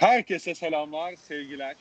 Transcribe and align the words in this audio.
Herkese 0.00 0.54
selamlar, 0.54 1.16
sevgiler. 1.16 1.76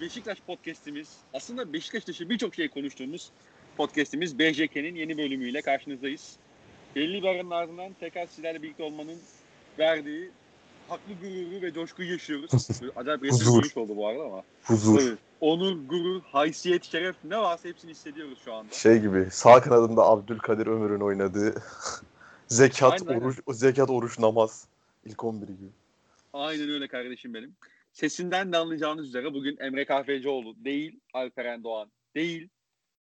Beşiktaş 0.00 0.38
podcast'imiz, 0.46 1.08
aslında 1.34 1.72
Beşiktaş 1.72 2.06
dışı 2.06 2.30
birçok 2.30 2.54
şey 2.54 2.68
konuştuğumuz 2.68 3.30
podcast'imiz 3.76 4.38
BJK'nin 4.38 4.94
yeni 4.94 5.18
bölümüyle 5.18 5.62
karşınızdayız. 5.62 6.36
Belli 6.96 7.22
bir 7.22 7.28
aranın 7.28 7.50
ardından 7.50 7.92
tekrar 8.00 8.26
sizlerle 8.26 8.62
birlikte 8.62 8.82
olmanın 8.82 9.18
verdiği 9.78 10.30
haklı 10.88 11.12
gururu 11.22 11.62
ve 11.62 11.72
coşkuyu 11.72 12.12
yaşıyoruz. 12.12 12.50
Böyle 12.82 12.92
Acayip 12.96 13.32
Huzur. 13.32 13.62
bir 13.62 13.76
oldu 13.76 13.96
bu 13.96 14.08
arada 14.08 14.24
ama. 14.24 14.42
Huzur. 14.64 15.00
Evet. 15.02 15.18
Onur, 15.40 15.88
gurur, 15.88 16.22
haysiyet, 16.22 16.84
şeref 16.84 17.16
ne 17.24 17.38
varsa 17.38 17.68
hepsini 17.68 17.90
hissediyoruz 17.90 18.38
şu 18.44 18.54
anda. 18.54 18.72
Şey 18.74 18.98
gibi 18.98 19.28
sağ 19.30 19.60
kanadında 19.60 20.02
Abdülkadir 20.04 20.66
Ömür'ün 20.66 21.00
oynadığı 21.00 21.62
zekat, 22.48 22.92
Aynen, 22.92 23.06
aynen. 23.06 23.20
oruç, 23.20 23.38
zekat, 23.48 23.90
oruç, 23.90 24.18
namaz 24.18 24.64
ilk 25.04 25.24
11 25.24 25.46
gibi. 25.46 25.79
Aynen 26.32 26.70
öyle 26.70 26.88
kardeşim 26.88 27.34
benim. 27.34 27.56
Sesinden 27.92 28.52
de 28.52 28.56
anlayacağınız 28.56 29.08
üzere 29.08 29.34
bugün 29.34 29.56
Emre 29.60 29.84
Kahvecioğlu 29.84 30.64
değil, 30.64 31.00
Alperen 31.14 31.64
Doğan 31.64 31.92
değil, 32.14 32.48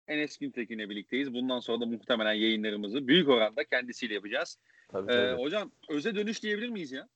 Enes 0.09 0.39
Güntekin'le 0.39 0.91
birlikteyiz. 0.91 1.35
Bundan 1.35 1.61
sonra 1.61 1.81
da 1.81 1.87
muhtemelen 1.87 2.33
yayınlarımızı 2.33 3.09
büyük 3.09 3.29
oranda 3.29 3.65
kendisiyle 3.65 4.15
yapacağız. 4.15 4.59
Tabii, 4.89 5.13
Ee, 5.13 5.15
tabii. 5.17 5.43
hocam 5.43 5.73
öze 5.89 6.15
dönüş 6.15 6.43
diyebilir 6.43 6.69
miyiz 6.69 6.93
ya? 6.93 7.09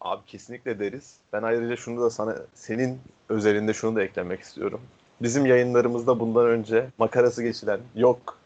Abi 0.00 0.26
kesinlikle 0.26 0.78
deriz. 0.78 1.16
Ben 1.32 1.42
ayrıca 1.42 1.76
şunu 1.76 2.00
da 2.00 2.10
sana 2.10 2.36
senin 2.54 2.98
özelinde 3.28 3.72
şunu 3.74 3.96
da 3.96 4.02
eklemek 4.02 4.40
istiyorum. 4.40 4.80
Bizim 5.22 5.46
yayınlarımızda 5.46 6.20
bundan 6.20 6.46
önce 6.46 6.86
makarası 6.98 7.42
geçilen 7.42 7.80
yok 7.96 8.38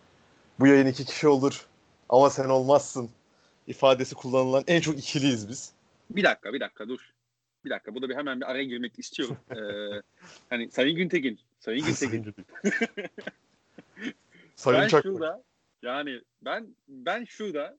bu 0.60 0.66
yayın 0.66 0.86
iki 0.86 1.04
kişi 1.04 1.28
olur 1.28 1.66
ama 2.08 2.30
sen 2.30 2.48
olmazsın 2.48 3.10
ifadesi 3.66 4.14
kullanılan 4.14 4.64
en 4.66 4.80
çok 4.80 4.98
ikiliyiz 4.98 5.48
biz. 5.48 5.72
Bir 6.14 6.24
dakika, 6.24 6.52
bir 6.52 6.60
dakika 6.60 6.88
dur. 6.88 7.14
Bir 7.64 7.70
dakika, 7.70 7.94
burada 7.94 8.08
bir 8.08 8.14
hemen 8.14 8.40
bir 8.40 8.50
araya 8.50 8.64
girmek 8.64 8.98
istiyorum. 8.98 9.36
Ee, 9.50 10.02
hani 10.50 10.70
Sayın 10.70 10.96
Güntekin, 10.96 11.40
Sayın 11.58 11.86
Güntekin. 11.86 12.34
Sayın 14.54 14.80
ben 14.82 14.88
Çakmak. 14.88 15.02
şurada, 15.14 15.42
yani 15.82 16.20
ben 16.42 16.76
ben 16.88 17.24
şurada 17.24 17.78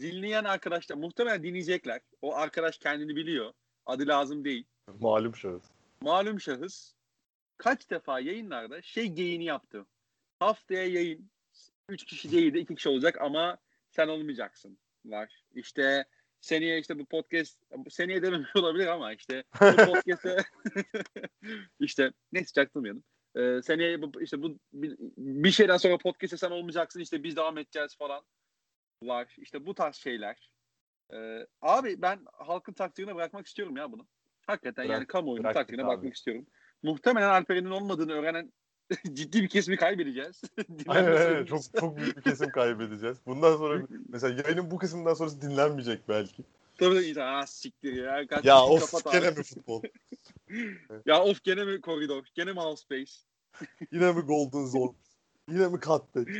dinleyen 0.00 0.44
arkadaşlar 0.44 0.96
muhtemelen 0.96 1.42
dinleyecekler. 1.42 2.00
O 2.22 2.34
arkadaş 2.34 2.78
kendini 2.78 3.16
biliyor. 3.16 3.52
Adı 3.86 4.06
lazım 4.08 4.44
değil. 4.44 4.64
Malum 5.00 5.36
şahıs. 5.36 5.62
malum 6.00 6.40
şahıs 6.40 6.92
kaç 7.56 7.90
defa 7.90 8.20
yayınlarda 8.20 8.82
şey 8.82 9.06
geyini 9.06 9.44
yaptı. 9.44 9.86
Haftaya 10.38 10.86
yayın 10.86 11.30
3 11.88 12.04
kişi 12.04 12.32
değil 12.32 12.54
de 12.54 12.60
2 12.60 12.74
kişi 12.74 12.88
olacak 12.88 13.20
ama 13.20 13.58
sen 13.90 14.08
olmayacaksın 14.08 14.78
var. 15.04 15.42
İşte 15.54 16.04
seneye 16.42 16.78
işte 16.78 16.98
bu 16.98 17.06
podcast 17.06 17.62
seneye 17.90 18.22
dememiş 18.22 18.50
olabilir 18.56 18.86
ama 18.86 19.12
işte 19.12 19.44
bu 19.60 19.76
podcast'e 19.76 20.36
işte 21.80 22.12
neyse 22.32 22.52
çaktırmayalım. 22.52 23.04
Ee, 23.36 23.60
seneye 23.62 24.02
bu, 24.02 24.22
işte 24.22 24.42
bu 24.42 24.58
bir, 24.72 24.96
bir 25.16 25.50
şeyden 25.50 25.76
sonra 25.76 25.98
podcast'e 25.98 26.36
sen 26.36 26.50
olmayacaksın 26.50 27.00
işte 27.00 27.22
biz 27.22 27.36
devam 27.36 27.58
edeceğiz 27.58 27.96
falan 27.96 28.24
var. 29.02 29.34
İşte 29.38 29.66
bu 29.66 29.74
tarz 29.74 29.96
şeyler. 29.96 30.50
Ee, 31.12 31.46
abi 31.60 32.02
ben 32.02 32.20
halkın 32.32 32.72
takdirine 32.72 33.14
bırakmak 33.14 33.46
istiyorum 33.46 33.76
ya 33.76 33.92
bunu. 33.92 34.06
Hakikaten 34.46 34.84
Bırak- 34.84 34.92
yani 34.94 35.06
kamuoyunun 35.06 35.52
takdirine 35.52 35.82
abi. 35.84 35.88
bakmak 35.88 36.16
istiyorum. 36.16 36.46
Muhtemelen 36.82 37.28
Alperen'in 37.28 37.70
olmadığını 37.70 38.12
öğrenen 38.12 38.52
ciddi 39.12 39.42
bir 39.42 39.48
kesimi 39.48 39.76
kaybedeceğiz. 39.76 40.42
Aynen 40.88 41.16
sayımız. 41.16 41.48
çok 41.48 41.80
çok 41.80 41.96
büyük 41.96 42.16
bir 42.16 42.22
kesim 42.22 42.50
kaybedeceğiz. 42.50 43.18
Bundan 43.26 43.56
sonra 43.56 43.86
mesela 44.08 44.42
yayının 44.44 44.70
bu 44.70 44.78
kısmından 44.78 45.14
sonrası 45.14 45.40
dinlenmeyecek 45.42 46.08
belki. 46.08 46.42
Tabii 46.78 47.14
de 47.14 47.22
"Ah, 47.22 47.46
siktir 47.46 47.92
ya. 47.92 48.26
Kaç 48.26 48.44
Ya 48.44 48.64
of 48.64 49.04
gene 49.12 49.26
abi." 49.28 49.38
mi 49.38 49.42
futbol? 49.44 49.82
Ya 51.06 51.22
of 51.22 51.44
gene 51.44 51.64
mi 51.64 51.80
koridor? 51.80 52.24
Gene 52.34 52.52
mi 52.52 52.60
house 52.60 52.82
space? 52.82 53.12
Yine 53.92 54.12
mi 54.12 54.20
Golden 54.20 54.66
Zone? 54.66 54.92
Yine 55.48 55.68
mi 55.68 55.80
Cutback? 55.80 56.30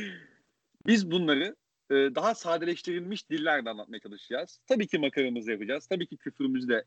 Biz 0.87 1.11
bunları 1.11 1.55
e, 1.91 1.93
daha 1.95 2.35
sadeleştirilmiş 2.35 3.29
dillerle 3.29 3.69
anlatmaya 3.69 3.99
çalışacağız. 3.99 4.59
Tabii 4.67 4.87
ki 4.87 4.97
makaramızı 4.97 5.51
yapacağız. 5.51 5.87
Tabii 5.87 6.07
ki 6.07 6.17
küfürümüzü 6.17 6.67
de 6.67 6.85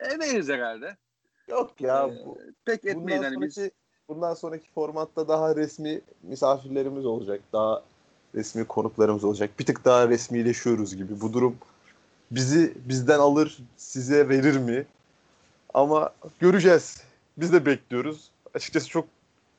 ederiz 0.00 0.48
herhalde. 0.48 0.96
Yok 1.48 1.80
ya 1.80 2.06
Ee, 2.08 2.26
bu, 2.26 2.38
Pek 2.64 2.84
etmeyiz. 2.84 2.96
bundan 3.20 3.22
Hani 3.34 3.46
biz 3.46 3.54
sonraki 3.54 3.74
bundan 4.08 4.34
sonraki 4.34 4.70
formatta 4.74 5.28
daha 5.28 5.56
resmi 5.56 6.00
misafirlerimiz 6.22 7.06
olacak. 7.06 7.40
Daha 7.52 7.82
resmi 8.34 8.64
konuklarımız 8.64 9.24
olacak. 9.24 9.50
Bir 9.58 9.66
tık 9.66 9.84
daha 9.84 10.08
resmileşiyoruz 10.08 10.96
gibi. 10.96 11.20
Bu 11.20 11.32
durum 11.32 11.56
bizi 12.30 12.74
bizden 12.88 13.18
alır, 13.18 13.58
size 13.76 14.28
verir 14.28 14.56
mi? 14.56 14.86
Ama 15.74 16.10
göreceğiz. 16.38 17.02
Biz 17.36 17.52
de 17.52 17.66
bekliyoruz. 17.66 18.30
Açıkçası 18.54 18.88
çok 18.88 19.04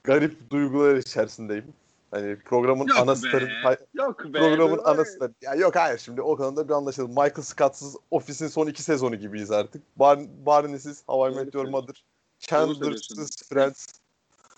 garip 0.04 0.50
duygular 0.50 0.96
içerisindeyim. 0.96 1.66
Hani 2.12 2.36
programın 2.40 2.88
Yok 2.88 3.00
ana 3.00 3.16
starı 3.16 3.50
Yok 3.94 4.26
be. 4.26 4.40
programın 4.40 4.82
ana 4.86 5.06
starı. 5.06 5.34
Ya 5.42 5.56
yok 5.56 5.76
hayır 5.76 5.98
şimdi 5.98 6.22
o 6.22 6.38
konuda 6.38 6.68
bir 6.68 6.74
anlaşalım. 6.74 7.10
Michael 7.10 7.42
Scott'sız 7.42 7.96
Office'in 8.12 8.50
son 8.50 8.68
iki 8.68 8.84
sezonu 8.84 9.16
gibiyiz 9.16 9.52
artık. 9.52 9.82
Bar 9.96 10.20
Barney'siz 10.46 11.04
How 11.08 11.32
I 11.32 11.36
Doğru 11.36 11.46
Met 11.46 11.54
Your 11.54 11.64
söylüyorsun. 11.66 11.72
Mother. 11.72 12.04
Chandler'sız 12.40 13.44
Friends. 13.50 13.88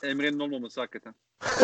Emre'nin 0.03 0.39
olmaması 0.39 0.81
hakikaten. 0.81 1.16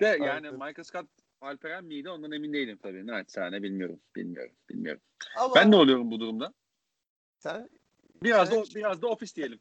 De 0.00 0.06
yani 0.06 0.30
Aynen. 0.30 0.52
Michael 0.54 0.84
Scott 0.84 1.06
Alperen 1.40 1.84
miydi 1.84 2.10
ondan 2.10 2.32
emin 2.32 2.52
değilim 2.52 2.78
tabii. 2.82 3.06
Naçizane 3.06 3.62
bilmiyorum. 3.62 4.00
Bilmiyorum. 4.16 4.52
Bilmiyorum. 4.70 5.00
Ama 5.36 5.54
Ben 5.54 5.70
ne 5.70 5.76
oluyorum 5.76 6.10
bu 6.10 6.20
durumda? 6.20 6.52
sen 7.38 7.70
Biraz 8.22 8.50
da 8.50 8.56
Ben- 8.56 8.64
biraz 8.74 9.02
da 9.02 9.06
ofis 9.06 9.36
diyelim. 9.36 9.60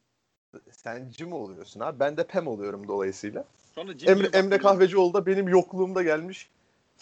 sen 0.72 1.12
Jim 1.12 1.34
oluyorsun 1.34 1.80
ha. 1.80 2.00
Ben 2.00 2.18
de 2.18 2.24
Pam 2.28 2.48
oluyorum 2.48 2.88
dolayısıyla. 2.88 3.46
Sonra 3.76 3.98
Jim 3.98 4.10
Emre, 4.10 4.28
Emre. 4.34 4.58
Kahvecioğlu 4.58 5.14
da 5.14 5.26
benim 5.26 5.48
yokluğumda 5.48 6.04
gelmiş. 6.04 6.50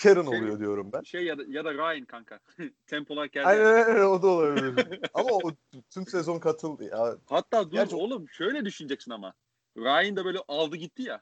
Karen 0.03 0.23
Şey- 0.29 0.39
oluyor 0.39 0.59
diyorum 0.59 0.89
ben. 0.93 1.01
Şey 1.01 1.23
ya 1.25 1.37
da, 1.37 1.43
ya 1.47 1.65
da 1.65 1.73
Ryan 1.73 2.05
kanka. 2.05 2.39
Tempolar 2.87 3.25
geldi. 3.25 3.47
Aynen 3.47 3.65
aynen 3.85 4.05
o 4.05 4.21
da 4.21 4.27
olabilir. 4.27 4.99
Ama 5.13 5.29
o 5.31 5.51
tüm 5.89 6.07
sezon 6.07 6.39
katıldı 6.39 6.83
ya. 6.83 7.17
Hatta 7.25 7.65
dur 7.65 7.71
Gerçi- 7.71 7.95
oğlum 7.95 8.29
şöyle 8.29 8.65
düşüneceksin 8.65 9.11
ama. 9.11 9.33
Ryan 9.77 10.15
da 10.15 10.25
böyle 10.25 10.39
aldı 10.47 10.75
gitti 10.75 11.01
ya. 11.03 11.21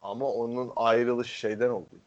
Ama 0.00 0.32
onun 0.32 0.72
ayrılışı 0.76 1.38
şeyden 1.38 1.68
oldu. 1.70 2.00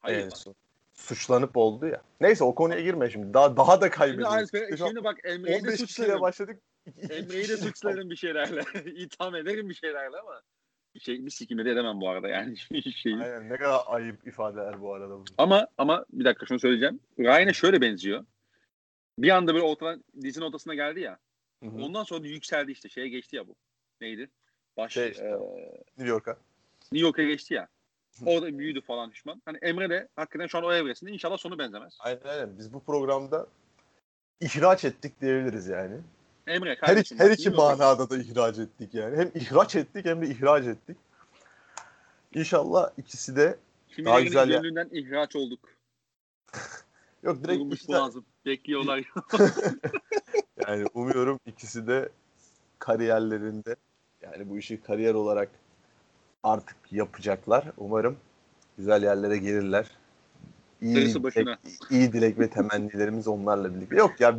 Hayır. 0.00 0.18
En 0.18 0.30
bak. 0.30 0.36
son. 0.38 0.54
Suçlanıp 0.94 1.56
oldu 1.56 1.86
ya. 1.86 2.02
Neyse 2.20 2.44
o 2.44 2.54
konuya 2.54 2.80
girme 2.80 3.10
şimdi. 3.10 3.34
Daha 3.34 3.56
daha 3.56 3.80
da 3.80 3.84
Şimdi, 3.84 3.96
kaybediyoruz. 3.96 4.34
Alper, 4.34 4.76
şimdi 4.76 5.04
bak 5.04 5.18
Emre'yi 5.24 5.56
de 5.56 5.60
15 5.68 5.72
kişiyle 5.72 5.86
suçlarım. 5.86 6.20
başladık. 6.22 6.62
Emre'yi 7.10 7.48
de 7.48 7.56
suçlarım 7.56 8.10
bir 8.10 8.16
şeylerle. 8.16 8.62
İtham 8.84 9.34
ederim 9.34 9.68
bir 9.68 9.74
şeylerle 9.74 10.16
ama 10.18 10.42
şey 10.98 11.26
bir 11.26 11.30
sikime 11.30 11.64
de 11.64 11.70
edemem 11.70 12.00
bu 12.00 12.08
arada 12.08 12.28
yani 12.28 12.56
şeyi. 12.96 13.16
Aynen 13.16 13.48
ne 13.48 13.56
kadar 13.56 13.80
ayıp 13.86 14.26
ifadeler 14.26 14.80
bu 14.80 14.94
arada. 14.94 15.18
bu. 15.18 15.24
Ama 15.38 15.66
ama 15.78 16.04
bir 16.12 16.24
dakika 16.24 16.46
şunu 16.46 16.60
söyleyeceğim. 16.60 17.00
Ryan'a 17.18 17.52
şöyle 17.52 17.80
benziyor. 17.80 18.24
Bir 19.18 19.30
anda 19.30 19.54
böyle 19.54 19.64
ortadan 19.64 20.04
dizinin 20.22 20.44
ortasına 20.44 20.74
geldi 20.74 21.00
ya. 21.00 21.18
Hı 21.62 21.70
hı. 21.70 21.82
Ondan 21.84 22.04
sonra 22.04 22.26
yükseldi 22.26 22.72
işte. 22.72 22.88
Şeye 22.88 23.08
geçti 23.08 23.36
ya 23.36 23.48
bu. 23.48 23.54
Neydi? 24.00 24.30
Baş 24.76 24.92
Şey 24.92 25.10
işte, 25.10 25.24
e, 25.24 25.32
New 25.98 26.08
York'a. 26.08 26.36
New 26.92 27.06
York'a 27.06 27.22
geçti 27.22 27.54
ya. 27.54 27.68
Orada 28.26 28.58
büyüdü 28.58 28.80
falan 28.80 29.12
düşman. 29.12 29.42
Hani 29.44 29.58
Emre 29.62 29.90
de 29.90 30.08
hakikaten 30.16 30.46
şu 30.46 30.58
an 30.58 30.64
o 30.64 30.72
evresinde 30.72 31.10
inşallah 31.10 31.38
sonu 31.38 31.58
benzemez. 31.58 31.96
Aynen 32.00 32.20
aynen. 32.24 32.58
Biz 32.58 32.72
bu 32.72 32.84
programda 32.84 33.46
ihraç 34.40 34.84
ettik 34.84 35.20
diyebiliriz 35.20 35.68
yani. 35.68 36.00
Emre 36.50 36.70
Her 36.70 36.76
kardeşim. 36.78 37.16
iki, 37.16 37.24
her 37.24 37.30
bak, 37.30 37.38
iki 37.38 37.50
manada 37.50 38.10
da 38.10 38.18
ihraç 38.18 38.58
ettik 38.58 38.94
yani. 38.94 39.16
Hem 39.16 39.30
ihraç 39.34 39.76
ettik 39.76 40.06
hem 40.06 40.22
de 40.22 40.26
ihraç 40.26 40.66
ettik. 40.66 40.96
İnşallah 42.34 42.90
ikisi 42.98 43.36
de 43.36 43.44
daha 43.44 43.56
Kimilerinin 43.96 44.24
güzel 44.24 44.50
ya- 44.50 44.56
gönlünden 44.56 44.88
ihraç 44.92 45.36
olduk. 45.36 45.60
yok 47.22 47.44
direkt 47.44 47.60
Durmuş 47.60 47.74
ikisi 47.74 47.92
de- 47.92 47.96
boğazım. 47.96 48.24
Bekliyorlar. 48.46 49.04
yani 50.66 50.86
umuyorum 50.94 51.40
ikisi 51.46 51.86
de 51.86 52.08
kariyerlerinde 52.78 53.76
yani 54.22 54.48
bu 54.50 54.58
işi 54.58 54.80
kariyer 54.80 55.14
olarak 55.14 55.48
artık 56.42 56.76
yapacaklar. 56.90 57.64
Umarım 57.76 58.16
güzel 58.78 59.02
yerlere 59.02 59.38
gelirler. 59.38 59.86
İyi 60.82 61.22
başına. 61.22 61.58
dilek, 61.64 61.90
iyi 61.90 62.12
dilek 62.12 62.38
ve 62.38 62.50
temennilerimiz 62.50 63.28
onlarla 63.28 63.74
birlikte. 63.74 63.96
Yok 63.96 64.20
ya 64.20 64.38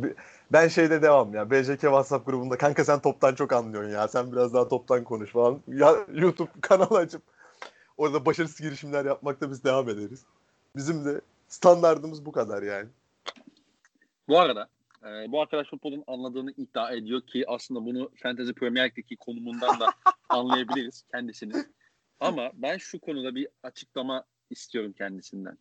ben 0.52 0.68
şeyde 0.68 1.02
devam 1.02 1.34
ya. 1.34 1.50
BJK 1.50 1.80
WhatsApp 1.80 2.26
grubunda 2.26 2.58
kanka 2.58 2.84
sen 2.84 3.00
toptan 3.00 3.34
çok 3.34 3.52
anlıyorsun 3.52 3.90
ya. 3.90 4.08
Sen 4.08 4.32
biraz 4.32 4.54
daha 4.54 4.68
toptan 4.68 5.04
konuş 5.04 5.30
falan. 5.30 5.60
Ya 5.68 5.96
YouTube 6.14 6.50
kanalı 6.60 6.98
açıp 6.98 7.22
orada 7.96 8.26
başarısız 8.26 8.60
girişimler 8.60 9.04
yapmakta 9.04 9.50
biz 9.50 9.64
devam 9.64 9.88
ederiz. 9.88 10.24
Bizim 10.76 11.04
de 11.04 11.20
standardımız 11.48 12.26
bu 12.26 12.32
kadar 12.32 12.62
yani. 12.62 12.88
Bu 14.28 14.40
arada 14.40 14.68
e, 15.02 15.32
bu 15.32 15.42
arkadaş 15.42 15.68
futbolun 15.70 16.04
anladığını 16.06 16.50
iddia 16.50 16.92
ediyor 16.92 17.20
ki 17.20 17.44
aslında 17.48 17.84
bunu 17.84 18.10
Fantasy 18.22 18.52
Premier 18.52 18.88
Lig'deki 18.88 19.16
konumundan 19.16 19.80
da 19.80 19.86
anlayabiliriz 20.28 21.04
kendisini. 21.10 21.64
Ama 22.20 22.50
ben 22.54 22.76
şu 22.78 23.00
konuda 23.00 23.34
bir 23.34 23.48
açıklama 23.62 24.24
istiyorum 24.50 24.94
kendisinden. 24.98 25.58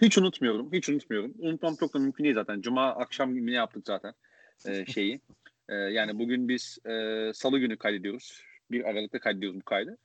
Hiç 0.00 0.18
unutmuyorum, 0.18 0.72
hiç 0.72 0.88
unutmuyorum. 0.88 1.34
Unutmam 1.38 1.76
çok 1.76 1.94
da 1.94 1.98
mümkün 1.98 2.24
değil 2.24 2.34
zaten. 2.34 2.60
Cuma 2.60 2.88
akşam 2.88 3.46
ne 3.46 3.52
yaptık 3.52 3.86
zaten 3.86 4.14
e, 4.66 4.86
şeyi. 4.92 5.20
Ee, 5.68 5.74
yani 5.74 6.18
bugün 6.18 6.48
biz 6.48 6.78
e, 6.86 7.30
salı 7.34 7.58
günü 7.58 7.76
kaydediyoruz. 7.76 8.42
Bir 8.70 8.84
Aralık'ta 8.84 9.18
kaydediyoruz 9.18 9.60
bu 9.60 9.64
kaydı. 9.64 9.98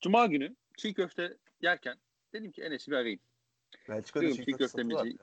Cuma 0.00 0.26
günü 0.26 0.56
çiğ 0.76 0.94
köfte 0.94 1.36
yerken 1.62 1.96
dedim 2.32 2.52
ki 2.52 2.62
Enes'i 2.62 2.90
bir 2.90 2.96
arayayım. 2.96 3.20
Belçika'da 3.88 4.32
çiğ 4.32 4.44
çiğ 4.44 4.52
köftemizi 4.52 5.16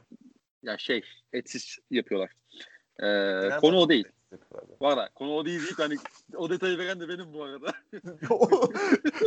ya 0.63 0.77
şey 0.77 1.01
etsiz 1.33 1.79
yapıyorlar. 1.91 2.31
Ee, 2.99 3.59
konu 3.59 3.77
o 3.77 3.89
değil. 3.89 4.05
Valla 4.81 5.09
konu 5.15 5.33
o 5.33 5.45
değil 5.45 5.61
hani 5.77 5.95
o 6.35 6.49
detayı 6.49 6.77
veren 6.77 6.99
de 6.99 7.09
benim 7.09 7.33
bu 7.33 7.43
arada. 7.43 7.73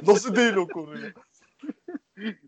Nasıl 0.06 0.36
değil 0.36 0.54
o 0.54 0.68
konuyu? 0.68 1.12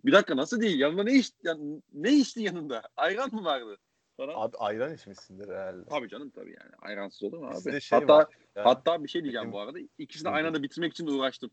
Bir 0.05 0.13
dakika 0.13 0.37
nasıl 0.37 0.61
değil? 0.61 0.79
Yanında 0.79 1.05
ne 1.05 1.13
iç 1.13 1.33
yani, 1.43 1.83
ne 1.93 2.13
içti 2.13 2.43
yanında? 2.43 2.83
Ayran 2.97 3.35
mı 3.35 3.45
vardı? 3.45 3.79
Falan. 4.17 4.35
Abi 4.37 4.57
ayran 4.57 4.95
içmişsindir 4.95 5.49
herhalde. 5.49 5.85
Tabii 5.85 6.09
canım 6.09 6.31
tabii 6.31 6.57
yani. 6.61 6.73
Ayransız 6.79 7.23
olur 7.23 7.39
mu 7.39 7.47
abi? 7.47 7.81
şey 7.81 7.99
hatta 7.99 8.29
hatta 8.55 9.05
bir 9.05 9.09
şey 9.09 9.23
diyeceğim 9.23 9.45
Benim- 9.45 9.53
bu 9.53 9.61
arada. 9.61 9.79
İkisini 9.99 10.29
aynı 10.29 10.49
anda 10.49 10.63
bitirmek 10.63 10.93
için 10.93 11.07
de 11.07 11.11
uğraştım. 11.11 11.51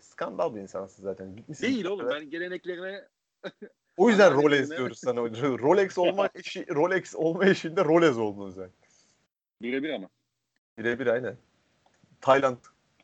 Skandal 0.00 0.54
bir 0.54 0.60
insansın 0.60 1.02
zaten. 1.02 1.36
Gitmişsin. 1.36 1.66
Değil 1.66 1.84
oğlum 1.84 2.10
ben 2.10 2.30
geleneklerine 2.30 3.04
O 3.96 4.08
yüzden 4.08 4.34
Rolex 4.34 4.70
diyoruz 4.70 4.98
sana. 4.98 5.20
Rolex 5.58 5.98
olma 5.98 6.28
işi, 6.34 6.66
Rolex 6.74 7.14
olma 7.14 7.44
işinde 7.44 7.84
Rolex 7.84 8.16
oldun 8.16 8.50
sen. 8.50 8.70
birebir 9.62 9.90
ama. 9.90 10.08
Birebir 10.78 11.06
aynen. 11.06 11.36
Tayland 12.20 12.58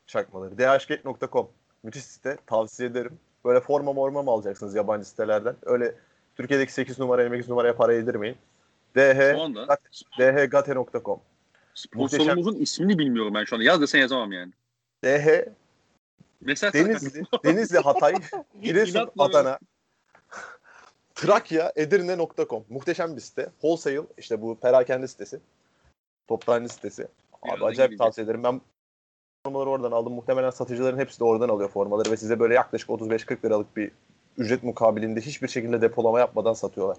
çakmaları. 0.06 0.58
dhgate.com. 0.58 1.50
Müthiş 1.82 2.04
site. 2.04 2.36
Tavsiye 2.46 2.88
ederim. 2.88 3.20
Böyle 3.44 3.60
forma 3.60 3.92
morma 3.92 4.22
mı 4.22 4.30
alacaksınız 4.30 4.74
yabancı 4.74 5.08
sitelerden? 5.08 5.56
Öyle 5.62 5.94
Türkiye'deki 6.36 6.72
8 6.72 6.98
numara 6.98 7.22
28 7.22 7.48
numaraya 7.48 7.76
para 7.76 7.92
yedirmeyin. 7.92 8.36
dh 8.96 9.40
anda 9.40 9.78
dhgate.com. 10.18 11.20
sponsorumuzun 11.74 12.54
ismini 12.54 12.98
bilmiyorum 12.98 13.34
ben 13.34 13.44
şu 13.44 13.56
anda. 13.56 13.64
Yaz 13.64 13.80
desen 13.80 13.98
yazamam 13.98 14.32
yani. 14.32 14.52
dh 15.04 15.46
Mesela 16.44 16.72
Denizli, 16.72 17.22
Denizli 17.44 17.78
Hatay, 17.78 18.14
Giresun, 18.62 19.10
Adana, 19.18 19.58
Trakya, 21.14 21.72
Edirne.com. 21.76 22.64
Muhteşem 22.68 23.16
bir 23.16 23.20
site. 23.20 23.50
Wholesale 23.60 24.06
işte 24.18 24.42
bu 24.42 24.58
perakende 24.58 25.08
sitesi. 25.08 25.40
Toptancı 26.28 26.68
sitesi. 26.68 27.02
Abi 27.02 27.50
Birazdan 27.50 27.66
acayip 27.66 27.90
gideceğiz. 27.90 27.98
tavsiye 27.98 28.24
ederim. 28.24 28.42
Ben 28.44 28.60
formaları 29.46 29.70
oradan 29.70 29.92
aldım. 29.92 30.12
Muhtemelen 30.12 30.50
satıcıların 30.50 30.98
hepsi 30.98 31.20
de 31.20 31.24
oradan 31.24 31.48
alıyor 31.48 31.68
formaları 31.70 32.10
ve 32.10 32.16
size 32.16 32.40
böyle 32.40 32.54
yaklaşık 32.54 32.88
35-40 32.88 33.44
liralık 33.44 33.76
bir 33.76 33.90
ücret 34.38 34.62
mukabilinde 34.62 35.20
hiçbir 35.20 35.48
şekilde 35.48 35.80
depolama 35.80 36.20
yapmadan 36.20 36.52
satıyorlar. 36.52 36.96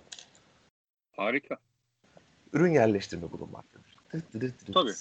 Harika. 1.18 1.58
Ürün 2.54 2.72
yerleştirme 2.72 3.32
bulunmaktadır. 3.32 3.96
Tabii. 4.74 4.92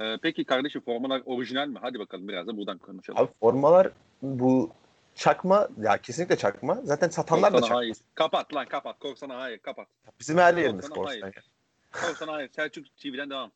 Ee, 0.00 0.18
peki 0.22 0.44
kardeşim 0.44 0.80
formalar 0.80 1.22
orijinal 1.26 1.68
mi? 1.68 1.78
Hadi 1.82 1.98
bakalım 1.98 2.28
biraz 2.28 2.46
da 2.46 2.56
buradan 2.56 2.78
konuşalım. 2.78 3.20
Abi 3.20 3.30
formalar 3.40 3.90
bu 4.22 4.70
çakma 5.14 5.68
ya 5.82 5.98
kesinlikle 5.98 6.36
çakma. 6.36 6.80
Zaten 6.84 7.08
satanlar 7.08 7.52
da 7.52 7.56
Korsana 7.56 7.68
çakma. 7.68 7.78
hayır. 7.78 7.96
Kapat 8.14 8.54
lan 8.54 8.66
kapat. 8.66 8.98
Korsana 8.98 9.36
hayır 9.40 9.58
kapat. 9.58 9.88
Bizim 10.20 10.38
her 10.38 10.56
yerimiz 10.56 10.88
korsan. 10.88 11.20
hayır. 11.20 11.50
Korsana 11.92 12.32
hayır. 12.32 12.50
Selçuk 12.56 12.96
TV'den 12.96 13.30
devam. 13.30 13.50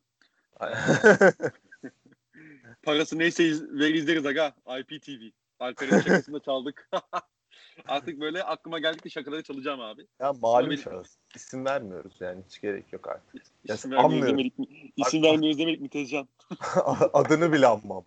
Parası 2.88 3.18
neyse 3.18 3.44
iz, 3.44 3.62
ver 3.70 3.94
izleriz 3.94 4.26
aga. 4.26 4.54
IPTV. 4.80 5.22
Alper'in 5.60 5.90
şakasını 6.00 6.40
çaldık. 6.40 6.90
Artık 7.88 8.20
böyle 8.20 8.44
aklıma 8.44 8.78
geldikçe 8.78 9.10
şakaları 9.10 9.42
çalacağım 9.42 9.80
abi. 9.80 10.06
Ya 10.20 10.32
malum 10.32 10.76
şahıs. 10.76 11.16
İsim 11.34 11.64
vermiyoruz 11.64 12.12
yani 12.20 12.42
hiç 12.48 12.60
gerek 12.60 12.92
yok 12.92 13.08
artık. 13.08 13.42
Ya, 13.64 13.74
İsim 13.74 13.90
vermiyoruz 13.90 14.28
demedik 14.28 14.58
mi? 14.58 14.66
İsim 14.96 15.22
vermiyoruz 15.22 15.58
demedik 15.58 15.80
mi 15.80 15.88
Tezcan? 15.88 16.28
Adını 17.12 17.52
bile 17.52 17.66
anmam. 17.66 18.04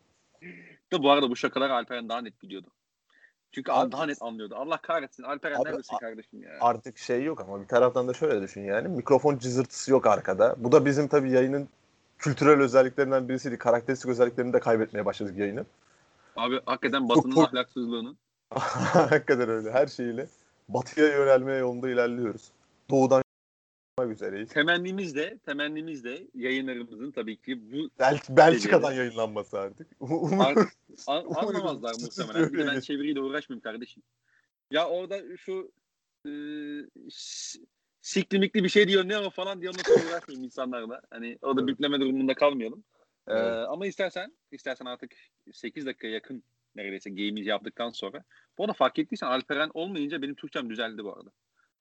Da 0.92 1.04
bu 1.04 1.12
arada 1.12 1.30
bu 1.30 1.36
şakaları 1.36 1.74
Alperen 1.74 2.10
daha 2.10 2.22
net 2.22 2.42
biliyordu. 2.42 2.68
Çünkü 3.52 3.72
Abi- 3.72 3.92
daha 3.92 4.06
net 4.06 4.22
anlıyordu. 4.22 4.56
Allah 4.56 4.78
kahretsin. 4.78 5.24
Alperen 5.24 5.56
Abi, 5.56 5.66
neredesin 5.66 5.98
kardeşim 5.98 6.44
ya? 6.44 6.58
Artık 6.62 6.98
şey 6.98 7.24
yok 7.24 7.42
ama 7.42 7.62
bir 7.62 7.68
taraftan 7.68 8.08
da 8.08 8.14
şöyle 8.14 8.42
düşün 8.42 8.62
yani. 8.62 8.88
Mikrofon 8.88 9.38
cızırtısı 9.38 9.92
yok 9.92 10.08
arkada. 10.08 10.56
Bu 10.58 10.72
da 10.72 10.86
bizim 10.86 11.08
tabii 11.08 11.32
yayının 11.32 11.70
kültürel 12.22 12.62
özelliklerinden 12.62 13.30
birisiydi. 13.30 13.58
Karakteristik 13.58 14.10
özelliklerini 14.10 14.54
de 14.54 14.60
kaybetmeye 14.60 15.06
başladık 15.06 15.38
yayını. 15.38 15.66
Abi 16.36 16.60
hakikaten 16.66 17.10
Batı'nın 17.10 17.36
Çok- 17.36 17.48
ahlaksızlığını. 17.48 18.16
Hakikaten 18.54 19.50
öyle. 19.50 19.72
Her 19.72 19.88
şeyiyle 19.88 20.28
batıya 20.70 21.08
yönelmeye 21.08 21.58
yolunda 21.58 21.90
ilerliyoruz. 21.90 22.52
Doğudan 22.90 23.24
üzereyiz. 24.10 24.50
Temennimiz 24.50 25.16
de, 25.16 25.38
temennimiz 25.46 26.04
de 26.04 26.28
yayınlarımızın 26.36 27.12
tabii 27.12 27.38
ki 27.38 27.72
bu 27.72 27.90
Bel 28.00 28.20
Belçika'dan 28.30 28.92
yayınlanması 28.92 29.60
artık. 29.60 29.88
Artık 30.40 30.70
an- 31.08 31.26
anlamazlar 31.36 31.94
muhtemelen. 32.02 32.54
Bir 32.54 32.58
de 32.60 32.68
ben 32.68 32.80
çeviriyle 32.80 33.22
uğraşmayayım 33.22 33.62
kardeşim. 33.62 34.04
Ya 34.72 34.88
orada 34.90 35.38
şu 35.38 35.72
e, 36.26 36.32
siklimikli 38.02 38.64
bir 38.64 38.70
şey 38.70 38.88
diyor 38.88 39.08
ne 39.08 39.18
o 39.20 39.30
falan 39.30 39.62
diye 39.62 39.72
onunla 39.72 40.10
uğraşmayayım 40.10 40.44
insanlarla. 40.46 41.02
Hani 41.10 41.38
orada 41.42 41.62
Evet. 41.62 41.68
bükleme 41.70 42.00
durumunda 42.00 42.34
kalmayalım. 42.34 42.84
Ee, 43.28 43.34
Evet. 43.34 43.66
ama 43.70 43.88
istersen 43.88 44.34
istersen 44.52 44.86
artık 44.86 45.12
8 45.54 45.86
dakikaya 45.86 46.14
yakın 46.14 46.44
neredeyse 46.76 47.10
game'i 47.10 47.46
yaptıktan 47.46 47.90
sonra. 47.90 48.24
Bu 48.58 48.64
arada 48.64 48.74
fark 48.74 49.00
ettiysen 49.00 49.28
Alperen 49.28 49.72
olmayınca 49.74 50.22
benim 50.22 50.36
Türkçem 50.36 50.70
düzeldi 50.70 51.04
bu 51.04 51.14
arada. 51.14 51.30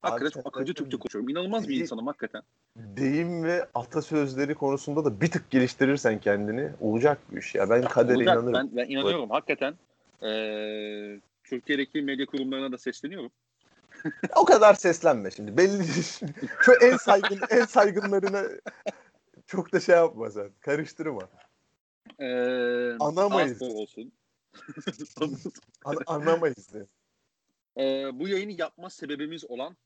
Hakikaten 0.03 0.31
çok 0.43 0.47
akıcı 0.47 0.75
Türkçe 0.75 0.97
konuşuyorum. 0.97 1.29
İnanılmaz 1.29 1.69
bir 1.69 1.81
insanım 1.81 2.07
hakikaten. 2.07 2.43
deyim 2.77 3.45
ve 3.45 3.67
atasözleri 3.75 4.55
konusunda 4.55 5.05
da 5.05 5.21
bir 5.21 5.31
tık 5.31 5.51
geliştirirsen 5.51 6.21
kendini 6.21 6.71
olacak 6.81 7.19
bir 7.31 7.39
iş 7.39 7.55
ya. 7.55 7.71
Ben 7.71 7.83
kadere 7.83 8.17
Olacak. 8.17 8.35
inanırım. 8.35 8.55
Ben, 8.55 8.77
ben 8.77 8.91
inanıyorum 8.91 9.31
hakikaten. 9.31 9.75
Ee, 10.23 11.21
Türkiye'deki 11.45 12.03
medya 12.03 12.27
kurumlarına 12.27 12.73
da 12.73 12.79
sesleniyorum. 12.79 13.31
O 14.37 14.45
kadar 14.45 14.75
seslenme 14.75 15.31
şimdi. 15.31 15.57
Belli 15.57 15.85
Şu 16.63 16.73
en 16.83 16.97
saygın 16.97 17.41
en 17.51 17.65
saygınlarına 17.65 18.45
çok 19.47 19.73
da 19.73 19.81
şey 19.81 19.95
yapma 19.95 20.31
sen. 20.31 20.51
Karıştırma. 20.61 21.29
Ee, 22.19 22.27
Anamayız. 23.01 23.63
Olsun. 23.63 24.13
An- 25.85 25.97
anlamayız 26.07 26.75
de. 26.75 26.87
Ee, 27.79 28.11
bu 28.21 28.29
yayını 28.29 28.53
yapma 28.53 28.91
sebebimiz 28.91 29.45
olan 29.51 29.77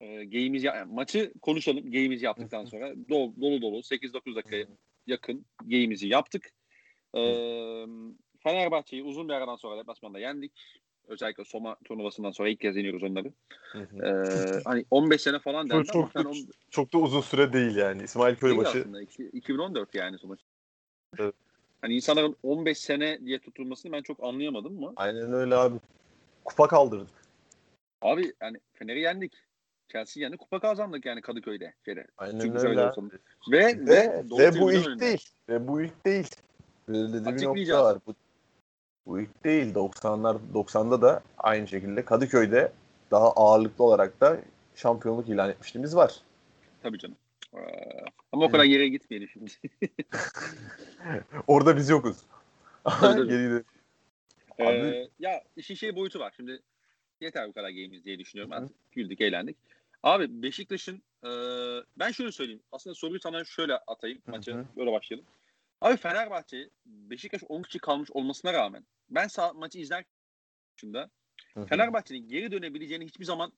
e, 0.00 0.06
game'imizi 0.24 0.66
ya- 0.66 0.74
yani 0.74 0.92
maçı 0.94 1.32
konuşalım. 1.42 1.84
Game'imizi 1.84 2.24
yaptıktan 2.24 2.64
sonra 2.64 2.94
dolu 3.08 3.34
dolu, 3.40 3.62
dolu 3.62 3.78
8-9 3.78 4.36
dakikaya 4.36 4.66
yakın 5.06 5.46
game'imizi 5.60 6.08
yaptık. 6.08 6.50
Ee, 7.16 7.84
Fenerbahçe'yi 8.42 9.02
uzun 9.02 9.28
bir 9.28 9.32
aradan 9.34 9.56
sonra 9.56 9.78
deplasmanda 9.78 10.18
yendik. 10.18 10.52
Özellikle 11.08 11.44
Soma 11.44 11.76
turnuvasından 11.84 12.30
sonra 12.30 12.48
ilk 12.48 12.60
kez 12.60 12.76
yeniyoruz 12.76 13.02
onları. 13.02 13.32
Ee, 13.74 14.60
hani 14.64 14.84
15 14.90 15.20
sene 15.20 15.38
falan 15.38 15.70
dendi 15.70 15.86
Çok, 15.86 15.96
ama 16.16 16.22
çok, 16.22 16.32
on- 16.32 16.48
çok 16.70 16.92
da 16.92 16.98
uzun 16.98 17.20
süre 17.20 17.52
değil 17.52 17.76
yani. 17.76 18.02
İsmail 18.02 18.30
değil 18.30 18.40
Köybaşı 18.40 18.78
aslında. 18.78 19.02
İki- 19.02 19.30
2014 19.32 19.94
yani 19.94 20.18
sonuç. 20.18 20.40
Evet. 21.18 21.34
Hani 21.80 21.94
insanların 21.94 22.36
15 22.42 22.78
sene 22.78 23.26
diye 23.26 23.38
tutulmasını 23.38 23.92
ben 23.92 24.02
çok 24.02 24.24
anlayamadım 24.24 24.80
mı? 24.80 24.92
aynen 24.96 25.32
öyle 25.32 25.54
abi. 25.54 25.78
Kupa 26.44 26.68
kaldırdık. 26.68 27.08
Abi 28.02 28.32
yani 28.42 28.60
Fener'i 28.74 29.00
yendik. 29.00 29.32
Chelsea 29.88 30.22
yendi. 30.22 30.36
Kupa 30.36 30.60
kazandık 30.60 31.06
yani 31.06 31.20
Kadıköy'de. 31.20 31.74
Şeyde. 31.84 32.06
Aynen 32.18 32.40
Çünkü 32.40 32.58
öyle. 32.58 32.92
Ve, 33.50 33.66
Ve, 33.66 33.86
ve, 33.86 34.24
ve 34.38 34.60
bu 34.60 34.72
ilk 34.72 34.86
önünde. 34.86 35.00
değil. 35.00 35.30
Ve 35.48 35.68
bu 35.68 35.82
ilk 35.82 36.06
değil. 36.06 36.30
Böyle 36.88 37.24
de 37.24 37.36
bir 37.36 37.44
nokta 37.44 37.84
var. 37.84 37.98
Bu, 38.06 38.14
bu 39.08 39.20
ilk 39.20 39.44
değil. 39.44 39.74
90'lar 39.74 40.38
90'da 40.54 41.02
da 41.02 41.22
aynı 41.38 41.68
şekilde 41.68 42.04
Kadıköy'de 42.04 42.72
daha 43.10 43.32
ağırlıklı 43.32 43.84
olarak 43.84 44.20
da 44.20 44.38
şampiyonluk 44.74 45.28
ilan 45.28 45.50
etmişliğimiz 45.50 45.96
var. 45.96 46.14
Tabii 46.82 46.98
canım. 46.98 47.16
Ee, 47.54 47.58
ama 48.32 48.44
o 48.44 48.50
kadar 48.50 48.64
yere 48.64 48.88
gitmeyelim 48.88 49.28
şimdi. 49.28 49.50
Orada 51.46 51.76
biz 51.76 51.88
yokuz. 51.88 52.16
Tabii, 52.84 53.00
tabii. 53.16 53.28
Geri 53.28 53.50
de- 53.50 53.64
Ee, 54.58 54.64
Abi- 54.64 55.08
ya 55.18 55.42
işin 55.56 55.74
şey 55.74 55.96
boyutu 55.96 56.18
var. 56.18 56.32
Şimdi 56.36 56.60
yeter 57.20 57.48
bu 57.48 57.52
kadar 57.52 57.68
game'iz 57.68 58.04
diye 58.04 58.18
düşünüyorum. 58.18 58.52
Artık 58.52 58.76
güldük, 58.92 59.20
eğlendik. 59.20 59.56
Abi 60.02 60.42
Beşiktaş'ın 60.42 61.02
e, 61.24 61.30
ben 61.98 62.10
şöyle 62.10 62.32
söyleyeyim. 62.32 62.60
Aslında 62.72 62.94
soruyu 62.94 63.20
sana 63.20 63.44
şöyle 63.44 63.74
atayım. 63.76 64.18
Hı 64.26 64.30
Maçı 64.30 64.54
hı. 64.54 64.64
böyle 64.76 64.92
başlayalım. 64.92 65.26
Abi 65.80 65.96
Fenerbahçe 65.96 66.70
Beşiktaş 66.86 67.42
10 67.48 67.62
kişi 67.62 67.78
kalmış 67.78 68.10
olmasına 68.10 68.52
rağmen 68.52 68.84
ben 69.10 69.28
sağ, 69.28 69.52
maçı 69.52 69.78
izlerken 69.78 70.12
hı. 71.54 71.66
Fenerbahçe'nin 71.66 72.28
geri 72.28 72.52
dönebileceğini 72.52 73.04
hiçbir 73.06 73.24
zaman 73.24 73.52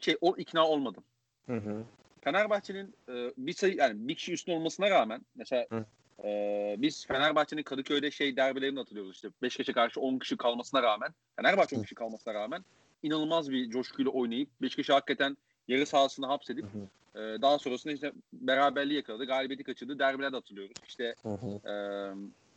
şey 0.00 0.16
o 0.20 0.36
ikna 0.36 0.68
olmadım. 0.68 1.04
Hı 1.46 1.56
hı. 1.56 1.84
Fenerbahçe'nin 2.20 2.94
e, 3.08 3.32
bir 3.36 3.52
sayı 3.52 3.76
yani 3.76 4.08
bir 4.08 4.14
kişi 4.14 4.32
üstün 4.32 4.52
olmasına 4.52 4.90
rağmen 4.90 5.26
mesela 5.34 5.66
Hı. 5.70 5.84
e, 6.24 6.74
biz 6.78 7.06
Fenerbahçe'nin 7.06 7.62
Kadıköy'de 7.62 8.10
şey 8.10 8.36
derbilerini 8.36 8.78
hatırlıyoruz 8.78 9.14
işte 9.14 9.28
Beşiktaş'a 9.42 9.72
karşı 9.72 10.00
10 10.00 10.18
kişi 10.18 10.36
kalmasına 10.36 10.82
rağmen 10.82 11.14
Fenerbahçe 11.36 11.76
10 11.76 11.80
Hı. 11.80 11.82
kişi 11.84 11.94
kalmasına 11.94 12.34
rağmen 12.34 12.64
inanılmaz 13.02 13.50
bir 13.50 13.70
coşkuyla 13.70 14.10
oynayıp 14.10 14.48
Beşiktaş'ı 14.62 14.92
hakikaten 14.92 15.36
yarı 15.68 15.86
sahasına 15.86 16.28
hapsedip 16.28 16.64
Hı 16.64 16.78
hı. 16.78 16.88
Ee, 17.16 17.42
daha 17.42 17.58
sonrasında 17.58 17.92
işte 17.92 18.12
beraberliği 18.32 18.96
yakaladı. 18.96 19.24
Galibiyeti 19.24 19.64
kaçırdı. 19.64 19.98
Derbilerde 19.98 20.36
hatırlıyoruz. 20.36 20.76
İşte 20.88 21.14
Hı 21.22 21.28
hı. 21.28 21.70
e, 21.70 21.74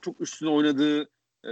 çok 0.01 0.21
üstüne 0.21 0.49
oynadığı 0.49 1.01
e, 1.43 1.51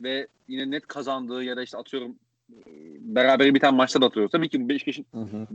ve 0.00 0.28
yine 0.48 0.70
net 0.70 0.86
kazandığı 0.86 1.44
ya 1.44 1.56
da 1.56 1.62
işte 1.62 1.78
atıyorum 1.78 2.18
e, 2.50 2.62
beraber 3.00 3.54
biten 3.54 3.74
maçta 3.74 4.00
da 4.00 4.04
hatırlıyoruz. 4.04 4.32
Tabii 4.32 4.48
ki 4.48 4.68
Beşiktaş'ın 4.68 5.06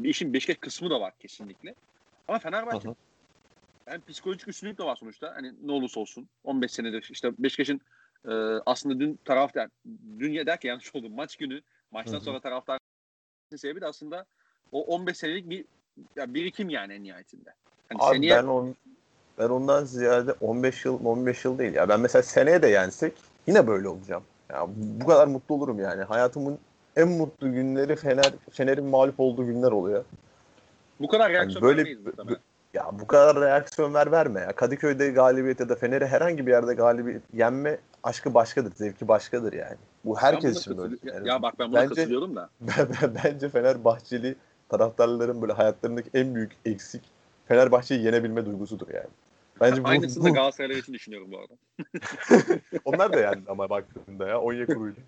işin 0.03 0.33
Beşiktaş 0.33 0.57
kısmı 0.57 0.89
da 0.89 1.01
var 1.01 1.13
kesinlikle. 1.19 1.75
Ama 2.27 2.39
Fenerbahçe 2.39 2.87
Hı 2.87 2.91
hı. 2.91 2.95
yani 3.89 4.01
psikolojik 4.01 4.47
üstünlük 4.47 4.77
de 4.77 4.83
var 4.83 4.95
sonuçta. 4.95 5.35
Hani 5.35 5.53
ne 5.61 5.71
olursa 5.71 5.99
olsun 5.99 6.29
15 6.43 6.71
senedir 6.71 7.07
işte 7.11 7.31
Beşiktaş'ın 7.39 7.81
e, 8.25 8.33
aslında 8.65 8.99
dün 8.99 9.19
taraftar 9.25 9.69
dün 10.19 10.45
derken 10.45 10.69
yanlış 10.69 10.95
oldu. 10.95 11.09
Maç 11.09 11.35
günü 11.35 11.61
maçtan 11.91 12.13
Hı 12.13 12.17
hı. 12.17 12.23
sonra 12.23 12.39
taraftar 12.39 12.79
sebebi 13.55 13.81
de 13.81 13.85
aslında 13.85 14.25
o 14.71 14.85
15 14.85 15.17
senelik 15.17 15.49
bir 15.49 15.65
ya 16.15 16.33
birikim 16.33 16.69
yani 16.69 16.93
en 16.93 17.03
nihayetinde. 17.03 17.49
Hani 17.89 17.99
Abi 18.01 18.15
seneye 18.15 18.35
ben 18.35 18.43
on, 18.43 18.75
ben 19.39 19.49
ondan 19.49 19.85
ziyade 19.85 20.33
15 20.41 20.85
yıl 20.85 21.05
15 21.05 21.45
yıl 21.45 21.57
değil 21.57 21.73
ya. 21.73 21.89
Ben 21.89 21.99
mesela 21.99 22.23
seneye 22.23 22.61
de 22.61 22.67
yensek 22.67 23.13
yine 23.47 23.67
böyle 23.67 23.87
olacağım. 23.89 24.23
Ya 24.49 24.67
bu 24.75 25.07
kadar 25.07 25.27
mutlu 25.27 25.55
olurum 25.55 25.79
yani. 25.79 26.03
Hayatımın 26.03 26.57
en 26.95 27.07
mutlu 27.07 27.51
günleri 27.53 27.95
Fener 27.95 28.31
Fener'in 28.51 28.85
mağlup 28.85 29.19
olduğu 29.19 29.45
günler 29.45 29.71
oluyor. 29.71 30.03
bu 30.99 31.07
kadar 31.07 31.31
reaksiyon 31.31 31.61
böyle- 31.63 31.77
vermeyiz 31.77 32.05
muhtemelen. 32.05 32.39
Ya 32.73 32.89
bu 32.99 33.07
kadar 33.07 33.41
reaksiyon 33.41 33.93
ver 33.93 34.11
verme 34.11 34.39
ya. 34.39 34.51
Kadıköy'de 34.51 35.09
galibiyet 35.09 35.59
ya 35.59 35.69
da 35.69 35.75
Fener'i 35.75 36.05
herhangi 36.05 36.47
bir 36.47 36.51
yerde 36.51 36.73
galibiyet 36.73 37.21
yenme 37.33 37.77
aşkı 38.03 38.33
başkadır, 38.33 38.75
zevki 38.75 39.07
başkadır 39.07 39.53
yani. 39.53 39.77
Bu 40.05 40.17
herkes 40.17 40.59
için 40.59 40.77
böyle. 40.77 40.89
katılıyorum. 40.95 41.17
Yani 41.17 41.27
Ya 41.27 41.41
bak 41.41 41.59
ben 41.59 41.71
buna 41.71 41.79
bence- 41.81 41.95
katılıyorum 41.95 42.35
da. 42.35 42.49
ben- 42.61 42.87
ben- 43.01 43.15
bence 43.23 43.49
Fenerbahçeli 43.49 44.35
taraftarların 44.69 45.41
böyle 45.41 45.53
hayatlarındaki 45.53 46.09
en 46.13 46.35
büyük 46.35 46.51
eksik 46.65 47.03
Fenerbahçe'yi 47.47 48.05
yenebilme 48.05 48.45
duygusudur 48.45 48.87
yani. 48.93 49.07
Bence 49.61 49.83
bu, 49.83 49.87
Aynısını 49.87 50.23
bu- 50.23 50.27
da 50.27 50.29
Galatasaraylar 50.29 50.75
için 50.75 50.93
düşünüyorum 50.93 51.31
bu 51.31 51.39
arada. 51.39 51.53
onlar 52.85 53.13
da 53.13 53.19
yendi 53.19 53.51
ama 53.51 53.69
baktığında 53.69 54.27
ya 54.27 54.41
Onyekuru'yla. 54.41 55.01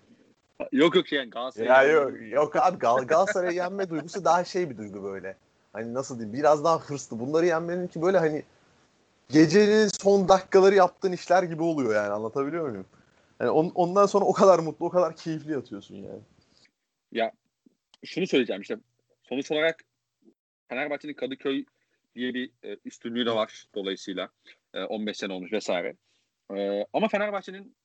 Yok 0.72 0.94
yok 0.94 1.08
şey 1.08 1.18
yani 1.18 1.30
Galatasaray. 1.30 1.68
Ya 1.68 1.82
yok, 1.82 2.12
yok 2.30 2.56
abi 2.56 2.78
Gal 2.78 3.02
Galatasaray'ı 3.02 3.56
yenme 3.56 3.90
duygusu 3.90 4.24
daha 4.24 4.44
şey 4.44 4.70
bir 4.70 4.76
duygu 4.76 5.02
böyle. 5.02 5.36
Hani 5.72 5.94
nasıl 5.94 6.18
diyeyim 6.18 6.38
biraz 6.38 6.64
daha 6.64 6.80
hırslı. 6.80 7.20
Bunları 7.20 7.46
yenmenin 7.46 7.86
ki 7.86 8.02
böyle 8.02 8.18
hani 8.18 8.42
gecenin 9.28 9.88
son 10.02 10.28
dakikaları 10.28 10.74
yaptığın 10.74 11.12
işler 11.12 11.42
gibi 11.42 11.62
oluyor 11.62 11.94
yani 11.94 12.10
anlatabiliyor 12.12 12.68
muyum? 12.68 12.86
Yani 13.40 13.50
on- 13.50 13.72
ondan 13.74 14.06
sonra 14.06 14.24
o 14.24 14.32
kadar 14.32 14.58
mutlu, 14.58 14.86
o 14.86 14.90
kadar 14.90 15.16
keyifli 15.16 15.52
yatıyorsun 15.52 15.96
yani. 15.96 16.20
Şunu 18.04 18.26
söyleyeceğim 18.26 18.62
işte 18.62 18.76
sonuç 19.22 19.50
olarak 19.50 19.84
Fenerbahçe'nin 20.68 21.14
Kadıköy 21.14 21.64
diye 22.14 22.34
bir 22.34 22.50
e, 22.62 22.76
üstünlüğü 22.84 23.26
de 23.26 23.34
var 23.34 23.66
dolayısıyla. 23.74 24.28
E, 24.74 24.82
15 24.84 25.16
sene 25.16 25.32
olmuş 25.32 25.52
vesaire. 25.52 25.96
E, 26.56 26.86
ama 26.92 27.08
Fenerbahçe'nin 27.08 27.76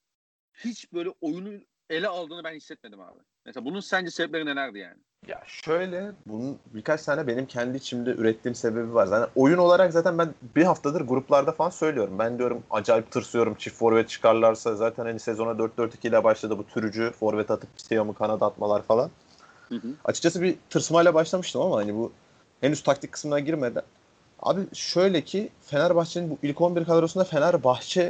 hiç 0.53 0.93
böyle 0.93 1.09
oyunu 1.21 1.59
ele 1.89 2.07
aldığını 2.07 2.43
ben 2.43 2.53
hissetmedim 2.53 3.01
abi. 3.01 3.19
Mesela 3.45 3.65
bunun 3.65 3.79
sence 3.79 4.11
sebepleri 4.11 4.45
nelerdi 4.45 4.79
yani? 4.79 4.97
Ya 5.27 5.43
şöyle 5.47 6.11
bunun 6.25 6.59
birkaç 6.73 7.03
tane 7.03 7.27
benim 7.27 7.45
kendi 7.45 7.77
içimde 7.77 8.09
ürettiğim 8.09 8.55
sebebi 8.55 8.93
var. 8.93 9.05
Zaten 9.05 9.29
oyun 9.35 9.57
olarak 9.57 9.93
zaten 9.93 10.17
ben 10.17 10.33
bir 10.55 10.63
haftadır 10.63 11.01
gruplarda 11.01 11.51
falan 11.51 11.69
söylüyorum. 11.69 12.19
Ben 12.19 12.37
diyorum 12.37 12.63
acayip 12.69 13.11
tırsıyorum 13.11 13.55
çift 13.55 13.77
forvet 13.77 14.09
çıkarlarsa 14.09 14.75
zaten 14.75 15.05
hani 15.05 15.19
sezona 15.19 15.51
4-4-2 15.51 16.07
ile 16.07 16.23
başladı 16.23 16.57
bu 16.57 16.67
türücü 16.67 17.11
forvet 17.11 17.51
atıp 17.51 17.69
Siyam'ı 17.77 18.15
kanat 18.15 18.41
atmalar 18.41 18.83
falan. 18.83 19.11
Açıkçası 20.05 20.41
bir 20.41 20.55
tırsmayla 20.69 21.13
başlamıştım 21.13 21.61
ama 21.61 21.77
hani 21.77 21.95
bu 21.95 22.11
henüz 22.61 22.83
taktik 22.83 23.11
kısmına 23.11 23.39
girmeden. 23.39 23.83
Abi 24.39 24.61
şöyle 24.73 25.21
ki 25.21 25.49
Fenerbahçe'nin 25.61 26.29
bu 26.29 26.37
ilk 26.43 26.61
11 26.61 26.85
kadrosunda 26.85 27.23
Fenerbahçe 27.23 28.09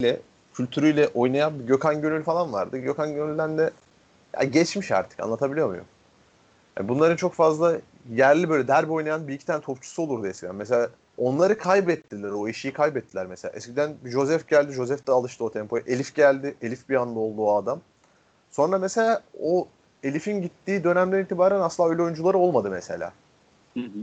ile 0.00 0.20
kültürüyle 0.54 1.08
oynayan 1.08 1.58
bir 1.58 1.64
Gökhan 1.64 2.02
Gönül 2.02 2.22
falan 2.22 2.52
vardı. 2.52 2.78
Gökhan 2.78 3.14
Gönül'den 3.14 3.58
de 3.58 3.70
ya 4.36 4.44
geçmiş 4.44 4.92
artık 4.92 5.20
anlatabiliyor 5.20 5.68
muyum? 5.68 5.84
Yani 6.78 6.88
bunların 6.88 7.16
çok 7.16 7.34
fazla 7.34 7.78
yerli 8.12 8.50
böyle 8.50 8.68
derbi 8.68 8.92
oynayan 8.92 9.28
bir 9.28 9.34
iki 9.34 9.46
tane 9.46 9.60
topçusu 9.60 10.02
olurdu 10.02 10.26
eskiden. 10.26 10.54
Mesela 10.54 10.90
onları 11.18 11.58
kaybettiler. 11.58 12.30
O 12.30 12.48
işi 12.48 12.72
kaybettiler 12.72 13.26
mesela. 13.26 13.52
Eskiden 13.56 13.94
Joseph 14.04 14.48
geldi. 14.48 14.72
Joseph 14.72 15.06
de 15.06 15.12
alıştı 15.12 15.44
o 15.44 15.52
tempoya. 15.52 15.82
Elif 15.86 16.14
geldi. 16.14 16.54
Elif 16.62 16.88
bir 16.88 16.94
anda 16.94 17.18
oldu 17.18 17.42
o 17.42 17.56
adam. 17.56 17.80
Sonra 18.50 18.78
mesela 18.78 19.22
o 19.42 19.68
Elif'in 20.04 20.42
gittiği 20.42 20.84
dönemden 20.84 21.24
itibaren 21.24 21.60
asla 21.60 21.88
öyle 21.88 22.02
oyuncuları 22.02 22.38
olmadı 22.38 22.70
mesela. 22.70 23.12
Hı 23.74 23.80
hı. 23.80 24.00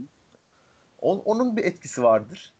On, 1.00 1.18
onun 1.24 1.56
bir 1.56 1.64
etkisi 1.64 2.02
vardır. 2.02 2.52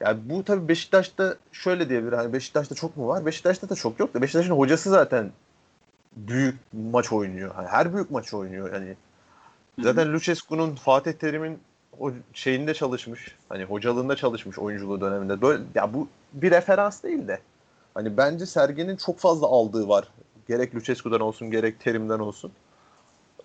Yani 0.00 0.20
bu 0.24 0.44
tabii 0.44 0.68
Beşiktaş'ta 0.68 1.36
şöyle 1.52 1.88
diyebilir. 1.88 2.12
Hani 2.12 2.32
Beşiktaş'ta 2.32 2.74
çok 2.74 2.96
mu 2.96 3.08
var? 3.08 3.26
Beşiktaş'ta 3.26 3.68
da 3.68 3.74
çok 3.74 4.00
yok 4.00 4.14
da 4.14 4.22
Beşiktaş'ın 4.22 4.54
hocası 4.54 4.90
zaten 4.90 5.30
büyük 6.16 6.56
maç 6.72 7.12
oynuyor. 7.12 7.54
Hani 7.54 7.68
her 7.68 7.94
büyük 7.94 8.10
maç 8.10 8.34
oynuyor. 8.34 8.72
Yani 8.74 8.96
zaten 9.78 10.12
Lucescu'nun 10.12 10.74
Fatih 10.74 11.12
Terim'in 11.12 11.58
o 12.00 12.10
şeyinde 12.32 12.74
çalışmış. 12.74 13.36
Hani 13.48 13.64
hocalığında 13.64 14.16
çalışmış 14.16 14.58
oyunculuğu 14.58 15.00
döneminde. 15.00 15.42
Böyle 15.42 15.62
ya 15.74 15.94
bu 15.94 16.08
bir 16.32 16.50
referans 16.50 17.02
değil 17.02 17.28
de. 17.28 17.40
Hani 17.94 18.16
bence 18.16 18.46
Sergen'in 18.46 18.96
çok 18.96 19.18
fazla 19.18 19.46
aldığı 19.46 19.88
var. 19.88 20.08
Gerek 20.48 20.74
Lucescu'dan 20.74 21.20
olsun 21.20 21.50
gerek 21.50 21.80
Terim'den 21.80 22.18
olsun. 22.18 22.52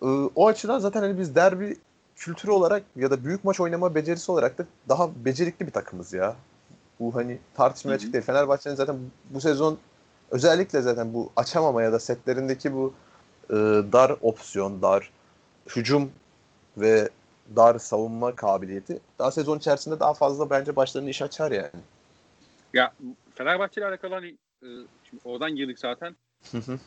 Ee, 0.02 0.06
o 0.36 0.48
açıdan 0.48 0.80
zaten 0.80 1.02
hani 1.02 1.20
biz 1.20 1.36
derbi 1.36 1.78
kültürü 2.16 2.52
olarak 2.52 2.84
ya 2.96 3.12
da 3.12 3.24
büyük 3.24 3.44
maç 3.44 3.60
oynama 3.60 3.96
becerisi 3.96 4.32
olarak 4.32 4.58
da 4.58 4.66
daha 4.90 5.10
becerikli 5.26 5.68
bir 5.68 5.72
takımız 5.72 6.14
ya. 6.14 6.36
Bu 7.00 7.16
hani 7.16 7.40
tartışmaya 7.56 7.94
açık 7.96 8.14
değil. 8.14 8.24
Fenerbahçe'nin 8.24 8.76
zaten 8.76 8.96
bu 9.30 9.42
sezon 9.42 9.78
özellikle 10.32 10.82
zaten 10.82 11.14
bu 11.14 11.30
açamama 11.36 11.84
ya 11.84 11.92
da 11.92 12.00
setlerindeki 12.00 12.74
bu 12.74 12.94
e, 13.50 13.54
dar 13.92 14.16
opsiyon, 14.22 14.82
dar 14.82 15.12
hücum 15.76 16.12
ve 16.78 17.10
dar 17.56 17.80
savunma 17.80 18.36
kabiliyeti 18.36 19.00
daha 19.20 19.32
sezon 19.32 19.58
içerisinde 19.58 20.00
daha 20.00 20.14
fazla 20.14 20.50
bence 20.50 20.76
başlarını 20.76 21.10
iş 21.10 21.22
açar 21.22 21.52
yani. 21.52 21.70
Ya 22.74 22.94
Fenerbahçe 23.36 23.82
ile 23.82 23.88
alakalı 23.88 24.14
hani 24.14 24.28
e, 24.64 24.68
şimdi 25.10 25.22
oradan 25.26 25.56
girdik 25.56 25.80
zaten. 25.80 26.16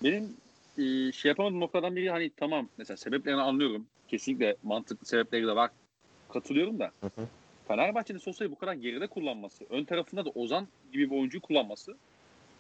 Benim 0.03 0.37
e, 0.81 1.13
şey 1.13 1.29
yapamadığım 1.29 1.61
noktadan 1.61 1.97
biri 1.97 2.11
hani 2.11 2.31
tamam 2.37 2.69
mesela 2.79 2.97
sebeplerini 2.97 3.41
anlıyorum. 3.41 3.87
Kesinlikle 4.09 4.57
mantıklı 4.63 5.07
sebepleri 5.07 5.47
de 5.47 5.57
var. 5.57 5.71
Katılıyorum 6.33 6.79
da. 6.79 6.91
Hı 7.01 7.07
hı. 7.07 7.27
Fenerbahçe'nin 7.69 8.19
Sosa'yı 8.19 8.51
bu 8.51 8.59
kadar 8.59 8.73
geride 8.73 9.07
kullanması, 9.07 9.65
ön 9.71 9.85
tarafında 9.85 10.25
da 10.25 10.31
Ozan 10.31 10.69
gibi 10.93 11.11
bir 11.11 11.17
oyuncuyu 11.17 11.43
kullanması 11.43 11.97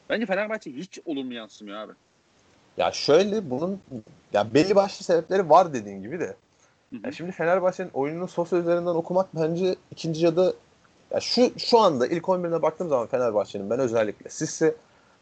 bence 0.08 0.26
Fenerbahçe 0.26 0.72
hiç 0.72 0.98
olumlu 1.04 1.34
yansımıyor 1.34 1.78
abi. 1.78 1.92
Ya 2.76 2.92
şöyle 2.92 3.50
bunun 3.50 3.80
ya 4.32 4.54
belli 4.54 4.74
başlı 4.74 5.04
sebepleri 5.04 5.50
var 5.50 5.74
dediğin 5.74 6.02
gibi 6.02 6.20
de. 6.20 6.36
Hı 6.90 6.96
hı. 6.96 7.00
Ya 7.04 7.12
şimdi 7.12 7.32
Fenerbahçe'nin 7.32 7.90
oyununu 7.94 8.28
Sosa 8.28 8.56
üzerinden 8.56 8.94
okumak 8.94 9.36
bence 9.36 9.76
ikinci 9.90 10.24
yarıda 10.24 10.54
ya 11.10 11.20
şu 11.20 11.58
şu 11.58 11.78
anda 11.78 12.06
ilk 12.06 12.24
11'ine 12.24 12.62
baktığım 12.62 12.88
zaman 12.88 13.06
Fenerbahçe'nin 13.06 13.70
ben 13.70 13.78
özellikle 13.78 14.30
Sisse 14.30 14.74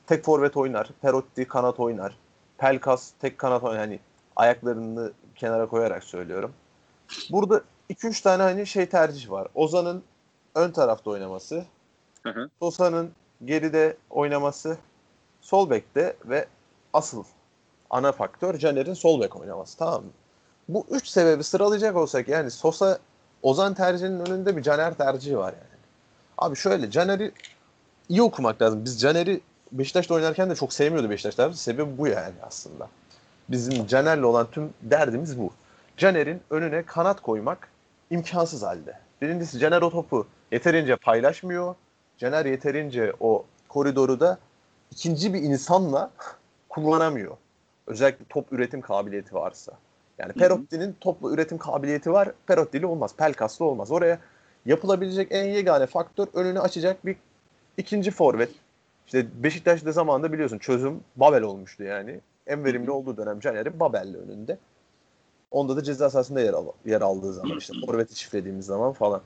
tek 0.06 0.24
forvet 0.24 0.56
oynar, 0.56 0.90
Perotti 1.02 1.44
kanat 1.44 1.80
oynar, 1.80 2.16
Pelkas 2.58 3.10
tek 3.20 3.38
kanat. 3.38 3.62
Hani 3.62 4.00
ayaklarını 4.36 5.12
kenara 5.34 5.66
koyarak 5.66 6.04
söylüyorum. 6.04 6.52
Burada 7.30 7.62
2-3 7.90 8.22
tane 8.22 8.42
hani 8.42 8.66
şey 8.66 8.86
tercih 8.86 9.30
var. 9.30 9.48
Ozan'ın 9.54 10.02
ön 10.54 10.70
tarafta 10.70 11.10
oynaması. 11.10 11.64
Sosa'nın 12.60 13.12
geride 13.44 13.96
oynaması, 14.10 14.78
sol 15.40 15.70
bekte 15.70 16.16
ve 16.24 16.46
asıl 16.92 17.24
ana 17.90 18.12
faktör 18.12 18.58
Caner'in 18.58 18.94
sol 18.94 19.20
bek 19.20 19.36
oynaması. 19.36 19.78
Tamam 19.78 20.04
mı? 20.04 20.10
Bu 20.68 20.86
üç 20.90 21.08
sebebi 21.08 21.44
sıralayacak 21.44 21.96
olsak 21.96 22.28
yani 22.28 22.50
Sosa 22.50 22.98
Ozan 23.42 23.74
tercihinin 23.74 24.20
önünde 24.20 24.56
bir 24.56 24.62
Caner 24.62 24.94
tercihi 24.94 25.38
var 25.38 25.52
yani. 25.52 25.80
Abi 26.38 26.56
şöyle 26.56 26.90
Caner'i 26.90 27.32
iyi 28.08 28.22
okumak 28.22 28.62
lazım. 28.62 28.84
Biz 28.84 29.00
Caner'i 29.00 29.40
Beşiktaş'ta 29.72 30.14
oynarken 30.14 30.50
de 30.50 30.54
çok 30.54 30.72
sevmiyordu 30.72 31.10
Beşiktaşlar. 31.10 31.52
Sebebi 31.52 31.98
bu 31.98 32.06
yani 32.06 32.34
aslında. 32.42 32.88
Bizim 33.48 33.86
Caner'le 33.86 34.22
olan 34.22 34.46
tüm 34.50 34.70
derdimiz 34.82 35.38
bu. 35.38 35.50
Caner'in 35.96 36.40
önüne 36.50 36.82
kanat 36.82 37.20
koymak 37.20 37.68
imkansız 38.10 38.62
halde. 38.62 38.98
Birincisi 39.22 39.58
Caner 39.58 39.82
o 39.82 39.90
topu 39.90 40.26
yeterince 40.52 40.96
paylaşmıyor. 40.96 41.74
Caner 42.18 42.46
yeterince 42.46 43.12
o 43.20 43.44
koridoru 43.68 44.20
da 44.20 44.38
ikinci 44.90 45.34
bir 45.34 45.42
insanla 45.42 46.10
kullanamıyor. 46.68 47.36
Özellikle 47.86 48.24
top 48.28 48.52
üretim 48.52 48.80
kabiliyeti 48.80 49.34
varsa. 49.34 49.72
Yani. 50.18 50.32
Perotti'nin 50.32 50.96
toplu 51.00 51.34
üretim 51.34 51.58
kabiliyeti 51.58 52.12
var. 52.12 52.32
Perotti'li 52.46 52.86
olmaz. 52.86 53.14
Pelkas'lı 53.16 53.64
olmaz. 53.64 53.90
Oraya 53.90 54.18
yapılabilecek 54.66 55.28
en 55.30 55.44
yegane 55.44 55.86
faktör 55.86 56.26
önünü 56.34 56.60
açacak 56.60 57.06
bir 57.06 57.16
ikinci 57.76 58.10
forvet. 58.10 58.50
İşte 59.08 59.26
Beşiktaş'ta 59.42 59.92
zamanında 59.92 60.32
biliyorsun 60.32 60.58
çözüm 60.58 61.00
Babel 61.16 61.42
olmuştu 61.42 61.82
yani. 61.82 62.20
En 62.46 62.64
verimli 62.64 62.90
olduğu 62.90 63.16
dönem 63.16 63.40
Caner'in 63.40 63.80
Babel'le 63.80 64.14
önünde. 64.14 64.58
Onda 65.50 65.76
da 65.76 65.82
ceza 65.82 66.10
sahasında 66.10 66.40
yer, 66.40 66.52
al- 66.52 66.72
yer 66.86 67.00
aldığı 67.00 67.32
zaman 67.32 67.58
işte 67.58 67.72
forveti 67.86 68.14
çiftlediğimiz 68.14 68.66
zaman 68.66 68.92
falan. 68.92 69.20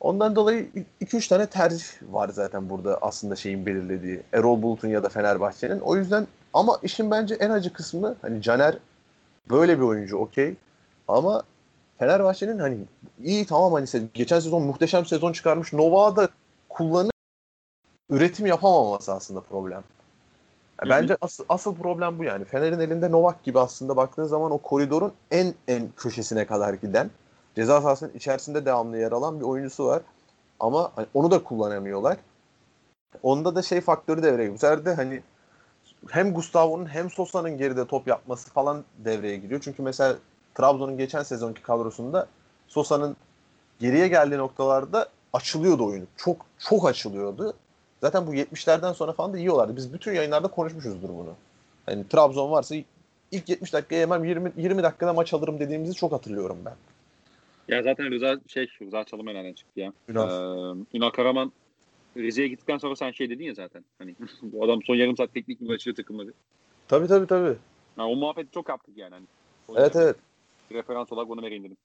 Ondan 0.00 0.36
dolayı 0.36 0.68
2-3 1.00 1.28
tane 1.28 1.46
tercih 1.46 1.84
var 2.10 2.28
zaten 2.28 2.70
burada 2.70 2.98
aslında 3.02 3.36
şeyin 3.36 3.66
belirlediği. 3.66 4.22
Erol 4.32 4.62
Bulut'un 4.62 4.88
ya 4.88 5.02
da 5.02 5.08
Fenerbahçe'nin. 5.08 5.80
O 5.80 5.96
yüzden 5.96 6.26
ama 6.54 6.78
işin 6.82 7.10
bence 7.10 7.34
en 7.34 7.50
acı 7.50 7.72
kısmı 7.72 8.16
hani 8.22 8.42
Caner 8.42 8.78
böyle 9.50 9.78
bir 9.78 9.82
oyuncu 9.82 10.16
okey. 10.16 10.54
Ama 11.08 11.42
Fenerbahçe'nin 11.98 12.58
hani 12.58 12.78
iyi 13.24 13.46
tamam 13.46 13.72
hani 13.72 13.86
geçen 14.14 14.40
sezon 14.40 14.62
muhteşem 14.62 15.06
sezon 15.06 15.32
çıkarmış 15.32 15.72
Nova'da 15.72 16.22
da 16.22 16.28
kullanıp 16.68 17.17
üretim 18.10 18.46
yapamaması 18.46 19.12
aslında 19.12 19.40
problem. 19.40 19.84
Yani 20.82 20.90
bence 20.90 21.16
asıl, 21.20 21.44
asıl 21.48 21.74
problem 21.74 22.18
bu 22.18 22.24
yani. 22.24 22.44
Fener'in 22.44 22.80
elinde 22.80 23.10
Novak 23.10 23.44
gibi 23.44 23.60
aslında 23.60 23.96
baktığın 23.96 24.24
zaman 24.24 24.50
o 24.52 24.58
koridorun 24.58 25.12
en 25.30 25.54
en 25.68 25.88
köşesine 25.96 26.46
kadar 26.46 26.74
giden 26.74 27.10
ceza 27.54 27.80
sahasının 27.80 28.12
içerisinde 28.14 28.64
devamlı 28.64 28.98
yer 28.98 29.12
alan 29.12 29.40
bir 29.40 29.44
oyuncusu 29.44 29.86
var. 29.86 30.02
Ama 30.60 30.92
hani 30.96 31.06
onu 31.14 31.30
da 31.30 31.44
kullanamıyorlar. 31.44 32.16
Onda 33.22 33.54
da 33.54 33.62
şey 33.62 33.80
faktörü 33.80 34.22
devreye 34.22 34.36
giriyor. 34.36 34.54
Bu 34.54 34.58
sefer 34.58 34.84
de 34.84 34.94
hani 34.94 35.22
hem 36.10 36.34
Gustavo'nun 36.34 36.86
hem 36.86 37.10
Sosa'nın 37.10 37.58
geride 37.58 37.86
top 37.86 38.06
yapması 38.08 38.50
falan 38.50 38.84
devreye 38.98 39.36
giriyor. 39.36 39.60
Çünkü 39.64 39.82
mesela 39.82 40.16
Trabzon'un 40.54 40.98
geçen 40.98 41.22
sezonki 41.22 41.62
kadrosunda 41.62 42.26
Sosa'nın 42.68 43.16
geriye 43.78 44.08
geldiği 44.08 44.38
noktalarda 44.38 45.08
açılıyordu 45.32 45.86
oyunu. 45.86 46.04
Çok 46.16 46.36
çok 46.58 46.88
açılıyordu. 46.88 47.54
Zaten 48.00 48.26
bu 48.26 48.34
70'lerden 48.34 48.92
sonra 48.92 49.12
falan 49.12 49.32
da 49.32 49.38
yiyorlardı. 49.38 49.76
Biz 49.76 49.92
bütün 49.92 50.12
yayınlarda 50.12 50.48
konuşmuşuzdur 50.48 51.08
bunu. 51.08 51.34
Hani 51.86 52.08
Trabzon 52.08 52.50
varsa 52.50 52.74
ilk 53.30 53.48
70 53.48 53.72
dakikaya 53.72 54.00
yemem 54.00 54.24
20 54.24 54.52
20 54.56 54.82
dakikada 54.82 55.12
maç 55.12 55.34
alırım 55.34 55.60
dediğimizi 55.60 55.94
çok 55.94 56.12
hatırlıyorum 56.12 56.58
ben. 56.64 56.74
Ya 57.68 57.82
zaten 57.82 58.10
Rıza 58.10 58.36
şey 58.46 58.68
Rıza 58.82 59.04
Çalımay 59.04 59.34
nereden 59.34 59.52
çıktı 59.52 59.80
ya? 59.80 59.92
Ünal. 60.08 60.28
Ee, 60.28 60.84
Ünal 60.94 61.10
Karaman 61.10 61.52
Rize'ye 62.16 62.48
gittikten 62.48 62.78
sonra 62.78 62.96
sen 62.96 63.10
şey 63.10 63.30
dedin 63.30 63.44
ya 63.44 63.54
zaten. 63.54 63.84
Hani 63.98 64.14
bu 64.42 64.64
adam 64.64 64.82
son 64.82 64.94
yarım 64.94 65.16
saat 65.16 65.34
teknik 65.34 65.60
mi 65.60 65.72
açıyor 65.72 65.96
takımları. 65.96 66.32
Tabii 66.88 67.06
tabii 67.06 67.26
tabii. 67.26 67.56
Yani 67.98 68.12
o 68.12 68.16
muhabbeti 68.16 68.50
çok 68.50 68.68
yaptık 68.68 68.96
yani. 68.96 69.14
Hani. 69.14 69.26
Evet 69.76 69.96
evet. 69.96 70.16
Referans 70.72 71.12
olarak 71.12 71.30
onu 71.30 71.42
vereyim 71.42 71.64
dedim. 71.64 71.76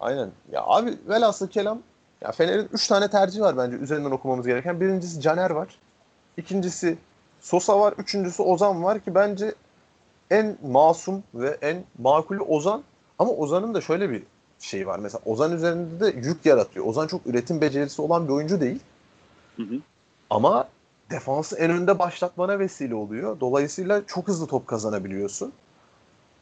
Aynen. 0.00 0.30
Ya 0.52 0.62
abi 0.64 0.90
velhasıl 1.08 1.48
kelam 1.48 1.82
ya 2.20 2.32
Fener'in 2.32 2.68
3 2.72 2.86
tane 2.88 3.10
tercih 3.10 3.40
var 3.40 3.56
bence 3.56 3.76
üzerinden 3.76 4.10
okumamız 4.10 4.46
gereken. 4.46 4.80
Birincisi 4.80 5.20
Caner 5.20 5.50
var. 5.50 5.78
İkincisi 6.36 6.98
Sosa 7.40 7.80
var. 7.80 7.94
Üçüncüsü 7.98 8.42
Ozan 8.42 8.84
var 8.84 9.00
ki 9.00 9.14
bence 9.14 9.54
en 10.30 10.58
masum 10.62 11.22
ve 11.34 11.58
en 11.62 11.84
makulü 11.98 12.40
Ozan. 12.40 12.82
Ama 13.18 13.30
Ozan'ın 13.30 13.74
da 13.74 13.80
şöyle 13.80 14.10
bir 14.10 14.22
şey 14.58 14.86
var. 14.86 14.98
Mesela 14.98 15.20
Ozan 15.24 15.52
üzerinde 15.52 16.00
de 16.00 16.18
yük 16.28 16.46
yaratıyor. 16.46 16.86
Ozan 16.86 17.06
çok 17.06 17.26
üretim 17.26 17.60
becerisi 17.60 18.02
olan 18.02 18.28
bir 18.28 18.32
oyuncu 18.32 18.60
değil. 18.60 18.80
Hı 19.56 19.62
hı. 19.62 19.74
Ama 20.30 20.68
defansı 21.10 21.56
en 21.56 21.70
önde 21.70 21.98
başlatmana 21.98 22.58
vesile 22.58 22.94
oluyor. 22.94 23.40
Dolayısıyla 23.40 24.06
çok 24.06 24.28
hızlı 24.28 24.46
top 24.46 24.66
kazanabiliyorsun. 24.66 25.52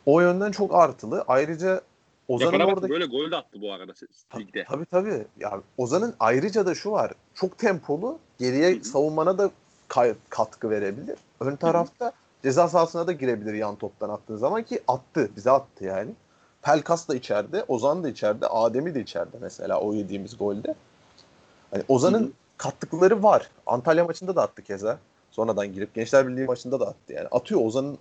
O 0.06 0.21
yönden 0.21 0.50
çok 0.50 0.75
artılı. 0.75 1.25
Ayrıca 1.28 1.80
Ozan'ın 2.28 2.61
orada 2.61 2.88
böyle 2.88 3.06
gol 3.06 3.30
de 3.30 3.37
attı 3.37 3.61
bu 3.62 3.73
arada 3.73 3.92
ligde. 4.38 4.64
Tabii 4.68 4.87
tabii. 4.87 5.26
Ya 5.40 5.61
Ozan'ın 5.78 6.14
ayrıca 6.21 6.66
da 6.66 6.75
şu 6.75 6.90
var. 6.90 7.12
Çok 7.35 7.59
tempolu. 7.59 8.18
Geriye 8.38 8.75
Hı 8.75 8.80
hı. 8.80 8.85
savunmana 8.85 9.38
da 9.38 9.50
kay- 9.88 10.14
katkı 10.28 10.71
verebilir. 10.71 11.18
Ön 11.40 11.56
tarafta 11.56 12.12
ceza 12.42 12.68
sahasına 12.68 13.06
da 13.06 13.12
girebilir 13.12 13.54
yan 13.54 13.76
toptan 13.76 14.09
attığın 14.09 14.37
zaman 14.37 14.62
ki 14.62 14.83
attı. 14.88 15.30
Bize 15.37 15.50
attı 15.50 15.85
yani. 15.85 16.11
Pelkas 16.62 17.09
da 17.09 17.14
içeride, 17.14 17.64
Ozan 17.68 18.04
da 18.04 18.09
içeride, 18.09 18.47
Adem'i 18.47 18.95
de 18.95 19.00
içeride 19.00 19.37
mesela 19.40 19.80
o 19.80 19.92
yediğimiz 19.95 20.38
golde. 20.38 20.75
Hani 21.71 21.83
Ozan'ın 21.88 22.23
Hı 22.23 22.26
hı. 22.26 22.33
kattıkları 22.56 23.23
var. 23.23 23.50
Antalya 23.66 24.04
maçında 24.04 24.37
da 24.37 24.42
attı 24.42 24.62
keza. 24.62 24.99
Sonradan 25.30 25.73
girip 25.73 25.95
Gençler 25.95 26.28
Birliği 26.28 26.45
maçında 26.47 26.80
da 26.80 26.87
attı 26.87 27.12
yani. 27.12 27.28
Atıyor 27.30 27.61
Ozan'ın 27.64 27.99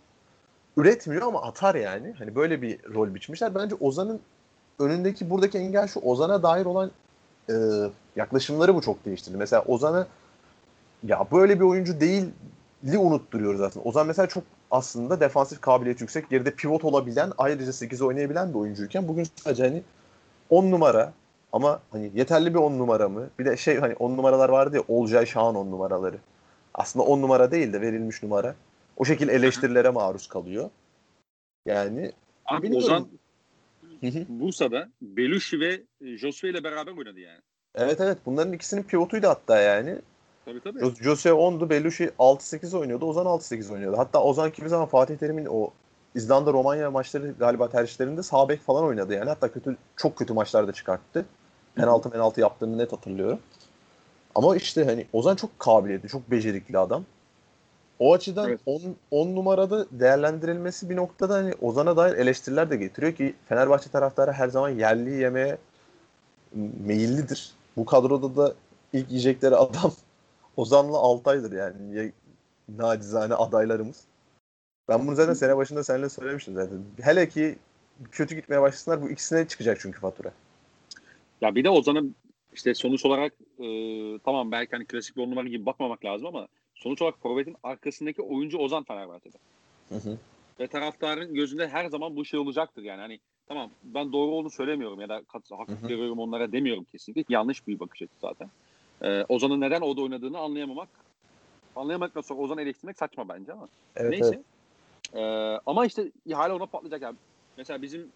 üretmiyor 0.77 1.21
ama 1.21 1.41
atar 1.41 1.75
yani. 1.75 2.13
Hani 2.17 2.35
böyle 2.35 2.61
bir 2.61 2.93
rol 2.93 3.15
biçmişler. 3.15 3.55
Bence 3.55 3.75
Ozan'ın 3.79 4.19
önündeki 4.79 5.29
buradaki 5.29 5.57
engel 5.57 5.87
şu 5.87 5.99
Ozan'a 5.99 6.43
dair 6.43 6.65
olan 6.65 6.91
e, 7.49 7.53
yaklaşımları 8.15 8.75
bu 8.75 8.81
çok 8.81 9.05
değiştirdi. 9.05 9.37
Mesela 9.37 9.63
Ozan'a 9.67 10.07
ya 11.03 11.25
böyle 11.31 11.59
bir 11.59 11.65
oyuncu 11.65 11.99
değil 11.99 12.25
li 12.85 12.97
unutturuyor 12.97 13.55
zaten. 13.55 13.81
Ozan 13.85 14.07
mesela 14.07 14.27
çok 14.27 14.43
aslında 14.71 15.19
defansif 15.19 15.61
kabiliyet 15.61 16.01
yüksek, 16.01 16.29
geride 16.29 16.51
pivot 16.51 16.85
olabilen, 16.85 17.31
ayrıca 17.37 17.73
8 17.73 18.01
oynayabilen 18.01 18.49
bir 18.49 18.59
oyuncuyken 18.59 19.07
bugün 19.07 19.27
sadece 19.35 19.63
hani 19.63 19.83
10 20.49 20.71
numara 20.71 21.13
ama 21.51 21.79
hani 21.91 22.11
yeterli 22.15 22.53
bir 22.53 22.59
10 22.59 22.79
numara 22.79 23.09
mı? 23.09 23.29
Bir 23.39 23.45
de 23.45 23.57
şey 23.57 23.77
hani 23.77 23.95
10 23.95 24.17
numaralar 24.17 24.49
vardı 24.49 24.75
ya 24.75 24.83
Olcay 24.87 25.25
Şahan 25.25 25.55
10 25.55 25.71
numaraları. 25.71 26.17
Aslında 26.73 27.05
10 27.05 27.21
numara 27.21 27.51
değil 27.51 27.73
de 27.73 27.81
verilmiş 27.81 28.23
numara. 28.23 28.55
O 28.97 29.05
şekilde 29.05 29.33
eleştirilere 29.33 29.89
maruz 29.89 30.27
kalıyor. 30.27 30.69
Yani 31.65 32.11
Abi 32.45 32.63
Bilmiyorum. 32.63 32.85
Ozan. 32.85 33.09
Bursa'da 34.27 34.89
Belushi 35.01 35.59
ve 35.59 35.81
e, 36.01 36.17
Josue 36.17 36.49
ile 36.49 36.63
beraber 36.63 36.91
oynadı 36.91 37.19
yani. 37.19 37.39
evet 37.75 38.01
evet 38.01 38.17
bunların 38.25 38.53
ikisinin 38.53 38.83
pivotuydu 38.83 39.27
hatta 39.27 39.61
yani. 39.61 40.01
Tabii 40.45 40.59
tabii. 40.59 40.79
Jo- 40.79 41.03
Jose 41.03 41.29
10'du, 41.29 41.69
Belushi 41.69 42.11
6-8 42.19 42.77
oynuyordu, 42.77 43.05
Ozan 43.05 43.25
6-8 43.25 43.73
oynuyordu. 43.73 43.97
Hatta 43.97 44.23
Ozan 44.23 44.51
kimi 44.51 44.69
zaman 44.69 44.87
Fatih 44.87 45.17
Terim'in 45.17 45.45
o 45.45 45.69
İzlanda 46.15 46.53
Romanya 46.53 46.91
maçları 46.91 47.33
galiba 47.39 47.69
tercihlerinde 47.69 48.23
sağ 48.23 48.49
bek 48.49 48.61
falan 48.61 48.83
oynadı 48.83 49.13
yani. 49.13 49.29
Hatta 49.29 49.51
kötü 49.51 49.77
çok 49.95 50.15
kötü 50.17 50.33
maçlarda 50.33 50.71
çıkarttı. 50.71 51.25
Penaltı 51.75 52.09
penaltı 52.09 52.41
yaptığını 52.41 52.77
net 52.77 52.93
hatırlıyorum. 52.93 53.39
Ama 54.35 54.55
işte 54.55 54.83
hani 54.83 55.07
Ozan 55.13 55.35
çok 55.35 55.59
kabiliyetli, 55.59 56.09
çok 56.09 56.31
becerikli 56.31 56.77
adam. 56.77 57.05
O 57.99 58.13
açıdan 58.13 58.49
Evet. 58.49 58.61
10 58.65 58.81
10 59.11 59.35
numarada 59.35 59.85
değerlendirilmesi 59.91 60.89
bir 60.89 60.95
noktada 60.95 61.33
hani 61.33 61.53
Ozan'a 61.61 61.97
dair 61.97 62.15
eleştiriler 62.15 62.69
de 62.69 62.75
getiriyor 62.75 63.13
ki 63.13 63.35
Fenerbahçe 63.49 63.89
taraftarı 63.89 64.31
her 64.31 64.47
zaman 64.47 64.69
yerli 64.69 65.09
yemeye 65.11 65.57
meyillidir. 66.85 67.51
Bu 67.77 67.85
kadroda 67.85 68.35
da 68.35 68.53
ilk 68.93 69.09
yiyecekleri 69.09 69.55
adam 69.55 69.91
Ozan'la 70.57 70.97
Altay'dır 70.97 71.51
yani. 71.51 71.97
Ya- 71.97 72.11
Nacizane 72.77 73.33
adaylarımız. 73.33 74.03
Ben 74.89 75.07
bunu 75.07 75.15
zaten 75.15 75.33
sene 75.33 75.57
başında 75.57 75.83
seninle 75.83 76.09
söylemiştim 76.09 76.55
zaten. 76.55 76.77
Hele 77.01 77.29
ki 77.29 77.55
kötü 78.11 78.35
gitmeye 78.35 78.61
başlasınlar 78.61 79.01
bu 79.01 79.09
ikisine 79.09 79.47
çıkacak 79.47 79.77
çünkü 79.81 79.99
fatura. 79.99 80.31
Ya 81.41 81.55
bir 81.55 81.63
de 81.63 81.69
Ozan'ın 81.69 82.15
işte 82.53 82.73
sonuç 82.73 83.05
olarak 83.05 83.33
e, 83.59 83.65
tamam 84.19 84.51
belki 84.51 84.71
hani 84.71 84.85
klasik 84.85 85.17
bir 85.17 85.21
on 85.21 85.31
numara 85.31 85.47
gibi 85.47 85.65
bakmamak 85.65 86.05
lazım 86.05 86.27
ama 86.27 86.47
sonuç 86.75 87.01
olarak 87.01 87.19
forvetin 87.19 87.55
arkasındaki 87.63 88.21
oyuncu 88.21 88.57
Ozan 88.57 88.83
Fenerbahçe'de. 88.83 89.37
Hı 89.89 89.95
hı. 89.95 90.17
Ve 90.59 90.67
taraftarın 90.67 91.33
gözünde 91.33 91.67
her 91.67 91.85
zaman 91.85 92.15
bu 92.15 92.25
şey 92.25 92.39
olacaktır 92.39 92.83
yani. 92.83 93.01
Hani 93.01 93.19
tamam 93.47 93.71
ben 93.83 94.11
doğru 94.13 94.31
olduğunu 94.31 94.51
söylemiyorum 94.51 95.01
ya 95.01 95.09
da 95.09 95.21
kat, 95.23 95.51
hak 95.51 95.69
Hı 95.69 95.73
hı. 95.73 95.89
veriyorum 95.89 96.19
onlara 96.19 96.51
demiyorum 96.51 96.83
kesinlikle. 96.83 97.33
Yanlış 97.33 97.67
bir 97.67 97.79
bakış 97.79 98.01
açısı 98.01 98.19
zaten. 98.21 98.49
Ee, 99.01 99.25
Ozan'ın 99.29 99.61
neden 99.61 99.81
orada 99.81 100.01
oynadığını 100.01 100.39
anlayamamak 100.39 100.89
anlayamadıktan 101.75 102.21
sonra 102.21 102.41
Ozan'ı 102.41 102.61
eleştirmek 102.61 102.97
saçma 102.97 103.29
bence 103.29 103.53
ama. 103.53 103.67
Evet, 103.95 104.11
Neyse. 104.11 104.25
evet. 104.35 104.45
Ee, 105.13 105.59
ama 105.65 105.85
işte 105.85 106.11
hala 106.31 106.55
ona 106.55 106.65
patlayacak 106.65 107.01
yani. 107.01 107.15
Mesela 107.57 107.81
bizim 107.81 108.11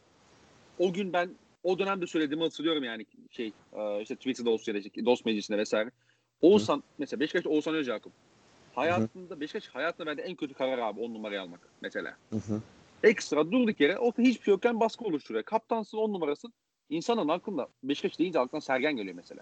o 0.80 0.94
gün 0.94 1.14
ben 1.14 1.30
o 1.64 1.80
dönemde 1.80 2.08
söylediğimi 2.08 2.44
hatırlıyorum 2.44 2.84
yani 2.84 3.06
şey 3.32 3.52
e, 3.74 4.02
işte 4.02 4.16
Twitter'da 4.16 4.50
olsun 4.50 4.74
ya 4.74 5.06
dost 5.06 5.26
meclisinde 5.26 5.58
vesaire. 5.58 5.92
Oğuzhan 6.42 6.84
mesela 6.98 7.20
Beşiktaş 7.20 7.46
Oğuzhan 7.46 7.76
Öcakup. 7.76 8.14
Hayatında 8.80 9.40
Beşiktaş 9.40 9.68
hayatında 9.68 10.08
bence 10.08 10.22
en 10.22 10.36
kötü 10.36 10.54
karar 10.54 10.78
abi 10.78 11.00
10 11.00 11.14
numarayı 11.14 11.42
almak 11.42 11.60
mesela. 11.82 12.16
Hı 12.30 12.36
hı. 12.36 12.62
Ekstra 13.04 13.52
durduk 13.52 13.80
yere 13.80 13.98
ortada 13.98 14.22
hiçbir 14.22 14.44
şey 14.44 14.52
yokken 14.52 14.80
baskı 14.80 15.06
oluşturuyor. 15.06 15.44
Kaptansın 15.44 15.98
10 15.98 16.14
numarasın. 16.14 16.54
İnsanın 16.90 17.28
aklında 17.28 17.68
Beşiktaş 17.84 18.20
deyince 18.20 18.40
aklına 18.40 18.62
Sergen 18.62 18.96
geliyor 18.96 19.16
mesela. 19.16 19.42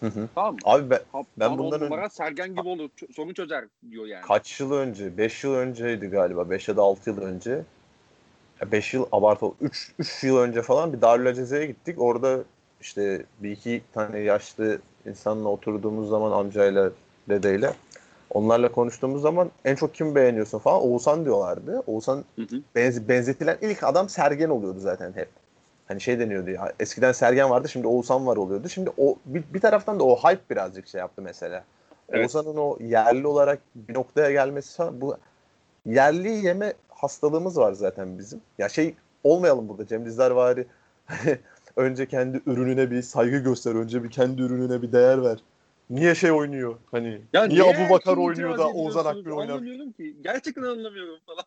Hı 0.00 0.06
hı. 0.06 0.28
Tamam 0.34 0.54
mı? 0.54 0.60
Abi 0.64 0.90
ben, 0.90 0.98
Kaptan 0.98 1.24
ben 1.36 1.50
10 1.50 1.58
bundan 1.58 1.80
numara 1.80 2.08
Sergen 2.08 2.48
gibi 2.48 2.68
olur. 2.68 2.90
sorun 3.16 3.32
çözer 3.32 3.64
diyor 3.90 4.06
yani. 4.06 4.22
kaç 4.26 4.60
yıl 4.60 4.72
önce? 4.72 5.18
5 5.18 5.44
yıl 5.44 5.54
önceydi 5.54 6.06
galiba. 6.06 6.50
5 6.50 6.68
ya 6.68 6.76
da 6.76 6.82
6 6.82 7.10
yıl 7.10 7.18
önce. 7.18 7.62
5 8.72 8.94
yıl 8.94 9.06
abartı 9.12 9.46
3 9.60 9.92
3 9.98 10.24
yıl 10.24 10.36
önce 10.36 10.62
falan 10.62 10.92
bir 10.92 11.00
Darül 11.00 11.26
Aceze'ye 11.26 11.66
gittik. 11.66 12.00
Orada 12.00 12.44
işte 12.80 13.24
bir 13.40 13.50
iki 13.50 13.82
tane 13.94 14.18
yaşlı 14.18 14.78
insanla 15.06 15.48
oturduğumuz 15.48 16.08
zaman 16.08 16.32
amcayla 16.32 16.90
dedeyle 17.28 17.72
onlarla 18.34 18.72
konuştuğumuz 18.72 19.22
zaman 19.22 19.50
en 19.64 19.74
çok 19.74 19.94
kim 19.94 20.14
beğeniyorsun 20.14 20.58
falan 20.58 20.82
Oğuzhan 20.82 21.24
diyorlardı. 21.24 21.82
Oğuzhan 21.86 22.24
Hı 22.36 22.42
hı. 22.42 22.56
benz- 22.76 23.08
benzetilen 23.08 23.58
ilk 23.60 23.82
adam 23.84 24.08
Sergen 24.08 24.48
oluyordu 24.48 24.80
zaten 24.80 25.12
hep. 25.12 25.28
Hani 25.88 26.00
şey 26.00 26.18
deniyordu 26.18 26.50
ya 26.50 26.72
eskiden 26.80 27.12
Sergen 27.12 27.50
vardı 27.50 27.68
şimdi 27.68 27.86
Oğuzhan 27.86 28.26
var 28.26 28.36
oluyordu. 28.36 28.68
Şimdi 28.68 28.90
o 28.98 29.16
bir, 29.24 29.44
bir 29.54 29.60
taraftan 29.60 30.00
da 30.00 30.04
o 30.04 30.16
hype 30.16 30.42
birazcık 30.50 30.86
şey 30.88 30.98
yaptı 30.98 31.22
mesela. 31.22 31.64
Evet. 32.08 32.34
Oğuzhan'ın 32.34 32.56
o 32.56 32.78
yerli 32.80 33.26
olarak 33.26 33.58
bir 33.74 33.94
noktaya 33.94 34.32
gelmesi 34.32 34.76
falan 34.76 35.00
bu 35.00 35.16
yerli 35.86 36.46
yeme 36.46 36.72
hastalığımız 36.88 37.58
var 37.58 37.72
zaten 37.72 38.18
bizim. 38.18 38.40
Ya 38.58 38.68
şey 38.68 38.94
olmayalım 39.24 39.68
burada 39.68 39.86
Cem 39.86 40.06
Dizdarvari 40.06 40.66
önce 41.76 42.06
kendi 42.06 42.40
ürününe 42.46 42.90
bir 42.90 43.02
saygı 43.02 43.38
göster. 43.38 43.74
Önce 43.74 44.04
bir 44.04 44.10
kendi 44.10 44.42
ürününe 44.42 44.82
bir 44.82 44.92
değer 44.92 45.22
ver. 45.22 45.38
Niye 45.90 46.14
şey 46.14 46.32
oynuyor? 46.32 46.78
Hani 46.90 47.20
Ya 47.32 47.44
niye 47.44 47.62
Abu 47.62 47.94
Bakar 47.94 48.16
oynuyor 48.16 48.58
da 48.58 48.68
Oğuzhan? 48.68 49.04
Akgün 49.04 49.30
oynamıyor? 49.30 49.48
Anlamıyorum 49.48 49.92
ki. 49.92 50.16
Gerçekten 50.20 50.62
anlamıyorum 50.62 51.18
falan. 51.26 51.44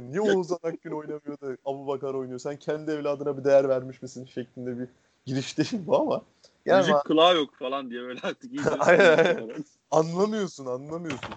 niye 0.10 0.20
Oğuzhan 0.20 0.58
Akgün 0.62 0.90
oynamıyor 0.90 1.40
da 1.40 1.56
Abu 1.64 1.86
Bakar 1.86 2.14
oynuyor? 2.14 2.38
Sen 2.38 2.56
kendi 2.56 2.90
evladına 2.90 3.38
bir 3.38 3.44
değer 3.44 3.68
vermiş 3.68 4.02
misin 4.02 4.28
şeklinde 4.34 4.78
bir 4.78 4.88
giriş 5.26 5.58
değil 5.58 5.86
bu 5.86 5.96
ama. 5.96 6.22
Yani 6.66 6.78
Müzik 6.78 7.04
kulağı 7.04 7.36
yok 7.36 7.54
falan 7.54 7.90
diye 7.90 8.02
böyle 8.02 8.20
artık 8.22 8.52
iyice. 8.52 8.70
Anlamıyorsun 9.90 10.66
anlamıyorsun. 10.66 11.34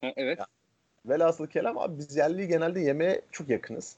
Ha, 0.00 0.12
evet. 0.16 0.38
Velhasıl 1.06 1.46
kelam 1.46 1.78
abi 1.78 1.98
biz 1.98 2.16
yerliyi 2.16 2.48
genelde 2.48 2.80
yemeğe 2.80 3.22
çok 3.32 3.48
yakınız. 3.48 3.96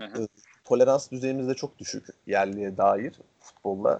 Hı. 0.00 0.28
Tolerans 0.64 1.10
düzeyimiz 1.10 1.48
de 1.48 1.54
çok 1.54 1.78
düşük 1.78 2.06
yerliye 2.26 2.76
dair 2.76 3.14
futbolda. 3.40 3.98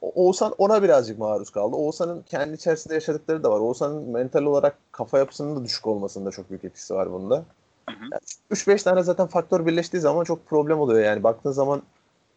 Oğuzhan 0.00 0.54
ona 0.58 0.82
birazcık 0.82 1.18
maruz 1.18 1.50
kaldı. 1.50 1.76
Oğuzhan'ın 1.76 2.22
kendi 2.22 2.54
içerisinde 2.54 2.94
yaşadıkları 2.94 3.44
da 3.44 3.50
var. 3.50 3.60
Oğuzhan'ın 3.60 4.10
mental 4.10 4.42
olarak 4.42 4.78
kafa 4.92 5.18
yapısının 5.18 5.56
da 5.56 5.64
düşük 5.64 5.86
olmasında 5.86 6.30
çok 6.30 6.50
büyük 6.50 6.64
etkisi 6.64 6.94
var 6.94 7.12
bunda. 7.12 7.44
Yani 7.88 8.20
3-5 8.50 8.84
tane 8.84 9.02
zaten 9.02 9.26
faktör 9.26 9.66
birleştiği 9.66 10.00
zaman 10.00 10.24
çok 10.24 10.46
problem 10.46 10.80
oluyor 10.80 11.04
yani. 11.04 11.22
Baktığın 11.22 11.52
zaman 11.52 11.82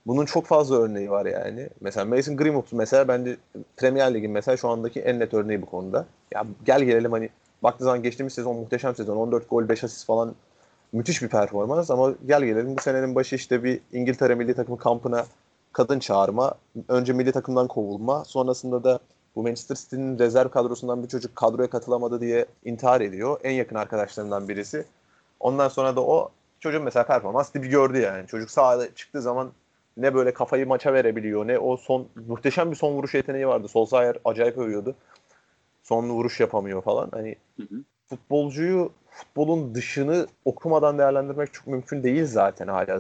bunun 0.07 0.25
çok 0.25 0.45
fazla 0.45 0.81
örneği 0.81 1.11
var 1.11 1.25
yani. 1.25 1.69
Mesela 1.81 2.05
Mason 2.05 2.37
Greenwood 2.37 2.67
mesela 2.71 3.07
bence 3.07 3.37
Premier 3.77 4.13
Lig'in 4.13 4.31
mesela 4.31 4.57
şu 4.57 4.69
andaki 4.69 5.01
en 5.01 5.19
net 5.19 5.33
örneği 5.33 5.61
bu 5.61 5.65
konuda. 5.65 6.05
Ya 6.33 6.45
gel 6.65 6.83
gelelim 6.83 7.11
hani 7.11 7.29
baktığın 7.63 7.85
zaman 7.85 8.03
geçtiğimiz 8.03 8.33
sezon 8.33 8.55
muhteşem 8.55 8.95
sezon. 8.95 9.17
14 9.17 9.49
gol 9.49 9.69
5 9.69 9.83
asist 9.83 10.05
falan 10.05 10.35
müthiş 10.93 11.21
bir 11.21 11.27
performans 11.27 11.91
ama 11.91 12.13
gel 12.27 12.43
gelelim 12.43 12.77
bu 12.77 12.81
senenin 12.81 13.15
başı 13.15 13.35
işte 13.35 13.63
bir 13.63 13.79
İngiltere 13.93 14.35
milli 14.35 14.53
takımı 14.53 14.77
kampına 14.77 15.25
kadın 15.73 15.99
çağırma, 15.99 16.53
önce 16.87 17.13
milli 17.13 17.31
takımdan 17.31 17.67
kovulma, 17.67 18.25
sonrasında 18.25 18.83
da 18.83 18.99
bu 19.35 19.43
Manchester 19.43 19.75
City'nin 19.75 20.19
rezerv 20.19 20.49
kadrosundan 20.49 21.03
bir 21.03 21.07
çocuk 21.07 21.35
kadroya 21.35 21.69
katılamadı 21.69 22.21
diye 22.21 22.45
intihar 22.65 23.01
ediyor. 23.01 23.39
En 23.43 23.51
yakın 23.51 23.75
arkadaşlarından 23.75 24.47
birisi. 24.49 24.85
Ondan 25.39 25.67
sonra 25.67 25.95
da 25.95 26.01
o 26.01 26.31
çocuğun 26.59 26.83
mesela 26.83 27.05
performans 27.05 27.53
dibi 27.53 27.67
gördü 27.67 27.99
yani. 27.99 28.27
Çocuk 28.27 28.51
sahada 28.51 28.95
çıktığı 28.95 29.21
zaman 29.21 29.51
ne 29.97 30.13
böyle 30.13 30.33
kafayı 30.33 30.67
maça 30.67 30.93
verebiliyor 30.93 31.47
ne 31.47 31.59
o 31.59 31.77
son 31.77 32.07
muhteşem 32.27 32.71
bir 32.71 32.75
son 32.75 32.93
vuruş 32.93 33.13
yeteneği 33.13 33.47
vardı. 33.47 33.67
Solskjaer 33.67 34.17
acayip 34.25 34.57
övüyordu. 34.57 34.95
Son 35.83 36.09
vuruş 36.09 36.39
yapamıyor 36.39 36.81
falan. 36.81 37.09
Hani 37.11 37.35
Hı 37.57 37.63
hı. 37.63 37.83
futbolcuyu 38.09 38.91
futbolun 39.09 39.75
dışını 39.75 40.27
okumadan 40.45 40.97
değerlendirmek 40.97 41.53
çok 41.53 41.67
mümkün 41.67 42.03
değil 42.03 42.25
zaten 42.25 42.67
hali 42.67 42.93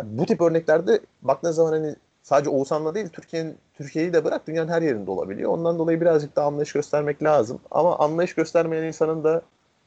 hazırda. 0.00 0.18
bu 0.18 0.26
tip 0.26 0.40
örneklerde 0.40 1.00
baktığın 1.22 1.50
zaman 1.50 1.72
hani 1.72 1.96
sadece 2.22 2.50
Oğuzhan'la 2.50 2.94
değil 2.94 3.08
Türkiye'nin 3.08 3.58
Türkiye'yi 3.74 4.12
de 4.12 4.24
bırak 4.24 4.46
dünyanın 4.46 4.68
her 4.68 4.82
yerinde 4.82 5.10
olabiliyor. 5.10 5.50
Ondan 5.50 5.78
dolayı 5.78 6.00
birazcık 6.00 6.36
daha 6.36 6.46
anlayış 6.46 6.72
göstermek 6.72 7.22
lazım. 7.22 7.60
Ama 7.70 7.98
anlayış 7.98 8.34
göstermeyen 8.34 8.84
insanın 8.84 9.24
da 9.24 9.42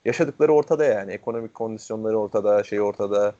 yaşadıkları 0.06 0.54
ortada 0.54 0.86
yani. 0.86 1.12
Ekonomik 1.12 1.54
kondisyonları 1.54 2.20
ortada, 2.20 2.64
şey 2.64 2.82
ortada. 2.82 3.34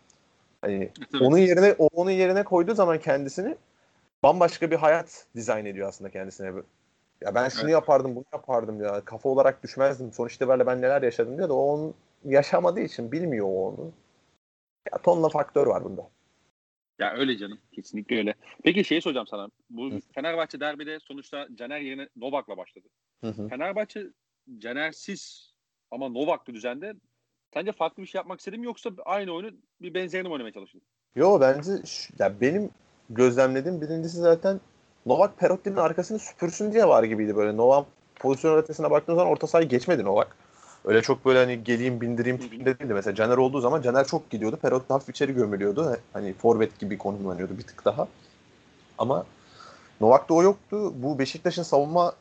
Hani 0.62 0.90
onun 1.22 1.38
yerine 1.38 1.76
onun 1.80 2.12
yerine 2.12 2.44
koyduğu 2.44 2.76
zaman 2.76 3.00
kendisini 3.00 3.56
bambaşka 4.24 4.72
bir 4.72 4.76
hayat 4.76 5.26
dizayn 5.36 5.66
ediyor 5.66 5.88
aslında 5.88 6.10
kendisine. 6.10 6.52
Ya 7.22 7.36
ben 7.36 7.50
şunu 7.50 7.64
Evet. 7.64 7.72
yapardım, 7.74 8.16
bunu 8.16 8.26
yapardım 8.34 8.84
ya. 8.84 9.02
Kafa 9.06 9.30
olarak 9.30 9.64
düşmezdim. 9.64 10.14
Sonuç 10.14 10.36
itibariyle 10.36 10.68
ben 10.68 10.82
neler 10.82 11.02
yaşadım 11.02 11.38
diyor 11.38 11.50
da 11.50 11.54
o 11.54 11.74
onun 11.74 11.94
yaşamadığı 12.26 12.80
için 12.80 13.12
bilmiyor 13.12 13.48
onu. 13.48 13.92
Ya 14.92 14.98
tonla 14.98 15.30
faktör 15.30 15.68
var 15.68 15.84
bunda. 15.84 16.10
Ya 17.00 17.14
öyle 17.14 17.38
canım. 17.38 17.60
Kesinlikle 17.72 18.18
öyle. 18.18 18.34
Peki 18.64 18.84
şeyi 18.84 19.02
soracağım 19.02 19.28
sana. 19.28 19.50
Bu 19.70 19.92
Hı. 19.92 20.00
Fenerbahçe 20.16 20.60
derbide 20.60 21.00
sonuçta 21.00 21.48
Caner 21.56 21.80
yerine 21.80 22.10
Novak'la 22.16 22.58
başladı. 22.58 22.88
Hı 23.22 23.28
hı. 23.28 23.48
Fenerbahçe 23.48 24.08
Caner'siz 24.58 25.54
ama 25.92 26.10
Novak'lı 26.10 26.54
düzende 26.54 26.94
sence 27.54 27.72
farklı 27.72 28.04
bir 28.04 28.08
şey 28.08 28.20
yapmak 28.20 28.40
istedim 28.40 28.64
yoksa 28.64 28.90
aynı 29.06 29.32
oyunu 29.32 29.52
bir 29.82 29.94
benzerini 29.94 30.28
mi 30.28 30.34
oynamaya 30.34 30.54
çalıştın? 30.54 30.82
Yo 31.16 31.42
bence 31.42 31.72
ya 32.20 32.42
benim 32.42 32.70
gözlemlediğim 33.10 33.82
birincisi 33.82 34.18
zaten 34.18 34.60
Novak 35.06 35.38
Perotti'nin 35.40 35.76
arkasını 35.76 36.20
süpürsün 36.20 36.74
diye 36.74 36.88
var 36.88 37.04
gibiydi 37.04 37.36
böyle. 37.36 37.58
Novak 37.58 37.88
pozisyon 38.16 38.58
ötesine 38.58 38.92
baktığın 38.92 39.16
zaman 39.16 39.32
orta 39.32 39.48
sahayı 39.48 39.70
geçmedi 39.70 40.04
Novak. 40.04 40.38
Öyle 40.86 41.02
çok 41.02 41.26
böyle 41.26 41.40
hani 41.40 41.64
geleyim 41.64 42.02
bindireyim 42.02 42.38
tipinde 42.38 42.80
değildi. 42.80 42.94
Mesela 42.94 43.16
Caner 43.16 43.38
olduğu 43.38 43.60
zaman 43.62 43.82
Caner 43.82 44.08
çok 44.08 44.30
gidiyordu. 44.30 44.58
Perotti 44.62 44.94
hafif 44.94 45.10
içeri 45.10 45.34
gömülüyordu. 45.34 45.98
Hani 46.14 46.34
forvet 46.34 46.80
gibi 46.80 46.98
konumlanıyordu 46.98 47.58
bir 47.58 47.64
tık 47.64 47.86
daha. 47.86 48.08
Ama 48.98 49.26
Novak'ta 50.02 50.34
o 50.34 50.44
yoktu. 50.44 50.94
Bu 50.96 51.20
Beşiktaş'ın 51.20 51.64
savunma 51.64 52.14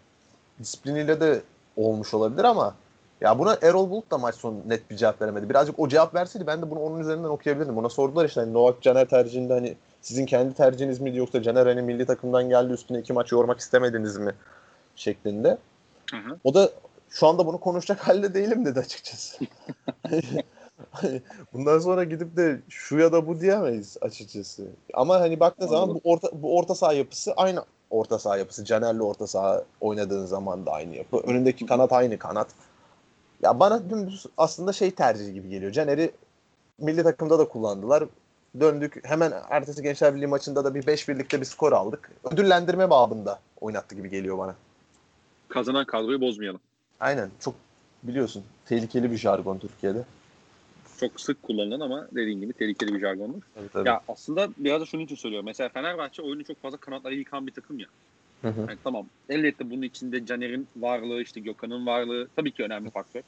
disipliniyle 0.60 1.20
de 1.20 1.42
olmuş 1.76 2.14
olabilir 2.14 2.44
ama 2.44 2.74
ya 3.20 3.38
buna 3.38 3.58
Erol 3.62 3.90
Bulut 3.90 4.10
da 4.10 4.18
maç 4.18 4.34
sonu 4.34 4.56
net 4.66 4.90
bir 4.90 4.96
cevap 4.96 5.22
veremedi. 5.22 5.48
Birazcık 5.48 5.78
o 5.78 5.88
cevap 5.88 6.14
verseydi 6.14 6.46
ben 6.46 6.62
de 6.62 6.70
bunu 6.70 6.80
onun 6.80 7.00
üzerinden 7.00 7.28
okuyabilirdim. 7.28 7.78
Ona 7.78 7.88
sordular 7.88 8.24
işte 8.24 8.40
hani 8.40 8.52
Novak 8.52 8.82
Caner 8.82 9.08
tercihinde 9.08 9.52
hani 9.52 9.76
sizin 10.00 10.26
kendi 10.26 10.54
tercihiniz 10.54 11.00
miydi 11.00 11.18
yoksa 11.18 11.42
Caner 11.42 11.66
hani 11.66 11.82
milli 11.82 12.06
takımdan 12.06 12.48
geldi 12.48 12.72
üstüne 12.72 12.98
iki 12.98 13.12
maç 13.12 13.32
yormak 13.32 13.60
istemediniz 13.60 14.16
mi 14.16 14.32
şeklinde. 14.96 15.58
Hı 16.10 16.16
hı. 16.16 16.38
O 16.44 16.54
da 16.54 16.70
şu 17.12 17.26
anda 17.26 17.46
bunu 17.46 17.60
konuşacak 17.60 18.08
halde 18.08 18.34
değilim 18.34 18.64
dedi 18.64 18.80
açıkçası. 18.80 19.38
Bundan 21.52 21.78
sonra 21.78 22.04
gidip 22.04 22.36
de 22.36 22.60
şu 22.68 22.98
ya 22.98 23.12
da 23.12 23.26
bu 23.26 23.40
diyemeyiz 23.40 23.96
açıkçası. 24.00 24.66
Ama 24.94 25.20
hani 25.20 25.40
baktığın 25.40 25.66
zaman 25.66 25.88
bu 25.88 25.92
Anladım. 25.92 26.00
orta 26.04 26.28
bu 26.32 26.56
orta 26.56 26.74
saha 26.74 26.92
yapısı 26.92 27.32
aynı 27.32 27.64
orta 27.90 28.18
saha 28.18 28.36
yapısı. 28.36 28.64
Caner'le 28.64 29.00
orta 29.00 29.26
saha 29.26 29.64
oynadığın 29.80 30.26
zaman 30.26 30.66
da 30.66 30.72
aynı 30.72 30.96
yapı. 30.96 31.16
Önündeki 31.16 31.66
kanat 31.66 31.92
aynı 31.92 32.18
kanat. 32.18 32.48
Ya 33.42 33.60
bana 33.60 33.90
dümdüz 33.90 34.26
aslında 34.36 34.72
şey 34.72 34.90
tercihi 34.90 35.32
gibi 35.32 35.48
geliyor. 35.48 35.72
Caner'i 35.72 36.10
milli 36.78 37.02
takımda 37.02 37.38
da 37.38 37.48
kullandılar. 37.48 38.04
Döndük 38.60 39.00
hemen 39.08 39.32
ertesi 39.50 39.82
Gençler 39.82 40.14
Birliği 40.14 40.26
maçında 40.26 40.64
da 40.64 40.74
bir 40.74 40.86
5 40.86 41.08
birlikte 41.08 41.40
bir 41.40 41.46
skor 41.46 41.72
aldık. 41.72 42.10
Ödüllendirme 42.32 42.90
babında 42.90 43.40
oynattı 43.60 43.94
gibi 43.94 44.10
geliyor 44.10 44.38
bana. 44.38 44.54
Kazanan 45.48 45.84
kadroyu 45.84 46.20
bozmayalım. 46.20 46.60
Aynen 47.02 47.30
çok 47.40 47.54
biliyorsun 48.02 48.44
tehlikeli 48.66 49.10
bir 49.10 49.16
jargon 49.16 49.58
Türkiye'de. 49.58 50.04
Çok 51.00 51.20
sık 51.20 51.42
kullanılan 51.42 51.80
ama 51.80 52.08
dediğin 52.12 52.40
gibi 52.40 52.52
tehlikeli 52.52 52.94
bir 52.94 53.00
jargondur. 53.00 53.42
Tabii, 53.54 53.68
tabii. 53.68 53.88
Ya 53.88 54.00
aslında 54.08 54.48
biraz 54.56 54.80
da 54.80 54.86
şunun 54.86 55.04
için 55.04 55.16
söylüyorum. 55.16 55.46
Mesela 55.46 55.68
Fenerbahçe 55.68 56.22
oyunu 56.22 56.44
çok 56.44 56.62
fazla 56.62 56.76
kanatları 56.76 57.14
yıkan 57.14 57.46
bir 57.46 57.52
takım 57.52 57.78
ya. 57.78 57.86
Hı 58.42 58.48
hı. 58.48 58.60
Yani 58.60 58.78
tamam 58.84 59.06
elbette 59.28 59.70
bunun 59.70 59.82
içinde 59.82 60.26
Caner'in 60.26 60.68
varlığı 60.76 61.22
işte 61.22 61.40
Gökhan'ın 61.40 61.86
varlığı 61.86 62.28
tabii 62.36 62.52
ki 62.52 62.62
önemli 62.62 62.90
faktör. 62.90 63.22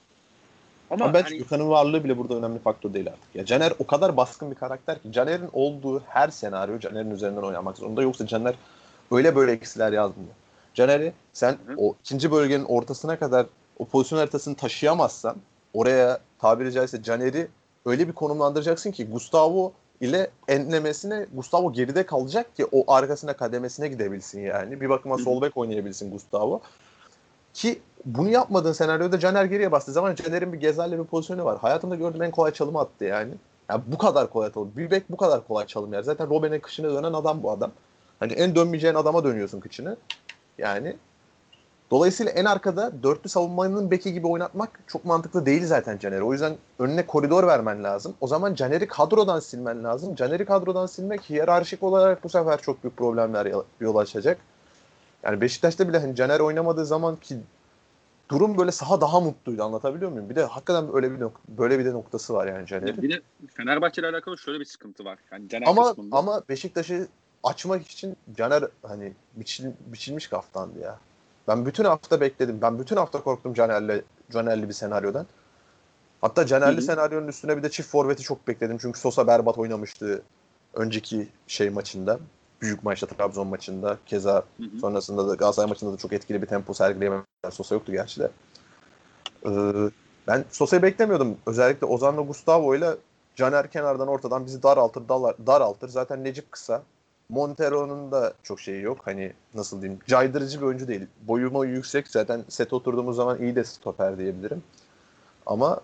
Ama 0.90 1.04
Ama 1.04 1.14
bence 1.14 1.28
hani, 1.28 1.38
Gökhan'ın 1.38 1.68
varlığı 1.68 2.04
bile 2.04 2.18
burada 2.18 2.34
önemli 2.34 2.58
faktör 2.58 2.94
değil 2.94 3.06
artık. 3.08 3.34
Ya 3.34 3.44
Caner 3.44 3.72
o 3.78 3.86
kadar 3.86 4.16
baskın 4.16 4.50
bir 4.50 4.56
karakter 4.56 5.02
ki 5.02 5.12
Caner'in 5.12 5.50
olduğu 5.52 6.00
her 6.00 6.28
senaryo 6.28 6.78
Caner'in 6.78 7.10
üzerinden 7.10 7.42
oynamak 7.42 7.78
zorunda. 7.78 8.02
Yoksa 8.02 8.26
Caner 8.26 8.54
öyle 9.10 9.36
böyle 9.36 9.52
eksiler 9.52 9.92
yazmıyor. 9.92 10.32
Caner'i 10.74 11.12
sen 11.32 11.50
Hı 11.52 11.72
hı. 11.72 11.74
o 11.76 11.94
ikinci 12.04 12.30
bölgenin 12.30 12.64
ortasına 12.64 13.18
kadar 13.18 13.46
o 13.78 13.84
pozisyon 13.84 14.18
haritasını 14.18 14.56
taşıyamazsan 14.56 15.36
oraya 15.74 16.18
tabiri 16.38 16.72
caizse 16.72 17.02
Caner'i 17.02 17.48
öyle 17.86 18.08
bir 18.08 18.12
konumlandıracaksın 18.12 18.90
ki 18.90 19.06
Gustavo 19.06 19.72
ile 20.00 20.30
enlemesine 20.48 21.26
Gustavo 21.34 21.72
geride 21.72 22.06
kalacak 22.06 22.56
ki 22.56 22.66
o 22.72 22.92
arkasına 22.92 23.32
kademesine 23.32 23.88
gidebilsin 23.88 24.40
yani. 24.40 24.80
Bir 24.80 24.88
bakıma 24.88 25.18
sol 25.18 25.42
bek 25.42 25.56
oynayabilsin 25.56 26.10
Gustavo. 26.10 26.60
Ki 27.54 27.80
bunu 28.04 28.30
yapmadığın 28.30 28.72
senaryoda 28.72 29.18
Caner 29.18 29.44
geriye 29.44 29.72
bastığı 29.72 29.92
zaman 29.92 30.14
Caner'in 30.14 30.52
bir 30.52 30.60
Gezal'le 30.60 30.92
bir 30.92 31.04
pozisyonu 31.04 31.44
var. 31.44 31.58
Hayatımda 31.58 31.94
gördüğüm 31.94 32.22
en 32.22 32.30
kolay 32.30 32.52
çalımı 32.52 32.80
attı 32.80 33.04
yani. 33.04 33.34
Ya 33.70 33.82
bu 33.86 33.98
kadar 33.98 34.30
kolay 34.30 34.52
çalım. 34.52 34.72
Bir 34.76 34.90
bek 34.90 35.10
bu 35.10 35.16
kadar 35.16 35.46
kolay 35.46 35.66
çalım 35.66 35.92
yer. 35.92 36.02
Zaten 36.02 36.30
Robben'in 36.30 36.60
kışına 36.60 36.90
dönen 36.90 37.12
adam 37.12 37.42
bu 37.42 37.50
adam. 37.50 37.70
Hani 38.20 38.32
en 38.32 38.54
dönmeyeceğin 38.54 38.94
adama 38.94 39.24
dönüyorsun 39.24 39.60
kıçını. 39.60 39.96
Yani 40.58 40.96
dolayısıyla 41.90 42.32
en 42.32 42.44
arkada 42.44 43.02
dörtlü 43.02 43.28
savunmanın 43.30 43.90
beki 43.90 44.12
gibi 44.12 44.26
oynatmak 44.26 44.80
çok 44.86 45.04
mantıklı 45.04 45.46
değil 45.46 45.66
zaten 45.66 45.98
Caner'i. 45.98 46.22
O 46.22 46.32
yüzden 46.32 46.56
önüne 46.78 47.06
koridor 47.06 47.46
vermen 47.46 47.84
lazım. 47.84 48.14
O 48.20 48.26
zaman 48.26 48.54
Caner'i 48.54 48.86
kadrodan 48.88 49.40
silmen 49.40 49.84
lazım. 49.84 50.14
Caner'i 50.14 50.44
kadrodan 50.44 50.86
silmek 50.86 51.30
hiyerarşik 51.30 51.82
olarak 51.82 52.24
bu 52.24 52.28
sefer 52.28 52.62
çok 52.62 52.84
büyük 52.84 52.96
problemler 52.96 53.52
yol 53.80 53.96
açacak. 53.96 54.38
Yani 55.22 55.40
Beşiktaş'ta 55.40 55.88
bile 55.88 55.98
hani 55.98 56.16
Caner 56.16 56.40
oynamadığı 56.40 56.86
zaman 56.86 57.16
ki 57.16 57.36
durum 58.28 58.58
böyle 58.58 58.70
saha 58.72 59.00
daha 59.00 59.20
mutluydu 59.20 59.64
anlatabiliyor 59.64 60.10
muyum? 60.10 60.30
Bir 60.30 60.34
de 60.34 60.44
hakikaten 60.44 60.96
öyle 60.96 61.10
bir 61.10 61.18
nok- 61.18 61.40
böyle 61.48 61.78
bir 61.78 61.84
de 61.84 61.92
noktası 61.92 62.34
var 62.34 62.46
yani 62.46 62.66
Caner'in. 62.66 63.02
bir 63.02 63.10
de 63.10 63.22
Fenerbahçe 63.54 64.00
ile 64.02 64.08
alakalı 64.08 64.38
şöyle 64.38 64.60
bir 64.60 64.64
sıkıntı 64.64 65.04
var. 65.04 65.18
Yani 65.32 65.48
Caner 65.48 65.66
Ama 65.66 65.88
kısmında. 65.88 66.16
ama 66.16 66.42
Beşiktaş'ı 66.48 67.08
açmak 67.42 67.86
için 67.86 68.16
Caner 68.36 68.64
hani 68.82 69.12
biçil, 69.34 69.70
biçilmiş 69.86 70.26
kaftandı 70.28 70.78
ya. 70.78 70.98
Ben 71.48 71.66
bütün 71.66 71.84
hafta 71.84 72.20
bekledim. 72.20 72.58
Ben 72.62 72.78
bütün 72.78 72.96
hafta 72.96 73.22
korktum 73.22 73.54
Caner'le 73.54 74.02
Caner'li 74.30 74.68
bir 74.68 74.74
senaryodan. 74.74 75.26
Hatta 76.20 76.46
Caner'li 76.46 76.82
senaryonun 76.82 77.28
üstüne 77.28 77.56
bir 77.56 77.62
de 77.62 77.70
çift 77.70 77.88
forveti 77.88 78.22
çok 78.22 78.48
bekledim. 78.48 78.78
Çünkü 78.78 79.00
Sosa 79.00 79.26
berbat 79.26 79.58
oynamıştı. 79.58 80.22
önceki 80.74 81.28
şey 81.46 81.70
maçında 81.70 82.18
büyük 82.60 82.84
maçta 82.84 83.06
Trabzon 83.06 83.46
maçında 83.46 83.98
keza 84.06 84.34
Hı 84.56 84.62
hı. 84.62 84.78
sonrasında 84.80 85.28
da 85.28 85.34
Galatasaray 85.34 85.68
maçında 85.68 85.92
da 85.92 85.96
çok 85.96 86.12
etkili 86.12 86.42
bir 86.42 86.46
tempo 86.46 86.74
sergileyen 86.74 87.24
Sosa 87.50 87.74
yoktu 87.74 87.92
gerçi 87.92 88.20
de. 88.20 88.30
Ee, 89.46 89.50
ben 90.28 90.44
Sosa'yı 90.50 90.82
beklemiyordum. 90.82 91.36
Özellikle 91.46 91.86
Ozan'la 91.86 92.22
Gustavo 92.22 92.74
ile 92.74 92.90
Caner 93.36 93.70
kenardan 93.70 94.08
ortadan 94.08 94.46
bizi 94.46 94.62
daraltır, 94.62 95.08
dalar, 95.08 95.36
daraltır. 95.46 95.88
Zaten 95.88 96.24
Necip 96.24 96.52
kısa. 96.52 96.82
Montero'nun 97.28 98.12
da 98.12 98.34
çok 98.42 98.60
şeyi 98.60 98.82
yok. 98.82 98.98
Hani 99.04 99.32
nasıl 99.54 99.82
diyeyim 99.82 100.00
caydırıcı 100.06 100.60
bir 100.60 100.66
oyuncu 100.66 100.88
değil. 100.88 101.06
Boyu 101.22 101.54
boyu 101.54 101.70
yüksek 101.70 102.08
zaten 102.08 102.44
set 102.48 102.72
oturduğumuz 102.72 103.16
zaman 103.16 103.42
iyi 103.42 103.56
de 103.56 103.64
stoper 103.64 104.18
diyebilirim. 104.18 104.62
Ama 105.46 105.80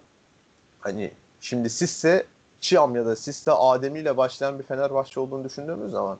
hani 0.81 1.11
şimdi 1.41 1.71
Sisse 1.71 2.27
Çiam 2.61 2.97
ya 2.97 3.07
da 3.07 3.17
Sisse 3.17 3.53
Ademi 3.53 3.99
ile 3.99 4.17
başlayan 4.17 4.59
bir 4.59 4.65
Fenerbahçe 4.65 5.21
olduğunu 5.21 5.45
düşündüğümüz 5.45 5.91
zaman 5.91 6.19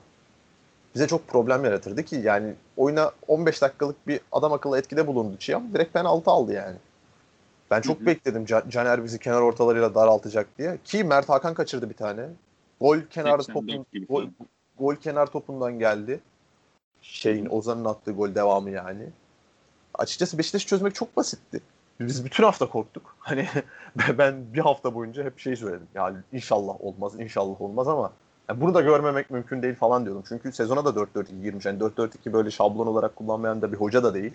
bize 0.95 1.07
çok 1.07 1.27
problem 1.27 1.65
yaratırdı 1.65 2.03
ki 2.03 2.15
yani 2.15 2.53
oyuna 2.77 3.11
15 3.27 3.61
dakikalık 3.61 4.07
bir 4.07 4.21
adam 4.31 4.53
akıllı 4.53 4.79
etkide 4.79 5.07
bulundu 5.07 5.37
Çiam. 5.39 5.73
Direkt 5.73 5.93
penaltı 5.93 6.31
aldı 6.31 6.53
yani. 6.53 6.75
Ben 7.71 7.81
çok 7.81 7.97
Hı 7.99 8.01
hı. 8.01 8.05
bekledim 8.05 8.45
Can- 8.45 8.69
Caner 8.69 9.03
bizi 9.03 9.19
kenar 9.19 9.41
ortalarıyla 9.41 9.95
daraltacak 9.95 10.57
diye. 10.57 10.77
Ki 10.85 11.03
Mert 11.03 11.29
Hakan 11.29 11.53
kaçırdı 11.53 11.89
bir 11.89 11.95
tane. 11.95 12.29
Gol 12.81 12.97
kenar 13.09 13.39
84 13.39 13.67
topun 13.67 14.05
gol. 14.09 14.25
Gol 14.81 14.95
kenar 14.95 15.27
topundan 15.27 15.79
geldi. 15.79 16.19
Şeyin 17.01 17.47
Ozan'ın 17.49 17.85
attığı 17.85 18.11
gol 18.11 18.35
devamı 18.35 18.69
yani. 18.69 19.09
Açıkçası 19.93 20.37
Beşiktaş'ı 20.37 20.67
çözmek 20.67 20.95
çok 20.95 21.17
basitti. 21.17 21.61
Biz 21.99 22.25
bütün 22.25 22.43
hafta 22.43 22.69
korktuk. 22.69 23.15
Hani 23.19 23.47
ben 24.17 24.53
bir 24.53 24.59
hafta 24.59 24.95
boyunca 24.95 25.23
hep 25.23 25.39
şey 25.39 25.55
söyledim. 25.55 25.87
Yani 25.95 26.17
inşallah 26.33 26.81
olmaz, 26.81 27.19
inşallah 27.19 27.61
olmaz 27.61 27.87
ama 27.87 28.11
yani 28.49 28.61
bunu 28.61 28.73
da 28.73 28.81
görmemek 28.81 29.29
mümkün 29.31 29.61
değil 29.61 29.75
falan 29.75 30.05
diyordum. 30.05 30.23
Çünkü 30.27 30.51
sezona 30.51 30.85
da 30.85 30.89
4-4-2 30.89 31.41
girmiş. 31.41 31.65
Yani 31.65 31.79
4-4-2 31.79 32.33
böyle 32.33 32.51
şablon 32.51 32.87
olarak 32.87 33.15
kullanmayan 33.15 33.61
da 33.61 33.71
bir 33.71 33.77
hoca 33.77 34.03
da 34.03 34.13
değil. 34.13 34.33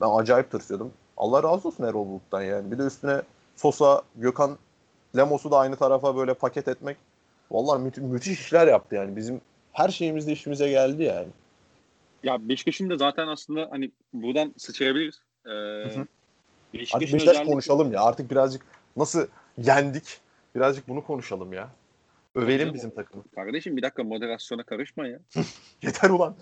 Ben 0.00 0.08
acayip 0.10 0.50
tırsıyordum. 0.50 0.92
Allah 1.16 1.42
razı 1.42 1.68
olsun 1.68 1.84
Erol 1.84 2.06
Bulut'tan 2.08 2.42
yani. 2.42 2.70
Bir 2.70 2.78
de 2.78 2.82
üstüne 2.82 3.22
Sosa, 3.56 4.02
Gökhan, 4.16 4.58
Lemos'u 5.16 5.50
da 5.50 5.58
aynı 5.58 5.76
tarafa 5.76 6.16
böyle 6.16 6.34
paket 6.34 6.68
etmek. 6.68 6.96
Vallahi 7.50 7.82
müthi- 7.82 8.00
müthiş 8.00 8.40
işler 8.40 8.66
yaptı 8.66 8.94
yani. 8.94 9.16
Bizim 9.16 9.40
her 9.78 9.88
şeyimiz 9.88 10.26
de 10.26 10.32
işimize 10.32 10.70
geldi 10.70 11.02
yani. 11.02 11.28
Ya 12.22 12.48
Beşiktaş'ın 12.48 12.90
da 12.90 12.96
zaten 12.96 13.28
aslında 13.28 13.68
hani 13.70 13.90
buradan 14.12 14.54
sıçrayabiliriz. 14.56 15.22
Ee, 15.46 15.50
hı. 15.50 16.06
Beşiktaş'ın 16.74 17.00
Beşiktaş 17.00 17.22
özellikle- 17.22 17.44
konuşalım 17.50 17.92
ya. 17.92 18.02
Artık 18.02 18.30
birazcık 18.30 18.62
nasıl 18.96 19.26
yendik? 19.58 20.20
Birazcık 20.54 20.88
bunu 20.88 21.04
konuşalım 21.04 21.52
ya. 21.52 21.70
Övelim 22.34 22.74
bizim 22.74 22.90
takımı. 22.90 23.24
Kardeşim 23.34 23.76
bir 23.76 23.82
dakika 23.82 24.04
moderasyona 24.04 24.62
karışma 24.62 25.06
ya. 25.06 25.18
Yeter 25.82 26.10
ulan. 26.10 26.36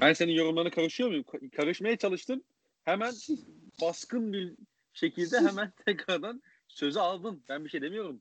Ben 0.00 0.12
senin 0.12 0.32
yorumlarına 0.32 0.70
karışıyor 0.70 1.08
muyum? 1.08 1.24
Ka- 1.24 1.50
Karışmaya 1.50 1.96
çalıştım. 1.96 2.42
Hemen 2.84 3.12
baskın 3.82 4.32
bir 4.32 4.52
şekilde 4.92 5.38
hemen 5.40 5.72
tekrardan 5.86 6.42
sözü 6.68 6.98
aldın. 6.98 7.42
Ben 7.48 7.64
bir 7.64 7.70
şey 7.70 7.82
demiyorum. 7.82 8.20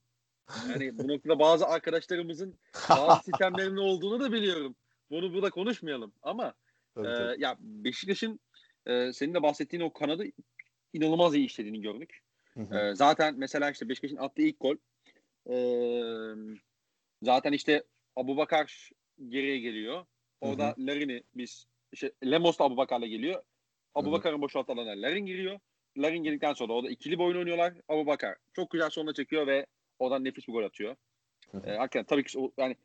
Yani 0.69 0.97
bu 0.97 1.07
noktada 1.07 1.39
bazı 1.39 1.67
arkadaşlarımızın 1.67 2.55
bazı 2.89 3.23
sistemlerinin 3.23 3.77
olduğunu 3.77 4.19
da 4.19 4.31
biliyorum. 4.31 4.75
Bunu 5.09 5.33
burada 5.33 5.49
konuşmayalım. 5.49 6.13
Ama 6.21 6.53
Tabii, 6.95 7.07
e, 7.07 7.13
tabii. 7.13 7.41
ya 7.41 7.57
Beşiktaş'ın 7.59 8.39
e, 8.85 9.13
senin 9.13 9.33
de 9.33 9.43
bahsettiğin 9.43 9.83
o 9.83 9.93
kanadı 9.93 10.23
inanılmaz 10.93 11.35
iyi 11.35 11.45
işlediğini 11.45 11.81
gördük. 11.81 12.19
Hı 12.53 12.59
hı. 12.61 12.77
E, 12.77 12.95
zaten 12.95 13.35
mesela 13.37 13.71
işte 13.71 13.89
Beşiktaş'ın 13.89 14.17
attığı 14.17 14.41
ilk 14.41 14.59
gol 14.59 14.75
e, 15.49 15.55
zaten 17.21 17.51
işte 17.51 17.83
Abubakar 18.15 18.89
geriye 19.29 19.59
geliyor. 19.59 20.05
Orada 20.41 20.75
Larin'i 20.77 21.23
biz 21.35 21.67
işte 21.91 22.11
Lemos 22.25 22.59
da 22.59 22.63
Abubakar'la 22.63 23.07
geliyor. 23.07 23.43
Abubakar'ın 23.95 24.41
boşaltı 24.41 24.71
alana 24.73 25.01
Larin 25.01 25.25
giriyor. 25.25 25.59
Larin 25.97 26.23
girdikten 26.23 26.53
sonra 26.53 26.73
orada 26.73 26.89
ikili 26.89 27.19
bir 27.19 27.23
oyun 27.23 27.37
oynuyorlar. 27.37 27.73
Abubakar 27.87 28.35
çok 28.53 28.71
güzel 28.71 28.89
sonuna 28.89 29.13
çekiyor 29.13 29.47
ve 29.47 29.65
oradan 29.99 30.23
nefis 30.23 30.47
bir 30.47 30.53
gol 30.53 30.63
atıyor. 30.63 30.95
E, 31.65 31.71
hakikaten 31.71 32.05
tabii 32.05 32.23
ki 32.23 32.51
yani 32.57 32.75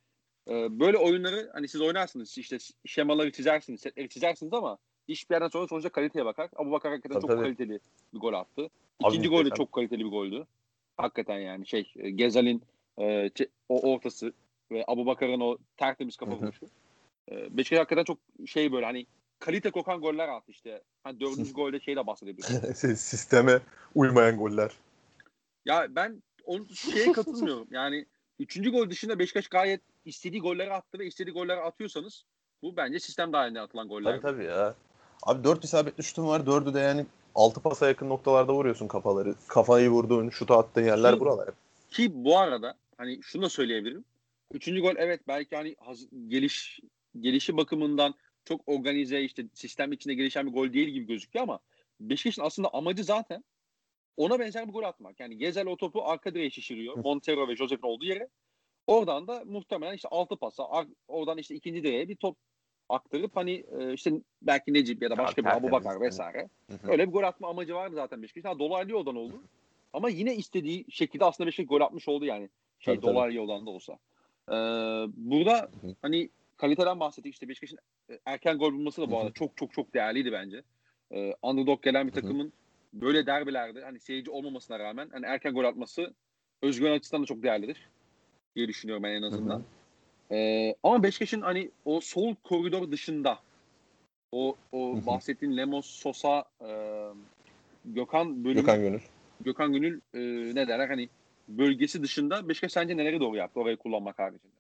e, 0.48 0.80
böyle 0.80 0.98
oyunları 0.98 1.50
hani 1.52 1.68
siz 1.68 1.80
oynarsınız 1.80 2.38
işte 2.38 2.58
şemaları 2.86 3.32
çizersiniz, 3.32 3.80
setleri 3.80 4.08
çizersiniz 4.08 4.52
ama 4.52 4.78
hiçbir 5.08 5.34
yerden 5.34 5.48
sonra 5.48 5.68
sonuçta 5.68 5.88
kaliteye 5.88 6.24
bakar. 6.24 6.50
Abubakar 6.56 6.92
hakikaten 6.92 7.14
Tabii, 7.14 7.22
çok 7.22 7.30
tabii. 7.30 7.42
kaliteli 7.42 7.80
bir 8.14 8.18
gol 8.18 8.32
attı. 8.32 8.70
İkinci 9.08 9.28
gol 9.28 9.44
de 9.44 9.50
çok 9.50 9.72
kaliteli 9.72 10.04
bir 10.04 10.10
goldü. 10.10 10.46
Hakikaten 10.96 11.38
yani 11.38 11.66
şey 11.66 11.92
e, 11.96 12.10
Gezal'in 12.10 12.62
e, 13.00 13.30
o 13.68 13.92
ortası 13.92 14.32
ve 14.70 14.84
Abubakar'ın 14.86 15.40
o 15.40 15.58
tertemiz 15.76 16.16
kafa 16.16 16.32
vuruşu. 16.32 16.66
E, 17.30 17.56
Beşiktaş 17.56 17.78
hakikaten 17.78 18.04
çok 18.04 18.18
şey 18.46 18.72
böyle 18.72 18.86
hani 18.86 19.06
kalite 19.38 19.70
kokan 19.70 20.00
goller 20.00 20.28
attı 20.28 20.52
işte. 20.52 20.82
Hani 21.04 21.20
dördüncü 21.20 21.52
golde 21.54 21.80
şeyle 21.80 22.06
bahsedebiliyoruz. 22.06 22.78
Sisteme 23.00 23.60
uymayan 23.94 24.36
goller. 24.36 24.70
ya 25.64 25.86
ben 25.90 26.22
onun 26.44 26.66
şeye 26.66 27.12
katılmıyorum. 27.12 27.68
Yani 27.70 28.06
üçüncü 28.38 28.70
gol 28.70 28.90
dışında 28.90 29.18
Beşiktaş 29.18 29.48
gayet 29.48 29.80
istediği 30.04 30.40
golleri 30.40 30.72
attı 30.72 30.98
ve 30.98 31.06
istediği 31.06 31.32
golleri 31.32 31.60
atıyorsanız 31.60 32.24
bu 32.62 32.76
bence 32.76 33.00
sistem 33.00 33.32
dahilinde 33.32 33.60
atılan 33.60 33.88
goller. 33.88 34.12
Tabii 34.12 34.22
tabii 34.22 34.44
ya. 34.44 34.74
Abi 35.22 35.44
4 35.44 35.64
isabetli 35.64 36.04
şutun 36.04 36.26
var. 36.26 36.40
4'ü 36.40 36.74
de 36.74 36.80
yani 36.80 37.06
6 37.34 37.60
pasa 37.60 37.88
yakın 37.88 38.08
noktalarda 38.08 38.52
vuruyorsun 38.52 38.88
kafaları. 38.88 39.34
Kafayı 39.48 39.90
vurduğun, 39.90 40.30
şutu 40.30 40.54
attığın 40.54 40.84
yerler 40.84 41.14
Ki- 41.14 41.20
buralar. 41.20 41.48
Ki 41.90 42.24
bu 42.24 42.38
arada 42.38 42.74
hani 42.96 43.20
şunu 43.22 43.42
da 43.42 43.48
söyleyebilirim. 43.48 44.04
Üçüncü 44.52 44.80
gol 44.80 44.94
evet 44.96 45.20
belki 45.28 45.56
hani 45.56 45.76
haz- 45.78 46.08
geliş 46.28 46.80
gelişi 47.20 47.56
bakımından 47.56 48.14
çok 48.44 48.60
organize 48.66 49.22
işte 49.22 49.44
sistem 49.54 49.92
içinde 49.92 50.14
gelişen 50.14 50.46
bir 50.46 50.52
gol 50.52 50.72
değil 50.72 50.88
gibi 50.88 51.06
gözüküyor 51.06 51.42
ama 51.42 51.58
Beşiktaş'ın 52.00 52.42
aslında 52.42 52.74
amacı 52.74 53.04
zaten 53.04 53.44
ona 54.20 54.38
benzer 54.38 54.68
bir 54.68 54.72
gol 54.72 54.82
atmak. 54.82 55.20
Yani 55.20 55.38
Gezel 55.38 55.66
o 55.66 55.76
topu 55.76 56.04
arka 56.04 56.34
direğe 56.34 56.50
şişiriyor. 56.50 56.96
Montero 56.96 57.48
ve 57.48 57.56
Josef'in 57.56 57.86
olduğu 57.86 58.04
yere. 58.04 58.28
Oradan 58.86 59.26
da 59.28 59.42
muhtemelen 59.46 59.94
işte 59.94 60.08
altı 60.08 60.36
pasa 60.36 60.68
oradan 61.08 61.38
işte 61.38 61.54
ikinci 61.54 61.82
direğe 61.82 62.08
bir 62.08 62.16
top 62.16 62.36
aktarıp 62.88 63.36
hani 63.36 63.64
e, 63.78 63.92
işte 63.92 64.12
belki 64.42 64.72
Necip 64.74 65.02
ya 65.02 65.10
da 65.10 65.14
Ya, 65.14 65.18
başka 65.18 65.42
bir 65.42 65.46
tertemiz, 65.46 65.68
Abubakar 65.68 65.92
hani. 65.92 66.02
vesaire. 66.06 66.48
Öyle 66.88 67.06
bir 67.08 67.12
gol 67.12 67.22
atma 67.22 67.48
amacı 67.48 67.74
vardı 67.74 67.94
zaten 67.94 68.22
Beşiktaş'ın. 68.22 68.48
Ha, 68.48 68.58
dolaylı 68.58 68.90
yoldan 68.92 69.16
oldu. 69.16 69.42
Ama 69.92 70.08
yine 70.08 70.34
istediği 70.36 70.84
şekilde 70.90 71.24
aslında 71.24 71.46
Beşiktaş 71.46 71.68
gol 71.68 71.80
atmış 71.80 72.08
oldu 72.08 72.24
yani. 72.24 72.48
Şey 72.78 72.94
Tabii, 72.94 73.04
tabii. 73.04 73.14
dolaylı 73.14 73.34
yoldan 73.34 73.66
da 73.66 73.70
olsa. 73.70 73.92
Ee, 74.48 74.54
burada 75.16 75.70
hani 76.02 76.30
kaliteden 76.56 77.00
bahsettik. 77.00 77.32
İşte 77.32 77.48
Beşiktaş'ın 77.48 77.78
e, 78.10 78.18
erken 78.24 78.58
gol 78.58 78.72
bulması 78.72 79.02
da 79.02 79.10
bu 79.10 79.18
arada 79.18 79.32
çok 79.32 79.56
çok 79.56 79.72
çok 79.72 79.94
değerliydi 79.94 80.32
bence. 80.32 80.62
Ee, 81.12 81.34
underdog 81.42 81.82
gelen 81.82 82.08
bir 82.08 82.12
hı. 82.12 82.50
Böyle 82.92 83.26
derbilerde 83.26 83.84
hani 83.84 84.00
seyirci 84.00 84.30
olmamasına 84.30 84.78
rağmen 84.78 85.08
hani 85.12 85.26
erken 85.26 85.54
gol 85.54 85.64
atması 85.64 86.14
özgüven 86.62 86.92
açısından 86.92 87.22
da 87.22 87.26
çok 87.26 87.42
değerlidir 87.42 87.88
diye 88.56 88.68
düşünüyorum 88.68 89.02
ben 89.02 89.10
en 89.10 89.22
azından. 89.22 89.64
Ee, 90.30 90.74
ama 90.82 91.02
Beşiktaş'ın 91.02 91.40
hani 91.40 91.70
o 91.84 92.00
sol 92.00 92.34
koridor 92.34 92.90
dışında 92.90 93.38
o 94.32 94.56
o 94.72 94.96
Hı 94.96 95.00
hı. 95.00 95.06
bahsettiğin 95.06 95.56
Lemos, 95.56 95.86
Sosa, 95.86 96.44
e, 96.60 96.68
Gökhan 97.84 98.44
bölümü 98.44 98.60
Gökhan 98.60 98.80
Gönül. 98.80 99.00
Gökhan 99.40 99.72
Gönül 99.72 100.00
e, 100.14 100.18
ne 100.54 100.68
derler 100.68 100.88
hani 100.88 101.08
bölgesi 101.48 102.02
dışında 102.02 102.48
Beşiktaş 102.48 102.72
sence 102.72 102.96
neleri 102.96 103.20
doğru 103.20 103.36
yaptı 103.36 103.60
orayı 103.60 103.76
kullanmak 103.76 104.18
haricinde? 104.18 104.52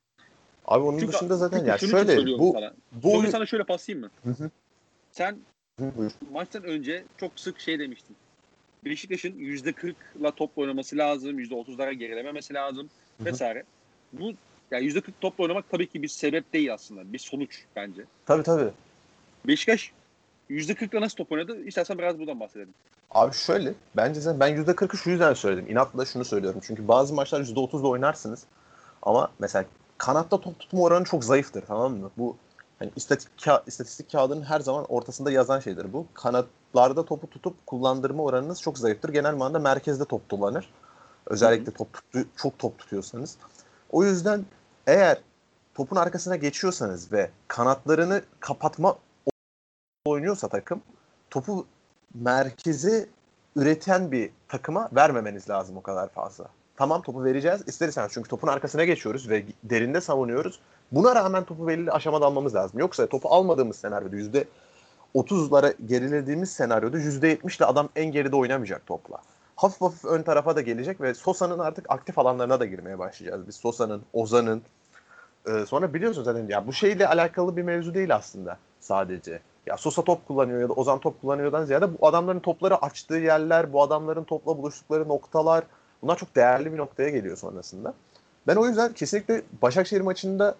Abi 0.64 0.84
onun 0.84 0.98
Çünkü- 0.98 1.12
dışında 1.12 1.36
zaten 1.36 1.64
ya 1.64 1.78
şöyle 1.78 2.38
bu 2.38 2.52
sana. 2.52 2.74
bu 2.92 3.18
oyun- 3.18 3.30
sana 3.30 3.46
şöyle 3.46 3.64
pasayım 3.64 4.00
mı? 4.00 4.10
Hı 4.24 4.30
hı. 4.30 4.50
Sen 5.10 5.38
buyur. 5.96 6.10
maçtan 6.32 6.64
önce 6.64 7.04
çok 7.16 7.32
sık 7.36 7.60
şey 7.60 7.78
demiştin. 7.78 8.16
Beşiktaş'ın 8.84 9.32
%40'la 9.32 10.30
top 10.30 10.58
oynaması 10.58 10.96
lazım, 10.96 11.40
%30'lara 11.40 11.92
gerilememesi 11.92 12.54
lazım 12.54 12.90
Hı 13.18 13.22
hı. 13.22 13.26
vesaire. 13.26 13.64
Bu 14.12 14.32
yani 14.70 14.84
%40 14.86 15.12
topla 15.20 15.44
oynamak 15.44 15.70
tabii 15.70 15.86
ki 15.86 16.02
bir 16.02 16.08
sebep 16.08 16.52
değil 16.52 16.74
aslında. 16.74 17.12
Bir 17.12 17.18
sonuç 17.18 17.64
bence. 17.76 18.04
Tabii 18.26 18.42
tabii. 18.42 18.70
Beşiktaş 19.46 19.92
%40'la 20.50 21.00
nasıl 21.00 21.16
top 21.16 21.32
oynadı? 21.32 21.64
İstersen 21.64 21.98
biraz 21.98 22.18
buradan 22.18 22.40
bahsedelim. 22.40 22.74
Abi 23.10 23.34
şöyle 23.34 23.74
bence 23.96 24.20
sen 24.20 24.40
ben 24.40 24.56
%40'ı 24.56 24.98
şu 24.98 25.10
yüzden 25.10 25.34
söyledim. 25.34 25.70
İnatla 25.70 26.04
şunu 26.04 26.24
söylüyorum. 26.24 26.60
Çünkü 26.64 26.88
bazı 26.88 27.14
maçlar 27.14 27.40
%30'da 27.40 27.88
oynarsınız. 27.88 28.44
Ama 29.02 29.30
mesela 29.38 29.64
kanatta 29.98 30.40
top 30.40 30.58
tutma 30.58 30.80
oranı 30.80 31.04
çok 31.04 31.24
zayıftır 31.24 31.62
tamam 31.66 31.96
mı? 31.96 32.10
Bu 32.18 32.36
hani 32.80 32.90
istatistik, 32.96 33.40
ka- 33.40 33.62
istatistik 33.66 34.12
kağıdının 34.12 34.42
her 34.42 34.60
zaman 34.60 34.84
ortasında 34.84 35.30
yazan 35.30 35.60
şeydir 35.60 35.92
bu. 35.92 36.06
Kanatlarda 36.14 37.04
topu 37.04 37.30
tutup 37.30 37.66
kullandırma 37.66 38.22
oranınız 38.22 38.62
çok 38.62 38.78
zayıftır. 38.78 39.08
Genel 39.08 39.34
manada 39.34 39.58
merkezde 39.58 40.04
top 40.04 40.30
dolanır. 40.30 40.72
Özellikle 41.26 41.72
top 41.72 41.92
tuttu, 41.92 42.24
çok 42.36 42.58
top 42.58 42.78
tutuyorsanız. 42.78 43.36
O 43.90 44.04
yüzden 44.04 44.44
eğer 44.86 45.18
topun 45.74 45.96
arkasına 45.96 46.36
geçiyorsanız 46.36 47.12
ve 47.12 47.30
kanatlarını 47.48 48.22
kapatma 48.40 48.98
oynuyorsa 50.04 50.48
takım 50.48 50.82
topu 51.30 51.66
merkezi 52.14 53.08
üreten 53.56 54.12
bir 54.12 54.30
takıma 54.48 54.88
vermemeniz 54.92 55.50
lazım 55.50 55.76
o 55.76 55.82
kadar 55.82 56.08
fazla. 56.08 56.48
Tamam 56.80 57.02
topu 57.02 57.24
vereceğiz. 57.24 57.62
İster 57.66 58.08
çünkü 58.10 58.28
topun 58.28 58.48
arkasına 58.48 58.84
geçiyoruz 58.84 59.28
ve 59.28 59.44
derinde 59.64 60.00
savunuyoruz. 60.00 60.60
Buna 60.92 61.14
rağmen 61.14 61.44
topu 61.44 61.66
belli 61.66 61.90
aşamada 61.90 62.26
almamız 62.26 62.54
lazım. 62.54 62.80
Yoksa 62.80 63.06
topu 63.06 63.28
almadığımız 63.28 63.76
senaryoda 63.76 64.16
yüzde 64.16 64.44
30'lara 65.14 65.74
gerilediğimiz 65.86 66.52
senaryoda 66.52 66.98
yüzde 66.98 67.28
70 67.28 67.56
ile 67.56 67.66
adam 67.66 67.88
en 67.96 68.12
geride 68.12 68.36
oynamayacak 68.36 68.86
topla. 68.86 69.18
Hafif 69.56 69.80
hafif 69.80 70.04
ön 70.04 70.22
tarafa 70.22 70.56
da 70.56 70.60
gelecek 70.60 71.00
ve 71.00 71.14
Sosa'nın 71.14 71.58
artık 71.58 71.86
aktif 71.88 72.18
alanlarına 72.18 72.60
da 72.60 72.64
girmeye 72.66 72.98
başlayacağız. 72.98 73.48
Biz 73.48 73.56
Sosa'nın, 73.56 74.02
Ozan'ın 74.12 74.62
e, 75.46 75.66
sonra 75.66 75.94
biliyorsunuz 75.94 76.24
zaten 76.24 76.48
ya 76.48 76.66
bu 76.66 76.72
şeyle 76.72 77.08
alakalı 77.08 77.56
bir 77.56 77.62
mevzu 77.62 77.94
değil 77.94 78.14
aslında 78.14 78.58
sadece. 78.80 79.40
Ya 79.66 79.76
Sosa 79.76 80.02
top 80.02 80.26
kullanıyor 80.26 80.60
ya 80.60 80.68
da 80.68 80.72
Ozan 80.72 80.98
top 80.98 81.20
kullanıyordan 81.20 81.64
ziyade 81.64 82.00
bu 82.00 82.06
adamların 82.06 82.40
topları 82.40 82.76
açtığı 82.76 83.16
yerler, 83.16 83.72
bu 83.72 83.82
adamların 83.82 84.24
topla 84.24 84.58
buluştukları 84.58 85.08
noktalar 85.08 85.64
bunlar 86.02 86.16
çok 86.16 86.36
değerli 86.36 86.72
bir 86.72 86.78
noktaya 86.78 87.08
geliyor 87.10 87.36
sonrasında. 87.36 87.94
Ben 88.46 88.56
o 88.56 88.66
yüzden 88.66 88.92
kesinlikle 88.92 89.42
Başakşehir 89.62 90.00
maçında 90.00 90.54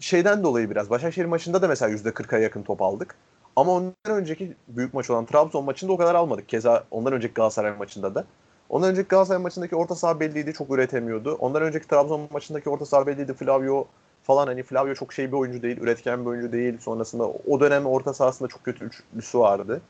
şeyden 0.00 0.42
dolayı 0.42 0.70
biraz 0.70 0.90
Başakşehir 0.90 1.26
maçında 1.26 1.62
da 1.62 1.68
mesela 1.68 1.90
%40'a 1.90 2.38
yakın 2.38 2.62
top 2.62 2.82
aldık. 2.82 3.14
Ama 3.56 3.72
ondan 3.72 3.94
önceki 4.06 4.56
büyük 4.68 4.94
maç 4.94 5.10
olan 5.10 5.26
Trabzon 5.26 5.64
maçında 5.64 5.92
o 5.92 5.96
kadar 5.96 6.14
almadık. 6.14 6.48
Keza 6.48 6.84
ondan 6.90 7.12
önceki 7.12 7.34
Galatasaray 7.34 7.76
maçında 7.76 8.14
da. 8.14 8.24
Ondan 8.68 8.90
önceki 8.90 9.08
Galatasaray 9.08 9.42
maçındaki 9.42 9.76
orta 9.76 9.94
saha 9.94 10.20
belliydi. 10.20 10.52
Çok 10.52 10.70
üretemiyordu. 10.70 11.34
Ondan 11.34 11.62
önceki 11.62 11.88
Trabzon 11.88 12.28
maçındaki 12.32 12.70
orta 12.70 12.86
saha 12.86 13.06
belliydi. 13.06 13.34
Flavio 13.34 13.86
falan 14.22 14.46
hani 14.46 14.62
Flavio 14.62 14.94
çok 14.94 15.12
şey 15.12 15.32
bir 15.32 15.36
oyuncu 15.36 15.62
değil. 15.62 15.78
Üretken 15.78 16.20
bir 16.20 16.26
oyuncu 16.26 16.52
değil. 16.52 16.78
Sonrasında 16.78 17.24
o 17.28 17.60
dönem 17.60 17.86
orta 17.86 18.14
sahasında 18.14 18.48
çok 18.48 18.64
kötü 18.64 18.84
üçlüsü 18.84 19.38
vardı. 19.38 19.80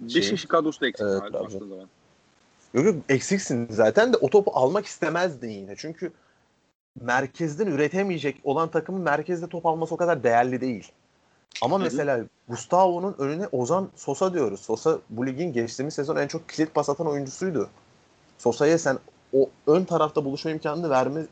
Beş 0.00 0.30
kişi 0.30 0.48
kadrosu 0.48 0.80
da 0.80 0.86
eksik 0.88 1.06
zaman. 1.70 1.88
Yok 2.74 2.84
yok 2.84 2.96
eksiksin 3.08 3.66
zaten 3.70 4.12
de 4.12 4.16
o 4.16 4.30
topu 4.30 4.50
almak 4.54 4.86
istemezdin 4.86 5.50
yine. 5.50 5.76
Çünkü 5.76 6.12
merkezden 7.00 7.66
üretemeyecek 7.66 8.40
olan 8.44 8.70
takımın 8.70 9.00
merkezde 9.00 9.46
top 9.46 9.66
alması 9.66 9.94
o 9.94 9.96
kadar 9.96 10.22
değerli 10.22 10.60
değil. 10.60 10.92
Ama 11.62 11.76
Hı-hı. 11.76 11.84
mesela 11.84 12.20
Gustavo'nun 12.48 13.14
önüne 13.18 13.46
Ozan 13.52 13.88
Sosa 13.96 14.34
diyoruz. 14.34 14.60
Sosa 14.60 14.98
bu 15.10 15.26
ligin 15.26 15.52
geçtiğimiz 15.52 15.94
sezon 15.94 16.16
en 16.16 16.28
çok 16.28 16.48
kilit 16.48 16.74
pas 16.74 16.88
atan 16.88 17.06
oyuncusuydu. 17.06 17.70
Sosa'ya 18.38 18.78
sen 18.78 18.98
o 19.32 19.50
ön 19.66 19.84
tarafta 19.84 20.24
buluşma 20.24 20.50
imkanını 20.50 20.90
verme 20.90 21.26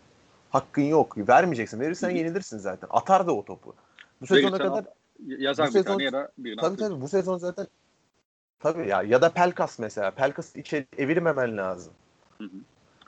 hakkın 0.50 0.83
yok. 0.83 1.29
Vermeyeceksin. 1.29 1.81
Verirsen 1.81 2.09
Hı-hı. 2.09 2.16
yenilirsin 2.16 2.59
zaten. 2.59 2.88
Atar 2.90 3.26
da 3.26 3.33
o 3.33 3.44
topu. 3.44 3.74
Bu 4.20 4.26
sezona 4.26 4.59
kadar 4.59 4.85
yazar 5.26 5.68
bu 5.68 5.72
sezon, 5.72 5.98
bir 5.98 6.11
tane 6.11 6.29
ya 6.44 6.57
Tabii 6.61 6.76
tabii 6.76 7.00
bu 7.00 7.09
sezon 7.09 7.38
zaten 7.38 7.66
tabii 8.61 8.88
ya 8.88 9.03
ya 9.03 9.23
da 9.23 9.33
Pelkas 9.33 9.79
mesela. 9.79 10.11
Pelkas 10.11 10.57
içeri 10.57 10.87
evirmemen 10.99 11.57
lazım. 11.57 11.92
Hı 12.38 12.44
hı. 12.44 12.57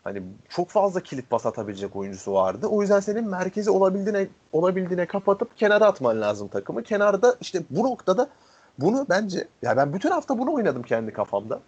Hani 0.04 0.22
çok 0.48 0.70
fazla 0.70 1.00
kilit 1.00 1.30
pas 1.30 1.46
atabilecek 1.46 1.96
oyuncusu 1.96 2.32
vardı. 2.32 2.66
O 2.66 2.80
yüzden 2.82 3.00
senin 3.00 3.28
merkezi 3.28 3.70
olabildiğine 3.70 4.26
olabildiğine 4.52 5.06
kapatıp 5.06 5.56
kenara 5.56 5.86
atman 5.86 6.20
lazım 6.20 6.48
takımı. 6.48 6.82
Kenarda 6.82 7.36
işte 7.40 7.62
bu 7.70 7.84
noktada 7.84 8.28
bunu 8.78 9.06
bence 9.10 9.48
ya 9.62 9.76
ben 9.76 9.92
bütün 9.92 10.10
hafta 10.10 10.38
bunu 10.38 10.54
oynadım 10.54 10.82
kendi 10.82 11.12
kafamda. 11.12 11.60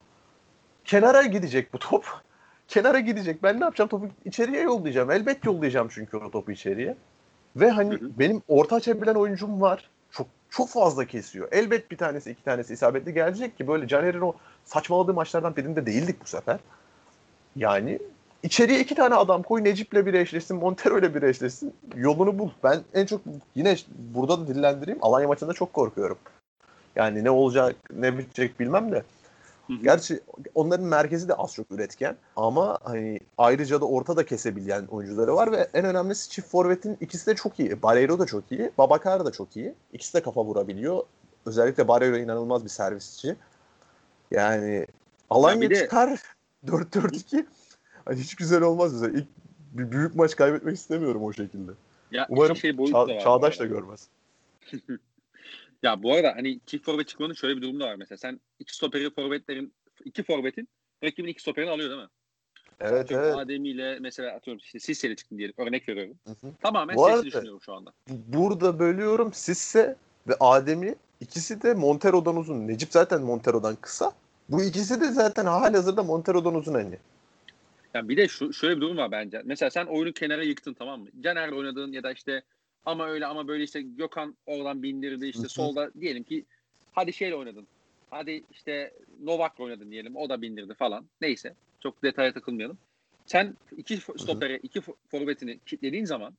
Kenara 0.84 1.22
gidecek 1.22 1.72
bu 1.72 1.78
top. 1.78 2.04
Kenara 2.68 3.00
gidecek. 3.00 3.42
Ben 3.42 3.60
ne 3.60 3.64
yapacağım? 3.64 3.88
Topu 3.88 4.08
içeriye 4.24 4.62
yollayacağım. 4.62 5.10
Elbet 5.10 5.44
yollayacağım 5.44 5.88
çünkü 5.90 6.16
o 6.16 6.30
topu 6.30 6.52
içeriye. 6.52 6.96
Ve 7.56 7.70
hani 7.70 7.94
hı 7.94 8.04
hı. 8.04 8.10
benim 8.18 8.42
orta 8.48 8.76
açabilen 8.76 9.14
oyuncum 9.14 9.60
var. 9.60 9.90
Çok 10.10 10.26
çok 10.56 10.68
fazla 10.68 11.04
kesiyor. 11.04 11.48
Elbet 11.52 11.90
bir 11.90 11.96
tanesi 11.96 12.30
iki 12.30 12.44
tanesi 12.44 12.72
isabetli 12.72 13.14
gelecek 13.14 13.58
ki 13.58 13.68
böyle 13.68 13.88
Caner'in 13.88 14.20
o 14.20 14.34
saçmaladığı 14.64 15.14
maçlardan 15.14 15.56
birinde 15.56 15.86
değildik 15.86 16.16
bu 16.22 16.26
sefer. 16.26 16.58
Yani 17.56 17.98
İçeriye 18.42 18.80
iki 18.80 18.94
tane 18.94 19.14
adam 19.14 19.42
koy 19.42 19.64
Necip'le 19.64 20.06
bir 20.06 20.14
eşleşsin, 20.14 20.56
Montero'yla 20.56 21.14
bir 21.14 21.22
eşleşsin. 21.22 21.74
Yolunu 21.96 22.38
bul. 22.38 22.50
Ben 22.64 22.80
en 22.94 23.06
çok 23.06 23.20
yine 23.54 23.76
burada 24.14 24.40
da 24.40 24.46
dillendireyim. 24.46 24.98
Alanya 25.02 25.28
maçında 25.28 25.52
çok 25.52 25.72
korkuyorum. 25.72 26.18
Yani 26.96 27.24
ne 27.24 27.30
olacak, 27.30 27.76
ne 27.94 28.18
bitecek 28.18 28.60
bilmem 28.60 28.92
de. 28.92 29.02
Gerçi 29.82 30.20
onların 30.54 30.86
merkezi 30.86 31.28
de 31.28 31.34
az 31.34 31.54
çok 31.54 31.70
üretken 31.70 32.16
ama 32.36 32.78
hani 32.82 33.20
ayrıca 33.38 33.80
da 33.80 33.84
ortada 33.84 34.26
kesebilen 34.26 34.86
oyuncuları 34.86 35.34
var 35.34 35.52
ve 35.52 35.68
en 35.74 35.84
önemlisi 35.84 36.30
çift 36.30 36.48
forvetin 36.48 36.96
ikisi 37.00 37.26
de 37.26 37.34
çok 37.34 37.60
iyi. 37.60 37.82
Barreiro 37.82 38.18
da 38.18 38.26
çok 38.26 38.52
iyi, 38.52 38.70
Babakar 38.78 39.24
da 39.24 39.30
çok 39.30 39.56
iyi. 39.56 39.74
İkisi 39.92 40.14
de 40.14 40.22
kafa 40.22 40.44
vurabiliyor. 40.44 41.02
Özellikle 41.46 41.88
Barreiro 41.88 42.16
inanılmaz 42.16 42.64
bir 42.64 42.68
servisçi. 42.68 43.36
Yani 44.30 44.86
Alanya 45.30 45.62
ya 45.62 45.70
de... 45.70 45.74
çıkar 45.74 46.20
4-4-2 46.66 47.46
Hani 48.04 48.20
hiç 48.20 48.34
güzel 48.34 48.62
olmaz 48.62 48.92
mesela. 48.92 49.18
İlk 49.18 49.28
bir 49.72 49.90
büyük 49.90 50.14
maç 50.14 50.36
kaybetmek 50.36 50.76
istemiyorum 50.76 51.24
o 51.24 51.32
şekilde. 51.32 51.72
Ya 52.10 52.26
Umarım 52.28 52.56
şey 52.56 52.70
Ça- 52.70 53.08
da 53.08 53.20
Çağdaş 53.20 53.60
da 53.60 53.64
görmez. 53.64 54.08
ya 55.84 56.02
bu 56.02 56.14
arada 56.14 56.32
hani 56.36 56.60
çift 56.66 56.84
forvet 56.84 57.08
çıkmanın 57.08 57.34
şöyle 57.34 57.56
bir 57.56 57.62
durumu 57.62 57.80
da 57.80 57.86
var 57.86 57.94
mesela. 57.94 58.18
Sen 58.18 58.40
iki 58.58 58.74
stoperi 58.74 59.10
forvetlerin 59.10 59.74
iki 60.04 60.22
forvetin 60.22 60.68
rakibin 61.04 61.28
iki 61.28 61.42
stoperini 61.42 61.70
alıyor 61.70 61.90
değil 61.90 62.02
mi? 62.02 62.08
Evet 62.80 63.08
Çünkü 63.08 63.20
evet. 63.20 63.36
Ademi 63.36 63.68
ile 63.68 63.98
mesela 64.00 64.32
atıyorum 64.32 64.60
işte 64.64 64.78
Sisse'yle 64.78 65.16
çıktın 65.16 65.38
diyelim. 65.38 65.54
Örnek 65.58 65.88
veriyorum. 65.88 66.16
Hı 66.26 66.30
hı. 66.30 66.52
Tamamen 66.62 66.96
bu 66.96 67.06
arada, 67.06 67.24
düşünüyorum 67.24 67.60
şu 67.62 67.72
anda. 67.72 67.92
Burada 68.08 68.78
bölüyorum. 68.78 69.32
Sisse 69.32 69.96
ve 70.28 70.34
Ademi 70.40 70.94
ikisi 71.20 71.62
de 71.62 71.74
Montero'dan 71.74 72.36
uzun. 72.36 72.68
Necip 72.68 72.92
zaten 72.92 73.22
Montero'dan 73.22 73.76
kısa. 73.80 74.12
Bu 74.48 74.62
ikisi 74.62 75.00
de 75.00 75.06
zaten 75.06 75.44
hazırda 75.44 76.02
Montero'dan 76.02 76.54
uzun 76.54 76.74
hani. 76.74 76.98
Yani 77.94 78.08
bir 78.08 78.16
de 78.16 78.28
şu, 78.28 78.52
şöyle 78.52 78.76
bir 78.76 78.80
durum 78.80 78.96
var 78.96 79.10
bence. 79.10 79.42
Mesela 79.44 79.70
sen 79.70 79.86
oyunu 79.86 80.12
kenara 80.12 80.42
yıktın 80.42 80.74
tamam 80.74 81.00
mı? 81.00 81.08
Caner'le 81.20 81.52
oynadığın 81.52 81.92
ya 81.92 82.02
da 82.02 82.12
işte 82.12 82.42
ama 82.86 83.08
öyle 83.08 83.26
ama 83.26 83.48
böyle 83.48 83.64
işte 83.64 83.82
Gökhan 83.82 84.36
oradan 84.46 84.82
bindirdi 84.82 85.26
işte 85.26 85.48
solda 85.48 85.90
diyelim 86.00 86.22
ki 86.22 86.44
hadi 86.92 87.12
şeyle 87.12 87.34
oynadın. 87.34 87.66
Hadi 88.10 88.44
işte 88.50 88.94
Novak'la 89.22 89.64
oynadın 89.64 89.90
diyelim. 89.90 90.16
O 90.16 90.28
da 90.28 90.42
bindirdi 90.42 90.74
falan. 90.74 91.06
Neyse. 91.20 91.54
Çok 91.80 92.02
detaya 92.02 92.32
takılmayalım. 92.32 92.78
Sen 93.26 93.56
iki 93.76 93.96
stopere, 93.96 94.56
iki 94.56 94.80
forvetini 95.10 95.58
kilitlediğin 95.66 96.04
zaman 96.04 96.34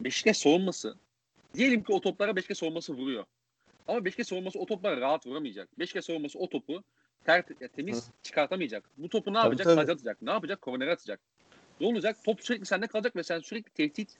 Beşiktaş 0.00 0.36
savunması 0.36 0.96
diyelim 1.54 1.82
ki 1.82 1.92
o 1.92 2.00
toplara 2.00 2.36
Beşiktaş 2.36 2.58
savunması 2.58 2.94
vuruyor. 2.94 3.24
Ama 3.88 4.04
Beşiktaş 4.04 4.26
savunması 4.26 4.58
o 4.58 4.66
toplara 4.66 5.00
rahat 5.00 5.26
vuramayacak. 5.26 5.78
Beşiktaş 5.78 6.04
savunması 6.04 6.38
o 6.38 6.48
topu 6.48 6.82
ter, 7.24 7.44
temiz 7.76 8.08
Hı. 8.08 8.12
çıkartamayacak. 8.22 8.84
Bu 8.98 9.08
topu 9.08 9.30
ne 9.30 9.34
tabii, 9.34 9.44
yapacak? 9.44 9.64
Tabii. 9.64 9.76
Taca 9.76 9.92
atacak. 9.92 10.22
Ne 10.22 10.30
yapacak? 10.30 10.62
Kornere 10.62 10.92
atacak. 10.92 11.20
Ne 11.80 11.86
olacak? 11.86 12.16
Top 12.24 12.44
sürekli 12.44 12.66
sende 12.66 12.86
kalacak 12.86 13.16
ve 13.16 13.22
sen 13.22 13.40
sürekli 13.40 13.70
tehdit 13.70 14.16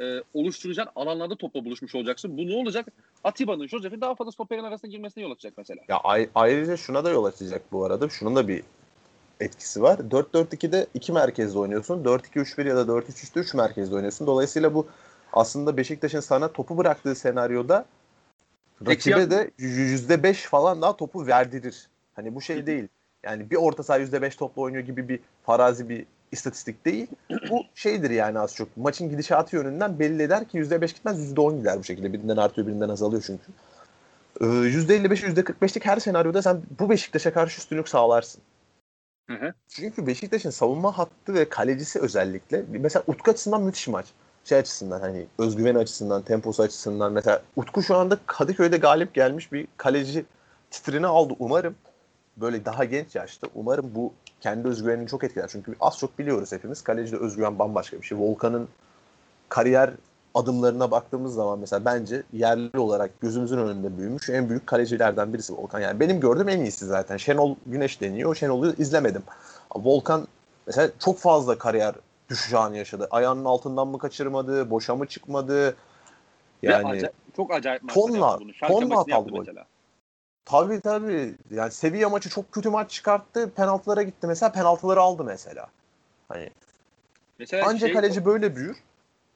e, 0.00 0.22
oluşturacağın 0.34 0.88
alanlarda 0.96 1.36
topla 1.36 1.64
buluşmuş 1.64 1.94
olacaksın. 1.94 2.38
Bu 2.38 2.46
ne 2.46 2.54
olacak? 2.54 2.86
Atiba'nın, 3.24 3.68
Josef'in 3.68 4.00
daha 4.00 4.14
fazla 4.14 4.32
stoperin 4.32 4.64
arasına 4.64 4.90
girmesine 4.90 5.24
yol 5.24 5.30
açacak 5.30 5.54
mesela. 5.56 5.80
Ya 5.88 6.00
ayrıca 6.34 6.76
şuna 6.76 7.04
da 7.04 7.10
yol 7.10 7.24
açacak 7.24 7.62
bu 7.72 7.84
arada. 7.84 8.08
Şunun 8.08 8.36
da 8.36 8.48
bir 8.48 8.62
etkisi 9.40 9.82
var. 9.82 9.98
4-4-2'de 9.98 10.86
iki 10.94 11.12
merkezde 11.12 11.58
oynuyorsun. 11.58 12.04
4-2-3-1 12.04 12.68
ya 12.68 12.76
da 12.76 12.82
4-3-3'te 12.82 13.40
3 13.40 13.54
merkezde 13.54 13.94
oynuyorsun. 13.94 14.26
Dolayısıyla 14.26 14.74
bu 14.74 14.86
aslında 15.32 15.76
Beşiktaş'ın 15.76 16.20
sana 16.20 16.52
topu 16.52 16.78
bıraktığı 16.78 17.14
senaryoda 17.14 17.86
rakibe 18.86 19.30
de 19.30 19.50
%5 19.58 20.34
falan 20.34 20.82
daha 20.82 20.96
topu 20.96 21.26
verdirir. 21.26 21.88
Hani 22.14 22.34
bu 22.34 22.40
şey 22.40 22.66
değil. 22.66 22.88
Yani 23.22 23.50
bir 23.50 23.56
orta 23.56 23.82
saha 23.82 23.98
%5 23.98 24.36
topla 24.36 24.62
oynuyor 24.62 24.84
gibi 24.84 25.08
bir 25.08 25.20
farazi 25.46 25.88
bir 25.88 26.06
istatistik 26.32 26.84
değil. 26.84 27.06
Bu 27.50 27.62
şeydir 27.74 28.10
yani 28.10 28.38
az 28.38 28.54
çok. 28.54 28.76
Maçın 28.76 29.10
gidişatı 29.10 29.56
yönünden 29.56 29.98
belli 29.98 30.22
eder 30.22 30.48
ki 30.48 30.58
%5 30.58 30.86
gitmez 30.86 31.32
%10 31.32 31.58
gider 31.58 31.78
bu 31.78 31.84
şekilde. 31.84 32.12
Birinden 32.12 32.36
artıyor 32.36 32.66
birinden 32.66 32.88
azalıyor 32.88 33.22
çünkü. 33.26 33.44
Ee, 34.40 34.44
%55 34.44 35.22
%45'lik 35.22 35.84
her 35.84 35.98
senaryoda 35.98 36.42
sen 36.42 36.62
bu 36.80 36.90
Beşiktaş'a 36.90 37.32
karşı 37.32 37.58
üstünlük 37.58 37.88
sağlarsın. 37.88 38.42
Hı 39.30 39.34
hı. 39.34 39.52
Çünkü 39.68 40.06
Beşiktaş'ın 40.06 40.50
savunma 40.50 40.98
hattı 40.98 41.34
ve 41.34 41.48
kalecisi 41.48 42.00
özellikle 42.00 42.64
mesela 42.68 43.02
Utku 43.06 43.30
açısından 43.30 43.62
müthiş 43.62 43.88
maç. 43.88 44.06
Şey 44.44 44.58
açısından 44.58 45.00
hani 45.00 45.26
özgüveni 45.38 45.78
açısından, 45.78 46.22
temposu 46.22 46.62
açısından 46.62 47.12
mesela 47.12 47.42
Utku 47.56 47.82
şu 47.82 47.96
anda 47.96 48.18
Kadıköy'de 48.26 48.76
galip 48.76 49.14
gelmiş 49.14 49.52
bir 49.52 49.68
kaleci 49.76 50.24
titrini 50.70 51.06
aldı 51.06 51.34
umarım 51.38 51.74
böyle 52.36 52.64
daha 52.64 52.84
genç 52.84 53.14
yaşta 53.14 53.46
umarım 53.54 53.94
bu 53.94 54.12
kendi 54.40 54.68
özgüvenini 54.68 55.08
çok 55.08 55.24
etkiler. 55.24 55.48
Çünkü 55.52 55.74
az 55.80 55.98
çok 55.98 56.18
biliyoruz 56.18 56.52
hepimiz. 56.52 56.82
Kalecide 56.82 57.16
özgüven 57.16 57.58
bambaşka 57.58 57.96
bir 57.96 58.06
şey. 58.06 58.18
Volkan'ın 58.18 58.68
kariyer 59.48 59.90
adımlarına 60.34 60.90
baktığımız 60.90 61.34
zaman 61.34 61.58
mesela 61.58 61.84
bence 61.84 62.22
yerli 62.32 62.78
olarak 62.78 63.20
gözümüzün 63.20 63.58
önünde 63.58 63.98
büyümüş 63.98 64.30
en 64.30 64.48
büyük 64.48 64.66
kalecilerden 64.66 65.32
birisi 65.32 65.52
Volkan. 65.56 65.80
Yani 65.80 66.00
benim 66.00 66.20
gördüğüm 66.20 66.48
en 66.48 66.60
iyisi 66.60 66.86
zaten. 66.86 67.16
Şenol 67.16 67.56
Güneş 67.66 68.00
deniyor. 68.00 68.34
Şenol'u 68.34 68.72
izlemedim. 68.78 69.22
Volkan 69.74 70.26
mesela 70.66 70.90
çok 70.98 71.18
fazla 71.18 71.58
kariyer 71.58 71.94
düşüş 72.28 72.54
anı 72.54 72.76
yaşadı. 72.76 73.08
Ayağının 73.10 73.44
altından 73.44 73.88
mı 73.88 73.98
kaçırmadı, 73.98 74.70
boşa 74.70 74.94
mı 74.96 75.06
çıkmadı? 75.06 75.76
Yani 76.62 76.86
acayip, 76.86 77.12
çok 77.36 77.54
acayip 77.54 77.94
tonla, 77.94 78.38
tonla 78.68 78.96
hatalı 78.96 79.28
gol. 79.28 79.38
Mesela. 79.38 79.64
Tabii 80.46 80.80
tabii. 80.80 81.34
Yani 81.50 81.70
seviye 81.70 82.06
maçı 82.06 82.28
çok 82.30 82.52
kötü 82.52 82.68
maç 82.68 82.90
çıkarttı. 82.90 83.50
Penaltılara 83.54 84.02
gitti 84.02 84.26
mesela. 84.26 84.52
Penaltıları 84.52 85.00
aldı 85.00 85.24
mesela. 85.24 85.66
Hani 86.28 86.50
Mesela 87.38 87.66
Anca 87.66 87.86
şey, 87.86 87.92
kaleci 87.92 88.24
böyle 88.24 88.56
büyür. 88.56 88.76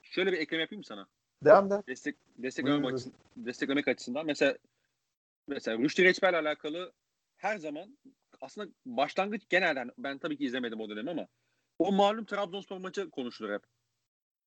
şöyle 0.03 0.33
bir 0.33 0.39
ekleme 0.39 0.63
yapayım 0.63 0.81
mı 0.81 0.85
sana? 0.85 1.07
Devam 1.45 1.71
da. 1.71 1.83
Destek 1.89 2.17
desteklemek, 2.39 2.83
Buyurun. 2.83 2.97
açısından, 2.97 3.19
desteklemek 3.37 3.89
açısından 3.89 4.27
mesela 4.27 4.57
mesela 5.49 5.79
Rüştü 5.79 6.05
Reçber'le 6.05 6.35
alakalı 6.35 6.93
her 7.37 7.59
zaman 7.59 7.99
aslında 8.41 8.69
başlangıç 8.87 9.43
genelde 9.49 9.79
hani 9.79 9.91
ben 9.99 10.19
tabii 10.19 10.37
ki 10.37 10.45
izlemedim 10.45 10.81
o 10.81 10.89
dönemi 10.89 11.11
ama 11.11 11.27
o 11.79 11.93
malum 11.93 12.25
Trabzonspor 12.25 12.79
maçı 12.79 13.11
konuşulur 13.11 13.53
hep. 13.53 13.63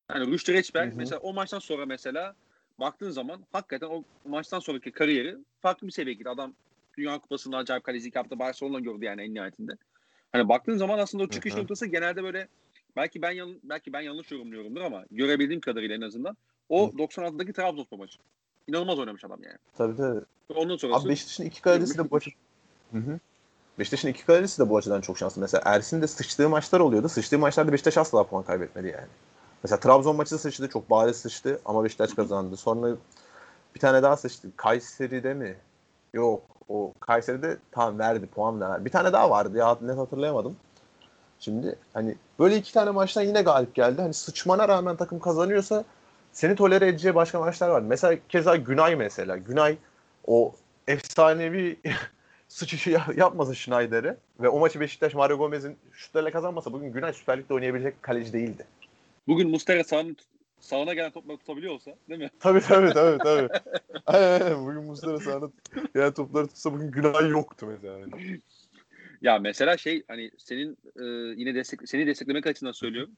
Yani 0.09 0.32
Rüştü 0.32 0.53
Reçber 0.53 0.93
mesela 0.93 1.20
o 1.20 1.34
maçtan 1.34 1.59
sonra 1.59 1.86
mesela 1.86 2.36
baktığın 2.80 3.11
zaman 3.11 3.39
hakikaten 3.51 3.88
o 3.88 4.03
maçtan 4.26 4.59
sonraki 4.59 4.91
kariyeri 4.91 5.38
farklı 5.61 5.88
bir 5.88 5.91
seviyeye 5.91 6.17
gitti. 6.17 6.30
Adam 6.30 6.53
Dünya 6.97 7.19
Kupası'nda 7.19 7.57
acayip 7.57 7.84
kalecilik 7.84 8.15
yaptı. 8.15 8.39
Barcelona 8.39 8.80
gördü 8.80 9.05
yani 9.05 9.21
en 9.21 9.34
nihayetinde. 9.34 9.71
Hani 10.32 10.49
baktığın 10.49 10.78
zaman 10.78 10.99
aslında 10.99 11.24
o 11.24 11.28
çıkış 11.28 11.55
noktası 11.55 11.86
genelde 11.86 12.24
böyle 12.24 12.47
belki 12.95 13.21
ben 13.21 13.32
yan, 13.32 13.55
belki 13.63 13.93
ben 13.93 14.01
yanlış 14.01 14.32
yorumluyorumdur 14.32 14.82
ama 14.82 15.05
görebildiğim 15.11 15.61
kadarıyla 15.61 15.95
en 15.95 16.01
azından 16.01 16.38
o 16.69 16.89
96'daki 16.89 17.53
Trabzonspor 17.53 17.97
maçı. 17.97 18.19
İnanılmaz 18.67 18.99
oynamış 18.99 19.26
adam 19.26 19.43
yani. 19.43 19.57
Tabii 19.78 19.97
tabii. 19.97 20.21
Ondan 20.55 20.78
sonrası 20.78 21.03
Abi 21.03 21.09
Beşiktaş'ın 21.09 21.45
iki 21.45 21.61
kalecisi 21.61 21.97
de 21.97 22.11
bu 22.11 22.15
açı... 22.15 22.32
Hı 22.91 22.97
hı. 22.97 23.19
Beşiktaş'ın 23.80 24.07
iki 24.07 24.26
kalecisi 24.26 24.61
de 24.61 24.69
bu 24.69 24.78
açıdan 24.78 25.01
çok 25.01 25.17
şanslı. 25.17 25.41
Mesela 25.41 25.61
Ersin 25.65 26.01
de 26.01 26.07
sıçtığı 26.07 26.49
maçlar 26.49 26.80
oluyordu. 26.80 27.09
Sıçtığı 27.09 27.39
maçlarda 27.39 27.74
Beşiktaş 27.74 27.97
asla 27.97 28.28
puan 28.28 28.43
kaybetmedi 28.43 28.88
yani. 28.88 29.07
Mesela 29.64 29.80
Trabzon 29.80 30.16
maçı 30.16 30.38
sıçtı. 30.38 30.70
Çok 30.70 30.89
bariz 30.89 31.18
sıçtı 31.18 31.59
ama 31.66 31.84
Beşiktaş 31.84 32.14
kazandı. 32.14 32.57
Sonra 32.57 32.95
bir 33.76 33.80
tane 33.80 34.03
daha 34.03 34.18
sıçtı. 34.18 34.47
Kayseri'de 34.57 35.34
mi? 35.34 35.55
Yok. 36.14 36.41
O 36.70 36.93
Kayseri'de 36.99 37.57
tam 37.72 37.99
verdi. 37.99 38.28
Puan 38.28 38.61
verdi. 38.61 38.86
Bir 38.86 38.89
tane 38.89 39.14
daha 39.14 39.30
vardı 39.30 39.57
ya 39.57 39.78
net 39.82 39.97
hatırlayamadım. 39.97 40.55
Şimdi 41.39 41.76
hani 41.93 42.16
böyle 42.39 42.57
iki 42.57 42.74
tane 42.74 42.91
maçtan 42.91 43.22
yine 43.22 43.41
galip 43.41 43.76
geldi. 43.76 44.01
Hani 44.01 44.14
sıçmana 44.14 44.68
rağmen 44.68 44.95
takım 44.95 45.20
kazanıyorsa 45.20 45.84
seni 46.34 46.55
tolere 46.55 46.88
edeceği 46.88 47.16
başka 47.16 47.39
maçlar 47.39 47.70
var. 47.70 47.82
Mesela 47.82 48.18
keza 48.30 48.55
Günay 48.55 48.95
mesela. 48.95 49.38
Günay 49.38 49.78
o 50.28 50.53
efsanevi 50.88 51.80
sıçışı 52.47 52.89
ya- 52.89 53.07
yapmasa 53.16 53.53
Schneider'e 53.53 54.18
ve 54.39 54.49
o 54.49 54.59
maçı 54.59 54.80
Beşiktaş 54.80 55.14
Mario 55.14 55.38
Gomez'in 55.38 55.78
şutlarıyla 55.93 56.32
kazanmasa 56.32 56.74
bugün 56.74 56.93
Günay 56.93 57.14
Süper 57.14 57.38
Lig'de 57.38 57.53
oynayabilecek 57.53 58.03
kaleci 58.03 58.34
değildi. 58.34 58.66
Bugün 59.28 59.49
Mustera 59.49 59.84
sağına, 59.84 60.13
sağına 60.59 60.93
gelen 60.93 61.11
topları 61.11 61.38
tutabiliyor 61.38 61.74
olsa 61.74 61.95
değil 62.09 62.19
mi? 62.19 62.30
Tabii 62.39 62.61
tabii 62.61 62.93
tabii 62.93 63.24
tabii. 63.24 63.49
aynen, 64.05 64.41
aynen. 64.41 64.65
Bugün 64.65 64.84
Muslera 64.84 65.19
sahada 65.19 65.51
yani 65.95 66.13
topları 66.13 66.47
tutsa 66.47 66.74
bugün 66.74 66.91
Günay 66.91 67.30
yoktu 67.30 67.65
mesela. 67.65 67.99
Yani. 67.99 68.41
Ya 69.21 69.39
mesela 69.39 69.78
şey 69.78 70.03
hani 70.07 70.32
senin 70.38 70.78
e, 70.99 71.03
yine 71.39 71.55
destek 71.55 71.89
seni 71.89 72.07
desteklemek 72.07 72.47
açısından 72.47 72.71
söylüyorum. 72.71 73.17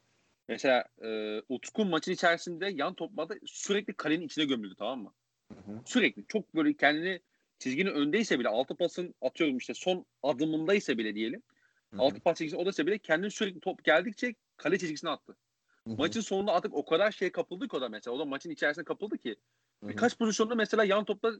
Mesela 0.49 0.85
e, 1.03 1.41
Utku 1.49 1.85
maçın 1.85 2.11
içerisinde 2.11 2.67
yan 2.67 2.93
toplarda 2.93 3.35
sürekli 3.45 3.93
kalenin 3.93 4.25
içine 4.25 4.45
gömüldü 4.45 4.75
tamam 4.77 4.99
mı? 4.99 5.13
Hı 5.53 5.71
hı. 5.71 5.79
Sürekli 5.85 6.25
çok 6.27 6.55
böyle 6.55 6.73
kendini 6.73 7.19
çizginin 7.59 7.91
öndeyse 7.91 8.39
bile 8.39 8.49
altı 8.49 8.75
pasın 8.75 9.15
atıyorum 9.21 9.57
işte 9.57 9.73
son 9.73 10.05
adımındaysa 10.23 10.97
bile 10.97 11.15
diyelim. 11.15 11.43
Hı 11.91 11.97
hı. 11.97 12.01
Altı 12.01 12.19
pas 12.19 12.37
çizgisinde 12.37 12.61
odaysa 12.61 12.87
bile 12.87 12.97
kendini 12.97 13.31
sürekli 13.31 13.59
top 13.59 13.83
geldikçe 13.83 14.35
kale 14.57 14.77
çizgisine 14.77 15.09
attı. 15.09 15.37
Maçın 15.85 16.21
sonunda 16.21 16.53
artık 16.53 16.73
o 16.73 16.85
kadar 16.85 17.11
şey 17.11 17.31
kapıldı 17.31 17.67
ki 17.67 17.75
o 17.75 17.81
da 17.81 17.89
mesela. 17.89 18.15
O 18.15 18.19
da 18.19 18.25
maçın 18.25 18.49
içerisinde 18.49 18.85
kapıldı 18.85 19.17
ki. 19.17 19.35
Birkaç 19.83 20.17
pozisyonda 20.17 20.55
mesela 20.55 20.83
yan 20.83 21.05
topta 21.05 21.31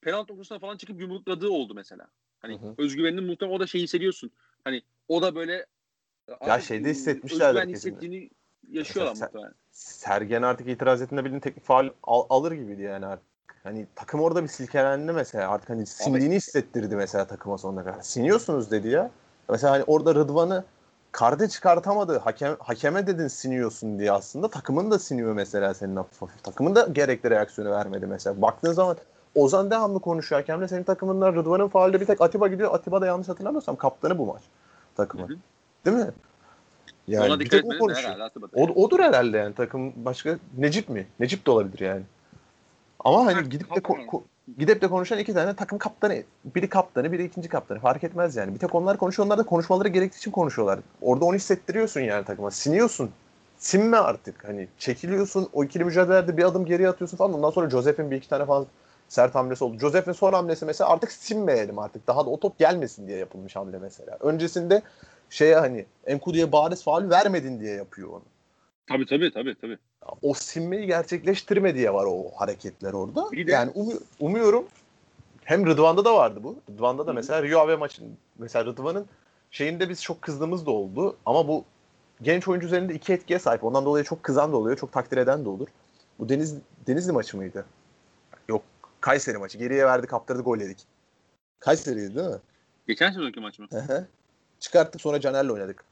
penaltı 0.00 0.32
noktasına 0.32 0.58
falan 0.58 0.76
çıkıp 0.76 1.00
yumrukladığı 1.00 1.48
oldu 1.48 1.74
mesela. 1.74 2.06
Hani 2.40 2.60
Hı 2.60 2.66
hı. 2.66 2.74
özgüveninin 2.78 3.24
muhtemelen 3.24 3.56
o 3.56 3.60
da 3.60 3.66
şey 3.66 3.80
hissediyorsun. 3.80 4.30
Hani 4.64 4.82
o 5.08 5.22
da 5.22 5.34
böyle 5.34 5.66
artık, 6.40 6.66
şeyde 6.66 6.84
ıı, 6.84 6.90
hissetmişlerdir 6.90 7.58
Özgüven 7.58 7.74
hissettiğini 7.74 8.30
yaşıyorlar 8.68 9.12
Mesela 9.12 9.26
muhtemelen. 9.26 9.54
Sergen 9.70 10.42
artık 10.42 10.68
itiraz 10.68 11.02
ettiğinde 11.02 11.24
bildiğin 11.24 11.40
teknik 11.40 11.64
faal 11.64 11.90
al- 12.02 12.26
alır 12.30 12.52
gibiydi 12.52 12.82
yani 12.82 13.06
artık. 13.06 13.28
Hani 13.62 13.86
takım 13.94 14.20
orada 14.20 14.42
bir 14.42 14.48
silkelendi 14.48 15.12
mesela. 15.12 15.50
Artık 15.50 15.70
hani 15.70 15.86
sindiğini 15.86 16.34
hissettirdi 16.34 16.96
mesela 16.96 17.26
takıma 17.26 17.58
sonuna 17.58 17.84
kadar. 17.84 18.00
Siniyorsunuz 18.02 18.70
dedi 18.70 18.88
ya. 18.88 19.10
Mesela 19.48 19.72
hani 19.72 19.84
orada 19.84 20.14
Rıdvan'ı 20.14 20.64
karda 21.12 21.48
çıkartamadı. 21.48 22.18
Hakem, 22.18 22.56
hakeme 22.58 23.06
dedin 23.06 23.28
siniyorsun 23.28 23.98
diye 23.98 24.12
aslında. 24.12 24.48
Takımın 24.48 24.90
da 24.90 24.98
siniyor 24.98 25.32
mesela 25.32 25.74
senin 25.74 25.96
hafif. 25.96 26.42
Takımın 26.42 26.74
da 26.74 26.88
gerekli 26.92 27.30
reaksiyonu 27.30 27.70
vermedi 27.70 28.06
mesela. 28.06 28.42
Baktığın 28.42 28.72
zaman 28.72 28.96
Ozan 29.34 29.70
devamlı 29.70 30.00
konuşuyor 30.00 30.40
hakemle. 30.40 30.68
Senin 30.68 30.82
takımından 30.82 31.34
Rıdvan'ın 31.34 31.68
faalde 31.68 32.00
bir 32.00 32.06
tek 32.06 32.20
Atiba 32.20 32.48
gidiyor. 32.48 32.74
Atiba 32.74 33.00
da 33.00 33.06
yanlış 33.06 33.28
hatırlamıyorsam 33.28 33.76
kaptanı 33.76 34.18
bu 34.18 34.26
maç 34.26 34.42
takımın. 34.96 35.28
Hı 35.28 35.32
hı. 35.32 35.38
Değil 35.86 35.96
mi? 35.96 36.10
Yani 37.08 37.26
Ona 37.26 37.40
bir 37.40 37.48
tek 37.48 37.64
o 37.64 37.78
konuşuyor. 37.78 38.10
herhalde. 38.10 38.32
O, 38.54 38.62
odur 38.84 39.00
herhalde 39.00 39.38
yani 39.38 39.54
takım 39.54 39.92
başka 39.96 40.38
Necip 40.58 40.88
mi? 40.88 41.06
Necip 41.20 41.46
de 41.46 41.50
olabilir 41.50 41.80
yani. 41.80 42.02
Ama 43.00 43.26
hani 43.26 43.34
Ha, 43.34 43.40
gidip 43.40 43.70
de 43.70 43.78
ko- 43.78 43.82
kaptan. 43.82 44.06
ko- 44.06 44.22
gidip 44.58 44.82
de 44.82 44.88
konuşan 44.88 45.18
iki 45.18 45.34
tane 45.34 45.54
takım 45.54 45.78
kaptanı. 45.78 46.22
Biri 46.44 46.68
kaptanı, 46.68 47.12
biri 47.12 47.24
ikinci 47.24 47.48
kaptanı. 47.48 47.80
Fark 47.80 48.04
etmez 48.04 48.36
yani. 48.36 48.54
Bir 48.54 48.58
tek 48.58 48.74
onlar 48.74 48.96
konuşuyor. 48.96 49.26
Onlar 49.26 49.38
da 49.38 49.42
konuşmaları 49.42 49.88
gerektiği 49.88 50.18
için 50.18 50.30
konuşuyorlar. 50.30 50.80
Orada 51.00 51.24
onu 51.24 51.36
hissettiriyorsun 51.36 52.00
yani 52.00 52.24
takıma. 52.24 52.50
Siniyorsun. 52.50 53.10
Sinme 53.56 53.96
artık. 53.96 54.48
Hani 54.48 54.68
çekiliyorsun. 54.78 55.48
O 55.52 55.64
ikili 55.64 55.84
mücadelede 55.84 56.36
bir 56.36 56.44
adım 56.44 56.64
geriye 56.64 56.88
atıyorsun 56.88 57.16
falan. 57.16 57.34
Ondan 57.34 57.50
sonra 57.50 57.70
Josef'in 57.70 58.10
bir 58.10 58.16
iki 58.16 58.28
tane 58.28 58.46
falan 58.46 58.66
sert 59.08 59.34
hamlesi 59.34 59.64
oldu. 59.64 59.78
Josef'in 59.78 60.12
son 60.12 60.32
hamlesi 60.32 60.64
mesela 60.64 60.90
artık 60.90 61.12
sinmeyelim 61.12 61.78
artık. 61.78 62.06
Daha 62.06 62.26
da 62.26 62.30
o 62.30 62.40
top 62.40 62.58
gelmesin 62.58 63.06
diye 63.06 63.18
yapılmış 63.18 63.56
hamle 63.56 63.78
mesela. 63.78 64.16
Öncesinde 64.20 64.82
şeye 65.30 65.56
hani 65.56 65.86
Enkudu'ya 66.06 66.52
bariz 66.52 66.82
faul 66.84 67.10
vermedin 67.10 67.60
diye 67.60 67.74
yapıyor 67.74 68.08
onu 68.08 68.22
Tabii 68.88 69.06
tabii 69.06 69.32
tabii 69.32 69.54
tabii. 69.60 69.78
O 70.22 70.34
sinmeyi 70.34 70.86
gerçekleştirme 70.86 71.74
diye 71.74 71.94
var 71.94 72.06
o 72.08 72.30
hareketler 72.36 72.92
orada. 72.92 73.32
Bir 73.32 73.46
de- 73.46 73.52
yani 73.52 73.70
umu- 73.74 74.00
umuyorum 74.20 74.66
hem 75.44 75.66
Rıdvan'da 75.66 76.04
da 76.04 76.14
vardı 76.14 76.40
bu. 76.42 76.56
Rıdvan'da 76.70 77.06
da 77.06 77.12
mesela 77.12 77.42
Rio 77.42 77.60
Ave 77.60 77.76
maçın 77.76 78.16
mesela 78.38 78.64
Rıdvan'ın 78.64 79.06
şeyinde 79.50 79.88
biz 79.88 80.02
çok 80.02 80.22
kızdığımız 80.22 80.66
da 80.66 80.70
oldu 80.70 81.16
ama 81.26 81.48
bu 81.48 81.64
genç 82.22 82.48
oyuncu 82.48 82.66
üzerinde 82.66 82.94
iki 82.94 83.12
etkiye 83.12 83.38
sahip. 83.38 83.64
Ondan 83.64 83.84
dolayı 83.84 84.04
çok 84.04 84.22
kızan 84.22 84.52
da 84.52 84.56
oluyor, 84.56 84.76
çok 84.76 84.92
takdir 84.92 85.16
eden 85.16 85.44
de 85.44 85.48
olur. 85.48 85.68
Bu 86.18 86.28
Deniz 86.28 86.54
Denizli 86.86 87.12
maçı 87.12 87.36
mıydı? 87.36 87.64
Yok, 88.48 88.62
Kayseri 89.00 89.38
maçı. 89.38 89.58
Geriye 89.58 89.86
verdi, 89.86 90.06
kaptırdı, 90.06 90.42
gol 90.42 90.58
yedik. 90.58 90.86
Kayseri'ydi 91.60 92.14
değil 92.16 92.28
mi? 92.28 92.36
Geçen 92.86 93.10
sezonki 93.10 93.40
maç 93.40 93.58
mı? 93.58 93.66
Hı 93.70 93.78
hı. 93.78 94.06
Çıkarttık 94.60 95.00
sonra 95.00 95.20
Caner'le 95.20 95.48
oynadık. 95.50 95.84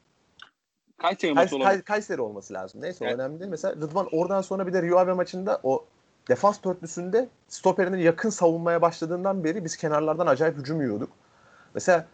Kayseri 0.98 1.30
Kays- 1.30 1.34
maçı 1.34 1.56
olabilir. 1.56 1.70
Kay- 1.70 1.82
Kayseri 1.82 2.20
olması 2.20 2.54
lazım. 2.54 2.82
Neyse 2.82 3.04
o 3.04 3.06
Evet. 3.08 3.18
önemli 3.18 3.40
değil. 3.40 3.50
Mesela 3.50 3.74
Rıdvan 3.76 4.08
oradan 4.12 4.40
sonra 4.42 4.66
bir 4.66 4.72
de 4.72 4.82
Rio 4.82 4.98
Ave 4.98 5.12
maçında 5.12 5.60
o 5.62 5.84
defans 6.28 6.62
dörtlüsünde 6.64 7.28
stoperinin 7.48 7.98
yakın 7.98 8.30
savunmaya 8.30 8.82
başladığından 8.82 9.44
beri 9.44 9.64
biz 9.64 9.76
kenarlardan 9.76 10.26
acayip 10.26 10.56
hücum 10.58 10.80
yiyorduk. 10.80 11.10
Mesela 11.74 12.06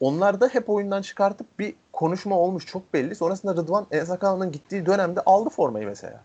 onlar 0.00 0.40
da 0.40 0.48
hep 0.48 0.70
oyundan 0.70 1.02
çıkartıp 1.02 1.58
bir 1.58 1.74
konuşma 1.92 2.38
olmuş 2.38 2.66
çok 2.66 2.94
belli. 2.94 3.14
Sonrasında 3.14 3.52
Rıdvan 3.56 3.86
Ensakala'nın 3.90 4.52
gittiği 4.52 4.86
dönemde 4.86 5.20
aldı 5.20 5.48
formayı 5.50 5.86
mesela. 5.86 6.20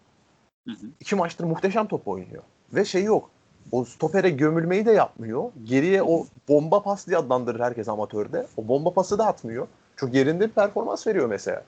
Hı 0.68 0.72
hı. 0.72 0.86
İki 1.00 1.16
maçtır 1.16 1.44
muhteşem 1.44 1.88
top 1.88 2.08
oynuyor. 2.08 2.44
Ve 2.74 2.86
şey 2.86 3.04
yok. 3.04 3.30
O 3.72 3.86
stopere 3.86 4.30
gömülmeyi 4.30 4.86
de 4.86 4.92
yapmıyor. 4.92 5.52
Geriye 5.64 6.04
o 6.04 6.26
bomba 6.50 6.84
pas 6.84 7.08
diye 7.08 7.18
adlandırır 7.18 7.60
herkes 7.60 7.88
amatörde. 7.90 8.48
O 8.58 8.68
bomba 8.68 8.94
pası 8.94 9.18
da 9.18 9.28
atmıyor. 9.28 9.68
Çok 9.96 10.14
yerinde 10.14 10.48
bir 10.48 10.52
performans 10.54 11.08
veriyor 11.08 11.28
mesela. 11.28 11.64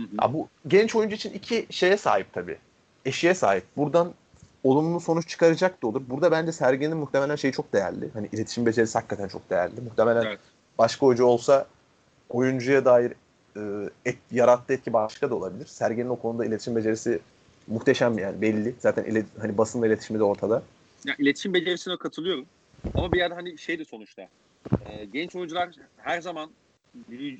Hı 0.00 0.06
hı. 0.06 0.16
Ya 0.22 0.32
bu 0.34 0.48
genç 0.68 0.94
oyuncu 0.94 1.16
için 1.16 1.32
iki 1.32 1.66
şeye 1.70 1.96
sahip 1.96 2.32
tabii. 2.32 2.58
Eşiğe 3.04 3.34
sahip. 3.34 3.64
Buradan 3.76 4.14
olumlu 4.64 5.00
sonuç 5.00 5.28
çıkaracak 5.28 5.82
da 5.82 5.86
olur. 5.86 6.02
Burada 6.10 6.30
bence 6.30 6.52
Sergen'in 6.52 6.96
muhtemelen 6.96 7.36
şeyi 7.36 7.52
çok 7.52 7.72
değerli. 7.72 8.10
Hani 8.12 8.28
iletişim 8.32 8.66
becerisi 8.66 8.98
hakikaten 8.98 9.28
çok 9.28 9.50
değerli. 9.50 9.80
Muhtemelen 9.80 10.24
Evet. 10.24 10.40
başka 10.78 11.06
hoca 11.06 11.24
olsa 11.24 11.66
oyuncuya 12.28 12.84
dair 12.84 13.12
e, 13.56 13.60
et, 14.04 14.18
yarattığı 14.30 14.72
etki 14.72 14.92
başka 14.92 15.30
da 15.30 15.34
olabilir. 15.34 15.66
Sergen'in 15.66 16.08
o 16.08 16.16
konuda 16.16 16.44
iletişim 16.44 16.76
becerisi 16.76 17.20
muhteşem 17.66 18.18
yani 18.18 18.40
belli. 18.40 18.74
Zaten 18.78 19.04
ile, 19.04 19.24
hani 19.40 19.58
basınla 19.58 19.86
iletişimi 19.86 20.18
de 20.18 20.24
ortada. 20.24 20.62
Ya, 21.04 21.14
iletişim 21.18 21.54
becerisine 21.54 21.96
katılıyorum. 21.96 22.46
Ama 22.94 23.12
bir 23.12 23.18
yerde 23.18 23.34
hani 23.34 23.58
şeydi 23.58 23.84
sonuçta. 23.84 24.28
e, 24.86 25.04
genç 25.04 25.36
oyuncular 25.36 25.70
her 25.96 26.20
zaman 26.20 26.50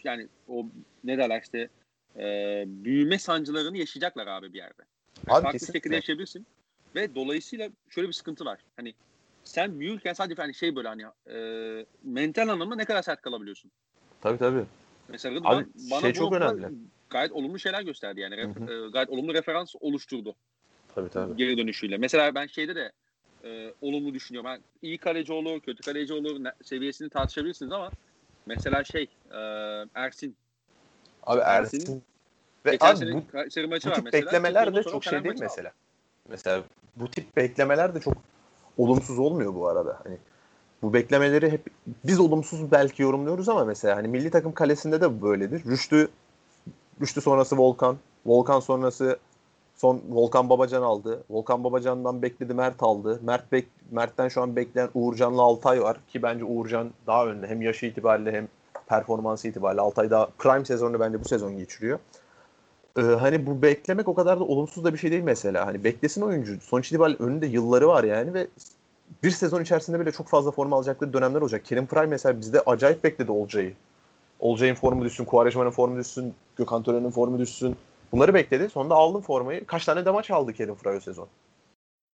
yani 0.04 0.26
o 0.48 0.66
ne 1.04 1.18
derler 1.18 1.42
işte 1.42 1.68
e, 2.16 2.64
büyüme 2.66 3.18
sancılarını 3.18 3.78
yaşayacaklar 3.78 4.26
abi 4.26 4.52
bir 4.52 4.58
yerde. 4.58 4.82
Yani 5.26 5.36
Abi 5.36 5.42
farklı 5.42 5.52
kesinlikle. 5.52 5.78
şekilde 5.78 5.94
yaşayabilirsin. 5.94 6.46
Ve 6.94 7.14
dolayısıyla 7.14 7.70
şöyle 7.88 8.08
bir 8.08 8.12
sıkıntı 8.12 8.44
var. 8.44 8.58
Hani 8.76 8.94
sen 9.44 9.80
büyürken 9.80 10.12
sadece 10.12 10.42
hani 10.42 10.54
şey 10.54 10.76
böyle 10.76 10.88
hani 10.88 11.04
e, 11.30 11.86
mental 12.02 12.48
anlamda 12.48 12.76
ne 12.76 12.84
kadar 12.84 13.02
sert 13.02 13.22
kalabiliyorsun. 13.22 13.70
Tabii 14.20 14.38
tabii. 14.38 14.64
Mesela 15.08 15.40
Abi, 15.44 15.66
bana 15.90 16.00
şey 16.00 16.11
bu 16.11 16.14
çok 16.14 16.32
önemli. 16.32 16.66
gayet 17.11 17.32
olumlu 17.32 17.58
şeyler 17.58 17.82
gösterdi 17.82 18.20
yani. 18.20 18.34
Ref- 18.34 18.66
Hı 18.66 18.86
e, 18.86 18.90
gayet 18.90 19.11
olumlu 19.11 19.34
referans 19.34 19.74
oluşturdu 19.80 20.36
Tabii 20.94 21.08
tabii. 21.08 21.36
geri 21.36 21.58
dönüşüyle. 21.58 21.98
Mesela 21.98 22.34
ben 22.34 22.46
şeyde 22.46 22.74
de 22.74 22.92
e, 23.44 23.74
olumlu 23.80 24.14
düşünüyorum. 24.14 24.50
Ben 24.50 24.61
iyi 24.82 24.98
kaleci 24.98 25.32
olur, 25.32 25.61
kötü 25.61 25.82
kaleci 25.82 26.12
olur 26.12 26.40
seviyesini 26.62 27.11
tartışabilirsiniz 27.11 27.72
ama 27.72 27.90
mesela 28.46 28.84
şey 28.84 29.08
e, 29.30 29.38
Ersin 29.94 30.36
Abi 31.27 31.41
Ersin- 31.41 31.81
Ersin 31.81 32.03
Ve 32.66 32.71
Geçen 32.71 32.95
abi 32.97 33.12
bu, 33.14 33.33
Kayseri 33.33 33.66
maçı 33.66 33.87
bu 33.87 33.91
var 33.91 33.97
tip 33.97 34.05
mesela. 34.05 34.27
beklemeler 34.27 34.75
de 34.75 34.83
çok 34.83 35.05
şey 35.05 35.12
değil 35.12 35.25
maçı 35.25 35.37
aldı. 35.37 35.43
mesela. 35.43 35.73
Mesela 36.29 36.62
bu 36.97 37.11
tip 37.11 37.37
beklemeler 37.37 37.95
de 37.95 38.01
çok 38.01 38.14
olumsuz 38.79 39.18
olmuyor 39.18 39.55
bu 39.55 39.68
arada. 39.68 40.01
Hani 40.05 40.16
bu 40.83 40.93
beklemeleri 40.93 41.51
hep 41.53 41.66
biz 42.05 42.21
olumsuz 42.21 42.73
belki 42.73 43.03
yorumluyoruz 43.03 43.49
ama 43.49 43.64
mesela 43.64 43.97
hani 43.97 44.09
milli 44.09 44.31
takım 44.31 44.53
kalesinde 44.53 45.01
de 45.01 45.23
böyledir. 45.23 45.64
Rüştü 45.64 46.09
Rüştü 47.01 47.21
sonrası 47.21 47.59
Volkan, 47.59 47.97
Volkan 48.27 48.61
sonrası 48.61 49.18
son 49.77 50.03
Volkan 50.11 50.51
Babacan 50.51 50.83
aldı. 50.83 51.25
Volkan 51.31 51.64
Babacan'dan 51.64 52.23
bekledi 52.23 52.55
Mert 52.55 52.83
aldı. 52.83 53.21
Mert 53.23 53.53
bek, 53.53 53.66
Mert'ten 53.91 54.29
şu 54.29 54.43
an 54.43 54.57
bekleyen 54.57 54.89
Uğurcan'la 54.95 55.43
Altay 55.43 55.83
var 55.83 55.97
ki 56.09 56.23
bence 56.23 56.45
Uğurcan 56.45 56.91
daha 57.07 57.27
önde 57.27 57.47
hem 57.47 57.62
yaşı 57.62 57.87
itibariyle 57.87 58.33
hem 58.33 58.49
performansı 58.91 59.49
itibariyle 59.49 59.80
Altay 59.80 60.11
daha 60.11 60.28
prime 60.38 60.64
sezonu 60.64 61.01
bence 61.01 61.20
bu 61.20 61.28
sezon 61.28 61.57
geçiriyor. 61.57 61.99
Ee, 62.99 63.03
hani 63.03 63.47
bu 63.47 63.62
beklemek 63.62 64.09
o 64.09 64.14
kadar 64.14 64.41
da 64.41 64.45
olumsuz 64.45 64.84
da 64.84 64.93
bir 64.93 64.99
şey 64.99 65.11
değil 65.11 65.22
mesela. 65.22 65.66
Hani 65.66 65.84
beklesin 65.84 66.22
oyuncu. 66.22 66.61
Sonuç 66.61 66.88
itibariyle 66.88 67.24
önünde 67.24 67.47
yılları 67.47 67.88
var 67.88 68.05
yani 68.05 68.34
ve 68.34 68.47
bir 69.22 69.30
sezon 69.30 69.62
içerisinde 69.62 70.01
bile 70.01 70.12
çok 70.12 70.28
fazla 70.28 70.51
forma 70.51 70.76
alacakları 70.76 71.12
dönemler 71.12 71.41
olacak. 71.41 71.64
Kerim 71.64 71.86
Prime 71.86 72.07
mesela 72.07 72.41
bizde 72.41 72.61
acayip 72.61 73.05
bekledi 73.05 73.32
Olcay'ı. 73.32 73.74
Olcay'ın 74.41 74.74
formu 74.74 75.05
düşsün, 75.05 75.24
Kuvareşman'ın 75.24 75.70
formu 75.70 75.97
düşsün, 75.97 76.34
Gökhan 76.57 76.82
Tören'in 76.82 77.11
formu 77.11 77.38
düşsün. 77.38 77.76
Bunları 78.12 78.34
bekledi. 78.34 78.68
Sonunda 78.68 78.95
aldım 78.95 79.22
formayı. 79.22 79.66
Kaç 79.66 79.84
tane 79.84 80.05
de 80.05 80.11
maç 80.11 80.30
aldı 80.30 80.53
Kerim 80.53 80.76
o 80.97 81.01
sezon. 81.01 81.28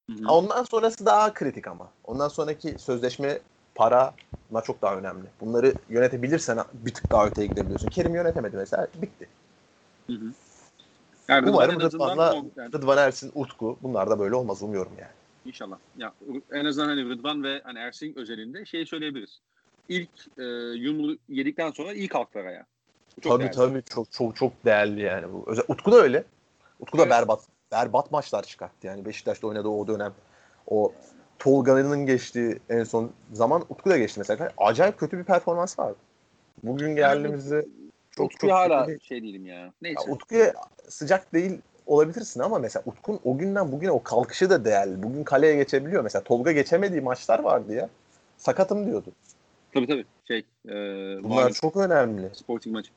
Hı 0.10 0.14
hı. 0.14 0.32
Ondan 0.32 0.64
sonrası 0.64 1.06
daha 1.06 1.34
kritik 1.34 1.68
ama. 1.68 1.88
Ondan 2.04 2.28
sonraki 2.28 2.76
sözleşme 2.80 3.40
para 3.76 4.14
bunlar 4.50 4.64
çok 4.64 4.82
daha 4.82 4.96
önemli. 4.96 5.26
Bunları 5.42 5.76
yönetebilirsen 5.90 6.58
bir 6.74 6.94
tık 6.94 7.12
daha 7.12 7.28
öteye 7.28 7.48
gidebiliyorsun. 7.48 7.90
Kerim 7.90 8.16
yönetemedi 8.16 8.58
mesela. 8.58 8.88
Bitti. 9.02 9.28
Hı 10.08 10.14
hı. 10.14 10.32
Yani 11.28 11.50
Umarım 11.50 11.82
Rıdvan'la 11.82 12.36
yani 12.56 12.74
Rıdvan 12.74 12.98
Ersin, 12.98 13.32
Utku 13.36 13.78
bunlar 13.84 14.10
da 14.10 14.20
böyle 14.20 14.36
olmaz 14.36 14.64
umuyorum 14.64 14.92
yani. 15.00 15.12
inşallah. 15.46 15.78
Ya 15.98 16.14
en 16.52 16.66
azından 16.66 16.88
hani 16.88 17.10
Rıdvan 17.10 17.44
ve 17.44 17.62
hani 17.64 17.80
Ersin 17.80 18.14
özelinde 18.16 18.66
şey 18.66 18.86
söyleyebiliriz. 18.86 19.40
İlk 19.90 20.10
e, 20.38 20.44
yumruğu 20.78 21.18
yedikten 21.30 21.72
sonra 21.72 21.94
iyi 21.94 22.08
kalktılar 22.08 22.52
ya. 22.52 22.66
Bu 23.18 23.22
çok 23.22 23.32
tabii 23.32 23.44
değerli. 23.44 23.56
tabii 23.56 23.84
çok 23.84 24.12
çok 24.12 24.36
çok 24.36 24.66
değerli 24.66 25.02
yani 25.02 25.34
bu. 25.34 25.44
Özel, 25.48 25.66
Utku 25.68 25.92
da 25.92 25.96
öyle. 25.96 26.24
Utku 26.80 26.98
da 26.98 27.02
Evet. 27.02 27.12
berbat. 27.12 27.40
Berbat 27.72 28.12
maçlar 28.12 28.44
çıkarttı 28.44 28.88
yani 28.88 29.06
Beşiktaş'ta 29.06 29.48
oynadığı 29.48 29.68
o 29.68 29.88
dönem. 29.88 30.14
O 30.68 30.94
Tolga'nın 31.46 32.06
geçtiği 32.06 32.60
en 32.70 32.84
son 32.84 33.12
zaman 33.34 33.66
Utku 33.70 33.90
da 33.90 33.98
geçti 33.98 34.20
mesela. 34.20 34.52
Acayip 34.58 35.00
kötü 35.00 35.18
bir 35.18 35.24
performans 35.24 35.80
vardı. 35.80 35.96
Bugün 36.64 36.96
geldiğimizde 36.96 37.66
çok 38.12 38.26
Utku'ya 38.26 38.52
çok 38.52 38.60
hala 38.60 38.86
kötü 38.86 39.06
şey 39.06 39.24
değilim 39.24 39.46
ya. 39.46 39.56
Ya 39.56 39.74
Neyse. 39.82 40.12
Utku'ya 40.12 40.54
sıcak 40.88 41.34
değil 41.34 41.62
olabilirsin 41.86 42.40
ama 42.40 42.60
mesela 42.60 42.84
Utku'nun 42.86 43.20
o 43.24 43.38
günden 43.38 43.72
bugüne 43.72 43.92
o 43.92 44.04
kalkışı 44.04 44.50
da 44.50 44.66
değerli. 44.66 45.04
Bugün 45.04 45.24
kaleye 45.24 45.56
geçebiliyor. 45.56 46.04
Mesela 46.04 46.24
Tolga 46.24 46.52
geçemediği 46.52 47.02
maçlar 47.02 47.40
vardı 47.40 47.74
ya. 47.74 47.90
Sakatım 48.38 48.86
diyordu. 48.86 49.12
Tabii 49.74 49.88
tabii. 49.88 50.06
Şey, 50.28 50.38
e, 50.66 50.74
Bunlar 51.24 51.36
malum 51.36 51.54
çok 51.54 51.78
önemli. 51.78 52.30
Sporting 52.34 52.76
maçı. 52.76 52.92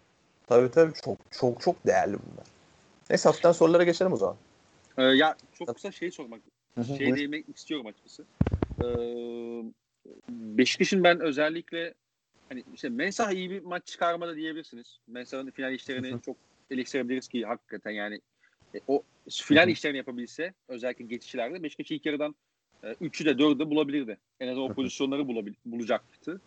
Tabii 0.46 0.70
tabii 0.70 0.92
çok 1.04 1.18
çok 1.30 1.60
çok 1.60 1.86
değerli 1.86 2.12
bunlar. 2.12 2.46
Neyse 3.10 3.28
hafiften 3.28 3.52
sorulara 3.52 3.84
geçelim 3.84 4.12
o 4.12 4.16
zaman. 4.16 4.36
E, 4.98 5.02
ya 5.02 5.36
çok 5.58 5.74
kısa 5.74 5.92
şey 5.92 6.10
sormak, 6.10 6.40
şey 6.84 7.16
değinmek 7.16 7.48
istiyorum 7.48 7.86
açıkçası. 7.86 8.24
E, 8.80 8.86
Beşiktaş'ın 10.28 11.04
ben 11.04 11.20
özellikle 11.20 11.94
hani 12.48 12.64
işte 12.74 12.88
Mensah 12.88 13.30
iyi 13.32 13.50
bir 13.50 13.62
maç 13.62 13.86
çıkarmadı 13.86 14.36
diyebilirsiniz. 14.36 15.00
Mensah'ın 15.06 15.50
final 15.50 15.74
işlerini 15.74 16.22
çok 16.22 16.36
eleştirebiliriz 16.70 17.28
ki 17.28 17.46
hakikaten 17.46 17.90
yani 17.90 18.20
e, 18.74 18.80
o 18.88 19.02
final 19.30 19.68
işlerini 19.68 19.96
yapabilse 19.96 20.54
özellikle 20.68 21.04
geçişlerde 21.04 21.62
Beşiktaş 21.62 21.90
ilk 21.90 22.06
yarıdan 22.06 22.34
3'ü 22.82 23.24
de 23.24 23.30
4'ü 23.30 23.58
de 23.58 23.70
bulabilirdi. 23.70 24.18
En 24.40 24.48
azından 24.48 24.70
o 24.70 24.74
pozisyonları 24.74 25.22
bulabil- 25.22 25.54
bulacaktı. 25.64 26.40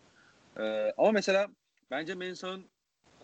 E, 0.56 0.62
ama 0.98 1.12
mesela 1.12 1.48
bence 1.90 2.14
Mensah'ın 2.14 2.64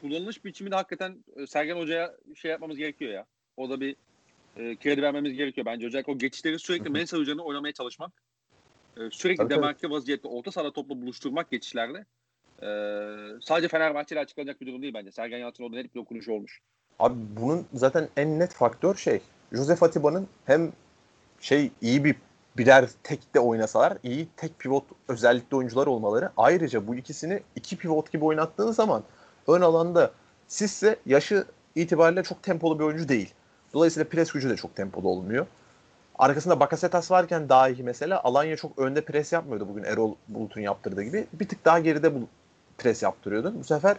kullanılış 0.00 0.44
biçimi 0.44 0.70
de 0.70 0.74
hakikaten 0.74 1.24
e, 1.36 1.46
Sergen 1.46 1.76
Hoca'ya 1.76 2.14
şey 2.34 2.50
yapmamız 2.50 2.76
gerekiyor 2.76 3.12
ya. 3.12 3.26
O 3.56 3.70
da 3.70 3.80
bir 3.80 3.96
e, 4.58 4.76
kredi 4.76 5.02
vermemiz 5.02 5.32
gerekiyor 5.32 5.66
bence. 5.66 5.86
Özellikle 5.86 6.12
o 6.12 6.18
geçişleri 6.18 6.58
sürekli. 6.58 6.90
Mensah 6.90 7.18
üzerine 7.18 7.42
oynamaya 7.42 7.72
çalışmak. 7.72 8.12
E, 8.96 9.00
sürekli 9.10 9.38
tabii. 9.38 9.50
demarke 9.54 9.90
vaziyette 9.90 10.28
orta 10.28 10.52
sahada 10.52 10.72
topla 10.72 11.02
buluşturmak 11.02 11.50
geçişlerde. 11.50 12.04
E, 12.62 12.68
sadece 13.40 13.68
Fenerbahçe 13.68 14.14
ile 14.14 14.20
açıklanacak 14.20 14.60
bir 14.60 14.66
durum 14.66 14.82
değil 14.82 14.94
bence. 14.94 15.12
Sergen 15.12 15.38
Yalçın 15.38 15.64
orada 15.64 15.76
net 15.76 15.94
bir 15.94 16.00
dokunuşu 16.00 16.32
olmuş. 16.32 16.60
Abi 16.98 17.14
bunun 17.40 17.66
zaten 17.74 18.08
en 18.16 18.38
net 18.38 18.52
faktör 18.52 18.94
şey. 18.94 19.20
Josef 19.52 19.82
Atiba'nın 19.82 20.28
hem 20.44 20.72
şey 21.40 21.70
iyi 21.80 22.04
bir 22.04 22.14
birer 22.56 22.88
tek 23.02 23.34
de 23.34 23.40
oynasalar 23.40 23.98
iyi 24.02 24.28
tek 24.36 24.58
pivot 24.58 24.84
özellikle 25.08 25.56
oyuncular 25.56 25.86
olmaları. 25.86 26.30
Ayrıca 26.36 26.86
bu 26.86 26.94
ikisini 26.94 27.42
iki 27.56 27.76
pivot 27.76 28.12
gibi 28.12 28.24
oynattığın 28.24 28.72
zaman 28.72 29.02
ön 29.48 29.60
alanda 29.60 30.12
Sisse 30.48 30.96
yaşı 31.06 31.44
itibariyle 31.74 32.22
çok 32.22 32.42
tempolu 32.42 32.78
bir 32.78 32.84
oyuncu 32.84 33.08
değil. 33.08 33.34
Dolayısıyla 33.74 34.08
pres 34.08 34.32
gücü 34.32 34.50
de 34.50 34.56
çok 34.56 34.76
tempolu 34.76 35.08
olmuyor. 35.08 35.46
Arkasında 36.18 36.60
Bakasetas 36.60 37.10
varken 37.10 37.48
daha 37.48 37.68
iyi 37.68 37.82
mesela 37.82 38.22
Alanya 38.24 38.56
çok 38.56 38.78
önde 38.78 39.00
pres 39.00 39.32
yapmıyordu 39.32 39.68
bugün 39.68 39.84
Erol 39.84 40.14
Bulut'un 40.28 40.60
yaptırdığı 40.60 41.02
gibi. 41.02 41.26
Bir 41.32 41.48
tık 41.48 41.64
daha 41.64 41.78
geride 41.78 42.14
bu 42.14 42.18
pres 42.78 43.02
yaptırıyordu. 43.02 43.54
Bu 43.58 43.64
sefer 43.64 43.96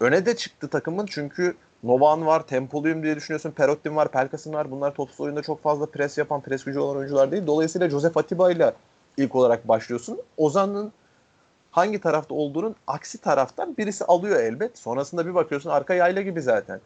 öne 0.00 0.26
de 0.26 0.36
çıktı 0.36 0.68
takımın 0.68 1.06
çünkü 1.06 1.56
Novan 1.82 2.26
var, 2.26 2.46
tempoluyum 2.46 3.02
diye 3.02 3.16
düşünüyorsun. 3.16 3.50
Perottin 3.50 3.96
var, 3.96 4.10
Pelkas'ın 4.10 4.52
var. 4.52 4.70
Bunlar 4.70 4.94
topsuz 4.94 5.20
oyunda 5.20 5.42
çok 5.42 5.62
fazla 5.62 5.86
pres 5.86 6.18
yapan, 6.18 6.40
pres 6.40 6.64
gücü 6.64 6.78
olan 6.78 6.96
oyuncular 6.96 7.32
değil. 7.32 7.46
Dolayısıyla 7.46 7.90
Josef 7.90 8.16
Atiba 8.16 8.50
ile 8.50 8.74
ilk 9.16 9.34
olarak 9.34 9.68
başlıyorsun. 9.68 10.20
Ozan'ın 10.36 10.92
hangi 11.70 12.00
tarafta 12.00 12.34
olduğunun 12.34 12.76
aksi 12.86 13.18
taraftan 13.18 13.76
birisi 13.76 14.04
alıyor 14.04 14.40
elbet. 14.40 14.78
Sonrasında 14.78 15.26
bir 15.26 15.34
bakıyorsun 15.34 15.70
arka 15.70 15.94
yayla 15.94 16.22
gibi 16.22 16.42
zaten. 16.42 16.80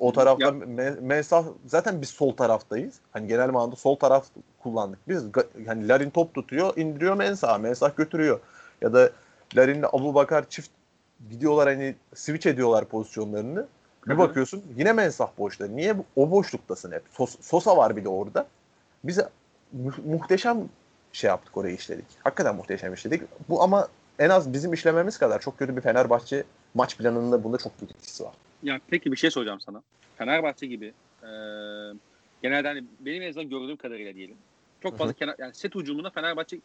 O 0.00 0.12
tarafta 0.12 0.44
Ya- 0.44 0.50
Me- 0.50 1.00
Mensah 1.00 1.44
zaten 1.66 2.00
biz 2.02 2.08
sol 2.08 2.36
taraftayız. 2.36 2.94
Hani 3.12 3.26
genel 3.26 3.48
manada 3.50 3.76
sol 3.76 3.96
taraf 3.96 4.26
kullandık. 4.62 4.98
Biz 5.08 5.24
hani 5.66 5.88
Larin 5.88 6.10
top 6.10 6.34
tutuyor, 6.34 6.76
indiriyor 6.76 7.14
Mensah. 7.14 7.58
Mensah 7.58 7.96
götürüyor. 7.96 8.40
Ya 8.80 8.92
da 8.92 9.10
Larin'le 9.56 9.84
Abu 9.92 10.14
Bakar 10.14 10.48
çift 10.48 10.70
gidiyorlar 11.30 11.68
hani 11.68 11.94
switch 12.14 12.46
ediyorlar 12.46 12.84
pozisyonlarını. 12.84 13.66
Bir 14.06 14.18
bakıyorsun 14.18 14.62
yine 14.76 14.92
Mensah 14.92 15.28
boşta. 15.38 15.66
Niye 15.66 15.94
o 16.16 16.30
boşluktasın 16.30 16.92
hep? 16.92 17.02
Sos- 17.18 17.42
Sosa 17.42 17.76
var 17.76 17.96
bir 17.96 18.04
de 18.04 18.08
orada. 18.08 18.46
Biz 19.04 19.18
mu- 19.72 19.92
muhteşem 20.06 20.68
şey 21.12 21.28
yaptık 21.28 21.56
orayı 21.56 21.74
işledik. 21.74 22.06
Hakikaten 22.24 22.56
muhteşem 22.56 22.94
işledik. 22.94 23.22
Bu 23.48 23.62
ama 23.62 23.88
en 24.18 24.28
az 24.30 24.52
bizim 24.52 24.72
işlememiz 24.72 25.18
kadar 25.18 25.38
çok 25.40 25.58
kötü 25.58 25.76
bir 25.76 25.80
Fenerbahçe 25.82 26.44
maç 26.74 26.96
planında 26.96 27.44
bunda 27.44 27.58
çok 27.58 27.80
büyük 27.80 27.90
etkisi 27.90 28.24
var. 28.24 28.32
Ya 28.62 28.80
peki 28.88 29.12
bir 29.12 29.16
şey 29.16 29.30
soracağım 29.30 29.60
sana. 29.60 29.82
Fenerbahçe 30.16 30.66
gibi 30.66 30.92
e, 31.22 31.28
genelde 32.42 32.68
hani 32.68 32.84
benim 33.00 33.22
en 33.22 33.28
azından 33.28 33.48
gördüğüm 33.48 33.76
kadarıyla 33.76 34.14
diyelim. 34.14 34.36
Çok 34.82 34.98
fazla 34.98 35.12
kenar, 35.12 35.34
yani 35.38 35.54
set 35.54 35.74
hücumunda 35.74 36.10
Fenerbahçe 36.10 36.58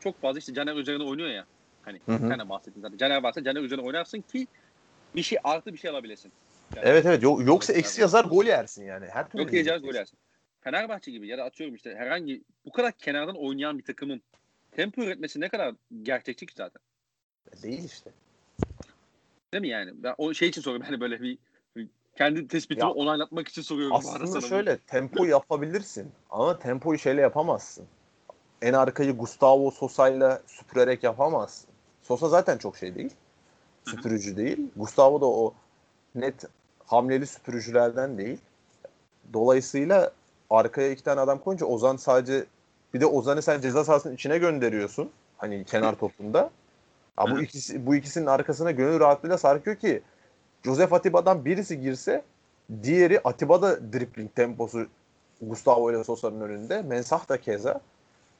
çok 0.00 0.20
fazla 0.20 0.38
işte 0.38 0.54
Caner 0.54 0.76
üzerine 0.76 1.02
oynuyor 1.02 1.28
ya. 1.28 1.46
Hani 1.82 2.00
Hı 2.06 2.12
hı. 2.12 2.28
sen 2.28 2.38
de 2.38 2.48
bahsettin 2.48 2.80
zaten. 2.80 2.96
Caner 2.96 3.22
varsa 3.22 3.44
Caner 3.44 3.62
üzerine 3.62 3.84
oynarsın 3.84 4.20
ki 4.20 4.46
bir 5.16 5.22
şey 5.22 5.38
artı 5.44 5.72
bir 5.72 5.78
şey 5.78 5.90
alabilesin. 5.90 6.32
Yani 6.76 6.88
Evet 6.88 7.06
evet 7.06 7.22
Yo- 7.22 7.42
yoksa 7.42 7.72
eksi 7.72 8.00
yazar 8.00 8.24
gol 8.24 8.44
yersin 8.44 8.84
yani. 8.84 9.06
Her 9.06 9.28
türlü 9.28 9.42
Yok 9.42 9.52
yiyeceksin. 9.52 9.86
gol 9.86 9.94
yersin. 9.94 10.18
Fenerbahçe 10.60 11.10
gibi 11.10 11.28
ya 11.28 11.38
da 11.38 11.44
atıyorum 11.44 11.74
işte 11.74 11.94
herhangi 11.94 12.42
bu 12.64 12.72
kadar 12.72 12.92
kenardan 12.92 13.36
oynayan 13.36 13.78
bir 13.78 13.84
takımın 13.84 14.22
tempo 14.72 15.02
üretmesi 15.02 15.40
ne 15.40 15.48
kadar 15.48 15.74
gerçekçi 16.02 16.46
ki 16.46 16.54
zaten. 16.56 16.82
Değil 17.62 17.84
işte. 17.84 18.10
Değil 19.52 19.60
mi 19.60 19.68
yani? 19.68 19.90
Ben 19.94 20.14
o 20.18 20.34
şey 20.34 20.48
için 20.48 20.62
soruyorum 20.62 20.86
hani 20.86 21.00
böyle 21.00 21.22
bir, 21.22 21.38
bir 21.76 21.88
kendi 22.16 22.48
tespitimi 22.48 22.88
Ya, 22.88 22.90
onaylatmak 22.90 23.48
için 23.48 23.62
soruyorum. 23.62 23.96
Aslında 23.96 24.40
şöyle 24.40 24.78
tempo 24.78 25.24
yapabilirsin 25.24 26.12
ama 26.30 26.58
tempoyu 26.58 26.98
şeyle 26.98 27.20
yapamazsın. 27.20 27.86
En 28.62 28.72
arkayı 28.72 29.16
Gustavo 29.16 29.70
Sosa'yla 29.70 30.42
süpürerek 30.46 31.02
yapamazsın. 31.02 31.70
Sosa 32.02 32.28
zaten 32.28 32.58
çok 32.58 32.76
şey 32.76 32.94
değil. 32.94 33.10
Süpürücü 33.84 34.36
değil. 34.36 34.70
Gustavo 34.76 35.20
da 35.20 35.26
o 35.26 35.54
net 36.14 36.44
hamleli 36.86 37.26
süpürücülerden 37.26 38.18
değil. 38.18 38.38
Dolayısıyla 39.32 40.12
arkaya 40.50 40.90
iki 40.90 41.02
tane 41.02 41.20
adam 41.20 41.38
koyunca 41.38 41.66
Ozan 41.66 41.96
sadece 41.96 42.44
bir 42.94 43.00
de 43.00 43.06
Ozan'ı 43.06 43.42
sen 43.42 43.60
ceza 43.60 43.84
sahasının 43.84 44.14
içine 44.14 44.38
gönderiyorsun. 44.38 45.10
Hani 45.38 45.64
kenar 45.64 45.94
topunda. 45.94 46.50
Ha, 47.18 47.30
bu 47.30 47.42
ikisi 47.42 47.86
bu 47.86 47.94
ikisinin 47.94 48.26
arkasına 48.26 48.70
gönül 48.70 49.00
rahatlığıyla 49.00 49.38
sarkıyor 49.38 49.76
ki 49.76 50.02
Josef 50.64 50.92
Atiba'dan 50.92 51.44
birisi 51.44 51.80
girse 51.80 52.22
diğeri 52.82 53.20
Atiba'da 53.20 53.92
dribling 53.92 54.34
temposu 54.34 54.86
Gustavo 55.42 55.90
ile 55.90 56.04
Sosa'nın 56.04 56.40
önünde. 56.40 56.82
Mensah 56.82 57.28
da 57.28 57.40
keza. 57.40 57.80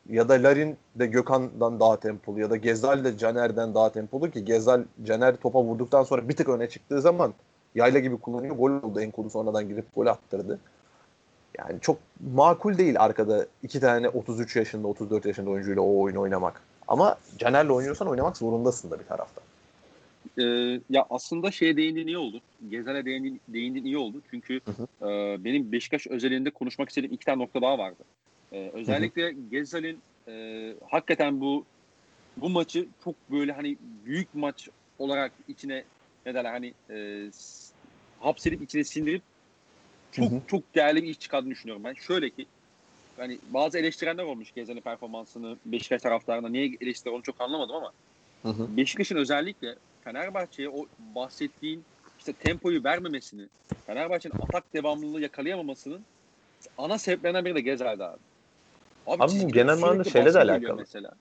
Ya 0.08 0.28
da 0.28 0.34
Larin 0.34 0.76
de 0.96 1.06
Gökhan'dan 1.06 1.80
daha 1.80 2.00
tempolu 2.00 2.40
ya 2.40 2.50
da 2.50 2.56
Gezal 2.56 3.04
de 3.04 3.18
Caner'den 3.18 3.74
daha 3.74 3.92
tempolu 3.92 4.30
ki 4.30 4.44
Gezal 4.44 4.84
Caner 5.04 5.36
topa 5.36 5.62
vurduktan 5.62 6.02
sonra 6.02 6.28
bir 6.28 6.36
tık 6.36 6.48
öne 6.48 6.68
çıktığı 6.68 7.00
zaman 7.00 7.34
yayla 7.74 8.00
gibi 8.00 8.16
kullanıyor. 8.16 8.56
Gol 8.56 8.70
oldu 8.70 9.00
Enkodu 9.00 9.30
sonradan 9.30 9.68
girip 9.68 9.94
gol 9.94 10.06
attırdı. 10.06 10.58
Yani 11.58 11.80
çok 11.80 11.98
makul 12.34 12.78
değil 12.78 13.00
arkada 13.00 13.46
iki 13.62 13.80
tane 13.80 14.08
33 14.08 14.56
yaşında 14.56 14.88
34 14.88 15.26
yaşında 15.26 15.50
oyuncuyla 15.50 15.82
o 15.82 16.00
oyunu 16.00 16.20
oynamak. 16.20 16.62
Ama 16.88 17.18
Caner'le 17.38 17.68
oynuyorsan 17.70 18.08
oynamak 18.08 18.36
zorundasın 18.36 18.90
da 18.90 18.98
bir 19.00 19.04
taraftan. 19.04 19.44
Ee, 20.38 20.80
ya 20.90 21.06
aslında 21.10 21.50
şeye 21.50 21.76
değindiğin 21.76 22.06
iyi 22.06 22.18
oldu. 22.18 22.40
Gezer'e 22.68 23.04
değindiğin, 23.04 23.40
değindiğin 23.48 23.84
iyi 23.84 23.98
oldu. 23.98 24.22
Çünkü 24.30 24.60
Hı 24.64 24.70
hı. 24.70 25.10
e, 25.10 25.44
benim 25.44 25.72
Beşiktaş 25.72 26.06
özelinde 26.06 26.50
konuşmak 26.50 26.88
istediğim 26.88 27.14
iki 27.14 27.24
tane 27.24 27.42
nokta 27.42 27.62
daha 27.62 27.78
vardı. 27.78 28.04
E, 28.52 28.70
özellikle 28.72 29.34
Gezal'in 29.50 29.98
e, 30.28 30.74
hakikaten 30.90 31.40
bu 31.40 31.64
bu 32.36 32.48
maçı 32.48 32.86
çok 33.04 33.14
böyle 33.30 33.52
hani 33.52 33.76
büyük 34.04 34.34
maç 34.34 34.68
olarak 34.98 35.32
içine 35.48 35.84
ne 36.26 36.34
derler 36.34 36.52
hani 36.52 36.74
e, 36.90 37.30
hapsedip 38.20 38.62
içine 38.62 38.84
sindirip 38.84 39.22
çok 40.12 40.30
Hı 40.30 40.34
hı. 40.34 40.40
çok 40.46 40.74
değerli 40.74 41.02
bir 41.02 41.08
iş 41.08 41.18
çıkardığını 41.18 41.50
düşünüyorum 41.50 41.84
ben. 41.84 41.94
Şöyle 41.94 42.30
ki 42.30 42.46
hani 43.18 43.38
bazı 43.50 43.78
eleştirenler 43.78 44.24
olmuş 44.24 44.54
Gezal'in 44.54 44.80
performansını 44.80 45.56
Beşiktaş 45.64 46.02
taraftarına. 46.02 46.48
Niye 46.48 46.76
eleştiriyor 46.80 47.16
onu 47.16 47.22
çok 47.22 47.40
anlamadım 47.40 47.76
ama 47.76 47.92
Hı 48.42 48.48
hı. 48.48 48.76
Beşiktaş'ın 48.76 49.16
özellikle 49.16 49.74
Fenerbahçe'ye 50.04 50.68
o 50.68 50.86
bahsettiğin 50.98 51.84
işte 52.18 52.32
tempoyu 52.32 52.84
vermemesini, 52.84 53.46
Fenerbahçe'nin 53.86 54.34
atak 54.42 54.74
devamlılığı 54.74 55.20
yakalayamamasının 55.20 56.00
ana 56.78 56.98
sebeplerinden 56.98 57.44
biri 57.44 57.54
de 57.54 57.60
Gezer'di 57.60 58.04
abi. 58.04 58.18
Abi 59.06 59.22
bu 59.22 59.28
çizgide 59.28 59.50
genel 59.50 59.78
manada 59.78 60.04
şeyle 60.04 60.34
de 60.34 60.38
alakalı. 60.38 60.76
Mesela. 60.76 61.12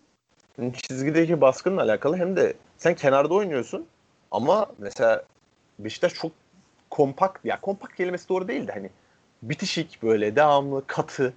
Çizgideki 0.73 1.41
baskınla 1.41 1.81
alakalı 1.81 2.17
hem 2.17 2.35
de 2.35 2.53
sen 2.77 2.95
kenarda 2.95 3.33
oynuyorsun 3.33 3.85
ama 4.31 4.67
mesela 4.77 5.25
Beşiktaş 5.79 6.13
çok 6.13 6.31
kompakt 6.89 7.45
ya 7.45 7.61
kompakt 7.61 7.95
kelimesi 7.95 8.29
doğru 8.29 8.47
değil 8.47 8.67
de 8.67 8.71
hani 8.71 8.89
bitişik 9.43 10.03
böyle 10.03 10.35
devamlı 10.35 10.87
katı 10.87 11.33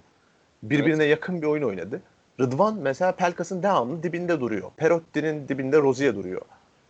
birbirine 0.63 1.03
yakın 1.03 1.41
bir 1.41 1.47
oyun 1.47 1.63
oynadı. 1.63 2.01
Rıdvan 2.39 2.75
mesela 2.75 3.11
Pelkas'ın 3.11 3.63
devamlı 3.63 4.03
dibinde 4.03 4.39
duruyor. 4.39 4.71
Perotti'nin 4.77 5.47
dibinde 5.47 5.77
Rozier 5.77 6.15
duruyor. 6.15 6.41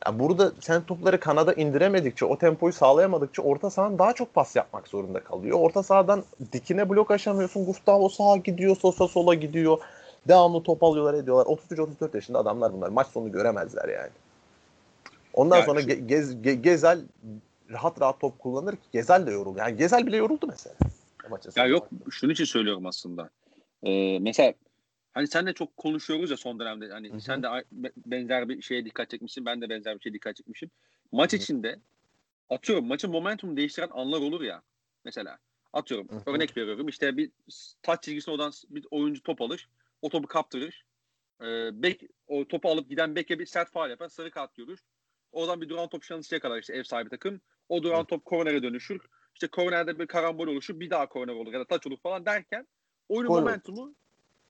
Ya 0.07 0.19
burada 0.19 0.51
sen 0.59 0.81
topları 0.81 1.19
kanada 1.19 1.53
indiremedikçe, 1.53 2.25
o 2.25 2.37
tempoyu 2.37 2.73
sağlayamadıkça 2.73 3.41
orta 3.41 3.69
sahan 3.69 3.99
daha 3.99 4.13
çok 4.13 4.33
pas 4.33 4.55
yapmak 4.55 4.87
zorunda 4.87 5.23
kalıyor. 5.23 5.57
Orta 5.59 5.83
sahadan 5.83 6.23
dikine 6.51 6.89
blok 6.89 7.11
aşamıyorsun. 7.11 7.65
Gustavo 7.65 8.09
sağa 8.09 8.37
gidiyor, 8.37 8.75
Sosa 8.77 9.07
sola 9.07 9.33
gidiyor. 9.33 9.77
Devamlı 10.27 10.63
top 10.63 10.83
alıyorlar 10.83 11.13
ediyorlar. 11.13 11.45
33-34 11.45 12.15
yaşında 12.15 12.39
adamlar 12.39 12.73
bunlar. 12.73 12.89
Maç 12.89 13.07
sonu 13.07 13.31
göremezler 13.31 13.89
yani. 13.89 14.09
Ondan 15.33 15.57
Ya 15.57 15.63
sonra 15.63 15.81
şu- 15.81 15.87
Ge- 15.89 16.07
Gez, 16.07 16.35
Ge- 16.35 16.61
Gezel 16.61 16.99
rahat 17.69 18.01
rahat 18.01 18.19
top 18.19 18.39
kullanır 18.39 18.75
ki 18.75 18.87
Gezel 18.91 19.27
de 19.27 19.31
yoruldu. 19.31 19.59
Yani 19.59 19.77
Gezel 19.77 20.07
bile 20.07 20.17
yoruldu 20.17 20.47
mesela. 20.47 20.75
Ya 21.55 21.65
yok 21.65 21.87
şunun 22.09 22.33
için 22.33 22.45
söylüyorum 22.45 22.85
aslında. 22.85 23.29
Ee, 23.83 24.19
mesela 24.19 24.53
hani 25.13 25.27
sen 25.27 25.47
de 25.47 25.53
çok 25.53 25.77
konuşuyoruz 25.77 26.31
ya 26.31 26.37
son 26.37 26.59
dönemde. 26.59 26.89
Hani 26.91 27.09
Hı 27.09 27.13
hı. 27.13 27.21
sen 27.21 27.43
de 27.43 27.47
benzer 28.05 28.49
bir 28.49 28.61
şeye 28.61 28.85
dikkat 28.85 29.09
çekmişsin. 29.09 29.45
Ben 29.45 29.61
de 29.61 29.69
benzer 29.69 29.95
bir 29.95 30.01
şeye 30.01 30.13
dikkat 30.13 30.35
çekmişim. 30.35 30.71
Maç 31.11 31.33
Hı 31.33 31.37
hı. 31.37 31.41
içinde 31.41 31.79
atıyorum 32.49 32.85
maçın 32.85 33.11
momentumu 33.11 33.57
değiştiren 33.57 33.89
anlar 33.91 34.19
olur 34.19 34.41
ya. 34.41 34.61
Mesela 35.05 35.39
atıyorum 35.73 36.09
Hı 36.09 36.15
hı. 36.15 36.23
örnek 36.25 36.57
veriyorum 36.57 36.87
işte 36.87 37.17
bir 37.17 37.31
taç 37.81 38.03
çizgisine 38.03 38.33
odan 38.33 38.51
bir 38.69 38.85
oyuncu 38.91 39.23
top 39.23 39.41
alır. 39.41 39.69
O 40.01 40.09
topu 40.09 40.27
kaptırır. 40.27 40.85
Ee, 41.41 41.69
bek, 41.83 42.03
o 42.27 42.47
topu 42.47 42.69
alıp 42.69 42.89
giden 42.89 43.15
beke 43.15 43.39
bir 43.39 43.45
sert 43.45 43.71
faal 43.71 43.89
yapar. 43.89 44.09
Sarı 44.09 44.31
kart 44.31 44.55
görür. 44.55 44.79
O 45.31 45.45
zaman 45.45 45.61
bir 45.61 45.69
duran 45.69 45.89
top 45.89 46.03
şansı 46.03 46.35
yakalar 46.35 46.59
işte 46.59 46.73
ev 46.73 46.83
sahibi 46.83 47.09
takım. 47.09 47.41
O 47.69 47.83
duran 47.83 48.05
top 48.05 48.25
kornere 48.25 48.63
dönüşür. 48.63 49.01
İşte 49.33 49.47
kornerde 49.47 49.99
bir 49.99 50.07
karambol 50.07 50.47
oluşur. 50.47 50.79
Bir 50.79 50.89
daha 50.89 51.09
korner 51.09 51.33
olur 51.33 51.53
ya 51.53 51.59
da 51.59 51.65
taç 51.65 51.87
olur 51.87 51.97
falan 51.97 52.25
derken 52.25 52.67
oyunun 53.11 53.27
Gol 53.27 53.39
momentumu 53.39 53.95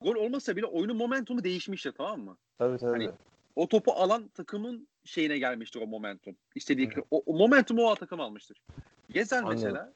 gol 0.02 0.16
olmasa 0.16 0.56
bile 0.56 0.66
oyunun 0.66 0.98
momentumu 0.98 1.44
değişmiştir 1.44 1.92
tamam 1.92 2.22
mı? 2.22 2.38
Tabii 2.58 2.78
tabii. 2.78 2.92
Hani 2.92 3.12
o 3.56 3.68
topu 3.68 3.92
alan 3.92 4.28
takımın 4.28 4.88
şeyine 5.06 5.38
gelmiştir 5.38 5.82
o 5.82 5.88
momentum. 5.88 6.36
İstediği 6.56 6.90
Hı. 6.90 7.02
o, 7.12 7.24
o 7.26 7.38
momentumu 7.38 7.90
o 7.90 7.96
takım 7.96 8.20
almıştır. 8.20 8.62
Gezer 9.10 9.38
Anladım. 9.44 9.56
mesela 9.56 9.94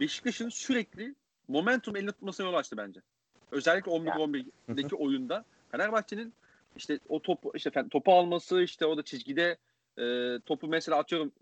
Beşiktaş'ın 0.00 0.48
sürekli 0.48 1.14
momentum 1.48 1.96
elinde 1.96 2.12
tutmasına 2.12 2.46
yol 2.46 2.54
açtı 2.54 2.76
bence. 2.76 3.00
Özellikle 3.50 3.90
11-11'deki 3.90 4.96
oyunda 4.96 5.44
Fenerbahçe'nin 5.70 6.34
işte 6.76 7.00
o 7.08 7.22
topu 7.22 7.52
işte 7.54 7.70
topu 7.90 8.12
alması 8.12 8.62
işte 8.62 8.86
o 8.86 8.96
da 8.96 9.02
çizgide 9.02 9.58
e, 9.98 10.04
topu 10.46 10.68
mesela 10.68 10.98
atıyorum 10.98 11.32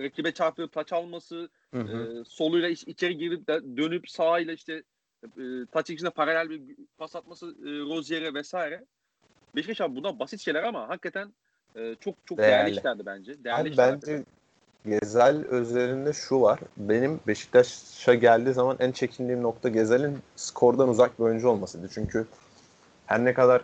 rakibe 0.00 0.32
çarpıp 0.34 0.72
taç 0.72 0.92
alması 0.92 1.48
Hı 1.74 1.80
hı. 1.80 2.20
e, 2.20 2.24
soluyla 2.24 2.68
iç- 2.68 2.88
içeri 2.88 3.18
girip 3.18 3.48
de 3.48 3.76
dönüp 3.76 4.10
sağıyla 4.10 4.52
işte 4.52 4.82
e, 5.24 5.66
taç 5.72 5.90
içine 5.90 6.10
paralel 6.10 6.50
bir 6.50 6.62
pas 6.98 7.16
atması 7.16 7.46
e, 7.46 7.68
Rozier'e 7.68 8.34
vesaire. 8.34 8.84
Beşiktaş 9.56 9.80
abi 9.80 9.96
bunlar 9.96 10.18
basit 10.18 10.40
şeyler 10.40 10.62
ama 10.62 10.88
hakikaten 10.88 11.32
e, 11.76 11.94
çok 12.00 12.14
çok 12.26 12.38
değerli, 12.38 12.52
Değerli. 12.52 12.78
işlerdi 12.78 13.06
bence. 13.06 13.44
Değerli 13.44 13.68
Abi 13.68 13.76
bence 13.76 14.24
Gezel 14.86 15.44
özelinde 15.44 16.12
şu 16.12 16.40
var. 16.40 16.60
Benim 16.76 17.20
Beşiktaş'a 17.26 18.14
geldiği 18.14 18.52
zaman 18.52 18.76
en 18.80 18.92
çekindiğim 18.92 19.42
nokta 19.42 19.68
Gezel'in 19.68 20.18
skordan 20.36 20.88
uzak 20.88 21.18
bir 21.18 21.24
oyuncu 21.24 21.48
olmasıydı. 21.48 21.88
Çünkü 21.94 22.26
her 23.06 23.24
ne 23.24 23.34
kadar 23.34 23.62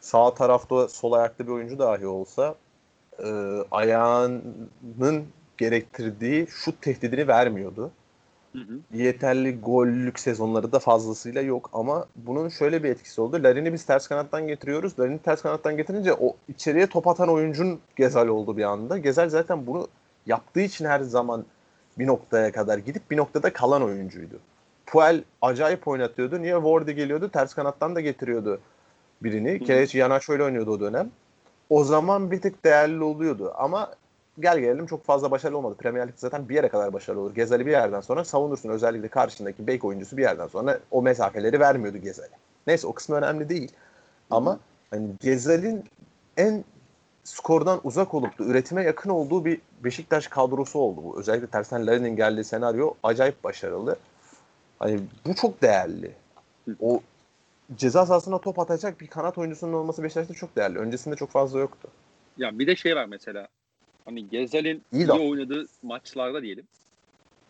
sağ 0.00 0.34
tarafta 0.34 0.88
sol 0.88 1.12
ayaklı 1.12 1.46
bir 1.46 1.52
oyuncu 1.52 1.78
dahi 1.78 2.06
olsa 2.06 2.54
e, 3.18 3.28
ayağının 3.70 5.26
gerektirdiği 5.58 6.46
şut 6.46 6.82
tehdidini 6.82 7.28
vermiyordu. 7.28 7.90
Hı 8.56 8.60
hı. 8.60 8.98
yeterli 8.98 9.60
gollük 9.60 10.18
sezonları 10.18 10.72
da 10.72 10.78
fazlasıyla 10.78 11.42
yok 11.42 11.70
ama 11.72 12.06
bunun 12.16 12.48
şöyle 12.48 12.82
bir 12.82 12.88
etkisi 12.88 13.20
oldu. 13.20 13.42
Larin'i 13.42 13.72
biz 13.72 13.84
ters 13.84 14.08
kanattan 14.08 14.46
getiriyoruz. 14.46 14.98
Larin'i 14.98 15.18
ters 15.18 15.42
kanattan 15.42 15.76
getirince 15.76 16.14
o 16.14 16.36
içeriye 16.48 16.86
top 16.86 17.06
atan 17.06 17.28
oyuncun 17.28 17.80
Gezel 17.96 18.28
oldu 18.28 18.56
bir 18.56 18.64
anda. 18.64 18.98
Gezel 18.98 19.28
zaten 19.28 19.66
bunu 19.66 19.88
yaptığı 20.26 20.60
için 20.60 20.84
her 20.84 21.00
zaman 21.00 21.44
bir 21.98 22.06
noktaya 22.06 22.52
kadar 22.52 22.78
gidip 22.78 23.10
bir 23.10 23.16
noktada 23.16 23.52
kalan 23.52 23.82
oyuncuydu. 23.82 24.38
Puel 24.86 25.24
acayip 25.42 25.88
oynatıyordu. 25.88 26.42
Niye 26.42 26.54
Wardy 26.54 26.90
geliyordu? 26.90 27.28
Ters 27.28 27.54
kanattan 27.54 27.94
da 27.94 28.00
getiriyordu 28.00 28.60
birini. 29.22 29.64
Kelechi 29.64 29.98
Iheanacho 29.98 30.34
ile 30.34 30.42
oynuyordu 30.42 30.70
o 30.70 30.80
dönem. 30.80 31.10
O 31.70 31.84
zaman 31.84 32.30
bir 32.30 32.40
tık 32.40 32.64
değerli 32.64 33.02
oluyordu 33.02 33.52
ama 33.56 33.90
gel 34.38 34.58
gelelim 34.58 34.86
çok 34.86 35.04
fazla 35.04 35.30
başarılı 35.30 35.58
olmadı. 35.58 35.74
Premier 35.78 36.08
Lig'de 36.08 36.18
zaten 36.18 36.48
bir 36.48 36.54
yere 36.54 36.68
kadar 36.68 36.92
başarılı 36.92 37.20
olur. 37.20 37.34
Gezel'i 37.34 37.66
bir 37.66 37.70
yerden 37.70 38.00
sonra 38.00 38.24
savunursun. 38.24 38.68
Özellikle 38.68 39.08
karşındaki 39.08 39.66
bek 39.66 39.84
oyuncusu 39.84 40.16
bir 40.16 40.22
yerden 40.22 40.46
sonra 40.46 40.78
o 40.90 41.02
mesafeleri 41.02 41.60
vermiyordu 41.60 41.98
Gezel'e. 41.98 42.36
Neyse 42.66 42.86
o 42.86 42.92
kısmı 42.92 43.16
önemli 43.16 43.48
değil. 43.48 43.72
Ama 44.30 44.58
hani 44.90 45.08
Gezel'in 45.20 45.84
en 46.36 46.64
skordan 47.24 47.80
uzak 47.84 48.14
olup 48.14 48.38
da 48.38 48.44
üretime 48.44 48.82
yakın 48.82 49.10
olduğu 49.10 49.44
bir 49.44 49.60
Beşiktaş 49.84 50.28
kadrosu 50.28 50.78
oldu 50.78 51.00
bu. 51.04 51.20
Özellikle 51.20 51.46
tersten 51.46 51.86
Larin'in 51.86 52.16
geldiği 52.16 52.44
senaryo 52.44 52.94
acayip 53.02 53.44
başarılı. 53.44 53.96
Hani 54.78 55.00
bu 55.26 55.34
çok 55.34 55.62
değerli. 55.62 56.12
O 56.80 57.00
ceza 57.76 58.06
sahasına 58.06 58.38
top 58.38 58.58
atacak 58.58 59.00
bir 59.00 59.06
kanat 59.06 59.38
oyuncusunun 59.38 59.72
olması 59.72 60.02
Beşiktaş'ta 60.02 60.34
çok 60.34 60.56
değerli. 60.56 60.78
Öncesinde 60.78 61.16
çok 61.16 61.30
fazla 61.30 61.58
yoktu. 61.58 61.88
Ya 62.36 62.58
bir 62.58 62.66
de 62.66 62.76
şey 62.76 62.96
var 62.96 63.06
mesela. 63.06 63.48
Hani 64.06 64.28
Gezel'in 64.28 64.82
İyi 64.92 65.06
iyi, 65.06 65.10
oynadığı 65.10 65.66
maçlarda 65.82 66.42
diyelim. 66.42 66.68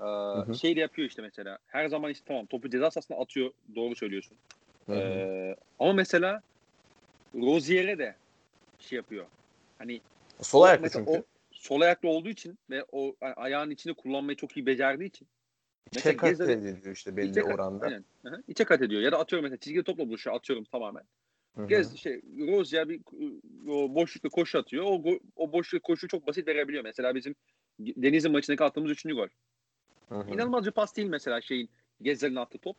Ee, 0.00 0.02
hı. 0.02 0.54
şey 0.54 0.76
de 0.76 0.80
yapıyor 0.80 1.08
işte 1.08 1.22
mesela. 1.22 1.58
Her 1.66 1.88
zaman 1.88 2.10
işte 2.10 2.24
tamam 2.28 2.46
topu 2.46 2.70
ceza 2.70 2.90
sahasına 2.90 3.16
atıyor. 3.16 3.50
Doğru 3.74 3.96
söylüyorsun. 3.96 4.38
Hı 4.86 4.92
hı. 4.92 4.96
Ee, 4.98 5.56
ama 5.78 5.92
mesela 5.92 6.42
Rozier'e 7.34 7.98
de 7.98 8.16
şey 8.78 8.96
yapıyor. 8.96 9.26
Hani 9.78 10.00
Sol 10.42 10.62
ayaklı 10.62 10.90
çünkü. 10.90 11.10
O 11.10 11.24
sol 11.52 11.80
ayaklı 11.80 12.08
olduğu 12.08 12.28
için 12.28 12.58
ve 12.70 12.84
o 12.92 13.16
a- 13.20 13.32
ayağın 13.42 13.70
içini 13.70 13.94
kullanmayı 13.94 14.36
çok 14.36 14.56
iyi 14.56 14.66
becerdiği 14.66 15.08
için. 15.08 15.28
İçe 15.92 15.98
mesela 16.10 16.16
kat 16.16 16.40
ediliyor 16.40 16.96
işte 16.96 17.16
belli 17.16 17.30
İçe 17.30 17.40
kat- 17.40 17.54
oranda. 17.54 17.84
Aynen. 17.86 18.04
Hı 18.24 18.28
hı. 18.28 18.42
İçe 18.48 18.64
kat 18.64 18.82
ediyor. 18.82 19.02
Ya 19.02 19.12
da 19.12 19.18
atıyorum 19.18 19.42
mesela 19.42 19.58
çizgide 19.58 19.82
topla 19.82 20.08
buluşuyor. 20.08 20.36
Atıyorum 20.36 20.64
tamamen. 20.64 21.02
Gez 21.68 21.96
şey 21.96 22.20
Rozier 22.38 22.88
bir 22.88 23.00
o 23.68 23.94
boşlukta 23.94 24.28
koşu 24.28 24.58
atıyor. 24.58 24.84
O 24.84 25.02
o 25.36 25.52
boşlukta 25.52 25.86
koşu 25.86 26.08
çok 26.08 26.26
basit 26.26 26.48
verebiliyor. 26.48 26.84
Mesela 26.84 27.14
bizim 27.14 27.34
Deniz'in 27.80 28.32
maçındaki 28.32 28.64
attığımız 28.64 28.90
üçüncü 28.90 29.16
gol. 29.16 29.28
Hı 30.08 30.14
hı. 30.14 30.30
İnanılmaz 30.30 30.66
bir 30.66 30.70
pas 30.70 30.96
değil 30.96 31.08
mesela 31.08 31.40
şeyin 31.40 31.68
Gezel'in 32.02 32.36
attığı 32.36 32.58
top. 32.58 32.76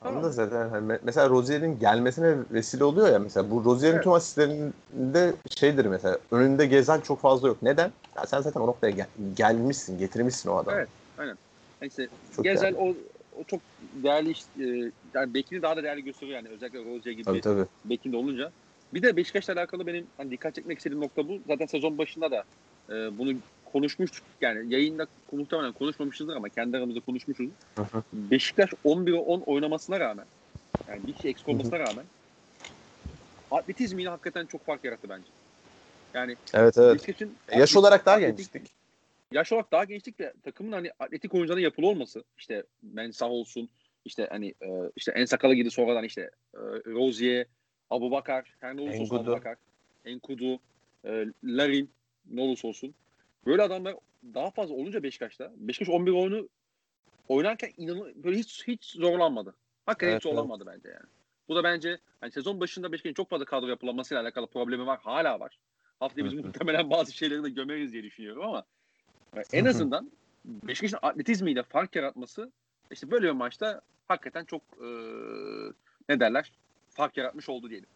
Ama 0.00 0.10
Tamam 0.10 0.24
da 0.24 0.30
zaten 0.32 0.68
hani 0.68 0.92
me- 0.92 1.00
mesela 1.02 1.28
Rozier'in 1.28 1.78
gelmesine 1.78 2.36
vesile 2.50 2.84
oluyor 2.84 3.12
ya 3.12 3.18
mesela 3.18 3.50
bu 3.50 3.64
Rozier'in 3.64 3.94
Evet. 3.94 4.04
tüm 4.04 4.12
asistlerinde 4.12 5.34
şeydir 5.58 5.84
mesela 5.84 6.18
önünde 6.30 6.66
gezen 6.66 7.00
çok 7.00 7.20
fazla 7.20 7.48
yok. 7.48 7.62
Neden? 7.62 7.92
Ya 8.16 8.26
sen 8.26 8.40
zaten 8.40 8.60
o 8.60 8.66
noktaya 8.66 8.90
gel- 8.90 9.08
gelmişsin, 9.36 9.98
getirmişsin 9.98 10.48
o 10.48 10.56
adamı. 10.56 10.86
Evet. 11.18 11.36
Neyse 11.80 12.08
Çok 12.36 12.44
Gezel 12.44 12.62
değerli. 12.62 12.76
o 12.76 12.94
o 13.40 13.44
çok 13.44 13.60
değerli 14.02 14.30
iş, 14.30 14.40
e, 14.60 14.92
yani 15.14 15.34
bekini 15.34 15.62
daha 15.62 15.76
da 15.76 15.82
değerli 15.82 16.04
gösteriyor 16.04 16.36
yani 16.36 16.48
özellikle 16.48 16.84
Rozier 16.84 17.12
gibi 17.12 17.24
Tabii 17.24 17.40
tabii. 17.40 17.66
bekinde 17.84 18.16
olunca. 18.16 18.52
Bir 18.94 19.02
de 19.02 19.16
Beşiktaş'la 19.16 19.52
alakalı 19.52 19.86
benim 19.86 20.06
hani 20.16 20.30
dikkat 20.30 20.54
çekmek 20.54 20.78
istediğim 20.78 21.02
nokta 21.02 21.28
bu. 21.28 21.38
Zaten 21.46 21.66
sezon 21.66 21.98
başında 21.98 22.30
da 22.30 22.44
e, 22.90 23.18
bunu 23.18 23.38
konuşmuştuk. 23.64 24.24
Yani 24.40 24.74
yayında 24.74 25.06
muhtemelen 25.32 25.72
konuşmamışızdır 25.72 26.36
ama 26.36 26.48
kendi 26.48 26.76
aramızda 26.76 27.00
konuşmuşuz. 27.00 27.50
Beşiktaş 28.12 28.70
11'e 28.84 29.14
10 29.14 29.40
oynamasına 29.40 30.00
rağmen 30.00 30.26
yani 30.88 31.06
bir 31.06 31.12
kişi 31.12 31.28
eksik 31.28 31.48
olmasına 31.48 31.78
rağmen 31.78 32.04
atletizmiyle 33.50 34.08
hakikaten 34.08 34.46
çok 34.46 34.66
fark 34.66 34.84
yarattı 34.84 35.08
bence. 35.08 35.28
Yani 36.14 36.36
Evet 36.54 36.78
evet. 36.78 37.08
Yaş 37.56 37.76
olarak 37.76 38.06
daha 38.06 38.20
gençtik. 38.20 38.79
Yaş 39.32 39.52
olarak 39.52 39.72
daha 39.72 39.84
gençlik 39.84 40.20
ve 40.20 40.32
takımın 40.42 40.72
hani 40.72 40.90
atletik 40.98 41.34
oyuncuların 41.34 41.60
yapılı 41.60 41.86
olması 41.86 42.24
işte 42.38 42.64
Mensah 42.82 43.30
olsun 43.30 43.68
işte 44.04 44.26
hani 44.30 44.48
e, 44.48 44.68
işte 44.96 45.12
en 45.12 45.24
sakalı 45.24 45.54
gibi 45.54 45.70
sonradan 45.70 46.04
işte 46.04 46.30
e, 46.54 46.58
Rozier, 46.86 47.46
Abubakar, 47.90 48.54
her 48.60 48.76
ne 48.76 48.80
olursa 48.80 49.02
olsun 49.02 49.14
Enkudu. 49.16 49.30
Abubakar, 49.30 49.56
Enkudu, 50.04 50.60
e, 51.04 51.26
Larin 51.44 51.90
ne 52.30 52.40
olursa 52.40 52.68
olsun. 52.68 52.94
Böyle 53.46 53.62
adamlar 53.62 53.96
daha 54.34 54.50
fazla 54.50 54.74
olunca 54.74 55.02
Beşiktaş'ta 55.02 55.52
Beşiktaş 55.56 55.88
11 55.88 56.12
oyunu 56.12 56.48
oynarken 57.28 57.70
inanın 57.76 58.24
böyle 58.24 58.38
hiç 58.38 58.68
hiç 58.68 58.84
zorlanmadı. 58.84 59.54
Hakikaten 59.86 60.12
Evet, 60.12 60.24
hiç 60.24 60.30
zorlanmadı 60.30 60.66
bence 60.66 60.88
yani. 60.88 61.06
Bu 61.48 61.56
da 61.56 61.64
bence 61.64 61.98
hani 62.20 62.32
sezon 62.32 62.60
başında 62.60 62.92
Beşiktaş'ın 62.92 63.14
çok 63.14 63.30
fazla 63.30 63.44
kadro 63.44 63.66
yapılanmasıyla 63.66 64.22
alakalı 64.22 64.46
problemi 64.46 64.86
var. 64.86 64.98
Hala 65.02 65.40
var. 65.40 65.58
Haftaya 66.00 66.24
biz 66.24 66.32
muhtemelen 66.32 66.90
bazı 66.90 67.12
şeyleri 67.12 67.42
de 67.42 67.50
gömeriz 67.50 67.92
diye 67.92 68.02
düşünüyorum 68.02 68.42
ama 68.42 68.64
yani 69.34 69.46
en 69.52 69.64
azından 69.64 70.10
Beşiktaş'ın 70.44 70.98
atletizmiyle 71.02 71.62
fark 71.62 71.96
yaratması 71.96 72.50
işte 72.90 73.10
böyle 73.10 73.26
bir 73.26 73.32
maçta 73.32 73.80
hakikaten 74.08 74.44
çok 74.44 74.62
e, 74.80 74.88
ne 76.08 76.20
derler 76.20 76.52
fark 76.90 77.16
yaratmış 77.16 77.48
oldu 77.48 77.70
diyelim. 77.70 77.88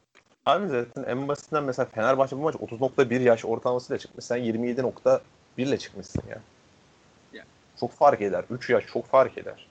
Abi 0.47 0.69
zaten 0.69 1.05
en 1.05 1.29
basitinden 1.29 1.65
mesela 1.65 1.87
Fenerbahçe 1.87 2.37
bu 2.37 2.41
maç 2.41 2.55
30.1 2.55 3.23
yaş 3.23 3.45
ortalamasıyla 3.45 3.99
çıkmış. 3.99 4.25
Sen 4.25 4.39
27.1 4.39 5.21
ile 5.57 5.79
çıkmışsın 5.79 6.23
ya. 6.31 6.41
Ya. 7.33 7.45
Çok 7.81 7.93
fark 7.93 8.23
eder. 8.23 8.45
3 8.51 8.71
yaş 8.71 8.87
çok 8.87 9.07
fark 9.07 9.39
eder. 9.39 9.69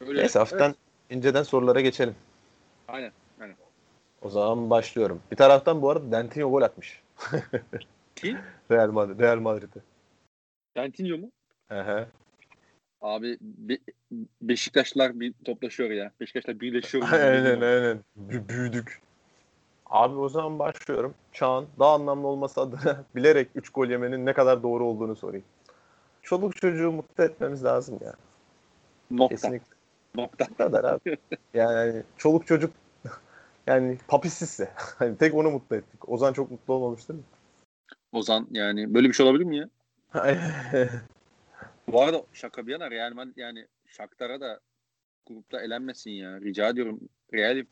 Öyle, 0.00 0.20
Neyse 0.20 0.38
hafiften 0.38 0.68
evet, 0.68 0.76
inceden 1.10 1.42
sorulara 1.42 1.80
geçelim. 1.80 2.14
aynen. 2.88 3.12
O 4.22 4.30
zaman 4.30 4.70
başlıyorum. 4.70 5.20
Bir 5.30 5.36
taraftan 5.36 5.82
bu 5.82 5.90
arada 5.90 6.12
Dentinho 6.12 6.50
gol 6.50 6.62
atmış. 6.62 7.02
Kim? 8.16 8.38
Real 8.70 8.90
Madrid, 8.90 9.20
Real 9.20 9.38
Madrid'e. 9.38 9.80
Dentinho 10.76 11.18
mu? 11.18 11.30
Hı 11.68 11.80
hı. 11.80 12.06
Abi 13.00 13.38
Be- 13.40 13.78
Beşiktaşlar 14.42 15.20
bir 15.20 15.34
toplaşıyor 15.44 15.90
ya. 15.90 16.12
Beşiktaşlar 16.20 16.60
birleşiyor. 16.60 17.04
aynen 17.12 17.60
aynen. 17.60 18.04
Bü- 18.28 18.48
büyüdük. 18.48 19.00
Abi 19.86 20.16
o 20.16 20.28
zaman 20.28 20.58
başlıyorum. 20.58 21.14
Çağan 21.32 21.66
daha 21.78 21.94
anlamlı 21.94 22.26
olması 22.26 22.60
adına 22.60 23.04
bilerek 23.16 23.48
3 23.54 23.68
gol 23.70 23.86
yemenin 23.88 24.26
ne 24.26 24.32
kadar 24.32 24.62
doğru 24.62 24.84
olduğunu 24.84 25.16
sorayım. 25.16 25.46
Çoluk 26.22 26.56
çocuğu 26.56 26.92
mutlu 26.92 27.24
etmemiz 27.24 27.64
lazım 27.64 27.98
ya. 28.04 28.14
Nokta. 29.10 29.34
Kesinlikle. 29.36 29.76
Nokta. 30.14 30.46
Bu 30.50 30.56
kadar 30.56 30.84
abi. 30.84 31.16
Yani 31.54 32.02
çoluk 32.16 32.46
çocuk 32.46 32.72
yani 33.66 33.98
papisizse. 34.08 34.72
Hani 34.76 35.16
tek 35.16 35.34
onu 35.34 35.50
mutlu 35.50 35.76
ettik. 35.76 36.08
Ozan 36.08 36.32
çok 36.32 36.50
mutlu 36.50 36.74
olmamış 36.74 37.08
değil 37.08 37.20
mi? 37.20 37.26
Ozan 38.12 38.46
yani 38.50 38.94
böyle 38.94 39.08
bir 39.08 39.12
şey 39.12 39.26
olabilir 39.26 39.44
mi 39.44 39.56
ya? 39.56 39.68
Bu 41.88 42.02
arada 42.02 42.22
şaka 42.32 42.66
bir 42.66 42.72
yana 42.72 42.90
Real 42.90 43.12
Madrid 43.12 43.36
yani 43.36 43.66
Shakhtar'a 43.86 44.40
da 44.40 44.60
grupta 45.26 45.60
elenmesin 45.60 46.10
ya. 46.10 46.40
Rica 46.40 46.68
ediyorum. 46.68 47.00
Real'im. 47.34 47.66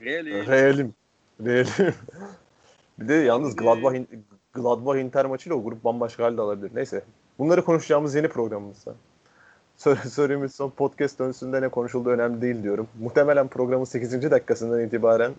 Real'im. 0.00 0.46
Realim. 0.46 0.94
Realim. 1.40 1.94
bir 2.98 3.08
de 3.08 3.14
yalnız. 3.14 3.56
Gladbach, 3.56 3.96
Gladbach 4.52 4.98
Inter 4.98 5.26
maçıyla 5.26 5.56
o 5.56 5.64
grup 5.64 5.84
bambaşka 5.84 6.24
halde 6.24 6.40
alabilir. 6.40 6.70
Neyse. 6.74 7.04
Bunları 7.38 7.64
konuşacağımız 7.64 8.14
yeni 8.14 8.28
programımızda. 8.28 8.94
Sorumuz 9.76 10.54
son 10.54 10.70
podcast 10.70 11.18
dönsünde 11.18 11.62
ne 11.62 11.68
konuşulduğu 11.68 12.10
önemli 12.10 12.42
değil 12.42 12.62
diyorum. 12.62 12.88
Muhtemelen 13.00 13.48
programın 13.48 13.84
8. 13.84 14.30
dakikasından 14.30 14.80
itibaren 14.80 15.32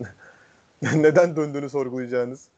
neden 0.82 1.36
döndüğünü 1.36 1.70
sorgulayacağınız 1.70 2.48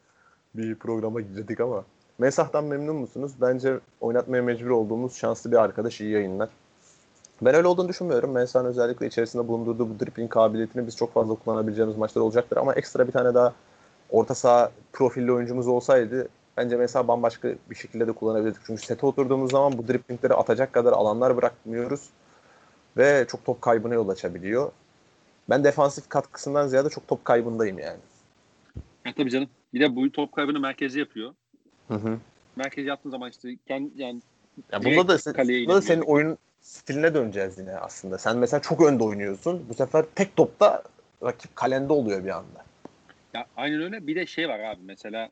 bir 0.55 0.75
programa 0.75 1.21
girdik 1.21 1.59
ama. 1.59 1.85
Mesah'tan 2.19 2.63
memnun 2.63 2.95
musunuz? 2.95 3.31
Bence 3.41 3.79
oynatmaya 4.01 4.43
mecbur 4.43 4.69
olduğumuz 4.69 5.15
şanslı 5.15 5.51
bir 5.51 5.57
arkadaş 5.57 6.01
iyi 6.01 6.11
yayınlar. 6.11 6.49
Ben 7.41 7.55
öyle 7.55 7.67
olduğunu 7.67 7.89
düşünmüyorum. 7.89 8.31
Mensah'ın 8.31 8.65
özellikle 8.65 9.07
içerisinde 9.07 9.47
bulundurduğu 9.47 9.89
bu 9.89 9.99
dribbling 9.99 10.31
kabiliyetini 10.31 10.87
biz 10.87 10.97
çok 10.97 11.13
fazla 11.13 11.35
kullanabileceğimiz 11.35 11.97
maçlar 11.97 12.21
olacaktır. 12.21 12.57
Ama 12.57 12.73
ekstra 12.73 13.07
bir 13.07 13.11
tane 13.11 13.33
daha 13.33 13.53
orta 14.09 14.35
saha 14.35 14.71
profilli 14.93 15.31
oyuncumuz 15.31 15.67
olsaydı 15.67 16.27
bence 16.57 16.77
mesela 16.77 17.07
bambaşka 17.07 17.49
bir 17.69 17.75
şekilde 17.75 18.07
de 18.07 18.11
kullanabilirdik. 18.11 18.61
Çünkü 18.65 18.81
sete 18.81 19.05
oturduğumuz 19.05 19.51
zaman 19.51 19.77
bu 19.77 19.87
driblingleri 19.87 20.33
atacak 20.33 20.73
kadar 20.73 20.93
alanlar 20.93 21.37
bırakmıyoruz. 21.37 22.09
Ve 22.97 23.25
çok 23.27 23.45
top 23.45 23.61
kaybına 23.61 23.93
yol 23.93 24.09
açabiliyor. 24.09 24.71
Ben 25.49 25.63
defansif 25.63 26.09
katkısından 26.09 26.67
ziyade 26.67 26.89
çok 26.89 27.07
top 27.07 27.25
kaybındayım 27.25 27.79
yani. 27.79 27.99
Ya 29.05 29.13
tabii 29.17 29.29
canım. 29.29 29.49
Bir 29.73 29.79
de 29.79 29.95
bu 29.95 30.11
top 30.11 30.31
kaybını 30.31 30.59
merkeze 30.59 30.99
yapıyor. 30.99 31.33
Hı 31.87 31.93
hı. 31.93 32.19
Merkeze 32.55 32.87
yaptığın 32.87 33.09
zaman 33.09 33.29
işte 33.29 33.55
kendi 33.67 34.01
yani 34.01 34.21
Ya 34.71 34.83
bunda 34.83 35.07
da, 35.07 35.13
se- 35.15 35.33
kaleye 35.33 35.65
bunda 35.65 35.75
da 35.77 35.81
senin 35.81 36.01
oyun 36.01 36.37
stiline 36.61 37.13
döneceğiz 37.13 37.57
yine 37.57 37.75
aslında. 37.75 38.17
Sen 38.17 38.37
mesela 38.37 38.61
çok 38.61 38.81
önde 38.85 39.03
oynuyorsun. 39.03 39.65
Bu 39.69 39.73
sefer 39.73 40.05
tek 40.15 40.35
topta 40.35 40.83
rakip 41.23 41.55
kalende 41.55 41.93
oluyor 41.93 42.23
bir 42.23 42.29
anda. 42.29 42.65
Ya 43.33 43.45
aynen 43.57 43.81
öyle. 43.81 44.07
Bir 44.07 44.15
de 44.15 44.25
şey 44.25 44.49
var 44.49 44.59
abi 44.59 44.81
mesela 44.83 45.29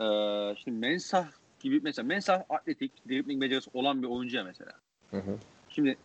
eee 0.00 0.54
şimdi 0.64 0.78
Mensah 0.78 1.26
gibi 1.60 1.80
mesela 1.82 2.06
Mensah 2.06 2.42
atletik, 2.48 3.08
dribbling 3.08 3.42
becerisi 3.42 3.70
olan 3.74 4.02
bir 4.02 4.08
oyuncu 4.08 4.36
ya 4.36 4.44
mesela. 4.44 4.72
Hı 5.10 5.16
hı. 5.16 5.38
Şimdi 5.68 5.96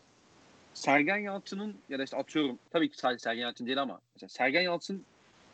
Sergen 0.74 1.18
Yalçın'ın 1.18 1.76
ya 1.90 2.00
da 2.00 2.04
işte 2.04 2.18
atıyorum 2.18 2.60
tabii 2.72 2.90
ki 2.90 2.98
sadece 2.98 3.20
Sergen 3.20 3.42
Yalçın 3.42 3.66
değil 3.66 3.82
ama 3.82 4.02
mesela 4.16 4.30
Sergen 4.30 4.62
Yalçın 4.62 5.04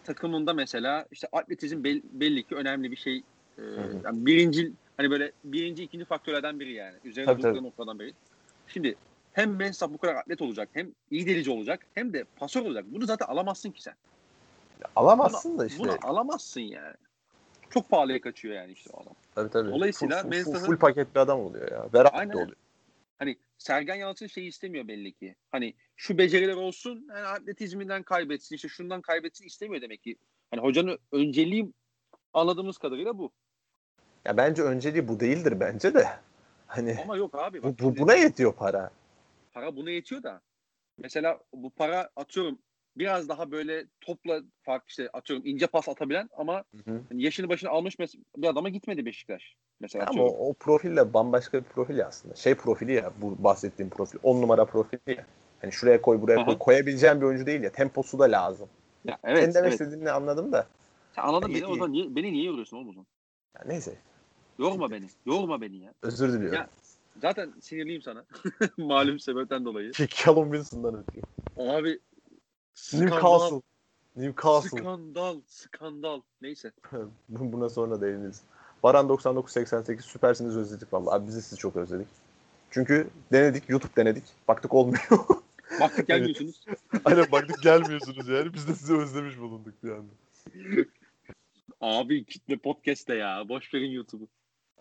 takımında 0.04 0.54
mesela 0.54 1.06
işte 1.12 1.28
atletizm 1.32 1.84
bel- 1.84 2.02
belli 2.12 2.44
ki 2.44 2.56
önemli 2.56 2.92
bir 2.92 2.96
şey. 2.96 3.24
Hı. 3.62 4.02
yani 4.06 4.26
birinci 4.26 4.72
hani 4.98 5.12
böyle 5.12 5.32
birinci 5.44 5.84
ikinci 5.84 6.06
faktörlerden 6.06 6.60
biri 6.60 6.74
yani. 6.74 6.98
Üzerinde 7.04 7.32
Tabii, 7.32 7.42
tabii. 7.42 7.64
noktadan 7.64 8.00
biri. 8.00 8.14
Şimdi 8.68 8.96
hem 9.34 9.56
Mensah 9.56 9.90
bu 9.90 9.98
kadar 9.98 10.16
atlet 10.16 10.42
olacak 10.42 10.70
hem 10.74 10.92
iyi 11.12 11.26
delici 11.28 11.52
olacak 11.52 11.86
hem 11.94 12.14
de 12.14 12.24
pasör 12.36 12.62
olacak. 12.62 12.86
Bunu 12.88 13.06
zaten 13.06 13.26
alamazsın 13.26 13.72
ki 13.72 13.82
sen. 13.82 13.94
Alamazsın 14.96 15.58
da 15.60 15.66
işte. 15.66 15.80
Bunu 15.80 15.98
alamazsın 16.04 16.62
yani. 16.62 16.96
Çok 17.70 17.90
pahalıya 17.90 18.22
kaçıyor 18.22 18.56
yani 18.56 18.72
işte 18.72 18.90
o 18.94 19.02
adam. 19.02 19.14
Tabii 19.36 19.50
tabii. 19.50 19.72
Dolayısıyla 19.72 20.22
full, 20.22 20.32
full, 20.32 20.44
full, 20.44 20.52
Mensah'ın- 20.52 20.66
full 20.66 20.78
paket 20.78 21.16
bir 21.16 21.20
adam 21.20 21.40
oluyor 21.40 21.72
ya. 21.72 21.94
Berat 21.94 22.14
Aynen. 22.14 22.34
da 22.34 22.38
oluyor. 22.38 22.58
Hani 23.20 23.38
Sergen 23.58 23.96
Yalçın 23.96 24.28
şeyi 24.28 24.48
istemiyor 24.48 24.88
belli 24.88 25.12
ki. 25.14 25.36
Hani 25.52 25.74
şu 25.96 26.18
beceriler 26.18 26.54
olsun, 26.56 27.06
yani 27.10 27.26
atletizminden 27.28 28.04
kaybetsin, 28.04 28.56
işte 28.56 28.68
şundan 28.68 29.02
kaybetsin 29.02 29.46
istemiyor 29.46 29.82
demek 29.82 30.04
ki. 30.04 30.16
Hani 30.52 30.62
hocanın 30.62 31.00
önceliği 31.12 31.72
anladığımız 32.34 32.78
kadarıyla 32.78 33.18
bu. 33.18 33.32
Ya 34.26 34.38
bence 34.38 34.64
önceliği 34.64 35.08
bu 35.08 35.20
değildir 35.20 35.60
bence 35.60 35.94
de. 35.94 36.08
Hani 36.68 36.98
Ama 37.04 37.18
yok 37.18 37.36
abi. 37.36 37.64
bu, 37.64 37.68
Bak, 37.68 37.80
bu, 37.80 37.84
şimdi 37.84 38.00
buna 38.00 38.16
yetiyor 38.16 38.54
para. 38.54 38.92
para 39.54 39.76
buna 39.76 39.90
yetiyor 39.90 40.24
da. 40.24 40.42
Mesela 40.98 41.40
bu 41.54 41.70
para 41.70 42.10
atıyorum 42.16 42.60
biraz 42.98 43.30
daha 43.30 43.52
böyle 43.52 43.86
topla 44.02 44.42
fark 44.64 44.84
işte 44.90 45.10
atıyorum 45.14 45.46
ince 45.46 45.68
pas 45.68 45.90
atabilen 45.90 46.30
ama 46.38 46.64
Hı 46.86 46.92
hı. 46.92 47.02
hani 47.10 47.24
yaşını 47.24 47.50
başını 47.50 47.70
almış 47.70 48.00
bir 48.00 48.48
adama 48.48 48.70
gitmedi 48.70 49.06
Beşiktaş. 49.06 49.56
Mesela 49.80 50.06
Ama 50.06 50.10
atıyorum. 50.12 50.34
o, 50.34 50.50
o 50.50 50.54
profille 50.54 51.14
bambaşka 51.14 51.60
bir 51.60 51.64
profil 51.64 51.98
ya 51.98 52.08
aslında. 52.08 52.36
Şey 52.36 52.56
profili 52.56 52.94
ya 52.94 53.12
bu 53.22 53.44
bahsettiğim 53.44 53.90
profil. 53.90 54.20
10 54.24 54.42
numara 54.42 54.66
profili 54.66 55.00
ya. 55.08 55.26
Hani 55.62 55.72
şuraya 55.72 56.02
koy 56.02 56.22
buraya 56.22 56.36
koy. 56.36 56.54
Aha. 56.54 56.58
Koyabileceğim 56.60 57.22
bir 57.22 57.26
oyuncu 57.26 57.46
değil 57.46 57.64
ya. 57.64 57.72
Temposu 57.72 58.20
da 58.20 58.24
lazım. 58.24 58.70
Ya, 59.06 59.18
evet, 59.24 59.44
Senin 59.44 59.54
demek 59.54 59.70
evet. 59.70 59.82
istediğini 59.82 60.12
anladım 60.12 60.52
da. 60.52 60.68
Sen 61.16 61.22
anladın 61.22 61.50
İyi, 61.50 61.56
beni. 61.56 61.66
O 61.66 61.74
zaman 61.74 61.92
niye, 61.92 62.16
beni 62.16 62.34
niye 62.34 62.44
yoruyorsun 62.44 62.78
oğlum 62.78 62.90
o 62.90 62.94
zaman? 62.94 63.06
Ya 63.56 63.62
neyse. 63.66 63.96
Yorma 64.62 64.92
beni. 64.92 65.06
Yorma 65.26 65.62
beni 65.62 65.78
ya. 65.78 65.94
Özür 66.02 66.34
diliyorum. 66.34 66.58
Ya, 66.58 66.70
Zaten 67.22 67.54
sinirliyim 67.62 68.02
sana. 68.02 68.26
Malum 68.78 69.20
sebepten 69.20 69.66
dolayı. 69.66 69.92
Callum 69.92 70.52
Wilson'dan 70.52 71.04
ötürü. 71.04 71.22
Abi 71.58 72.00
skandal, 72.74 73.08
Newcastle. 73.08 73.62
Newcastle. 74.16 74.80
skandal, 74.80 75.42
skandal. 75.48 76.22
Neyse. 76.42 76.72
Buna 77.30 77.70
sonra 77.70 78.02
değiniriz. 78.02 78.42
Baran 78.84 79.10
9988 79.10 80.06
süpersiniz 80.06 80.58
özledik 80.58 80.94
vallahi. 80.94 81.16
Abi 81.16 81.28
biz 81.28 81.36
de 81.36 81.42
sizi 81.42 81.56
çok 81.58 81.76
özledik. 81.76 82.08
Çünkü 82.72 83.08
denedik, 83.32 83.70
YouTube 83.70 83.96
denedik. 83.96 84.24
Baktık 84.48 84.74
olmuyor. 84.74 85.02
Baktık 85.80 86.08
gelmiyorsunuz. 86.08 86.66
Aynen 87.06 87.32
baktık 87.32 87.64
gelmiyorsunuz 87.64 88.28
yani. 88.28 88.54
Biz 88.54 88.68
de 88.68 88.76
sizi 88.76 88.98
özlemiş 88.98 89.40
bulunduk 89.40 89.74
bir 89.84 89.92
anda. 89.92 90.14
Abi 91.82 92.26
kitle 92.26 92.58
podcast'te 92.58 93.16
ya. 93.16 93.50
Boş 93.50 93.74
verin 93.74 93.92
YouTube'u. 93.92 94.28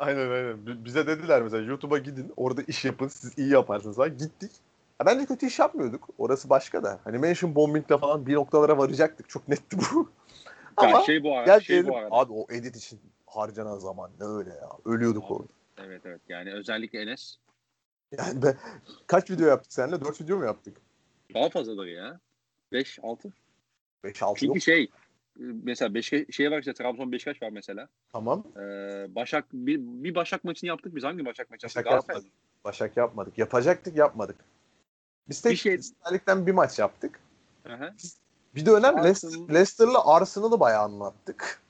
Aynen 0.00 0.30
aynen. 0.30 0.66
B- 0.66 0.84
Bize 0.84 1.06
dediler 1.06 1.42
mesela 1.42 1.62
YouTube'a 1.62 1.98
gidin 1.98 2.32
orada 2.36 2.62
iş 2.62 2.84
yapın 2.84 3.08
siz 3.08 3.38
iyi 3.38 3.48
yaparsınız 3.50 3.96
falan. 3.96 4.18
Gittik. 4.18 4.50
Ya 5.00 5.06
bence 5.06 5.26
kötü 5.26 5.46
iş 5.46 5.58
yapmıyorduk. 5.58 6.08
Orası 6.18 6.50
başka 6.50 6.82
da. 6.82 7.00
Hani 7.04 7.18
mention 7.18 7.54
bombing'le 7.54 7.98
falan 8.00 8.26
bir 8.26 8.34
noktalara 8.34 8.78
varacaktık. 8.78 9.28
Çok 9.28 9.48
netti 9.48 9.76
bu. 9.78 10.10
Ya 10.82 10.88
Ama 10.88 11.00
şey 11.00 11.22
bu 11.22 11.36
arada. 11.36 11.46
gel 11.52 11.60
şey 11.60 11.76
gelelim. 11.76 11.92
bu 11.92 11.96
arada. 11.96 12.08
Abi 12.14 12.32
o 12.32 12.46
edit 12.50 12.76
için 12.76 13.00
harcanan 13.26 13.78
zaman 13.78 14.10
ne 14.20 14.26
öyle 14.26 14.50
ya. 14.50 14.68
Ölüyorduk 14.84 15.24
Abi. 15.24 15.32
orada. 15.32 15.52
Evet 15.78 16.02
evet. 16.04 16.20
Yani 16.28 16.52
özellikle 16.52 17.02
Enes 17.02 17.36
Yani 18.18 18.42
ben, 18.42 18.56
kaç 19.06 19.30
video 19.30 19.46
yaptık 19.48 19.72
seninle? 19.72 20.00
4 20.00 20.20
video 20.20 20.38
mu 20.38 20.44
yaptık? 20.44 20.76
daha 21.34 21.48
fazladır 21.48 21.86
ya. 21.86 22.20
5 22.72 22.98
6. 23.02 23.32
5 24.04 24.22
6 24.22 24.40
Çünkü 24.40 24.48
yok. 24.48 24.62
şey 24.62 24.90
mesela 25.36 25.94
Beşiktaş 25.94 26.36
şey 26.36 26.50
var 26.50 26.58
işte 26.58 26.74
Trabzon 26.74 27.12
Beşiktaş 27.12 27.42
var 27.42 27.50
mesela. 27.50 27.88
Tamam. 28.12 28.44
Ee, 28.56 28.60
Başak 29.14 29.44
bir, 29.52 29.78
bir 29.80 30.14
Başak 30.14 30.44
maçını 30.44 30.68
yaptık. 30.68 30.94
Biz 30.96 31.04
hangi 31.04 31.24
Başak 31.24 31.50
maçı? 31.50 31.66
Başak 31.66 31.84
Galatasaray 31.84 32.16
yapmadık. 32.16 32.32
Başak 32.64 32.96
yapmadık. 32.96 33.38
Yapacaktık 33.38 33.96
yapmadık. 33.96 34.36
Biz 35.28 35.40
tek 35.40 35.52
Bir 35.52 35.56
şey- 35.56 35.80
bir 36.46 36.52
maç 36.52 36.78
yaptık. 36.78 37.20
mı? 37.64 37.70
Hı 37.72 37.84
hı. 37.84 37.92
Bir 38.54 38.66
dönem 38.66 38.94
Arsenal- 38.96 39.04
Leicester, 39.04 39.54
Leicester'la 39.54 40.06
Arsenal'ı 40.14 40.60
bayağı 40.60 40.82
anlattık. 40.82 41.62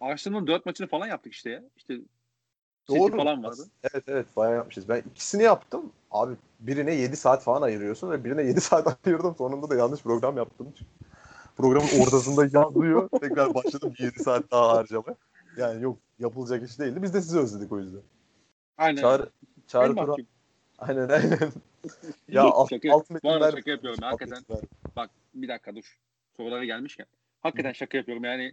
Arsenal'ın 0.00 0.46
4 0.46 0.66
maçını 0.66 0.86
falan 0.86 1.06
yaptık 1.06 1.32
işte 1.32 1.50
ya. 1.50 1.62
İşte 1.76 1.94
Doğru. 2.88 2.98
City 3.06 3.16
falan 3.16 3.44
vardı. 3.44 3.62
Evet 3.92 4.04
evet 4.06 4.26
bayağı 4.36 4.54
yapmışız. 4.56 4.88
Ben 4.88 5.02
ikisini 5.10 5.42
yaptım. 5.42 5.92
Abi 6.10 6.34
birine 6.60 6.94
7 6.94 7.16
saat 7.16 7.42
falan 7.42 7.62
ayırıyorsun 7.62 8.10
ve 8.10 8.24
birine 8.24 8.42
7 8.42 8.60
saat 8.60 9.06
ayırdım. 9.06 9.34
Sonunda 9.38 9.70
da 9.70 9.74
yanlış 9.74 10.02
program 10.02 10.36
yaptım. 10.36 10.72
Programın 11.60 12.00
ortasında 12.06 12.42
yazıyor. 12.42 13.08
Tekrar 13.20 13.54
başladım 13.54 13.94
7 13.98 14.22
saat 14.22 14.50
daha 14.50 14.68
harcama. 14.76 15.14
Yani 15.56 15.82
yok 15.82 15.98
yapılacak 16.18 16.70
iş 16.70 16.78
değildi. 16.78 17.02
Biz 17.02 17.14
de 17.14 17.20
sizi 17.20 17.38
özledik 17.38 17.72
o 17.72 17.78
yüzden. 17.80 18.00
Aynen. 18.78 19.00
Çağrı, 19.00 19.30
Çağrı 19.66 19.94
Turan. 19.94 20.16
Aynen 20.78 21.08
aynen. 21.08 21.38
ya 22.28 22.42
Yok, 22.42 22.52
alt, 22.56 22.70
şaka- 22.70 22.92
alt 22.92 23.10
Bu 23.10 23.14
metinler. 23.14 23.34
arada 23.36 23.50
şaka 23.56 23.70
yapıyorum. 23.70 23.98
alt 24.02 24.12
Hakikaten 24.12 24.38
metinler. 24.48 24.62
bak 24.96 25.10
bir 25.34 25.48
dakika 25.48 25.76
dur. 25.76 25.98
Sorulara 26.36 26.64
gelmişken. 26.64 27.06
Hakikaten 27.40 27.72
şaka 27.72 27.98
yapıyorum. 27.98 28.24
Yani 28.24 28.44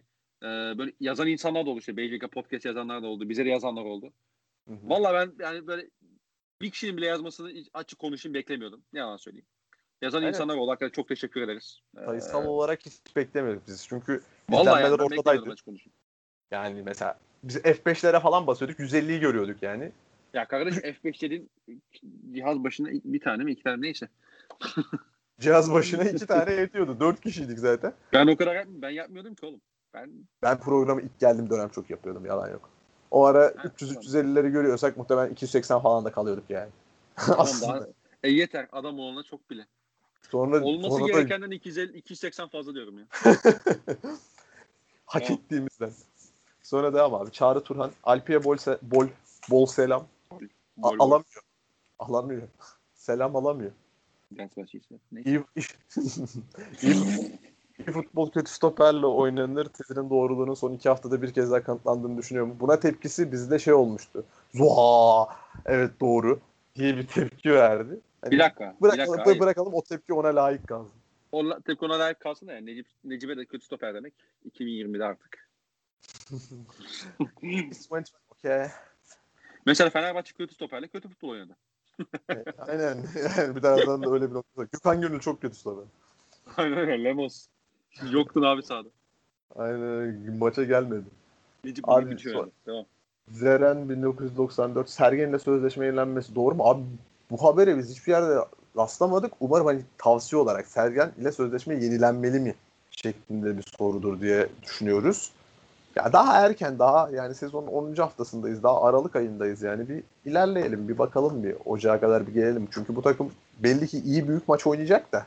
e, 0.43 0.45
böyle 0.77 0.91
yazan 0.99 1.27
insanlar 1.27 1.65
da 1.65 1.69
oldu 1.69 1.79
işte. 1.79 1.97
BJK 1.97 2.31
podcast 2.31 2.65
yazanlar 2.65 3.03
da 3.03 3.07
oldu. 3.07 3.29
Bize 3.29 3.45
de 3.45 3.49
yazanlar 3.49 3.85
oldu. 3.85 4.13
Vallahi 4.67 5.13
ben 5.13 5.43
yani 5.45 5.67
böyle 5.67 5.89
bir 6.61 6.71
kişinin 6.71 6.97
bile 6.97 7.05
yazmasını 7.05 7.51
açık 7.73 7.99
konuşayım 7.99 8.33
beklemiyordum. 8.33 8.81
Ne 8.93 8.99
yalan 8.99 9.17
söyleyeyim. 9.17 9.45
Yazan 10.01 10.19
Aynen. 10.19 10.29
insanlar 10.29 10.57
oldu. 10.57 10.71
Hakikaten 10.71 10.91
çok 10.91 11.07
teşekkür 11.07 11.41
ederiz. 11.41 11.79
Ee, 11.97 12.05
Sayısal 12.05 12.45
olarak 12.45 12.85
hiç 12.85 13.15
beklemiyorduk 13.15 13.67
biz. 13.67 13.87
Çünkü 13.87 14.21
yani 14.51 14.61
izlenmeler 14.61 14.99
beklemiyordum 14.99 15.17
ortadaydı. 15.17 15.55
Yani 16.51 16.81
mesela 16.81 17.19
biz 17.43 17.57
F5'lere 17.57 18.19
falan 18.19 18.47
basıyorduk. 18.47 18.79
150'yi 18.79 19.19
görüyorduk 19.19 19.63
yani. 19.63 19.91
Ya 20.33 20.47
kardeşim 20.47 20.83
F5 21.03 21.21
dediğin 21.21 21.49
cihaz 22.33 22.63
başına 22.63 22.89
bir 22.89 23.19
tane 23.19 23.43
mi 23.43 23.51
iki 23.51 23.63
tane 23.63 23.75
mi 23.75 23.81
neyse. 23.81 24.07
Cihaz 25.39 25.73
başına 25.73 26.03
iki 26.03 26.25
tane 26.27 26.53
yetiyordu. 26.53 26.99
Dört 26.99 27.21
kişiydik 27.21 27.59
zaten. 27.59 27.93
Ben 28.13 28.27
o 28.27 28.37
kadar 28.37 28.55
yapmıyorum. 28.55 28.81
Ben 28.81 28.89
yapmıyordum 28.89 29.35
ki 29.35 29.45
oğlum. 29.45 29.61
Ben 29.93 30.11
Ben 30.43 30.59
programı 30.59 31.01
ilk 31.01 31.19
geldiğim 31.19 31.49
dönem 31.49 31.69
çok 31.69 31.89
yapıyordum. 31.89 32.25
Yalan 32.25 32.49
yok. 32.49 32.69
O 33.11 33.25
ara 33.25 33.43
Ha, 33.43 33.67
300-350'leri 33.67 34.51
görüyorsak 34.51 34.97
muhtemelen 34.97 35.29
280 35.29 35.79
falan 35.79 36.05
da 36.05 36.11
kalıyorduk 36.11 36.49
yani. 36.49 36.69
Aslında. 37.17 37.73
daha 37.73 37.87
e 38.23 38.29
yeter 38.29 38.67
adam 38.71 38.99
olana 38.99 39.23
çok 39.23 39.49
bile. 39.49 39.65
Sonra, 40.31 40.63
Olması 40.63 40.95
sonra 40.95 41.03
da 41.03 41.07
gerekenden 41.07 41.51
250 41.51 41.97
280 41.97 42.47
fazla 42.47 42.73
diyorum 42.75 42.99
ya. 42.99 43.05
hak 45.05 45.25
Tamam. 45.25 45.39
ettiğimizden. 45.39 45.91
Sonra 46.63 46.93
devam 46.93 47.13
abi. 47.13 47.31
Çağrı 47.31 47.63
Turhan. 47.63 47.91
Alpi'ye 48.03 48.43
bol, 48.43 48.55
se- 48.55 48.79
bol, 48.81 49.07
bol 49.49 49.65
selam. 49.65 50.07
A- 50.83 50.89
alamıyor. 50.99 51.41
Alamıyor. 51.99 52.47
Selam 52.93 53.35
alamıyor. 53.35 53.71
İyi, 55.25 55.43
iyi, 56.81 56.93
iyi 57.79 57.91
futbol 57.91 58.31
kötü 58.31 58.51
stoperle 58.51 59.05
oynanır. 59.05 59.65
Tezinin 59.65 60.09
doğruluğunun 60.09 60.53
son 60.53 60.73
iki 60.73 60.89
haftada 60.89 61.21
bir 61.21 61.33
kez 61.33 61.51
daha 61.51 61.63
kanıtlandığını 61.63 62.17
düşünüyorum. 62.17 62.57
Buna 62.59 62.79
tepkisi 62.79 63.31
bizde 63.31 63.59
şey 63.59 63.73
olmuştu. 63.73 64.25
Zuha! 64.53 65.27
Evet 65.65 65.91
doğru. 66.01 66.39
diye 66.75 66.97
bir 66.97 67.07
tepki 67.07 67.51
verdi. 67.53 67.99
Hani 68.27 68.31
Bir 68.31 68.39
dakika. 68.39 68.75
Bir 68.77 68.81
Bırakalım, 68.81 69.11
dakika. 69.13 69.25
hayır. 69.29 69.39
bırakalım 69.39 69.73
o 69.73 69.83
tepki 69.83 70.13
ona 70.13 70.27
layık 70.35 70.67
kalsın. 70.67 70.93
Onunla, 71.31 71.59
tek 71.61 71.83
ona 71.83 71.99
layık 71.99 72.19
kalsın 72.19 72.47
da 72.47 72.53
yani 72.53 72.65
Necip, 72.65 72.87
Necip'e 73.03 73.37
de 73.37 73.45
kötü 73.45 73.65
stoper 73.65 73.93
demek. 73.93 74.13
2020'de 74.49 75.05
artık. 75.05 75.49
Okay. 78.29 78.67
Mesela 79.65 79.89
Fenerbahçe 79.89 80.33
kötü 80.33 80.53
stoperle 80.55 80.87
kötü 80.87 81.09
futbol 81.09 81.29
oynadı. 81.29 81.55
Evet, 82.29 82.47
Aynen. 82.59 83.05
Yani 83.37 83.55
bir 83.55 83.61
taraftan 83.61 84.03
da 84.03 84.11
öyle 84.11 84.29
bir 84.29 84.33
nokta. 84.33 84.63
Gökhan 84.63 85.01
Gönül 85.01 85.19
çok 85.19 85.41
kötü 85.41 85.63
tabii. 85.63 85.81
Aynen 86.57 86.77
öyle. 86.77 87.03
Lemos. 87.03 87.47
Yoktun 88.11 88.41
abi 88.41 88.63
sahada. 88.63 88.89
Aynen 89.55 90.37
maça 90.37 90.63
gelmedi. 90.63 91.05
Necip 91.63 91.89
Abi, 91.89 92.05
abi, 92.05 92.11
bir 92.11 92.17
so- 92.17 92.37
oynadı. 92.37 92.51
Devam. 92.67 92.85
Zeren 93.27 93.89
1994 93.89 94.89
Sergen'le 94.89 95.37
sözleşme 95.37 95.85
yenilenmesi 95.85 96.35
doğru 96.35 96.55
mu? 96.55 96.63
Abi 96.63 96.83
bu 97.31 97.43
habere 97.43 97.77
biz 97.77 97.89
hiçbir 97.89 98.11
yerde 98.11 98.39
rastlamadık. 98.77 99.33
Umarım 99.39 99.65
hani 99.65 99.81
tavsiye 99.97 100.41
olarak 100.41 100.67
Sergen 100.67 101.11
ile 101.21 101.31
sözleşme 101.31 101.75
yenilenmeli 101.75 102.39
mi 102.39 102.55
şeklinde 102.91 103.57
bir 103.57 103.65
sorudur 103.77 104.21
diye 104.21 104.47
düşünüyoruz. 104.63 105.31
Ya 105.95 106.13
daha 106.13 106.45
erken 106.45 106.79
daha 106.79 107.09
yani 107.09 107.35
sezonun 107.35 107.67
10. 107.67 107.95
haftasındayız. 107.95 108.63
Daha 108.63 108.83
Aralık 108.83 109.15
ayındayız 109.15 109.61
yani. 109.61 109.89
Bir 109.89 110.03
ilerleyelim, 110.25 110.87
bir 110.87 110.97
bakalım 110.97 111.43
bir 111.43 111.55
Ocağa 111.65 111.99
kadar 111.99 112.27
bir 112.27 112.33
gelelim. 112.33 112.67
Çünkü 112.71 112.95
bu 112.95 113.01
takım 113.01 113.31
belli 113.59 113.87
ki 113.87 113.99
iyi 113.99 114.27
büyük 114.27 114.47
maç 114.47 114.67
oynayacak 114.67 115.11
da 115.11 115.25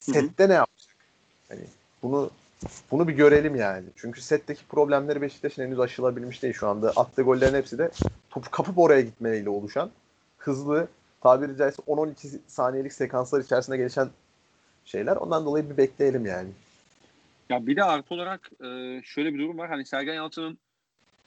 sette 0.00 0.48
ne 0.48 0.52
yapacak? 0.52 0.94
Hani 1.48 1.60
bunu 2.02 2.30
bunu 2.90 3.08
bir 3.08 3.12
görelim 3.12 3.56
yani. 3.56 3.86
Çünkü 3.96 4.22
setteki 4.22 4.66
problemleri 4.66 5.22
Beşiktaş'ın 5.22 5.62
henüz 5.62 5.80
aşılabilmiş 5.80 6.42
değil 6.42 6.54
şu 6.54 6.68
anda. 6.68 6.92
Attığı 6.96 7.22
gollerin 7.22 7.54
hepsi 7.54 7.78
de 7.78 7.90
topu 8.30 8.50
kapıp 8.50 8.78
oraya 8.78 9.00
gitmeyle 9.00 9.50
oluşan 9.50 9.90
hızlı 10.38 10.88
tabiri 11.24 11.56
caizse 11.56 11.82
10-12 11.82 12.38
saniyelik 12.46 12.92
sekanslar 12.92 13.40
içerisinde 13.40 13.76
gelişen 13.76 14.10
şeyler. 14.84 15.16
Ondan 15.16 15.44
dolayı 15.44 15.70
bir 15.70 15.76
bekleyelim 15.76 16.26
yani. 16.26 16.48
Ya 17.50 17.66
bir 17.66 17.76
de 17.76 17.84
artı 17.84 18.14
olarak 18.14 18.50
e, 18.60 19.00
şöyle 19.04 19.34
bir 19.34 19.38
durum 19.38 19.58
var. 19.58 19.68
Hani 19.68 19.86
Sergen 19.86 20.14
Yalçın'ın 20.14 20.58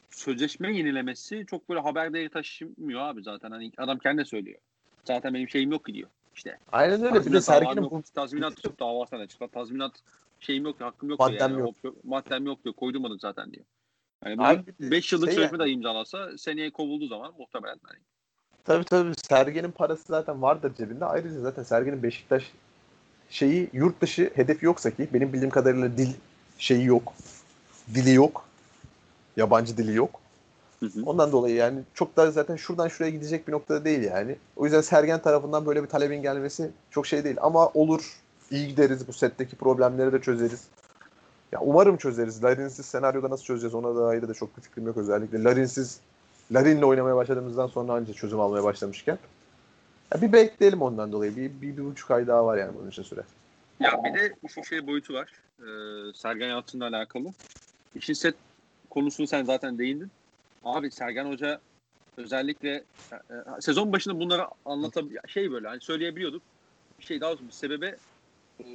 sözleşme 0.09 0.77
yenilemesi 0.77 1.45
çok 1.49 1.69
böyle 1.69 1.79
haber 1.79 2.13
değeri 2.13 2.29
taşımıyor 2.29 3.01
abi 3.01 3.23
zaten. 3.23 3.51
Hani 3.51 3.71
adam 3.77 3.97
kendi 3.97 4.25
söylüyor. 4.25 4.59
Zaten 5.05 5.33
benim 5.33 5.49
şeyim 5.49 5.71
yok 5.71 5.85
diyor. 5.85 6.09
İşte 6.35 6.57
Aynen 6.71 7.03
öyle. 7.03 7.25
Bir 7.25 7.33
de 7.33 7.41
Sergen'in 7.41 7.83
bu 7.83 8.03
Tazminat 8.15 8.65
yok 8.65 8.79
davasına 8.79 9.19
da 9.19 9.27
çıkar. 9.27 9.47
Tazminat 9.47 9.91
şeyim 10.39 10.65
yok, 10.65 10.81
hakkım 10.81 11.09
yok 11.09 11.19
Maddem 11.19 11.49
diyor. 11.49 11.59
Yani. 11.59 11.75
yok. 11.83 12.05
Maddem 12.05 12.45
yok 12.45 12.63
diyor. 12.63 12.75
Koydurmadık 12.75 13.21
zaten 13.21 13.53
diyor. 13.53 13.65
Yani 14.25 14.41
Abi 14.41 14.61
bu 14.61 14.67
bir 14.67 14.87
de 14.87 14.91
5 14.91 15.13
yıllık 15.13 15.29
şey 15.29 15.35
sözleşme 15.35 15.57
yani. 15.57 15.69
de 15.69 15.73
imzalasa 15.73 16.37
seneye 16.37 16.71
kovulduğu 16.71 17.07
zaman 17.07 17.33
muhtemelen 17.37 17.79
hani 17.83 17.99
Tabii 18.68 18.86
tabii 18.86 19.13
Sergen'in 19.30 19.72
parası 19.72 20.03
zaten 20.07 20.41
vardır 20.41 20.74
cebinde. 20.78 21.05
Ayrıca 21.05 21.39
zaten 21.39 21.63
Sergen'in 21.63 22.03
Beşiktaş 22.03 22.51
şeyi 23.30 23.70
yurt 23.74 24.01
dışı 24.01 24.32
hedefi 24.36 24.65
yoksa 24.65 24.91
ki 24.91 25.07
benim 25.13 25.34
bildiğim 25.34 25.49
kadarıyla 25.49 25.97
dil 25.97 26.13
şeyi 26.57 26.86
yok. 26.86 27.13
Dili 27.93 28.13
yok. 28.13 28.45
Yabancı 29.38 29.78
dili 29.78 29.95
yok. 29.95 30.20
Hı 30.80 30.86
hı. 30.86 31.03
Ondan 31.05 31.32
dolayı 31.32 31.55
yani 31.55 31.80
çok 31.93 32.18
da 32.18 32.32
zaten 32.32 32.55
şuradan 32.55 32.88
şuraya 32.88 33.09
gidecek 33.09 33.47
bir 33.47 33.53
noktada 33.53 33.86
değil 33.86 34.03
yani. 34.03 34.36
O 34.55 34.65
yüzden 34.65 34.82
Sergen 34.82 35.22
tarafından 35.22 35.65
böyle 35.65 35.84
bir 35.84 35.88
talebin 35.88 36.22
gelmesi 36.22 36.72
çok 36.91 37.07
şey 37.07 37.24
değil. 37.24 37.38
Ama 37.41 37.68
olur 37.68 38.20
iyi 38.51 38.68
gideriz 38.68 39.07
bu 39.07 39.13
setteki 39.13 39.55
problemleri 39.55 40.13
de 40.13 40.22
çözeriz. 40.22 40.68
Ya 41.51 41.59
umarım 41.61 41.97
çözeriz. 41.97 42.43
Larinsiz 42.43 42.86
senaryoda 42.86 43.30
nasıl 43.30 43.43
çözeceğiz 43.43 43.76
ona 43.76 43.95
da 43.95 44.05
ayrı 44.05 44.28
da 44.28 44.34
çok 44.34 44.57
bir 44.57 44.61
fikrim 44.61 44.88
yok 44.88 44.97
özellikle. 44.97 45.43
Larinsiz 45.43 45.99
Larin'le 46.51 46.81
oynamaya 46.81 47.15
başladığımızdan 47.15 47.67
sonra 47.67 47.93
anca 47.93 48.13
çözüm 48.13 48.39
almaya 48.39 48.63
başlamışken. 48.63 49.17
Ya 50.13 50.21
bir 50.21 50.33
bekleyelim 50.33 50.81
ondan 50.81 51.11
dolayı. 51.11 51.35
Bir, 51.35 51.61
bir, 51.61 51.77
bir 51.77 51.85
buçuk 51.85 52.11
ay 52.11 52.27
daha 52.27 52.45
var 52.45 52.57
yani 52.57 52.71
bunun 52.79 52.89
için 52.89 53.03
süre. 53.03 53.21
Ya 53.79 54.03
bir 54.03 54.13
de 54.13 54.33
şu 54.47 54.63
şey 54.63 54.87
boyutu 54.87 55.13
var. 55.13 55.31
Ee, 55.59 55.63
Sergen 56.13 56.47
Yalçın'la 56.47 56.87
alakalı. 56.87 57.27
İşin 57.95 58.13
set 58.13 58.35
konusunu 58.89 59.27
sen 59.27 59.43
zaten 59.43 59.77
değindin. 59.77 60.11
Abi 60.63 60.91
Sergen 60.91 61.25
Hoca 61.25 61.59
özellikle 62.17 62.83
e, 63.11 63.15
e, 63.15 63.61
sezon 63.61 63.93
başında 63.93 64.19
bunları 64.19 64.43
anlatabiliyor. 64.65 65.27
Şey 65.27 65.51
böyle 65.51 65.67
hani 65.67 65.81
söyleyebiliyorduk. 65.81 66.41
Bir 66.99 67.05
şey 67.05 67.21
daha 67.21 67.31
olsun 67.31 67.47
bir 67.47 67.53
sebebe 67.53 67.97
e, 68.59 68.65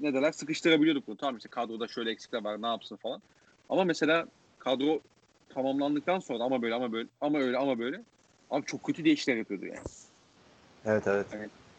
ne 0.00 0.14
derler 0.14 0.32
sıkıştırabiliyorduk 0.32 1.06
bunu. 1.06 1.16
Tamam 1.16 1.36
işte 1.36 1.48
kadroda 1.48 1.88
şöyle 1.88 2.10
eksikler 2.10 2.44
var 2.44 2.62
ne 2.62 2.66
yapsın 2.66 2.96
falan. 2.96 3.22
Ama 3.68 3.84
mesela 3.84 4.26
kadro 4.58 5.00
tamamlandıktan 5.48 6.18
sonra 6.18 6.44
ama 6.44 6.62
böyle 6.62 6.74
ama 6.74 6.92
böyle 6.92 7.08
ama 7.20 7.38
öyle 7.38 7.56
ama 7.58 7.78
böyle 7.78 8.02
abi 8.50 8.66
çok 8.66 8.82
kötü 8.82 9.04
değişiklikler 9.04 9.36
yapıyordu 9.36 9.66
yani. 9.66 9.78
Evet 10.84 11.02
evet. 11.06 11.26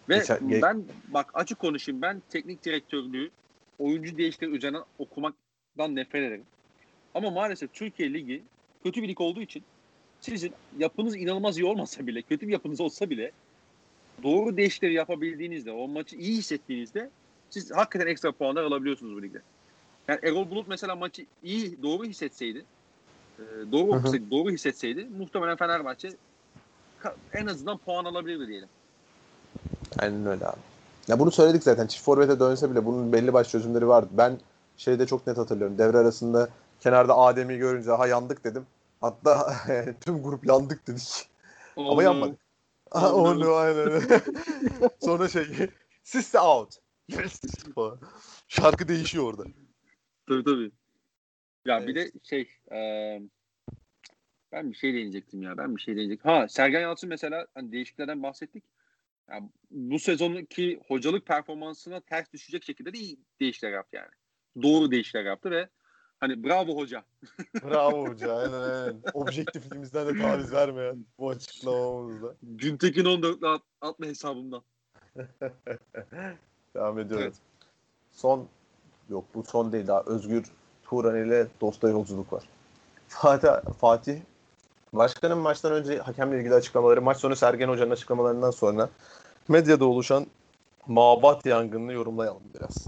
Ve 0.10 0.18
Geçen- 0.18 0.38
ge- 0.38 0.62
ben 0.62 0.84
bak 1.08 1.32
açık 1.34 1.60
konuşayım 1.60 2.02
ben 2.02 2.22
teknik 2.30 2.66
direktörlüğü 2.66 3.32
oyuncu 3.80 4.18
değişiklikleri 4.18 4.58
üzerine 4.58 4.78
okumaktan 5.00 5.96
nefret 5.96 6.24
ederim. 6.28 6.46
Ama 7.14 7.30
maalesef 7.32 7.74
Türkiye 7.74 8.14
Ligi 8.14 8.44
kötü 8.84 9.04
bir 9.04 9.08
lig 9.08 9.22
olduğu 9.22 9.42
için 9.42 9.64
sizin 10.20 10.54
yapınız 10.78 11.16
inanılmaz 11.16 11.58
iyi 11.58 11.66
olmasa 11.66 12.08
bile, 12.08 12.22
kötü 12.22 12.48
bir 12.48 12.54
yapınız 12.54 12.82
olsa 12.82 13.10
bile 13.10 13.32
doğru 14.24 14.58
değişiklikleri 14.58 14.94
yapabildiğinizde, 14.94 15.72
o 15.72 15.88
maçı 15.88 16.16
iyi 16.16 16.38
hissettiğinizde 16.38 17.10
siz 17.50 17.72
hakikaten 17.72 18.08
ekstra 18.08 18.32
puanlar 18.32 18.64
alabiliyorsunuz 18.64 19.16
bu 19.16 19.22
ligde. 19.22 19.42
Yani 20.08 20.20
Erol 20.24 20.50
Bulut 20.50 20.68
mesela 20.68 20.96
maçı 20.96 21.26
iyi, 21.44 21.84
doğru 21.84 22.04
hissetseydi 22.06 22.66
e, 23.40 23.72
doğru 23.72 23.92
okusaydı, 23.92 24.32
doğru 24.32 24.52
hissetseydi 24.52 25.08
muhtemelen 25.18 25.58
Fenerbahçe 25.58 26.10
en 27.34 27.48
azından 27.48 27.78
puan 27.78 28.06
alabilirdi 28.06 28.48
diyelim. 28.48 28.70
Aynen 30.00 30.26
öyle 30.26 30.46
abi. 30.48 30.60
Ya 31.08 31.20
bunu 31.20 31.32
söyledik 31.32 31.64
zaten. 31.64 31.88
Çift 31.88 32.06
forvete 32.06 32.40
dönse 32.40 32.72
bile 32.72 32.86
bunun 32.86 33.14
belli 33.14 33.34
başlı 33.34 33.52
çözümleri 33.52 33.88
vardı. 33.88 34.10
Ben 34.12 34.40
şeyde 34.78 35.06
çok 35.06 35.28
net 35.28 35.38
hatırlıyorum. 35.38 35.78
Devre 35.78 35.98
arasında 35.98 36.50
kenarda 36.80 37.18
Adem'i 37.18 37.58
görünce 37.58 37.92
ha 37.92 38.08
yandık 38.08 38.44
dedim. 38.44 38.66
Hatta 39.02 39.54
tüm 40.02 40.24
grup 40.24 40.46
yandık 40.46 40.88
dedik. 40.88 41.30
Oh 41.76 41.92
Ama 41.92 42.04
yanmadık. 42.04 42.40
Oh, 42.92 43.14
oh 43.14 43.36
no, 43.38 43.56
aynen. 43.56 44.02
Sonra 45.00 45.28
şey 45.28 45.46
sister 46.04 46.40
out. 46.40 46.76
Yes. 47.08 47.42
Şarkı 48.48 48.88
değişiyor 48.88 49.24
orada. 49.24 49.44
Tabii 50.28 50.44
tabii. 50.44 50.72
Ya 51.66 51.78
evet. 51.78 51.88
bir 51.88 51.96
de 51.96 52.12
şey 52.24 52.50
e, 52.72 52.80
ben 54.52 54.72
bir 54.72 54.76
şey 54.76 54.94
değinecektim 54.94 55.42
ya. 55.42 55.58
Ben 55.58 55.76
bir 55.76 55.82
şey 55.82 55.96
değinecektim. 55.96 56.32
Ha 56.32 56.48
Sergen 56.48 56.82
Yalçın 56.82 57.10
mesela 57.10 57.48
hani 57.54 57.72
değişikliklerden 57.72 58.24
bahsettik. 58.24 58.64
Yani 59.30 59.50
bu 59.72 60.00
sezonki 60.00 60.80
hocalık 60.88 61.26
performansına 61.26 62.02
ters 62.02 62.34
düşecek 62.34 62.64
şekilde 62.64 62.94
de 62.94 62.98
iyi 62.98 63.20
değişiklikler 63.40 63.72
yaptı 63.72 63.96
yani. 63.96 64.10
Doğru 64.62 64.92
değişiklikler 64.92 65.26
yaptı 65.26 65.52
ve 65.52 65.70
hani 66.20 66.44
bravo 66.44 66.76
hoca. 66.76 67.04
bravo 67.64 68.08
hoca 68.08 68.36
aynen 68.36 68.62
aynen. 68.62 69.02
Objektifliğimizden 69.14 70.08
de 70.08 70.22
taviz 70.22 70.54
vermeyen 70.54 71.06
bu 71.20 71.30
açıklamamızda. 71.30 72.36
Güntekin 72.44 73.06
14'le 73.06 73.48
at, 73.48 73.62
atma 73.82 74.06
hesabımdan. 74.06 74.64
Devam 76.76 77.00
ediyoruz. 77.00 77.26
Evet. 77.26 77.36
Son 78.12 78.48
yok 79.10 79.26
bu 79.34 79.44
son 79.44 79.72
değil 79.72 79.88
daha 79.88 80.04
Özgür 80.04 80.44
Turan 80.90 81.26
ile 81.26 81.48
dosta 81.62 81.90
yolculuk 81.90 82.34
var. 82.34 82.44
Fatih, 83.08 83.50
Fatih 83.80 84.20
Başkanın 84.94 85.38
maçtan 85.38 85.74
önce 85.74 85.98
hakemle 85.98 86.40
ilgili 86.40 86.54
açıklamaları, 86.54 87.02
maç 87.02 87.18
sonu 87.18 87.36
Sergen 87.36 87.70
Hoca'nın 87.70 87.92
açıklamalarından 87.92 88.52
sonra 88.52 88.90
medyada 89.48 89.86
oluşan 89.86 90.28
mabat 90.88 91.46
yangınını 91.46 91.94
yorumlayalım 91.94 92.44
biraz. 92.56 92.88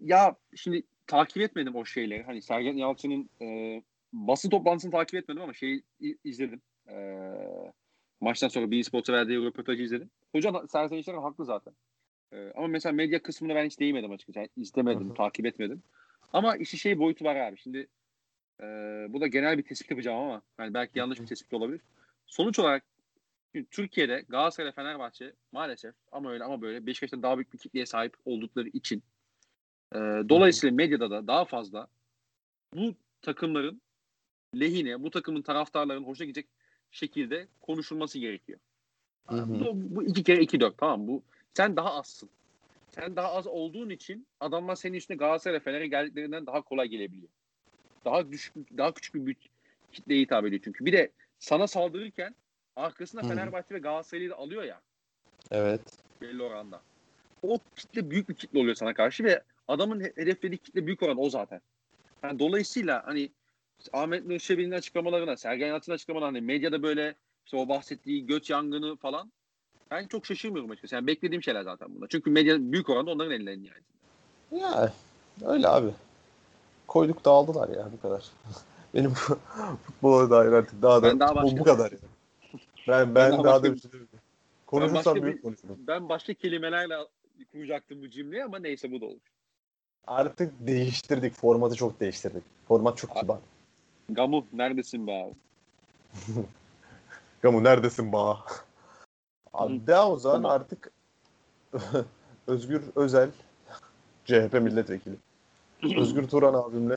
Ya 0.00 0.36
şimdi 0.54 0.82
takip 1.06 1.42
etmedim 1.42 1.76
o 1.76 1.84
şeyleri. 1.84 2.22
Hani 2.22 2.42
Sergen 2.42 2.76
Yalçın'ın 2.76 3.30
e, 3.42 3.82
basın 4.12 4.50
toplantısını 4.50 4.90
takip 4.92 5.14
etmedim 5.14 5.42
ama 5.42 5.52
şeyi 5.54 5.82
izledim. 6.24 6.62
E, 6.88 6.96
maçtan 8.20 8.48
sonra 8.48 8.70
bir 8.70 8.84
Sports'a 8.84 9.12
verdiği 9.12 9.44
röportajı 9.44 9.82
izledim. 9.82 10.10
Hoca 10.32 10.52
Sergen 10.72 10.96
Yalçın 10.96 11.22
haklı 11.22 11.44
zaten. 11.44 11.74
E, 12.34 12.52
ama 12.54 12.66
mesela 12.66 12.92
medya 12.92 13.22
kısmına 13.22 13.54
ben 13.54 13.66
hiç 13.66 13.80
değmedim 13.80 14.10
açıkçası. 14.10 14.38
Yani 14.38 14.48
izlemedim, 14.56 15.08
Hı-hı. 15.08 15.14
takip 15.14 15.46
etmedim. 15.46 15.82
Ama 16.32 16.56
işi 16.56 16.78
şey 16.78 16.98
boyutu 16.98 17.24
var 17.24 17.36
abi. 17.36 17.58
Şimdi 17.58 17.86
e, 18.60 18.64
bu 19.08 19.20
da 19.20 19.26
genel 19.26 19.58
bir 19.58 19.62
tespit 19.62 19.90
yapacağım 19.90 20.18
ama 20.18 20.42
yani 20.58 20.74
belki 20.74 20.98
yanlış 20.98 21.20
bir 21.20 21.26
tespit 21.26 21.54
olabilir. 21.54 21.80
Sonuç 22.26 22.58
olarak 22.58 22.84
Türkiye'de 23.70 24.24
Galatasaray 24.28 24.72
Fenerbahçe 24.72 25.32
maalesef 25.52 25.94
ama 26.12 26.32
öyle 26.32 26.44
ama 26.44 26.60
böyle 26.60 26.86
Beşiktaş'tan 26.86 27.22
daha 27.22 27.36
büyük 27.36 27.52
bir 27.52 27.58
kitleye 27.58 27.86
sahip 27.86 28.16
oldukları 28.24 28.68
için 28.68 29.02
e, 29.94 29.98
dolayısıyla 30.28 30.76
medyada 30.76 31.10
da 31.10 31.26
daha 31.26 31.44
fazla 31.44 31.88
bu 32.74 32.94
takımların 33.22 33.80
lehine, 34.60 35.02
bu 35.02 35.10
takımın 35.10 35.42
taraftarların 35.42 36.04
hoşuna 36.04 36.26
gidecek 36.26 36.46
şekilde 36.90 37.48
konuşulması 37.60 38.18
gerekiyor. 38.18 38.58
Hı 39.26 39.36
hı. 39.36 39.60
Bu, 39.60 39.96
bu 39.96 40.04
iki 40.04 40.22
kere 40.22 40.42
iki 40.42 40.60
dört 40.60 40.78
tamam 40.78 41.08
bu 41.08 41.22
sen 41.54 41.76
daha 41.76 41.94
azsın. 41.94 42.30
Sen 42.90 43.16
daha 43.16 43.32
az 43.32 43.46
olduğun 43.46 43.90
için 43.90 44.26
adamlar 44.40 44.74
senin 44.74 44.94
üstüne 44.94 45.16
Galatasaray 45.16 45.60
Fener'e 45.60 45.86
geldiklerinden 45.86 46.46
daha 46.46 46.62
kolay 46.62 46.88
gelebiliyor. 46.88 47.28
Daha 48.04 48.32
düşük, 48.32 48.54
daha 48.78 48.94
küçük 48.94 49.14
bir 49.14 49.36
kitleye 49.92 50.20
hitap 50.20 50.46
ediyor 50.46 50.62
çünkü. 50.64 50.84
Bir 50.84 50.92
de 50.92 51.12
sana 51.38 51.66
saldırırken 51.66 52.34
arkasında 52.76 53.22
Hı. 53.22 53.28
Fenerbahçe 53.28 53.74
ve 53.74 53.78
Galatasaray'ı 53.78 54.30
da 54.30 54.36
alıyor 54.36 54.62
ya. 54.62 54.80
Evet. 55.50 55.80
Belli 56.20 56.42
oranda. 56.42 56.80
O 57.42 57.58
kitle 57.76 58.10
büyük 58.10 58.28
bir 58.28 58.34
kitle 58.34 58.58
oluyor 58.58 58.74
sana 58.74 58.94
karşı 58.94 59.24
ve 59.24 59.42
adamın 59.68 60.00
hedeflediği 60.00 60.58
kitle 60.58 60.86
büyük 60.86 61.02
oran 61.02 61.20
o 61.20 61.30
zaten. 61.30 61.60
Yani 62.22 62.38
dolayısıyla 62.38 63.06
hani 63.06 63.32
Ahmet 63.92 64.26
Nur 64.26 64.38
Şebi'nin 64.38 64.70
açıklamalarına, 64.70 65.36
Sergen 65.36 65.66
Yalçın'ın 65.66 65.94
açıklamalarına, 65.94 66.38
hani 66.38 66.46
medyada 66.46 66.82
böyle 66.82 67.14
işte 67.44 67.56
o 67.56 67.68
bahsettiği 67.68 68.26
göç 68.26 68.50
yangını 68.50 68.96
falan 68.96 69.32
ben 69.90 70.06
çok 70.06 70.26
şaşırmıyorum 70.26 70.70
açıkçası. 70.70 70.94
Yani 70.94 71.06
beklediğim 71.06 71.42
şeyler 71.42 71.62
zaten 71.62 71.88
bunlar. 71.94 72.08
Çünkü 72.08 72.30
medya 72.30 72.56
büyük 72.60 72.90
oranda 72.90 73.10
onların 73.10 73.32
ellerinde 73.32 73.68
yani. 73.68 74.62
Ya 74.62 74.92
öyle 75.44 75.68
abi. 75.68 75.90
Koyduk 76.86 77.24
dağıldılar 77.24 77.68
ya 77.68 77.88
bu 77.92 78.00
kadar. 78.00 78.24
Benim 78.94 79.14
futbola 79.86 80.30
dair 80.30 80.52
artık 80.52 80.82
daha 80.82 81.02
da 81.02 81.20
daha 81.20 81.34
başka, 81.34 81.58
bu 81.58 81.64
kadar. 81.64 81.90
Yani. 81.92 82.00
Ben 82.88 83.14
ben, 83.14 83.14
ben 83.14 83.32
daha, 83.32 83.44
daha 83.44 83.62
da 83.62 83.74
bir 83.74 83.80
şey 83.80 83.90
Konuşursam 84.66 85.22
büyük 85.22 85.42
konuşurum. 85.42 85.78
Ben 85.78 86.08
başka 86.08 86.34
kelimelerle 86.34 86.94
kuracaktım 87.52 88.02
bu 88.02 88.10
cümleyi 88.10 88.44
ama 88.44 88.58
neyse 88.58 88.92
bu 88.92 89.00
da 89.00 89.06
olur. 89.06 89.20
Artık 90.06 90.52
değiştirdik. 90.60 91.34
Formatı 91.34 91.74
çok 91.76 92.00
değiştirdik. 92.00 92.42
Format 92.68 92.98
çok 92.98 93.16
kibar. 93.16 93.38
Gamu 94.08 94.46
neredesin 94.52 95.06
be 95.06 95.12
abi? 95.12 95.34
Gamu 97.42 97.64
neredesin 97.64 98.12
be? 98.12 98.16
Abi 99.54 99.86
de 99.86 99.98
o 99.98 100.16
zaman 100.16 100.42
tamam. 100.42 100.50
artık 100.50 100.90
Özgür 102.46 102.82
Özel 102.96 103.30
CHP 104.24 104.52
milletvekili. 104.52 105.16
Özgür 105.98 106.28
Turan 106.28 106.54
abimle 106.54 106.96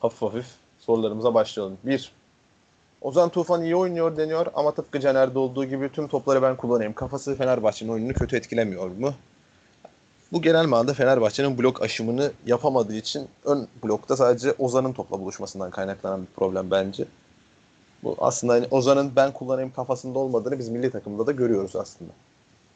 hafif 0.00 0.22
hafif 0.22 0.46
sorularımıza 0.78 1.34
başlayalım. 1.34 1.78
Bir, 1.84 2.12
Ozan 3.00 3.28
Tufan 3.28 3.62
iyi 3.62 3.76
oynuyor 3.76 4.16
deniyor 4.16 4.46
ama 4.54 4.74
tıpkı 4.74 5.00
Caner'de 5.00 5.38
olduğu 5.38 5.64
gibi 5.64 5.92
tüm 5.92 6.08
topları 6.08 6.42
ben 6.42 6.56
kullanayım. 6.56 6.92
Kafası 6.92 7.36
Fenerbahçe'nin 7.36 7.90
oyununu 7.90 8.12
kötü 8.12 8.36
etkilemiyor 8.36 8.90
mu? 8.90 9.14
Bu 10.32 10.42
genel 10.42 10.66
manada 10.66 10.94
Fenerbahçe'nin 10.94 11.58
blok 11.58 11.82
aşımını 11.82 12.32
yapamadığı 12.46 12.94
için 12.94 13.28
ön 13.44 13.68
blokta 13.84 14.16
sadece 14.16 14.54
Ozan'ın 14.58 14.92
topla 14.92 15.20
buluşmasından 15.20 15.70
kaynaklanan 15.70 16.22
bir 16.22 16.26
problem 16.36 16.70
bence. 16.70 17.04
Bu 18.02 18.16
aslında 18.18 18.52
hani 18.52 18.66
Ozan'ın 18.70 19.16
ben 19.16 19.32
kullanayım 19.32 19.72
kafasında 19.72 20.18
olmadığını 20.18 20.58
biz 20.58 20.68
milli 20.68 20.90
takımda 20.90 21.26
da 21.26 21.32
görüyoruz 21.32 21.76
aslında. 21.76 22.12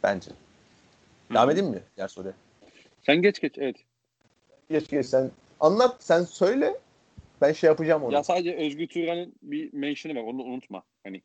Bence. 0.02 0.30
Devam 1.34 1.50
edeyim 1.50 1.70
mi 1.70 1.82
diğer 1.96 2.08
soruya? 2.08 2.34
Sen 3.02 3.22
geç 3.22 3.40
geç 3.40 3.58
evet. 3.58 3.76
Geç 4.70 4.88
geç 4.88 5.06
sen 5.06 5.30
anlat 5.60 5.96
sen 5.98 6.22
söyle 6.22 6.78
ben 7.40 7.52
şey 7.52 7.68
yapacağım 7.68 8.02
onu. 8.04 8.12
Ya 8.12 8.22
sadece 8.22 8.56
Özgür 8.56 8.86
Turan'ın 8.86 9.32
bir 9.42 9.72
mention'ı 9.72 10.14
var 10.14 10.22
onu 10.22 10.42
unutma. 10.42 10.82
Hani 11.04 11.22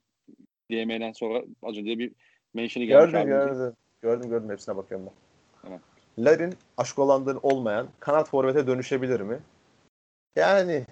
DM'den 0.72 1.12
sonra 1.12 1.43
az 1.64 1.78
önce 1.78 2.00
bir 2.00 2.12
mention'ı 2.54 2.86
gelmiş. 2.86 3.12
Gördüm 3.12 3.28
gördüm. 3.28 3.74
Gördüm 4.02 4.30
gördüm 4.30 4.50
hepsine 4.50 4.78
bakıyorum 4.78 5.06
ben. 5.06 5.14
Tamam. 5.62 5.80
Larin 6.20 6.56
aşk 6.78 7.00
olanların 7.00 7.39
olmayan 7.43 7.88
kanat 8.00 8.30
forvete 8.30 8.68
dönüşebilir 8.68 9.20
mi? 9.20 9.39
Yani 10.36 10.86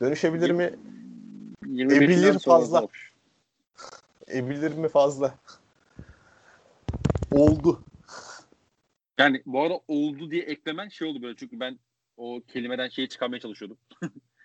dönüşebilir 0.00 0.50
mi? 0.50 0.74
Ebilir 1.78 2.38
fazla. 2.38 2.86
Ebilir 4.28 4.74
mi 4.74 4.88
fazla? 4.88 5.34
Oldu. 7.32 7.82
Yani 9.18 9.42
bu 9.46 9.62
arada 9.62 9.80
oldu 9.88 10.30
diye 10.30 10.42
eklemen 10.42 10.88
şey 10.88 11.08
oldu 11.08 11.22
böyle 11.22 11.36
çünkü 11.36 11.60
ben 11.60 11.78
o 12.16 12.40
kelimeden 12.48 12.88
şeyi 12.88 13.08
çıkarmaya 13.08 13.40
çalışıyordum. 13.40 13.78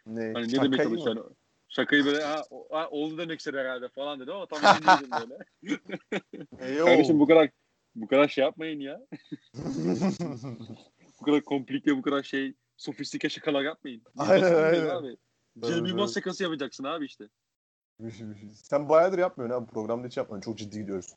Ne? 0.05 0.21
hani 0.33 0.47
ne 0.47 0.63
demeye 0.63 0.83
çalışıyorsun? 0.83 1.35
Şakayı 1.69 2.05
böyle 2.05 2.23
ha, 2.23 2.43
ha, 2.71 2.89
oldu 2.89 3.17
demek 3.17 3.39
istedi 3.39 3.57
herhalde 3.57 3.89
falan 3.89 4.19
dedi 4.19 4.31
ama 4.31 4.45
tam 4.47 4.59
emin 4.65 5.11
böyle. 5.11 5.37
Kardeşim 6.85 7.19
bu 7.19 7.27
kadar 7.27 7.49
bu 7.95 8.07
kadar 8.07 8.27
şey 8.27 8.43
yapmayın 8.43 8.79
ya. 8.79 9.01
bu 11.21 11.25
kadar 11.25 11.41
komplike 11.41 11.97
bu 11.97 12.01
kadar 12.01 12.23
şey 12.23 12.53
sofistike 12.77 13.29
şakalar 13.29 13.61
yapmayın. 13.61 14.01
Aynen 14.17 14.53
aynen. 14.53 14.89
Abi. 14.89 15.17
Cem 15.61 15.85
Yılmaz 15.85 16.13
şakası 16.13 16.43
yapacaksın 16.43 16.83
abi 16.83 17.05
işte. 17.05 17.29
Sen 18.53 18.89
bayağıdır 18.89 19.17
yapmıyorsun 19.17 19.57
abi. 19.57 19.71
Programda 19.71 20.07
hiç 20.07 20.17
yapmıyorsun. 20.17 20.51
Çok 20.51 20.57
ciddi 20.59 20.79
gidiyoruz. 20.79 21.13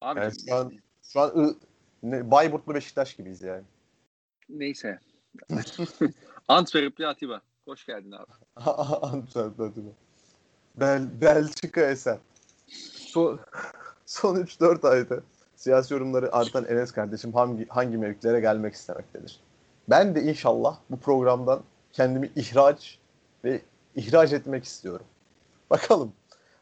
Abi 0.00 0.20
yani 0.20 0.32
şu 0.48 0.54
an, 0.54 0.72
şu 1.02 1.20
an 1.20 1.56
ne, 2.02 2.30
Bayburtlu 2.30 2.74
Beşiktaş 2.74 3.16
gibiyiz 3.16 3.42
yani. 3.42 3.64
Neyse. 4.48 4.98
Antwerpli 6.48 7.06
Atiba. 7.06 7.42
Hoş 7.64 7.86
geldin 7.86 8.12
abi. 8.12 8.32
Antwerpli 9.02 9.64
Atiba. 9.64 9.90
Bel, 10.76 11.20
Belçika 11.20 11.80
Esen. 11.80 12.18
Son, 12.92 13.40
son 14.06 14.36
3-4 14.36 14.88
ayda 14.88 15.20
siyasi 15.56 15.94
yorumları 15.94 16.32
artan 16.32 16.64
Enes 16.64 16.92
kardeşim 16.92 17.32
hangi, 17.32 17.66
hangi 17.68 17.96
mevkilere 17.96 18.40
gelmek 18.40 18.74
istemektedir? 18.74 19.40
Ben 19.90 20.14
de 20.14 20.22
inşallah 20.22 20.78
bu 20.90 21.00
programdan 21.00 21.62
kendimi 21.92 22.30
ihraç 22.36 22.98
ve 23.48 23.62
ihraç 23.96 24.32
etmek 24.32 24.64
istiyorum. 24.64 25.06
Bakalım. 25.70 26.12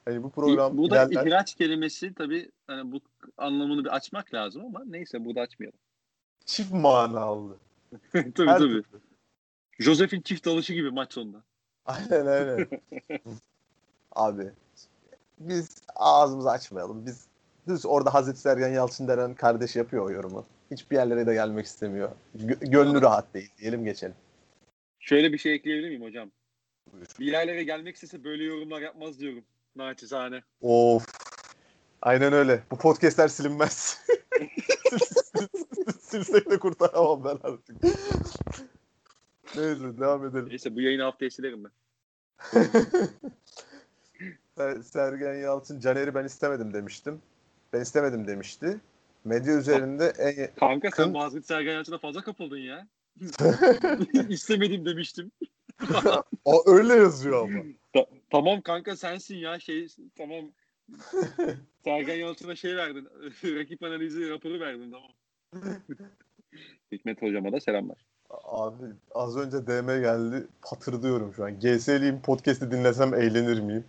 Hani 0.04 0.22
bu 0.22 0.30
program 0.30 0.78
bu 0.78 0.90
da 0.90 1.04
ilerler... 1.04 1.26
ihraç 1.26 1.54
kelimesi 1.54 2.14
tabii 2.14 2.50
hani 2.66 2.92
bu 2.92 3.00
anlamını 3.36 3.84
bir 3.84 3.96
açmak 3.96 4.34
lazım 4.34 4.64
ama 4.64 4.82
neyse 4.86 5.24
burada 5.24 5.40
açmayalım. 5.40 5.78
Çift 6.44 6.72
manalı. 6.72 7.56
tabii 8.12 8.46
Her 8.46 8.58
tabii. 8.58 8.58
Türlü. 8.58 8.84
Josef'in 9.78 10.20
çift 10.20 10.46
dalışı 10.46 10.72
gibi 10.72 10.90
maç 10.90 11.12
sonunda. 11.12 11.42
Aynen 11.86 12.26
aynen. 12.26 12.68
Abi 14.12 14.50
biz 15.38 15.82
ağzımızı 15.96 16.50
açmayalım. 16.50 17.06
Biz 17.06 17.26
düz 17.68 17.86
orada 17.86 18.14
Hazreti 18.14 18.40
Sergen 18.40 18.68
Yalçın 18.68 19.08
denen 19.08 19.34
kardeş 19.34 19.76
yapıyor 19.76 20.04
o 20.04 20.10
yorumu. 20.10 20.46
Hiçbir 20.70 20.96
yerlere 20.96 21.26
de 21.26 21.34
gelmek 21.34 21.66
istemiyor. 21.66 22.10
Gö- 22.36 22.70
gönlü 22.70 23.02
rahat 23.02 23.34
değil 23.34 23.52
diyelim 23.58 23.84
geçelim. 23.84 24.14
Şöyle 24.98 25.32
bir 25.32 25.38
şey 25.38 25.54
ekleyebilir 25.54 25.88
miyim 25.88 26.02
hocam? 26.02 26.30
Buyur. 26.96 27.06
Bir 27.20 27.26
yerlere 27.32 27.64
gelmek 27.64 27.94
istese 27.94 28.24
böyle 28.24 28.44
yorumlar 28.44 28.80
yapmaz 28.80 29.20
diyorum. 29.20 29.44
Naçizane. 29.76 30.42
Of. 30.60 31.06
Aynen 32.02 32.32
öyle. 32.32 32.62
Bu 32.70 32.78
podcastler 32.78 33.28
silinmez. 33.28 34.00
Silsek 36.00 36.50
de 36.50 36.58
kurtaramam 36.58 37.24
ben 37.24 37.38
artık. 37.42 37.82
Neyse 39.56 39.98
devam 40.00 40.26
edelim. 40.26 40.48
Neyse 40.48 40.74
bu 40.74 40.80
yayını 40.80 41.02
haftaya 41.02 41.30
silerim 41.30 41.64
ben. 41.64 41.70
Ser- 44.56 44.82
Sergen 44.82 45.34
Yalçın 45.34 45.80
Caner'i 45.80 46.14
ben 46.14 46.24
istemedim 46.24 46.72
demiştim. 46.74 47.22
Ben 47.72 47.80
istemedim 47.80 48.26
demişti. 48.26 48.80
Medya 49.24 49.54
üzerinde 49.58 50.12
en 50.18 50.54
Kanka 50.54 50.90
sen 50.90 51.04
Kın- 51.06 51.12
Mazgıt 51.12 51.46
Sergen 51.46 51.72
Yalçın'a 51.72 51.98
fazla 51.98 52.22
kapıldın 52.22 52.58
ya. 52.58 52.86
İstemedim 54.28 54.86
demiştim. 54.86 55.30
o 56.44 56.62
öyle 56.66 56.94
yazıyor 56.94 57.48
ama. 57.48 57.62
Ta- 57.94 58.06
tamam 58.30 58.60
kanka 58.60 58.96
sensin 58.96 59.36
ya 59.36 59.60
şey 59.60 59.88
tamam. 60.18 60.44
Sergen 61.84 62.14
Yalçın'a 62.16 62.56
şey 62.56 62.76
verdin. 62.76 63.08
rakip 63.44 63.82
analizi 63.82 64.30
raporu 64.30 64.60
verdin 64.60 64.90
tamam. 64.92 65.10
Hikmet 66.92 67.22
hocama 67.22 67.52
da 67.52 67.60
selamlar. 67.60 67.96
Abi 68.44 68.84
az 69.14 69.36
önce 69.36 69.66
DM 69.66 70.00
geldi. 70.00 70.46
Patırdıyorum 70.62 71.34
şu 71.34 71.44
an. 71.44 71.60
GS'liyim 71.60 72.22
podcast'i 72.22 72.70
dinlesem 72.70 73.14
eğlenir 73.14 73.60
miyim? 73.60 73.84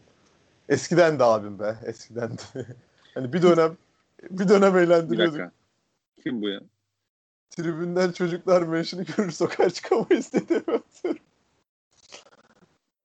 Eskiden 0.69 1.19
de 1.19 1.23
abim 1.23 1.59
be. 1.59 1.75
Eskiden 1.85 2.31
de. 2.31 2.65
hani 3.13 3.33
bir 3.33 3.41
dönem 3.41 3.77
bir 4.31 4.47
dönem 4.49 4.73
Bir 4.75 4.79
eğlendiriyorduk. 4.79 5.33
dakika. 5.33 5.51
Kim 6.23 6.41
bu 6.41 6.49
ya? 6.49 6.61
Tribünden 7.49 8.11
çocuklar 8.11 8.61
menşini 8.61 9.05
görür 9.17 9.31
sokağa 9.31 9.69
çıkamayız 9.69 10.33
dedi. 10.33 10.63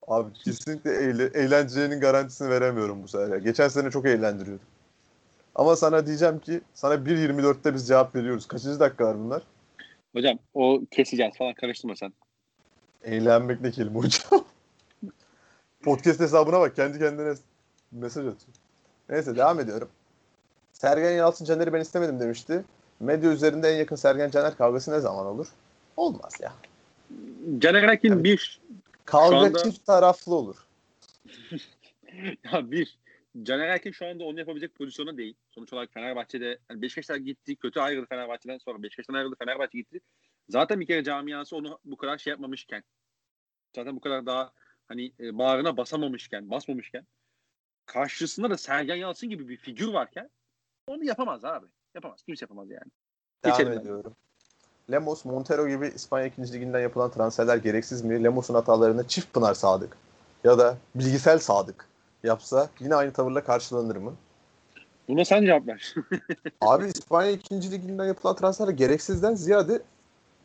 Abi 0.07 0.32
kesinlikle 0.32 0.94
eğle, 0.94 1.24
eğlencenin 1.24 2.00
garantisini 2.00 2.50
veremiyorum 2.50 3.03
bu 3.03 3.09
sefer. 3.09 3.38
Geçen 3.38 3.68
sene 3.68 3.90
çok 3.90 4.07
eğlendiriyorduk. 4.07 4.66
Ama 5.55 5.76
sana 5.76 6.07
diyeceğim 6.07 6.38
ki 6.38 6.61
sana 6.74 6.94
1.24'te 6.94 7.74
biz 7.74 7.88
cevap 7.88 8.14
veriyoruz. 8.14 8.48
Kaçıncı 8.48 8.80
dakikalar 8.80 9.18
bunlar? 9.18 9.42
Hocam 10.12 10.38
o 10.55 10.82
keseceğiz 10.90 11.36
falan 11.38 11.55
karıştırma 11.55 11.96
sen. 11.96 12.12
Eğlenmek 13.05 13.61
ne 13.61 13.70
kelime 13.70 13.98
hocam? 13.98 14.44
Podcast 15.82 16.20
hesabına 16.20 16.61
bak. 16.61 16.76
Kendi 16.76 16.98
kendine 16.98 17.34
mesaj 17.92 18.26
atıyor. 18.26 18.57
Neyse 19.09 19.36
devam 19.36 19.61
ediyorum. 19.61 19.88
Sergen 20.72 21.11
Yalçın 21.11 21.44
Caner'i 21.44 21.72
ben 21.72 21.80
istemedim 21.80 22.20
demişti. 22.20 22.64
Medya 23.00 23.30
üzerinde 23.30 23.68
en 23.68 23.76
yakın 23.76 23.96
Sergen 23.96 24.30
Caner 24.30 24.57
kavgası 24.57 24.92
ne 24.92 25.00
zaman 25.00 25.26
olur? 25.26 25.46
Olmaz 25.96 26.32
ya. 26.40 26.53
Caner 27.59 27.82
Erkin 27.82 28.12
Evet. 28.12 28.24
bir. 28.24 28.61
Kavga 29.05 29.36
anda- 29.36 29.62
çift 29.62 29.86
taraflı 29.86 30.34
olur. 30.34 30.57
Ya 32.53 32.70
bir. 32.70 32.98
Caner 33.42 33.68
Erkin 33.68 33.92
şu 33.92 34.07
anda 34.07 34.24
onu 34.24 34.38
yapabilecek 34.38 34.74
pozisyona 34.74 35.16
değil. 35.16 35.34
Sonuç 35.50 35.72
olarak 35.72 35.92
Fenerbahçe'de 35.92 36.59
yani 36.70 36.82
Beşiktaş'tan 36.82 37.24
gitti. 37.24 37.57
Kötü 37.57 37.80
ayrıldı 37.80 38.07
Fenerbahçe'den 38.07 38.59
sonra. 38.59 38.82
Beşiktaş'tan 38.82 39.14
ayrıldı. 39.14 39.36
Fenerbahçe 39.38 39.78
gitti. 39.78 40.00
Zaten 40.48 40.80
bir 40.80 40.86
kere 40.86 41.05
camiası 41.05 41.57
onu 41.57 41.78
bu 41.84 41.96
kadar 41.96 42.18
şey 42.18 42.30
yapmamışken 42.30 42.84
zaten 43.76 43.96
bu 43.96 44.00
kadar 44.00 44.26
daha 44.26 44.53
hani 44.88 45.12
e, 45.20 45.38
bağrına 45.38 45.76
basamamışken, 45.76 46.50
basmamışken 46.50 47.07
karşısında 47.86 48.50
da 48.50 48.57
Sergen 48.57 48.96
Yalçın 48.96 49.30
gibi 49.30 49.48
bir 49.48 49.57
figür 49.57 49.88
varken 49.88 50.30
onu 50.86 51.05
yapamaz 51.05 51.44
abi. 51.44 51.66
Yapamaz. 51.94 52.22
Kimse 52.22 52.44
yapamaz 52.44 52.70
yani. 52.70 52.90
Devam 53.44 53.59
Geçelim 53.59 54.05
ben. 54.05 54.14
Lemos, 54.91 55.24
Montero 55.24 55.68
gibi 55.68 55.93
İspanya 55.95 56.26
2. 56.26 56.53
liginden 56.53 56.80
yapılan 56.80 57.11
transferler 57.11 57.57
gereksiz 57.57 58.03
mi? 58.03 58.24
Lemos'un 58.24 58.55
hatalarını 58.55 59.09
çift 59.09 59.35
Pınar 59.35 59.55
Sadık 59.55 59.97
ya 60.45 60.59
da 60.59 60.76
bilgisel 60.95 61.39
Sadık 61.39 61.89
yapsa 62.22 62.68
yine 62.80 62.95
aynı 62.95 63.12
tavırla 63.12 63.45
karşılanır 63.45 63.97
mı? 63.97 64.12
Buna 65.09 65.24
sen 65.24 65.45
cevap 65.45 65.66
ver. 65.66 65.95
Abi 66.61 66.87
İspanya 66.87 67.30
2. 67.30 67.70
liginden 67.70 68.05
yapılan 68.05 68.37
transferler 68.37 68.72
gereksizden 68.72 69.35
ziyade 69.35 69.83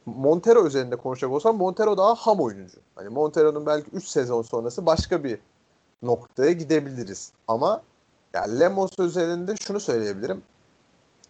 Montero 0.05 0.67
üzerinde 0.67 0.95
konuşacak 0.95 1.31
olsam 1.31 1.57
Montero 1.57 1.97
daha 1.97 2.15
ham 2.15 2.39
oyuncu. 2.39 2.77
Hani 2.95 3.09
Montero'nun 3.09 3.65
belki 3.65 3.89
3 3.91 4.07
sezon 4.07 4.41
sonrası 4.41 4.85
başka 4.85 5.23
bir 5.23 5.39
noktaya 6.03 6.51
gidebiliriz. 6.51 7.31
Ama 7.47 7.81
yani 8.33 8.59
Lemos 8.59 8.99
üzerinde 8.99 9.55
şunu 9.55 9.79
söyleyebilirim. 9.79 10.41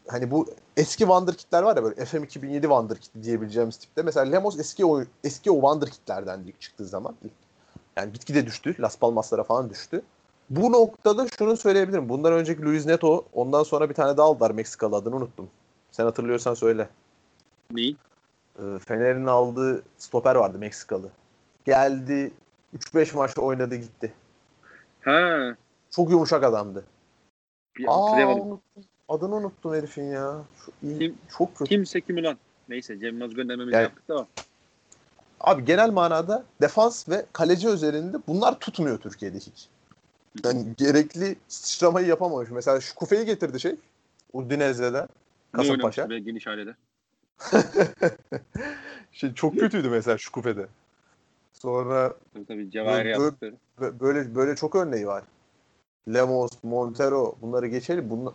Hani 0.07 0.31
bu 0.31 0.47
eski 0.77 0.99
Wonderkid'ler 0.99 1.63
var 1.63 1.75
ya 1.75 1.83
böyle 1.83 2.05
FM 2.05 2.23
2007 2.23 2.61
Wonderkid 2.61 3.23
diyebileceğimiz 3.23 3.77
tipte. 3.77 4.01
Mesela 4.01 4.25
Lemos 4.25 4.59
eski 4.59 4.85
o 4.85 5.03
eski 5.23 5.51
o 5.51 5.55
Wonderkid'lerden 5.55 6.39
ilk 6.45 6.61
çıktığı 6.61 6.85
zaman. 6.85 7.15
Yani 7.97 8.13
gitgide 8.13 8.45
düştü. 8.45 8.75
Las 8.79 8.97
Palmas'lara 8.97 9.43
falan 9.43 9.69
düştü. 9.69 10.01
Bu 10.49 10.71
noktada 10.71 11.27
şunu 11.37 11.57
söyleyebilirim. 11.57 12.09
Bundan 12.09 12.33
önceki 12.33 12.61
Luis 12.61 12.85
Neto, 12.85 13.25
ondan 13.33 13.63
sonra 13.63 13.89
bir 13.89 13.93
tane 13.93 14.17
daha 14.17 14.27
aldılar 14.27 14.51
Meksikalı 14.51 14.95
adını 14.95 15.15
unuttum. 15.15 15.49
Sen 15.91 16.03
hatırlıyorsan 16.03 16.53
söyle. 16.53 16.89
Neyi? 17.71 17.95
Ee, 18.59 18.79
Fener'in 18.87 19.25
aldığı 19.25 19.83
stoper 19.97 20.35
vardı 20.35 20.57
Meksikalı. 20.57 21.09
Geldi 21.65 22.31
3-5 22.77 23.15
maç 23.15 23.37
oynadı 23.37 23.75
gitti. 23.75 24.13
Ha. 25.01 25.55
Çok 25.91 26.09
yumuşak 26.09 26.43
adamdı. 26.43 26.83
Bir 27.77 27.85
Aa 27.87 28.27
unuttum. 28.27 28.61
Adını 29.09 29.35
unuttum 29.35 29.73
herifin 29.73 30.03
ya. 30.03 30.41
Şu 30.65 30.71
Kim- 30.99 31.17
çok 31.37 31.55
kötü. 31.55 31.69
Kimse 31.69 32.01
kim 32.01 32.17
ulan? 32.17 32.37
Neyse 32.69 32.99
Cem 32.99 33.13
Yılmaz 33.13 33.33
göndermemizi 33.33 33.75
Yani- 33.75 33.83
yaptık 33.83 34.07
da. 34.09 34.27
Abi 35.39 35.65
genel 35.65 35.89
manada 35.91 36.45
defans 36.61 37.09
ve 37.09 37.25
kaleci 37.33 37.67
üzerinde 37.67 38.17
bunlar 38.27 38.59
tutmuyor 38.59 38.97
Türkiye'de 38.99 39.37
hiç. 39.37 39.67
Yani 40.43 40.65
gerekli 40.77 41.35
sıçramayı 41.47 42.07
yapamamış. 42.07 42.49
Mesela 42.51 42.81
şu 42.81 42.95
Kufe'yi 42.95 43.25
getirdi 43.25 43.59
şey. 43.59 43.75
Udinese'den. 44.33 45.07
Ne 45.53 45.57
Kasımpaşa. 45.57 46.09
be 46.09 46.19
geniş 46.19 46.47
ailede? 46.47 46.75
Şey, 49.11 49.33
çok 49.33 49.59
kötüydü 49.59 49.89
mesela 49.89 50.17
şu 50.17 50.31
Kufe'de. 50.31 50.67
Sonra 51.53 52.13
Tabii 52.33 52.45
tabii 52.45 52.71
Cevahir 52.71 53.05
Bö- 53.05 53.15
bö- 53.15 53.23
yaptıkları. 53.23 53.55
Bö- 53.79 53.99
böyle 53.99 54.35
böyle 54.35 54.55
çok 54.55 54.75
örneği 54.75 55.07
var. 55.07 55.23
Lemos, 56.13 56.51
Montero 56.63 57.35
bunları 57.41 57.67
geçelim. 57.67 58.09
Bunlar 58.09 58.33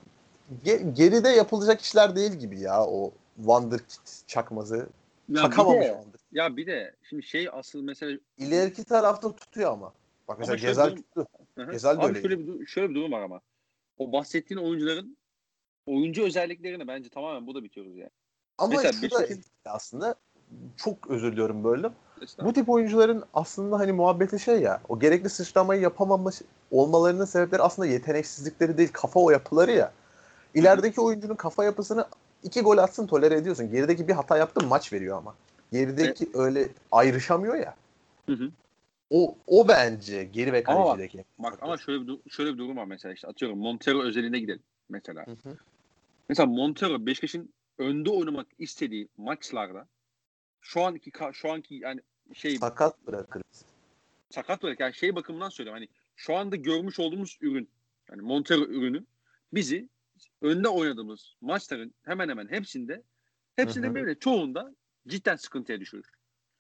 ge- 0.65 0.95
geride 0.95 1.29
yapılacak 1.29 1.81
işler 1.81 2.17
değil 2.17 2.33
gibi 2.33 2.61
ya 2.61 2.85
o 2.87 3.13
Wonderkid 3.37 4.01
çakmazı. 4.27 4.77
Ya 4.77 4.87
bir, 5.29 5.37
Çakamamış 5.37 5.85
de, 5.87 5.89
Wonderkid. 5.89 6.27
ya 6.33 6.57
bir 6.57 6.67
de 6.67 6.95
şimdi 7.09 7.23
şey 7.23 7.49
asıl 7.53 7.83
mesela 7.83 8.19
İleriki 8.39 8.85
tarafta 8.85 9.37
tutuyor 9.37 9.73
ama. 9.73 9.93
Bak 10.29 10.39
mesela 10.39 10.53
Ama 10.55 10.61
bir 10.87 10.93
durum- 10.93 10.97
tuttu. 10.97 11.27
Hı 11.55 11.63
hı. 11.63 11.71
Gezal 11.71 11.97
de 11.97 12.03
Abi 12.03 12.21
şöyle 12.21 12.39
bir, 12.39 12.67
şöyle 12.67 12.91
bir 12.91 12.95
durum 12.95 13.13
var 13.13 13.21
ama. 13.23 13.41
O 13.99 14.13
bahsettiğin 14.13 14.61
oyuncuların 14.61 15.17
oyuncu 15.87 16.25
özelliklerini 16.25 16.89
bence 16.89 17.09
tamamen 17.09 17.47
bu 17.47 17.55
da 17.55 17.65
bitiyoruz 17.65 17.97
yani. 17.97 18.11
Ama 18.59 18.69
Mesela 18.75 18.93
şu 18.93 18.99
da 18.99 19.03
Beşiktaş'ın- 19.21 19.43
aslında 19.65 20.15
çok 20.77 21.11
özür 21.11 21.33
diliyorum. 21.33 21.93
İşte 22.23 22.45
Bu 22.45 22.53
tip 22.53 22.71
oyuncuların 22.71 23.25
aslında 23.35 23.79
hani 23.79 23.93
muhabbeti 23.93 24.39
şey 24.39 24.61
ya 24.61 24.81
o 24.89 24.99
gerekli 24.99 25.29
sıçramayı 25.31 25.81
yapamamış 25.81 26.43
olmalarının 26.71 27.25
sebepleri 27.25 27.63
aslında 27.63 27.89
yeteneksizlikleri 27.89 28.79
değil 28.79 28.91
kafa 28.93 29.21
o 29.21 29.31
yapıları 29.31 29.71
ya. 29.73 29.93
İlerideki 30.55 31.01
oyuncunun 31.01 31.35
kafa 31.35 31.65
yapısını 31.65 32.07
iki 32.43 32.61
gol 32.61 32.79
atsın 32.79 33.07
tolere 33.07 33.35
ediyorsun. 33.35 33.71
Gerideki 33.71 34.09
bir 34.09 34.13
hata 34.13 34.37
yaptın 34.37 34.69
maç 34.69 34.93
veriyor 34.93 35.19
ama. 35.19 35.35
Gerideki 35.73 36.31
öyle 36.35 36.69
ayrışamıyor 36.93 37.55
ya. 37.55 37.75
Hı 38.27 38.33
hı. 38.33 38.51
O 39.11 39.37
o 39.47 39.69
bence 39.69 40.25
geri 40.25 40.53
ve 40.53 40.65
Ama 40.67 40.79
bak, 40.79 40.87
kalecideki. 40.87 41.25
Bak 41.39 41.59
ama 41.63 41.79
şöyle 41.79 42.07
bir, 42.07 42.31
şöyle 42.31 42.53
bir 42.53 42.59
durum 42.59 42.77
var 42.77 42.85
mesela 42.85 43.15
işte 43.15 43.29
atıyorum 43.29 43.59
Montero 43.59 44.03
özeline 44.03 44.39
gidelim 44.39 44.63
mesela. 44.89 45.27
Hı 45.27 45.31
hı. 45.31 45.57
Mesela 46.29 46.47
Montero 46.47 47.07
Beşiktaş'ın 47.07 47.53
önde 47.79 48.11
oynamak 48.11 48.47
istediği 48.59 49.09
maçlarda 49.17 49.89
şu 50.61 50.83
anki 50.83 51.13
şu 51.33 51.53
anki 51.53 51.75
yani 51.75 52.01
şey 52.35 52.57
sakat 52.57 53.07
bırakırız. 53.07 53.65
sakat 54.31 54.63
bırak 54.63 54.81
yani 54.81 54.95
şey 54.95 55.15
bakımından 55.15 55.49
söylüyorum 55.49 55.81
hani 55.81 55.89
şu 56.17 56.37
anda 56.37 56.57
görmüş 56.57 57.01
olduğumuz 57.01 57.39
ürün 57.41 57.69
yani 58.11 58.23
Montero 58.23 58.63
ürünü 58.63 59.05
bizi 59.53 59.89
önde 60.43 60.69
oynadığımız 60.69 61.35
maçların 61.41 61.95
hemen 62.05 62.29
hemen 62.29 62.49
hepsinde 62.49 63.03
hepsinde 63.57 63.95
böyle 63.95 64.19
çoğunda 64.19 64.75
cidden 65.09 65.37
sıkıntıya 65.37 65.81
düşürür. 65.81 66.07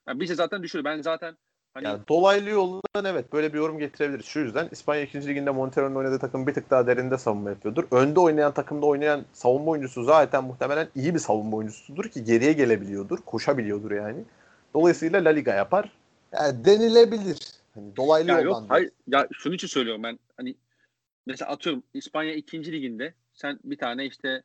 Yani 0.08 0.20
bize 0.20 0.34
zaten 0.34 0.62
düşürür. 0.62 0.84
Ben 0.84 1.02
zaten 1.02 1.36
hani 1.74 1.86
Yani 1.86 2.00
dolaylı 2.08 2.50
yoldan 2.50 3.04
evet 3.04 3.32
böyle 3.32 3.52
bir 3.52 3.58
yorum 3.58 3.78
getirebiliriz. 3.78 4.26
Şu 4.26 4.40
yüzden 4.40 4.68
İspanya 4.72 5.02
2. 5.02 5.26
liginde 5.28 5.50
Montero'nun 5.50 5.94
oynadığı 5.94 6.18
takım 6.18 6.46
bir 6.46 6.54
tık 6.54 6.70
daha 6.70 6.86
derinde 6.86 7.18
savunma 7.18 7.50
yapıyordur. 7.50 7.84
Önde 7.90 8.20
oynayan 8.20 8.54
takımda 8.54 8.86
oynayan 8.86 9.24
savunma 9.32 9.70
oyuncusu 9.70 10.04
zaten 10.04 10.44
muhtemelen 10.44 10.88
iyi 10.94 11.14
bir 11.14 11.18
savunma 11.18 11.56
oyuncusudur 11.56 12.04
ki 12.04 12.24
geriye 12.24 12.52
gelebiliyordur. 12.52 13.18
Koşabiliyordur 13.18 13.90
yani. 13.90 14.24
Dolayısıyla 14.74 15.24
La 15.24 15.30
Liga 15.30 15.54
yapar. 15.54 15.92
Yani 16.32 16.64
denilebilir. 16.64 17.38
Hani 17.74 17.96
dolaylı 17.96 18.30
Ya 18.30 18.40
yoldan. 18.40 18.60
yok 18.60 18.70
hayır 18.70 18.90
ya 19.06 19.28
şunun 19.32 19.54
için 19.54 19.68
söylüyorum 19.68 20.02
ben 20.02 20.18
hani 20.36 20.54
mesela 21.26 21.50
atıyorum 21.50 21.82
İspanya 21.94 22.34
2. 22.34 22.72
liginde 22.72 23.14
sen 23.32 23.58
bir 23.64 23.78
tane 23.78 24.06
işte 24.06 24.42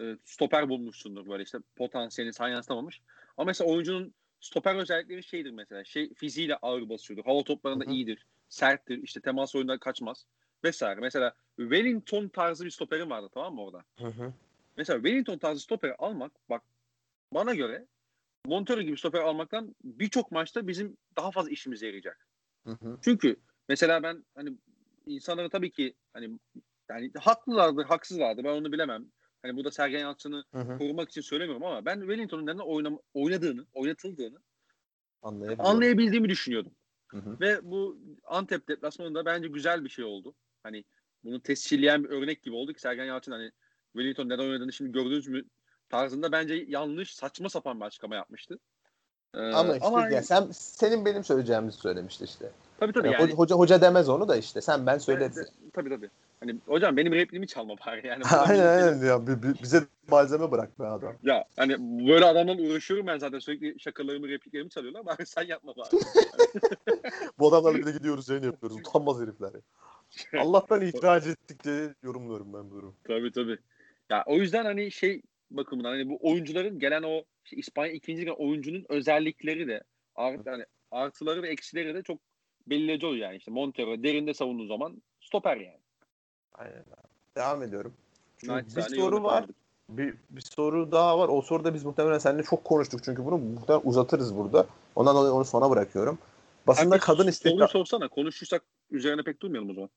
e, 0.00 0.16
stoper 0.24 0.68
bulmuşsundur 0.68 1.28
böyle 1.28 1.42
işte 1.42 1.58
potansiyelini 1.76 2.32
sana 2.34 2.48
yansıtamamış. 2.48 3.00
Ama 3.36 3.46
mesela 3.46 3.70
oyuncunun 3.70 4.14
stoper 4.40 4.74
özellikleri 4.74 5.22
şeydir 5.22 5.50
mesela 5.50 5.84
şey 5.84 6.14
fiziğiyle 6.14 6.56
ağır 6.56 6.88
basıyordur. 6.88 7.24
Hava 7.24 7.44
toplarında 7.44 7.84
Hı 7.84 7.88
hı. 7.88 7.92
iyidir. 7.92 8.26
Serttir. 8.48 9.02
işte 9.02 9.20
temas 9.20 9.54
oyundan 9.54 9.78
kaçmaz. 9.78 10.26
Vesaire. 10.64 11.00
Mesela 11.00 11.34
Wellington 11.56 12.28
tarzı 12.28 12.64
bir 12.64 12.70
stoperin 12.70 13.10
vardı 13.10 13.28
tamam 13.34 13.54
mı 13.54 13.62
orada? 13.62 13.84
Hı 13.98 14.06
hı. 14.06 14.32
Mesela 14.76 14.96
Wellington 14.96 15.38
tarzı 15.38 15.60
stoperi 15.60 15.94
almak 15.94 16.32
bak 16.50 16.62
bana 17.32 17.54
göre 17.54 17.86
Montero 18.46 18.82
gibi 18.82 18.98
stoper 18.98 19.20
almaktan 19.20 19.74
birçok 19.84 20.32
maçta 20.32 20.66
bizim 20.66 20.96
daha 21.16 21.30
fazla 21.30 21.50
işimize 21.50 21.86
yarayacak. 21.86 22.26
Hı 22.64 22.70
hı. 22.70 22.98
Çünkü 23.02 23.36
mesela 23.68 24.02
ben 24.02 24.24
hani 24.34 24.52
insanların 25.06 25.48
tabii 25.48 25.70
ki 25.70 25.94
hani 26.12 26.38
yani 26.90 27.10
haklılardır, 27.20 27.84
haksızlardır 27.84 28.44
ben 28.44 28.52
onu 28.52 28.72
bilemem. 28.72 29.06
Hani 29.42 29.56
burada 29.56 29.70
Sergen 29.70 30.00
Yalçın'ı 30.00 30.44
korumak 30.52 31.08
için 31.08 31.20
söylemiyorum 31.20 31.64
ama 31.64 31.84
ben 31.84 32.00
Wellington'un 32.00 32.46
neden 32.46 32.58
oynam 32.58 32.98
oynadığını, 33.14 33.66
oynatıldığını 33.74 34.38
anlayabildiğimi 35.58 36.28
düşünüyordum. 36.28 36.72
Hı 37.08 37.16
hı. 37.16 37.40
Ve 37.40 37.58
bu 37.62 37.98
Antep 38.24 38.68
deplasmanında 38.68 39.24
bence 39.24 39.48
güzel 39.48 39.84
bir 39.84 39.88
şey 39.88 40.04
oldu. 40.04 40.34
Hani 40.62 40.84
bunu 41.24 41.42
tescilleyen 41.42 42.04
bir 42.04 42.08
örnek 42.08 42.42
gibi 42.42 42.54
oldu 42.54 42.72
ki 42.72 42.80
Sergen 42.80 43.04
Yalçın 43.04 43.32
hani 43.32 43.50
Wellington 43.92 44.28
neden 44.28 44.48
oynadığını 44.48 44.72
şimdi 44.72 44.92
gördünüz 44.92 45.28
mü 45.28 45.44
tarzında 45.88 46.32
bence 46.32 46.64
yanlış, 46.68 47.14
saçma 47.14 47.48
sapan 47.48 47.80
bir 47.80 47.84
açıklama 47.84 48.14
yapmıştı. 48.14 48.58
Ee, 49.34 49.38
Ama 49.38 49.74
işte 49.76 49.86
ama 49.86 50.08
ya 50.08 50.22
sen 50.22 50.50
senin 50.50 51.04
benim 51.04 51.24
söyleyeceğimizi 51.24 51.78
söylemişti 51.78 52.24
işte. 52.24 52.50
tabii 52.80 52.92
tabii 52.92 53.06
Yani 53.06 53.22
yani. 53.22 53.32
hoca, 53.32 53.56
hoca 53.56 53.80
demez 53.80 54.08
onu 54.08 54.28
da 54.28 54.36
işte. 54.36 54.60
Sen 54.60 54.86
ben 54.86 54.98
söyleriz. 54.98 55.38
evet, 55.38 55.48
tabii 55.72 55.88
tabii. 55.90 56.10
Hani 56.40 56.56
hocam 56.66 56.96
benim 56.96 57.12
repliğimi 57.12 57.46
çalma 57.46 57.74
bari 57.86 58.06
yani. 58.06 58.24
aynen 58.38 58.66
aynen 58.66 59.06
ya 59.06 59.26
bi- 59.26 59.42
bi- 59.42 59.62
bize 59.62 59.86
malzeme 60.08 60.50
bırak 60.50 60.80
be 60.80 60.86
adam. 60.86 61.14
Ya 61.22 61.44
hani 61.56 61.76
böyle 62.08 62.24
adamdan 62.24 62.58
uğraşıyorum 62.58 63.06
ben 63.06 63.18
zaten 63.18 63.38
sürekli 63.38 63.80
şakalarımı, 63.80 64.28
repliklerimi 64.28 64.70
çalıyorlar. 64.70 65.06
Bari 65.06 65.26
sen 65.26 65.42
yapma 65.42 65.76
bari. 65.76 65.90
Bu 67.38 67.48
adamlarla 67.48 67.78
bir 67.78 67.86
de 67.86 67.92
gidiyoruz 67.92 68.28
yayın 68.28 68.42
yapıyoruz. 68.42 68.76
Utanmaz 68.76 69.20
herifler. 69.20 69.50
ya. 69.54 69.60
Allah'tan 70.40 70.80
ihraç 70.80 71.26
ettik 71.26 71.64
diye 71.64 71.94
yorumluyorum 72.02 72.52
ben 72.54 72.70
bu 72.70 72.74
durumu. 72.74 72.94
tabii 73.04 73.32
tabii. 73.32 73.58
Ya 74.10 74.24
o 74.26 74.34
yüzden 74.34 74.64
hani 74.64 74.90
şey 74.90 75.22
bakımından 75.50 75.90
hani 75.90 76.08
bu 76.08 76.18
oyuncuların 76.22 76.78
gelen 76.78 77.02
o 77.02 77.24
işte 77.44 77.56
İspanya 77.56 77.92
ikinci 77.92 78.22
lige 78.22 78.32
oyuncunun 78.32 78.86
özellikleri 78.88 79.68
de 79.68 79.82
art, 80.14 80.46
hani 80.46 80.64
artıları 80.90 81.42
ve 81.42 81.48
eksileri 81.48 81.94
de 81.94 82.02
çok 82.02 82.20
belirleyici 82.66 83.06
oluyor 83.06 83.22
yani. 83.22 83.36
işte 83.36 83.50
Montero 83.50 84.02
derinde 84.02 84.34
savunduğu 84.34 84.66
zaman 84.66 85.02
stoper 85.20 85.56
yani. 85.56 85.80
Aynen 86.58 86.72
abi. 86.72 87.36
Devam 87.36 87.62
ediyorum. 87.62 87.92
Şimdi 88.40 88.64
bir 88.76 88.96
soru 88.96 89.22
var. 89.22 89.46
Bir, 89.88 90.14
bir 90.30 90.40
soru 90.40 90.92
daha 90.92 91.18
var. 91.18 91.28
O 91.28 91.42
soruda 91.42 91.74
biz 91.74 91.84
muhtemelen 91.84 92.18
seninle 92.18 92.42
çok 92.42 92.64
konuştuk. 92.64 93.00
Çünkü 93.04 93.24
bunu 93.24 93.38
muhtemelen 93.38 93.82
uzatırız 93.84 94.36
burada. 94.36 94.66
Ondan 94.94 95.16
dolayı 95.16 95.32
onu 95.32 95.44
sona 95.44 95.70
bırakıyorum. 95.70 96.18
Basında 96.66 96.94
Herkes 96.94 97.06
kadın 97.06 97.16
Soruyu 97.18 97.30
istihdam... 97.30 97.68
sorsana. 97.68 98.08
Konuşursak 98.08 98.62
üzerine 98.90 99.22
pek 99.22 99.42
durmayalım 99.42 99.70
o 99.70 99.74
zaman. 99.74 99.90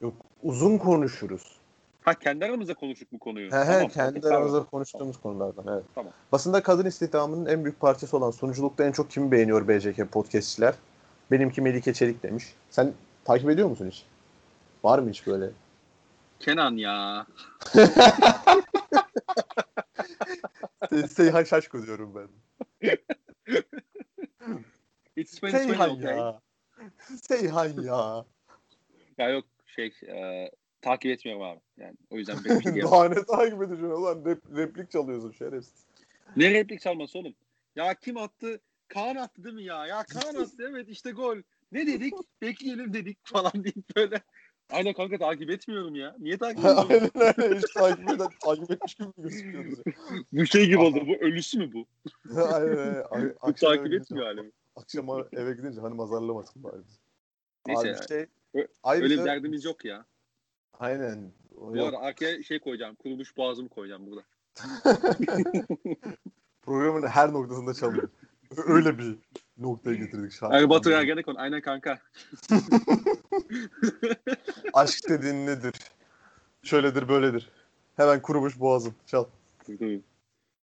Yok, 0.00 0.14
uzun 0.42 0.78
konuşuruz. 0.78 1.60
Ha 2.02 2.14
kendi 2.14 2.44
aramızda 2.44 2.74
konuştuk 2.74 3.08
bu 3.12 3.18
konuyu. 3.18 3.46
He 3.46 3.50
Tamam, 3.50 3.82
he 3.82 3.88
kendi 3.88 4.20
tamam. 4.20 4.36
aramızda 4.36 4.64
konuştuğumuz 4.64 5.20
konulardan 5.20 5.74
evet. 5.74 5.84
Tamam. 5.94 6.12
Basında 6.32 6.62
kadın 6.62 6.86
istihdamının 6.86 7.46
en 7.46 7.64
büyük 7.64 7.80
parçası 7.80 8.16
olan 8.16 8.30
sunuculukta 8.30 8.84
en 8.84 8.92
çok 8.92 9.10
kimi 9.10 9.30
beğeniyor 9.30 9.68
BCK 9.68 10.12
podcastçiler? 10.12 10.74
Benimki 11.30 11.62
Melike 11.62 11.94
Çelik 11.94 12.22
demiş. 12.22 12.54
Sen 12.70 12.92
takip 13.24 13.50
ediyor 13.50 13.68
musun 13.68 13.88
hiç? 13.90 14.04
Var 14.84 14.98
mı 14.98 15.10
hiç 15.10 15.26
böyle? 15.26 15.50
Kenan 16.40 16.76
ya. 16.76 17.26
Seyhan 21.08 21.44
Şaşko 21.44 21.86
diyorum 21.86 22.14
ben. 22.14 22.28
It's 25.16 25.34
2020 25.36 25.66
Seyhan 25.66 25.90
okay. 25.90 26.16
ya. 26.16 26.40
Seyhan 27.22 27.82
ya. 27.82 28.24
Ya 29.18 29.28
yok 29.28 29.44
şey 29.66 29.92
e, 30.08 30.50
takip 30.80 31.10
etmiyorum 31.10 31.42
abi. 31.42 31.60
Yani 31.76 31.94
o 32.10 32.16
yüzden 32.16 32.42
pek 32.42 32.58
bir 32.58 32.72
şey. 32.72 32.82
Daha 32.82 33.08
ne 33.08 33.24
takip 33.24 33.62
edeceksin 33.62 33.90
ulan? 33.90 34.24
Rep- 34.24 34.56
replik 34.56 34.90
çalıyorsun 34.90 35.32
şerefsiz. 35.32 35.86
Ne 36.36 36.50
replik 36.50 36.80
çalması 36.80 37.18
oğlum? 37.18 37.34
Ya 37.76 37.94
kim 37.94 38.16
attı? 38.16 38.60
Kaan 38.88 39.16
attı 39.16 39.44
değil 39.44 39.54
mi 39.54 39.64
ya? 39.64 39.86
Ya 39.86 40.04
Kaan 40.04 40.34
attı 40.34 40.68
evet 40.70 40.88
işte 40.88 41.10
gol. 41.10 41.36
Ne 41.72 41.86
dedik? 41.86 42.14
Bekleyelim 42.42 42.92
dedik 42.92 43.18
falan 43.24 43.52
deyip 43.54 43.96
böyle. 43.96 44.20
Aynen 44.72 44.92
kanka 44.92 45.18
takip 45.18 45.50
etmiyorum 45.50 45.94
ya. 45.94 46.16
Niye 46.18 46.38
takip 46.38 46.58
ediyorum? 46.58 46.88
Aynen 46.90 47.10
öyle. 47.40 47.56
Hiç 47.58 47.72
takip, 47.74 48.10
eden, 48.10 48.28
takip 48.44 48.70
etmiş 48.70 48.94
gibi 48.94 49.08
gözüküyoruz. 49.16 49.78
bu 50.32 50.46
şey 50.46 50.66
gibi 50.66 50.78
oldu. 50.78 51.00
Bu 51.06 51.12
ölüsü 51.24 51.58
mü 51.58 51.72
bu? 51.72 51.86
Aynen 52.40 52.78
öyle. 52.78 53.04
Eve 53.42 53.52
takip 53.54 53.92
etmiyor 53.92 54.26
galiba. 54.26 54.52
Akşam 54.76 55.08
eve 55.32 55.52
gidince 55.52 55.80
hanım 55.80 56.00
azarlamasın 56.00 56.62
bari. 56.62 56.76
Neyse 57.66 57.80
Abi 57.80 57.88
ya. 57.88 58.02
şey, 58.08 58.26
Ö- 58.54 58.66
ayrıca, 58.82 59.04
Öyle 59.04 59.20
bir 59.20 59.24
derdimiz 59.24 59.64
yok 59.64 59.84
ya. 59.84 60.06
Aynen. 60.78 61.32
O 61.56 61.72
Bu 61.72 61.76
yok. 61.76 61.86
arada 61.86 61.98
arkaya 61.98 62.42
şey 62.42 62.58
koyacağım. 62.58 62.94
Kurumuş 62.94 63.36
boğazımı 63.36 63.68
koyacağım 63.68 64.06
burada. 64.06 64.22
Programın 66.62 67.06
her 67.06 67.32
noktasında 67.32 67.74
çalıyor. 67.74 68.08
Öyle 68.56 68.98
bir 68.98 69.16
noktaya 69.58 69.96
getirdik 69.96 70.32
şarkı. 70.32 70.56
Ay 70.56 70.68
Batu 70.68 70.90
Ergenekon. 70.90 71.34
Aynen 71.34 71.60
kanka. 71.60 71.98
Aşk 74.72 75.08
dediğin 75.08 75.46
nedir? 75.46 75.74
Şöyledir 76.62 77.08
böyledir. 77.08 77.48
Hemen 77.96 78.22
kurumuş 78.22 78.60
boğazım. 78.60 78.94
Çal. 79.06 79.24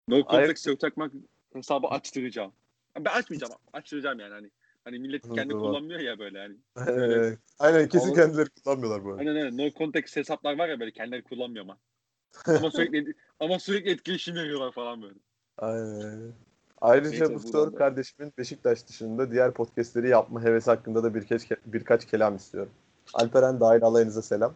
no 0.08 0.24
complex 0.30 0.66
yok 0.66 0.80
çakmak 0.80 1.12
hesabı 1.52 1.86
açtıracağım. 1.86 2.52
Ben 2.98 3.10
açmayacağım. 3.10 3.52
Açtıracağım 3.72 4.20
yani 4.20 4.32
hani. 4.34 4.50
Hani 4.84 4.98
millet 4.98 5.34
kendi 5.34 5.52
kullanmıyor 5.52 6.00
ya 6.00 6.18
böyle 6.18 6.38
hani. 6.38 6.56
Ee, 6.90 7.38
aynen 7.58 7.88
kesin 7.88 8.06
Ama- 8.06 8.16
kendileri 8.16 8.48
kullanmıyorlar 8.48 9.04
böyle. 9.04 9.18
Aynen 9.18 9.36
öyle. 9.36 9.56
No 9.56 9.70
context 9.70 10.16
hesaplar 10.16 10.58
var 10.58 10.68
ya 10.68 10.80
böyle 10.80 10.90
kendileri 10.90 11.22
kullanmıyor 11.22 11.64
ama. 11.64 11.78
Ama 12.46 12.70
sürekli 12.70 13.14
ama 13.40 13.58
sürekli 13.58 13.90
etkileşim 13.90 14.34
veriyorlar 14.34 14.72
falan 14.72 15.02
böyle. 15.02 15.18
Aynen. 15.58 16.34
Ayrıca 16.80 17.10
Neyse, 17.10 17.34
bu 17.34 17.40
soru 17.40 17.74
kardeşimin 17.74 18.32
Beşiktaş 18.38 18.86
dışında 18.88 19.30
diğer 19.32 19.52
podcastleri 19.52 20.08
yapma 20.08 20.42
hevesi 20.42 20.70
hakkında 20.70 21.02
da 21.02 21.14
birkaç 21.14 21.42
birkaç 21.66 22.06
kelam 22.06 22.36
istiyorum. 22.36 22.72
Alperen 23.14 23.60
dahil 23.60 23.82
alayınıza 23.82 24.22
selam. 24.22 24.54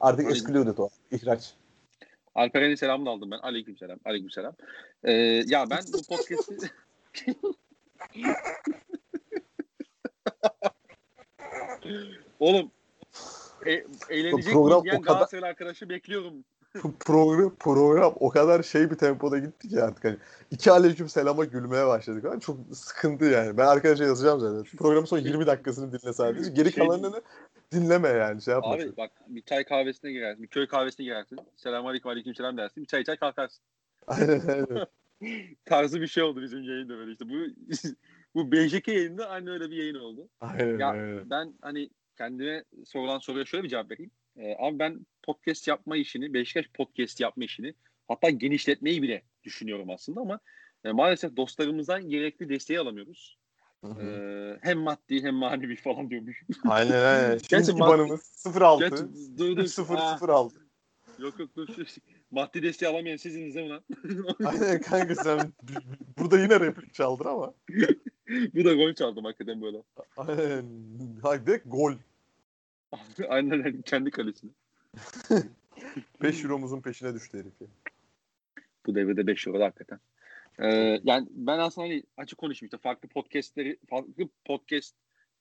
Artık 0.00 0.30
excluded 0.30 0.78
o. 0.78 0.88
İhraç. 1.10 1.54
Alperen'in 2.34 2.74
selamını 2.74 3.10
aldım 3.10 3.30
ben. 3.30 3.38
Aleyküm 3.38 3.76
selam. 3.76 3.98
Aleyküm 4.04 4.30
selam. 4.30 4.54
Ee, 5.04 5.12
ya 5.46 5.70
ben 5.70 5.80
bu 5.92 6.02
podcast'i 6.02 6.70
Oğlum 12.40 12.70
e, 13.66 13.84
eğlenecek 14.10 14.52
program 14.52 14.84
diyen 14.84 14.96
o 14.96 15.00
kadar- 15.02 15.42
arkadaşı 15.42 15.88
bekliyorum. 15.88 16.44
Program, 17.00 17.54
program 17.56 18.12
o 18.20 18.28
kadar 18.28 18.62
şey 18.62 18.90
bir 18.90 18.96
tempoda 18.96 19.38
gitti 19.38 19.68
ki 19.68 19.82
artık 19.82 20.04
hani 20.04 20.16
iki 20.50 20.70
aleyküm 20.70 21.08
selama 21.08 21.44
gülmeye 21.44 21.86
başladık. 21.86 22.24
Yani 22.24 22.40
çok 22.40 22.56
sıkıntı 22.72 23.24
yani. 23.24 23.56
Ben 23.56 23.66
arkadaşa 23.66 24.04
yazacağım 24.04 24.40
zaten. 24.40 24.76
Programın 24.78 25.06
son 25.06 25.18
20 25.18 25.46
dakikasını 25.46 25.92
dinle 25.92 26.12
sadece. 26.12 26.50
Geri 26.50 26.72
Şey- 26.72 26.86
kalanını 26.86 27.22
dinleme 27.72 28.08
yani 28.08 28.42
şey 28.42 28.54
yapma. 28.54 28.70
Abi 28.72 28.96
bak 28.96 29.10
bir 29.28 29.42
çay 29.42 29.64
kahvesine 29.64 30.12
girersin, 30.12 30.42
bir 30.42 30.48
köy 30.48 30.66
kahvesine 30.66 31.04
girersin. 31.04 31.38
Selamünaleyküm 31.56 32.10
aleyküm 32.10 32.34
selam 32.34 32.56
dersin. 32.56 32.82
Bir 32.82 32.86
çay 32.88 33.04
çay 33.04 33.16
kalkarsın. 33.16 33.62
Aynen 34.06 34.40
aynen. 34.48 34.86
Tarzı 35.64 36.00
bir 36.00 36.06
şey 36.06 36.22
oldu 36.22 36.42
bizim 36.42 36.62
yayında 36.62 36.96
böyle 36.98 37.12
işte. 37.12 37.28
Bu 37.28 37.34
bu 38.34 38.52
BJK 38.52 38.88
yayında 38.88 39.28
aynı 39.28 39.50
öyle 39.52 39.70
bir 39.70 39.76
yayın 39.76 39.94
oldu. 39.94 40.28
Aynen, 40.40 40.78
Ya 40.78 40.88
aynen. 40.88 41.30
ben 41.30 41.54
hani 41.62 41.90
kendime 42.16 42.64
sorulan 42.84 43.18
soruya 43.18 43.44
şöyle 43.44 43.64
bir 43.64 43.68
cevap 43.68 43.90
vereyim. 43.90 44.10
Ee, 44.40 44.56
abi 44.58 44.78
ben 44.78 45.06
podcast 45.22 45.68
yapma 45.68 45.96
işini, 45.96 46.34
Beşiktaş 46.34 46.66
podcast 46.74 47.20
yapma 47.20 47.44
işini 47.44 47.74
hatta 48.08 48.30
genişletmeyi 48.30 49.02
bile 49.02 49.22
düşünüyorum 49.44 49.90
aslında 49.90 50.20
ama 50.20 50.40
e, 50.84 50.92
maalesef 50.92 51.36
dostlarımızdan 51.36 52.08
gerekli 52.08 52.48
desteği 52.48 52.80
alamıyoruz. 52.80 53.38
Ee, 53.84 54.58
hem 54.62 54.78
maddi 54.78 55.22
hem 55.22 55.34
manevi 55.34 55.76
falan 55.76 56.10
diyormuş. 56.10 56.42
Aynen 56.68 57.04
aynen. 57.04 57.30
Gerçi 57.48 57.48
Şimdiki 57.66 57.72
maddi- 57.72 57.88
banımız 57.88 58.46
06 58.60 58.88
Gerçi 58.88 59.04
dur 59.38 59.56
dur. 59.56 59.66
0 59.66 59.94
Aa, 59.98 60.18
06. 60.28 60.56
Yok 61.18 61.38
yok 61.38 61.56
dur. 61.56 61.68
maddi 62.30 62.62
desteği 62.62 62.88
alamayan 62.88 63.16
siziniz 63.16 63.54
değil 63.54 63.66
mi 63.66 63.72
lan? 63.72 63.82
Aynen 64.44 64.80
kanka 64.80 65.14
sen 65.14 65.52
burada 66.18 66.38
yine 66.40 66.60
replik 66.60 66.94
çaldın 66.94 67.24
ama. 67.24 67.54
Bu 68.54 68.64
da 68.64 68.74
gol 68.74 68.94
çaldım 68.94 69.24
hakikaten 69.24 69.62
böyle. 69.62 69.82
Aynen. 70.16 70.64
Haydi 71.22 71.62
gol. 71.66 71.92
Aynen 73.28 73.64
öyle, 73.66 73.82
kendi 73.82 74.10
kalesine. 74.10 74.50
5 76.22 76.44
euromuzun 76.44 76.80
peşine 76.80 77.14
düştü 77.14 77.38
herif 77.38 77.60
ya. 77.60 77.66
Bu 78.86 78.94
devirde 78.94 79.26
5 79.26 79.46
euro 79.46 79.60
da 79.60 79.64
hakikaten. 79.64 80.00
Ee, 80.58 81.00
yani 81.04 81.28
ben 81.30 81.58
aslında 81.58 81.86
hani 81.86 82.02
açık 82.16 82.38
konuşayım 82.38 82.66
işte 82.66 82.78
farklı 82.78 83.08
podcastleri, 83.08 83.78
farklı 83.90 84.28
podcast 84.44 84.94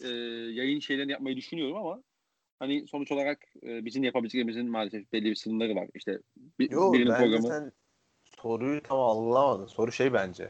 e, 0.03 0.07
yayın 0.53 0.79
şeylerini 0.79 1.11
yapmayı 1.11 1.37
düşünüyorum 1.37 1.75
ama 1.77 2.03
hani 2.59 2.87
sonuç 2.87 3.11
olarak 3.11 3.39
e, 3.63 3.85
bizim 3.85 4.03
yapabileceklerimizin 4.03 4.69
maalesef 4.69 5.13
belli 5.13 5.25
bir 5.25 5.35
sınırları 5.35 5.75
var. 5.75 5.87
İşte 5.95 6.19
bir, 6.59 6.71
Yo 6.71 6.93
birinin 6.93 7.13
programı. 7.15 7.47
sen 7.47 7.71
soruyu 8.41 8.83
tam 8.83 8.99
anlamadın. 8.99 9.65
Soru 9.65 9.91
şey 9.91 10.13
bence. 10.13 10.49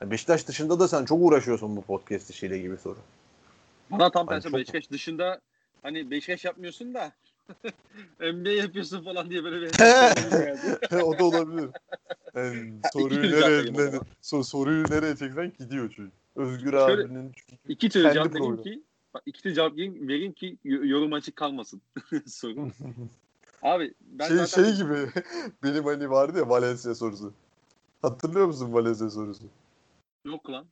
Yani 0.00 0.10
Beşiktaş 0.10 0.48
dışında 0.48 0.80
da 0.80 0.88
sen 0.88 1.04
çok 1.04 1.18
uğraşıyorsun 1.22 1.76
bu 1.76 1.82
podcast 1.82 2.30
işiyle 2.30 2.58
gibi 2.58 2.76
soru. 2.76 2.98
Bana 3.90 4.10
tam 4.10 4.26
Hani 4.26 4.36
tersi 4.36 4.48
çok- 4.50 4.58
Beşiktaş 4.60 4.90
dışında 4.90 5.40
hani 5.82 6.10
Beşiktaş 6.10 6.44
yapmıyorsun 6.44 6.94
da 6.94 7.12
NBA 8.20 8.50
yapıyorsun 8.50 9.04
falan 9.04 9.30
diye 9.30 9.44
böyle 9.44 9.60
bir 9.66 9.70
o 11.02 11.18
da 11.18 11.24
olabilir. 11.24 11.70
Yani 12.34 12.72
soruyu 12.92 13.22
nereye, 13.22 13.62
cevap 13.62 13.78
ne, 13.78 13.78
vereyim 13.78 14.02
so- 14.22 14.44
soruyu 14.44 14.84
nereye 14.90 15.16
çeksen 15.16 15.52
gidiyor 15.58 15.92
çünkü. 15.96 16.12
Özgür 16.36 16.70
Şöyle- 16.70 17.04
abinin 17.04 17.32
İki 17.68 17.88
türlü 17.88 18.12
cevap 18.12 18.34
vereyim 18.34 18.62
ki 18.62 18.82
bak 19.14 19.22
iki 19.26 19.42
türlü 19.42 19.54
cevap 19.54 19.72
vereyim, 19.72 20.08
vereyim 20.08 20.32
ki 20.32 20.56
yorum 20.64 21.12
açık 21.12 21.36
kalmasın 21.36 21.80
soru. 22.26 22.68
Abi 23.62 23.94
ben 24.00 24.28
şey, 24.28 24.36
zaten 24.36 24.64
şey 24.64 24.74
gibi 24.76 25.10
benim 25.62 25.84
hani 25.84 26.10
vardı 26.10 26.38
ya 26.38 26.48
Valencia 26.48 26.94
sorusu. 26.94 27.32
Hatırlıyor 28.02 28.46
musun 28.46 28.72
Valencia 28.72 29.10
sorusu? 29.10 29.44
yok 30.24 30.50
lan. 30.50 30.66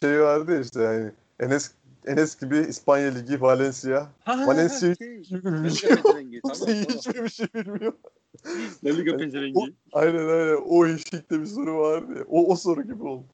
Şey 0.00 0.20
vardı 0.20 0.52
ya 0.54 0.60
işte 0.60 0.82
yani 0.82 1.12
Enes 1.40 1.72
Enes 2.06 2.40
gibi 2.40 2.58
İspanya 2.58 3.14
Ligi 3.14 3.40
Valencia. 3.40 4.08
Ha, 4.24 4.46
Valencia 4.46 4.90
hiç 4.90 4.98
şey, 4.98 5.24
şey. 5.24 5.40
Tamam, 5.42 5.70
Kimse 6.30 6.40
tamam. 6.42 6.84
hiçbir 6.88 7.28
şey 7.28 7.46
bilmiyor. 7.54 7.92
La 8.84 8.90
Liga 8.90 9.10
Yani 9.10 9.24
pezevengi. 9.24 9.74
Aynen 9.92 10.28
aynen. 10.28 10.62
O 10.66 10.86
eşikte 10.86 11.40
bir 11.40 11.46
soru 11.46 11.78
vardı 11.78 12.18
ya. 12.18 12.24
O, 12.28 12.52
o 12.52 12.56
soru 12.56 12.82
gibi 12.82 13.02
oldu. 13.02 13.26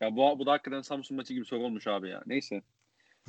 Ya 0.00 0.16
bu, 0.16 0.38
bu 0.38 0.46
da 0.46 0.52
hakikaten 0.52 0.82
Samsun 0.82 1.16
maçı 1.16 1.34
gibi 1.34 1.44
soru 1.44 1.62
olmuş 1.62 1.86
abi 1.86 2.08
ya. 2.08 2.22
Neyse. 2.26 2.62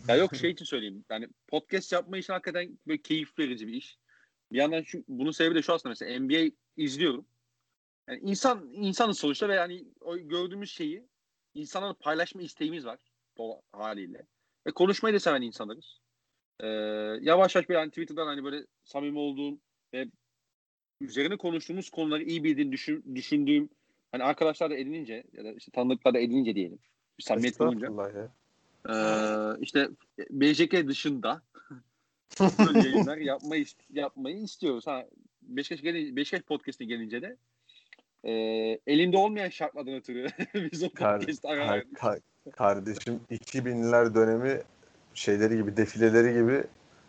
Ya 0.08 0.16
yok 0.16 0.36
şey 0.36 0.52
için 0.52 0.66
söyleyeyim. 0.66 1.06
Yani 1.10 1.28
podcast 1.48 1.92
yapma 1.92 2.18
işi 2.18 2.32
hakikaten 2.32 2.80
böyle 2.88 3.02
keyif 3.02 3.40
verici 3.40 3.68
bir 3.68 3.74
iş. 3.74 3.98
Bir 4.52 4.58
yandan 4.58 4.82
şu, 4.82 5.04
bunun 5.08 5.32
sebebi 5.32 5.56
de 5.56 5.62
şu 5.62 5.74
aslında 5.74 5.90
mesela 5.90 6.20
NBA 6.20 6.56
izliyorum. 6.78 7.26
Yani 8.08 8.20
insan 8.24 8.70
insanın 8.74 9.12
sonuçta 9.12 9.50
ve 9.50 9.56
yani 9.56 9.86
o 10.02 10.18
gördüğümüz 10.18 10.72
şeyi 10.72 11.04
insanlarla 11.54 11.94
paylaşma 11.94 12.42
isteğimiz 12.42 12.86
var 12.86 13.00
haliyle. 13.72 14.26
Ve 14.68 14.72
konuşmayı 14.72 15.16
da 15.16 15.20
seven 15.20 15.42
insanlarız. 15.42 16.00
Ee, 16.60 16.68
yavaş 17.22 17.56
yavaş 17.56 17.70
böyle 17.70 17.80
hani 17.80 17.90
Twitter'dan 17.90 18.28
hani 18.28 18.44
böyle 18.44 18.66
samimi 18.84 19.20
olduğum 19.20 19.58
ve 19.94 20.08
üzerine 21.02 21.38
konuştuğumuz 21.38 21.90
konuları 21.90 22.24
iyi 22.24 22.44
bildiğini 22.44 22.72
düşün, 22.72 23.04
düşündüğüm 23.16 23.70
hani 24.12 24.24
arkadaşlar 24.24 24.70
da 24.70 24.76
edinince 24.76 25.24
ya 25.34 25.44
da 25.44 25.52
işte 25.54 25.72
tanıdıklar 25.72 26.14
da 26.14 26.20
edinince 26.20 26.56
diyelim. 26.56 26.80
Bir 27.18 27.24
samimiyet 27.24 27.60
bulunca. 27.60 27.88
Estağfurullah 27.88 28.16
ya. 28.16 28.32
Ee, 28.90 29.62
işte 29.62 29.90
BJK 30.30 30.88
dışında 30.88 31.42
yayınlar 32.76 33.18
yapmayı 33.18 33.66
yapmayı 33.90 34.38
istiyoruz. 34.38 34.88
Ha 34.88 35.06
Beşiktaş 35.42 35.82
gelince, 35.82 36.16
Beşiktaş 36.16 36.42
podcast'ine 36.42 36.88
gelince 36.88 37.22
de 37.22 37.38
e, 38.23 38.31
elinde 38.88 39.18
olmayan 39.18 39.49
şartlardan 39.49 39.93
ötürü 39.93 40.27
biz 40.72 40.84
o 40.84 40.89
Kar- 40.89 41.19
podcast'ı 41.19 41.48
Kar- 41.48 41.57
verdik. 41.57 41.98
kar- 41.98 42.19
kardeşim 42.52 43.19
2000'ler 43.31 44.15
dönemi 44.15 44.61
şeyleri 45.14 45.56
gibi 45.57 45.77
defileleri 45.77 46.34
gibi 46.34 46.64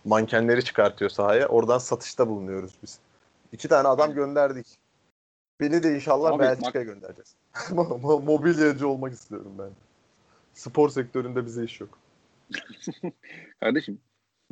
mankenleri 0.04 0.64
çıkartıyor 0.64 1.10
sahaya. 1.10 1.48
Oradan 1.48 1.78
satışta 1.78 2.28
bulunuyoruz 2.28 2.72
biz. 2.82 2.98
İki 3.52 3.68
tane 3.68 3.88
adam 3.88 4.14
gönderdik. 4.14 4.66
Beni 5.60 5.82
de 5.82 5.94
inşallah 5.94 6.38
Belçika'ya 6.38 6.84
göndereceğiz. 6.84 7.34
Mo- 7.54 8.00
mo- 8.00 8.24
Mobilyacı 8.24 8.88
olmak 8.88 9.12
istiyorum 9.12 9.52
ben. 9.58 9.70
Spor 10.54 10.88
sektöründe 10.88 11.46
bize 11.46 11.64
iş 11.64 11.80
yok. 11.80 11.98
Kardeşim 13.60 14.00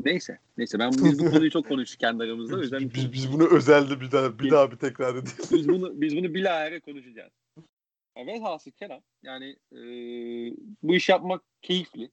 neyse. 0.04 0.38
Neyse 0.58 0.78
ben 0.78 0.90
biz 0.92 1.18
bu 1.26 1.30
konuyu 1.30 1.50
çok 1.50 1.68
konuştuk 1.68 2.00
kendi 2.00 2.22
aramızda. 2.22 2.56
O 2.56 2.58
yüzden 2.58 2.80
Biz, 2.94 3.12
biz 3.12 3.32
bunu 3.32 3.48
özelde 3.56 4.00
bir 4.00 4.12
daha 4.12 4.38
bir 4.38 4.50
daha 4.50 4.70
bir 4.70 4.76
tekrar 4.76 5.14
edelim. 5.14 5.32
biz 5.52 5.68
bunu 5.68 6.00
biz 6.00 6.16
bunu 6.16 6.34
bilahare 6.34 6.80
konuşacağız. 6.80 7.32
Ya 8.16 8.26
velhasıl 8.26 8.70
kelam 8.70 9.00
yani 9.22 9.56
e, 9.72 9.78
bu 10.82 10.94
iş 10.94 11.08
yapmak 11.08 11.42
keyifli. 11.62 12.04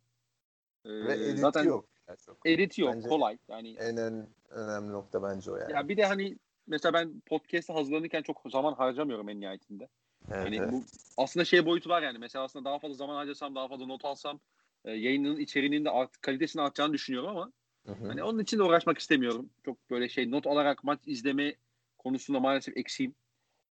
E, 0.86 0.90
Ve 0.90 1.14
editi 1.14 1.38
zaten 1.38 1.64
yok. 1.64 1.86
Yani 2.08 2.18
çok. 2.26 2.38
edit 2.46 2.78
yok 2.80 2.94
Bence- 2.96 3.10
kolay. 3.10 3.38
Yani 3.50 3.76
En, 3.80 3.98
en 3.98 4.28
önemli 4.50 4.92
nokta 4.92 5.24
bence 5.24 5.52
o 5.52 5.58
yani. 5.58 5.72
ya 5.74 5.88
bir 5.90 5.98
de 5.98 6.06
hani 6.06 6.38
mesela 6.68 6.94
ben 6.94 7.22
podcast'e 7.26 7.74
hazırlanırken 7.74 8.22
çok 8.22 8.42
zaman 8.52 8.74
harcamıyorum 8.74 9.30
en 9.30 9.40
nihayetinde. 9.40 9.88
Evet, 10.32 10.46
Yani 10.46 10.56
evet. 10.56 10.72
bu 10.72 10.84
aslında 11.18 11.46
şey 11.46 11.66
boyutu 11.66 11.90
var 11.90 12.02
yani. 12.02 12.18
Mesela 12.18 12.46
aslında 12.46 12.66
daha 12.70 12.80
fazla 12.80 12.96
zaman 12.96 13.16
harcasam, 13.16 13.56
daha 13.56 13.68
fazla 13.68 13.86
not 13.86 14.06
alsam 14.06 14.40
e, 14.86 14.92
yayının 14.92 15.38
içeriğinin 15.40 15.86
de 15.86 15.90
art, 15.90 16.22
kalitesini 16.22 16.62
artacağını 16.62 16.94
düşünüyorum 16.94 17.30
ama 17.30 17.52
Hı 17.88 17.92
hı. 17.92 18.08
hani 18.08 18.24
onun 18.24 18.40
için 18.40 18.60
de 18.60 18.64
uğraşmak 18.64 18.98
istemiyorum. 18.98 19.50
Çok 19.66 19.90
böyle 19.90 20.10
şey 20.10 20.32
not 20.32 20.48
alarak 20.48 20.84
maç 20.84 21.00
izleme 21.06 21.56
konusunda 21.98 22.40
maalesef 22.40 22.78
eksiğim. 22.78 23.16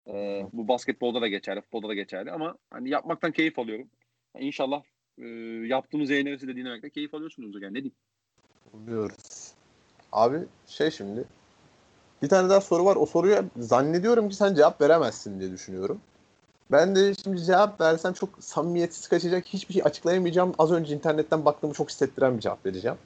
E, 0.07 0.47
bu 0.53 0.69
basketbolda 0.69 1.21
da 1.21 1.29
geçerli, 1.29 1.61
futbolda 1.61 1.89
da 1.89 1.95
geçerli 1.95 2.31
ama 2.31 2.57
hani 2.71 2.89
yapmaktan 2.89 3.33
keyif 3.33 3.59
alıyorum. 3.59 3.89
Yani 4.35 4.47
inşallah 4.47 4.83
e, 5.19 5.27
yaptığımız 5.67 6.11
yayınları 6.11 6.49
de 6.49 6.57
dinlemekte 6.57 6.91
keyif 6.91 7.15
alıyorsunuzdur 7.15 7.63
yani 7.63 7.75
ne 7.75 7.83
diyeyim. 7.83 7.97
Umuyoruz. 8.73 9.53
Abi 10.13 10.39
şey 10.67 10.91
şimdi 10.91 11.25
bir 12.23 12.29
tane 12.29 12.49
daha 12.49 12.61
soru 12.61 12.85
var. 12.85 12.97
O 12.97 13.07
soruya 13.07 13.45
zannediyorum 13.57 14.29
ki 14.29 14.37
sen 14.37 14.55
cevap 14.55 14.81
veremezsin 14.81 15.41
diye 15.41 15.53
düşünüyorum. 15.53 16.01
Ben 16.73 16.97
de 16.97 17.15
şimdi 17.15 17.45
cevap 17.45 17.81
versem 17.81 18.13
çok 18.13 18.45
samimiyetsiz 18.45 19.09
kaçacak. 19.09 19.47
Hiçbir 19.47 19.75
şey 19.75 19.83
açıklayamayacağım. 19.83 20.55
Az 20.59 20.73
önce 20.73 20.95
internetten 20.95 21.45
baktığımı 21.45 21.75
çok 21.75 21.91
hissettiren 21.91 22.37
bir 22.37 22.41
cevap 22.41 22.67
vereceğim. 22.67 22.97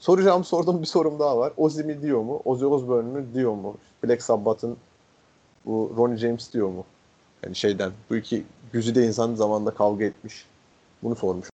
Soracağım 0.00 0.44
sorduğum 0.44 0.82
bir 0.82 0.86
sorum 0.86 1.18
daha 1.18 1.38
var. 1.38 1.52
Ozzy 1.56 1.82
mi 1.82 2.02
diyor 2.02 2.22
mu? 2.22 2.42
Ozzy 2.44 2.64
Osbourne 2.64 3.20
mu 3.20 3.34
diyor 3.34 3.54
mu? 3.54 3.76
Black 4.04 4.22
Sabbath'ın 4.22 4.76
bu 5.66 5.94
Ronnie 5.96 6.16
James 6.16 6.52
diyor 6.52 6.68
mu? 6.68 6.84
Yani 7.42 7.56
şeyden 7.56 7.92
bu 8.10 8.16
iki 8.16 8.44
güzide 8.72 9.06
insan 9.06 9.34
zamanında 9.34 9.70
kavga 9.70 10.04
etmiş. 10.04 10.46
Bunu 11.02 11.16
sormuş. 11.16 11.50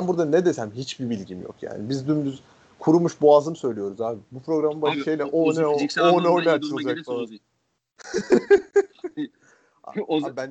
Ben 0.00 0.08
burada 0.08 0.24
ne 0.24 0.44
desem 0.44 0.70
hiçbir 0.70 1.10
bilgim 1.10 1.42
yok 1.42 1.54
yani. 1.62 1.88
Biz 1.88 2.08
dümdüz 2.08 2.42
kurumuş 2.78 3.20
boğazım 3.20 3.56
söylüyoruz 3.56 4.00
abi. 4.00 4.20
Bu 4.32 4.42
programın 4.42 4.82
başı 4.82 4.96
Abi, 4.96 5.04
şeyle 5.04 5.24
o- 5.24 5.54
ne 5.54 5.66
o, 5.66 5.72
fiziksel 5.74 6.04
o 6.04 6.22
ne 6.22 6.28
o 6.28 6.44
ne 6.44 6.50
açılacak 6.50 7.04
falan. 7.04 7.22
Ozi. 7.22 7.40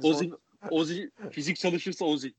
Ozi, 0.04 0.32
Ozi 0.72 1.12
fizik 1.32 1.58
çalışırsa 1.58 2.06
Ozi. 2.06 2.34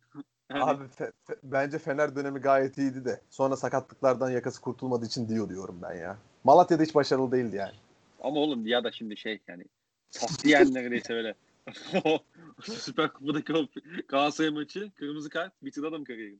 Yani, 0.50 0.64
Abi 0.64 0.84
fe- 0.84 1.12
fe- 1.28 1.38
bence 1.42 1.78
Fener 1.78 2.16
dönemi 2.16 2.40
gayet 2.40 2.78
iyiydi 2.78 3.04
de 3.04 3.20
sonra 3.30 3.56
sakatlıklardan 3.56 4.30
yakası 4.30 4.60
kurtulmadığı 4.60 5.06
için 5.06 5.28
diyor 5.28 5.48
diyorum 5.48 5.78
ben 5.82 5.94
ya. 5.94 6.18
Malatya'da 6.44 6.82
hiç 6.82 6.94
başarılı 6.94 7.32
değildi 7.32 7.56
yani. 7.56 7.74
Ama 8.20 8.40
oğlum 8.40 8.66
ya 8.66 8.84
da 8.84 8.92
şimdi 8.92 9.16
şey 9.16 9.40
yani 9.48 9.64
tatlı 10.10 10.48
yen 10.48 10.74
neredeyse 10.74 11.14
öyle. 11.14 11.34
Süper 12.62 13.12
Kupa'daki 13.12 13.68
Galatasaray 14.08 14.50
maçı 14.50 14.90
kırmızı 14.94 15.28
kart 15.28 15.52
bitirdi 15.62 15.86
adam 15.86 16.04
kariyerini. 16.04 16.38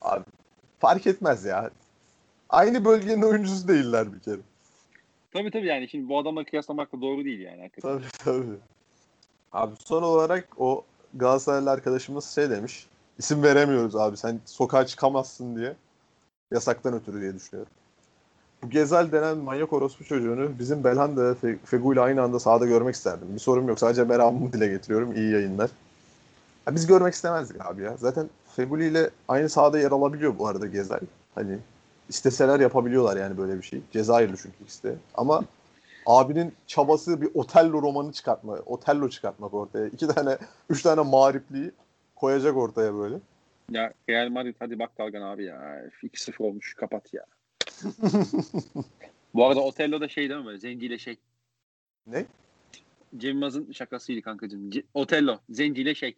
Abi 0.00 0.24
fark 0.78 1.06
etmez 1.06 1.44
ya. 1.44 1.70
Aynı 2.48 2.84
bölgenin 2.84 3.22
oyuncusu 3.22 3.68
değiller 3.68 4.12
bir 4.12 4.20
kere. 4.20 4.40
Tabii 5.32 5.50
tabii 5.50 5.66
yani 5.66 5.88
şimdi 5.88 6.08
bu 6.08 6.18
adamla 6.18 6.44
kıyaslamak 6.44 6.92
da 6.92 7.00
doğru 7.00 7.24
değil 7.24 7.40
yani. 7.40 7.62
Hakikaten. 7.62 7.98
Tabii 7.98 8.08
tabii. 8.18 8.58
Abi 9.52 9.74
son 9.84 10.02
olarak 10.02 10.48
o 10.60 10.84
Galatasaraylı 11.14 11.70
arkadaşımız 11.70 12.34
şey 12.34 12.50
demiş. 12.50 12.86
İsim 13.18 13.42
veremiyoruz 13.42 13.96
abi 13.96 14.16
sen 14.16 14.40
sokağa 14.44 14.86
çıkamazsın 14.86 15.56
diye. 15.56 15.76
Yasaktan 16.52 16.94
ötürü 16.94 17.20
diye 17.20 17.34
düşünüyorum. 17.34 17.72
Bu 18.62 18.70
Gezal 18.70 19.12
denen 19.12 19.38
manyak 19.38 19.72
orospu 19.72 20.04
çocuğunu 20.04 20.58
bizim 20.58 20.84
Belhanda 20.84 21.24
ve 21.24 21.32
Fe- 21.32 21.58
Fegu 21.64 21.92
ile 21.92 22.00
aynı 22.00 22.22
anda 22.22 22.40
sahada 22.40 22.66
görmek 22.66 22.94
isterdim. 22.94 23.28
Bir 23.34 23.38
sorum 23.38 23.68
yok. 23.68 23.78
Sadece 23.78 24.04
meramımı 24.04 24.52
dile 24.52 24.66
getiriyorum. 24.66 25.16
İyi 25.16 25.32
yayınlar. 25.32 25.70
Ya 26.66 26.74
biz 26.74 26.86
görmek 26.86 27.14
istemezdik 27.14 27.66
abi 27.66 27.82
ya. 27.82 27.96
Zaten 27.96 28.30
Feguli 28.56 28.86
ile 28.88 29.10
aynı 29.28 29.48
sahada 29.48 29.78
yer 29.78 29.90
alabiliyor 29.90 30.38
bu 30.38 30.46
arada 30.48 30.66
Gezal. 30.66 31.00
Hani 31.34 31.58
isteseler 32.08 32.60
yapabiliyorlar 32.60 33.16
yani 33.16 33.38
böyle 33.38 33.56
bir 33.56 33.62
şey. 33.62 33.80
Cezayirli 33.92 34.36
çünkü 34.36 34.82
de. 34.84 34.96
Ama 35.14 35.44
abinin 36.06 36.52
çabası 36.66 37.20
bir 37.22 37.30
Otello 37.34 37.82
romanı 37.82 38.12
çıkartma, 38.12 38.56
Otello 38.66 39.08
çıkartmak 39.08 39.54
ortaya. 39.54 39.86
İki 39.86 40.08
tane, 40.08 40.38
üç 40.70 40.82
tane 40.82 41.00
mağripliği 41.00 41.70
koyacak 42.16 42.56
ortaya 42.56 42.94
böyle. 42.94 43.20
Ya 43.70 43.92
Real 44.08 44.28
Madrid 44.28 44.54
hadi 44.58 44.78
bak 44.78 44.98
Dalgan 44.98 45.22
abi 45.22 45.44
ya. 45.44 45.82
2-0 46.02 46.42
olmuş 46.42 46.74
kapat 46.74 47.14
ya. 47.14 47.24
bu 49.34 49.46
arada 49.46 49.60
Otello 49.60 50.00
da 50.00 50.08
şey 50.08 50.30
değil 50.30 50.44
mi 50.44 50.58
zenciyle 50.58 50.98
şey. 50.98 51.16
Ne? 52.06 52.26
Cem 53.16 53.30
Yılmaz'ın 53.30 53.72
şakasıydı 53.72 54.22
kankacığım. 54.22 54.70
Ce- 54.70 54.84
Otello 54.94 55.38
zenciyle 55.50 55.94
şey. 55.94 56.16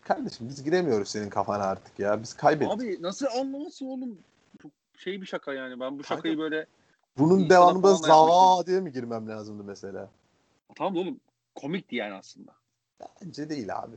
Kardeşim 0.00 0.48
biz 0.48 0.64
giremiyoruz 0.64 1.08
senin 1.08 1.30
kafana 1.30 1.64
artık 1.64 1.98
ya. 1.98 2.22
Biz 2.22 2.34
kaybettik. 2.34 2.74
Abi 2.74 3.02
nasıl 3.02 3.26
anlaması 3.26 3.86
oğlum? 3.86 4.18
Çok 4.62 4.70
şey 4.98 5.20
bir 5.20 5.26
şaka 5.26 5.54
yani. 5.54 5.80
Ben 5.80 5.98
bu 5.98 6.02
Kanka, 6.02 6.14
şakayı 6.14 6.38
böyle 6.38 6.66
Bunun 7.18 7.50
devamında 7.50 7.96
falan 7.96 8.02
da 8.02 8.08
yapmak 8.08 8.58
za 8.58 8.66
diye 8.66 8.80
mi 8.80 8.92
girmem 8.92 9.28
lazımdı 9.28 9.64
mesela? 9.64 10.08
tamam 10.76 10.94
da 10.94 10.98
oğlum 10.98 11.20
komikti 11.54 11.96
yani 11.96 12.14
aslında. 12.14 12.52
Bence 13.22 13.48
değil 13.48 13.76
abi. 13.78 13.96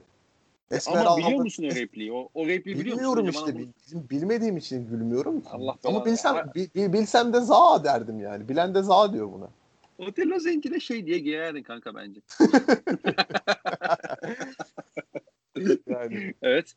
Esmer 0.71 1.05
Ama 1.05 1.17
biliyor 1.17 1.43
musun 1.43 1.63
o 1.63 1.67
repliği? 1.75 2.13
O, 2.13 2.29
o 2.33 2.47
repliği 2.47 2.79
biliyor 2.79 2.97
musun? 2.97 3.17
Bilmiyorum 3.17 3.41
bana 3.41 3.49
işte. 3.49 3.59
bil- 3.59 3.73
Bizim 3.85 4.09
bilmediğim 4.09 4.57
için 4.57 4.87
gülmüyorum. 4.87 5.43
Allah 5.51 5.75
Ama 5.85 6.05
bilsem 6.05 6.51
bi- 6.55 6.93
bilsem 6.93 7.33
de 7.33 7.39
za 7.39 7.83
derdim 7.83 8.19
yani. 8.19 8.49
Bilen 8.49 8.75
de 8.75 8.81
za 8.83 9.13
diyor 9.13 9.33
buna. 9.33 9.49
Otello 9.97 10.39
Zengi'de 10.39 10.79
şey 10.79 11.05
diye 11.05 11.19
girerdin 11.19 11.63
kanka 11.63 11.95
bence. 11.95 12.21
Yani 15.87 16.33
Evet. 16.41 16.73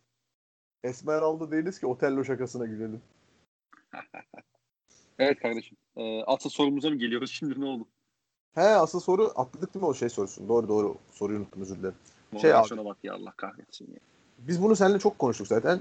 Esmeralda 0.85 1.51
değiliz 1.51 1.81
ki 1.81 1.87
Otello 1.87 2.25
şakasına 2.25 2.67
gülelim. 2.67 3.03
Evet 5.19 5.39
kardeşim. 5.39 5.77
Ee, 5.97 6.23
asıl 6.27 6.51
sorumuza 6.51 6.91
mı 6.91 6.97
geliyoruz 6.97 7.31
şimdi 7.31 7.61
ne 7.61 7.65
oldu? 7.65 7.87
He 8.55 8.61
asıl 8.61 9.01
soru 9.01 9.33
atladık 9.37 9.75
değil 9.75 9.83
mi 9.83 9.87
o 9.89 9.95
şey 9.95 10.09
sorusunu? 10.09 10.49
Doğru 10.49 10.69
doğru 10.69 10.97
soruyu 11.11 11.39
unuttum 11.39 11.63
özür 11.63 11.79
dilerim. 11.79 11.95
Şey 12.41 12.55
abi. 12.55 12.69
Şuna 12.69 12.85
bak 12.85 12.97
ya 13.03 13.15
Allah 13.15 13.33
kahretsin 13.37 13.85
ya. 13.93 13.99
Biz 14.39 14.63
bunu 14.63 14.77
seninle 14.77 14.99
çok 14.99 15.19
konuştuk 15.19 15.47
zaten. 15.47 15.81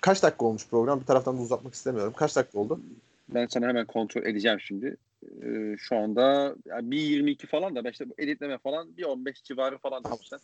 Kaç 0.00 0.22
dakika 0.22 0.46
olmuş 0.46 0.66
program? 0.70 1.00
Bir 1.00 1.06
taraftan 1.06 1.38
da 1.38 1.42
uzatmak 1.42 1.74
istemiyorum. 1.74 2.12
Kaç 2.16 2.36
dakika 2.36 2.58
oldu? 2.58 2.80
Ben 3.28 3.46
sana 3.46 3.68
hemen 3.68 3.86
kontrol 3.86 4.22
edeceğim 4.22 4.60
şimdi. 4.60 4.96
Ee, 5.42 5.76
şu 5.78 5.96
anda 5.96 6.54
yani 6.66 6.90
bir 6.90 7.00
22 7.00 7.46
falan 7.46 7.76
da 7.76 7.84
ben 7.84 7.90
işte 7.90 8.04
editleme 8.18 8.58
falan 8.58 8.96
bir 8.96 9.04
15 9.04 9.42
civarı 9.42 9.78
falan 9.78 10.02
Tamam. 10.02 10.18
sen. 10.22 10.38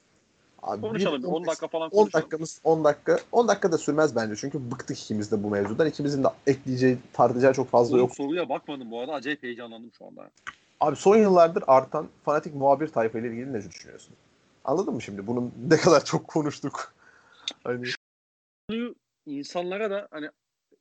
Abi 0.62 0.80
Konuşalım. 0.80 1.22
bir 1.22 1.28
10 1.28 1.46
dakika 1.46 1.68
falan 1.68 1.86
10 1.86 1.90
konuşalım. 1.90 2.22
dakikamız 2.22 2.60
10 2.64 2.84
dakika. 2.84 3.18
10 3.32 3.48
dakika 3.48 3.72
da 3.72 3.78
sürmez 3.78 4.16
bence. 4.16 4.36
Çünkü 4.36 4.70
bıktık 4.70 4.98
ikimiz 5.00 5.32
de 5.32 5.42
bu 5.42 5.50
mevzudan. 5.50 5.86
İkimizin 5.86 6.24
de 6.24 6.28
ekleyeceği, 6.46 6.98
tartacağı 7.12 7.52
çok 7.54 7.68
fazla 7.68 7.94
Oğlum, 7.96 8.06
yok. 8.06 8.16
soruya 8.16 8.48
bakmadım 8.48 8.90
bu 8.90 9.00
arada. 9.00 9.12
Acayip 9.12 9.42
heyecanlandım 9.42 9.90
şu 9.98 10.06
anda. 10.06 10.30
Abi 10.80 10.96
son 10.96 11.16
yıllardır 11.16 11.64
artan 11.66 12.06
fanatik 12.24 12.54
muhabir 12.54 12.88
tayfa 12.88 13.18
ile 13.18 13.28
ilgili 13.28 13.52
ne 13.52 13.62
düşünüyorsun? 13.68 14.14
Anladın 14.66 14.94
mı 14.94 15.02
şimdi? 15.02 15.26
Bunun 15.26 15.54
ne 15.68 15.76
kadar 15.76 16.04
çok 16.04 16.28
konuştuk. 16.28 16.94
Hani 17.64 17.84
insanlara 19.26 19.90
da 19.90 20.08
hani 20.10 20.30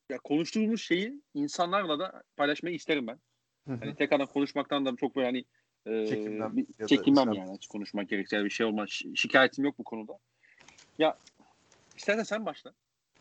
ya 0.09 0.17
konuştuğumuz 0.23 0.81
şeyi 0.81 1.21
insanlarla 1.33 1.99
da 1.99 2.23
paylaşmayı 2.37 2.75
isterim 2.75 3.07
ben. 3.07 3.19
Hani 3.67 3.95
tek 3.95 4.13
adam 4.13 4.27
konuşmaktan 4.27 4.85
da 4.85 4.95
çok 4.95 5.15
böyle 5.15 5.25
hani 5.27 5.45
e, 5.85 6.07
Çekinmem 6.07 6.57
bir- 6.57 6.87
çekinmem 6.87 7.33
yani 7.33 7.51
açık 7.51 7.71
konuşmak 7.71 8.09
gerekse 8.09 8.43
bir 8.45 8.49
şey 8.49 8.65
olmaz. 8.65 8.89
Şi- 8.89 9.17
Şikayetim 9.17 9.65
yok 9.65 9.79
bu 9.79 9.83
konuda. 9.83 10.13
Ya 10.97 11.17
istersen 11.97 12.23
sen 12.23 12.45
başla. 12.45 12.73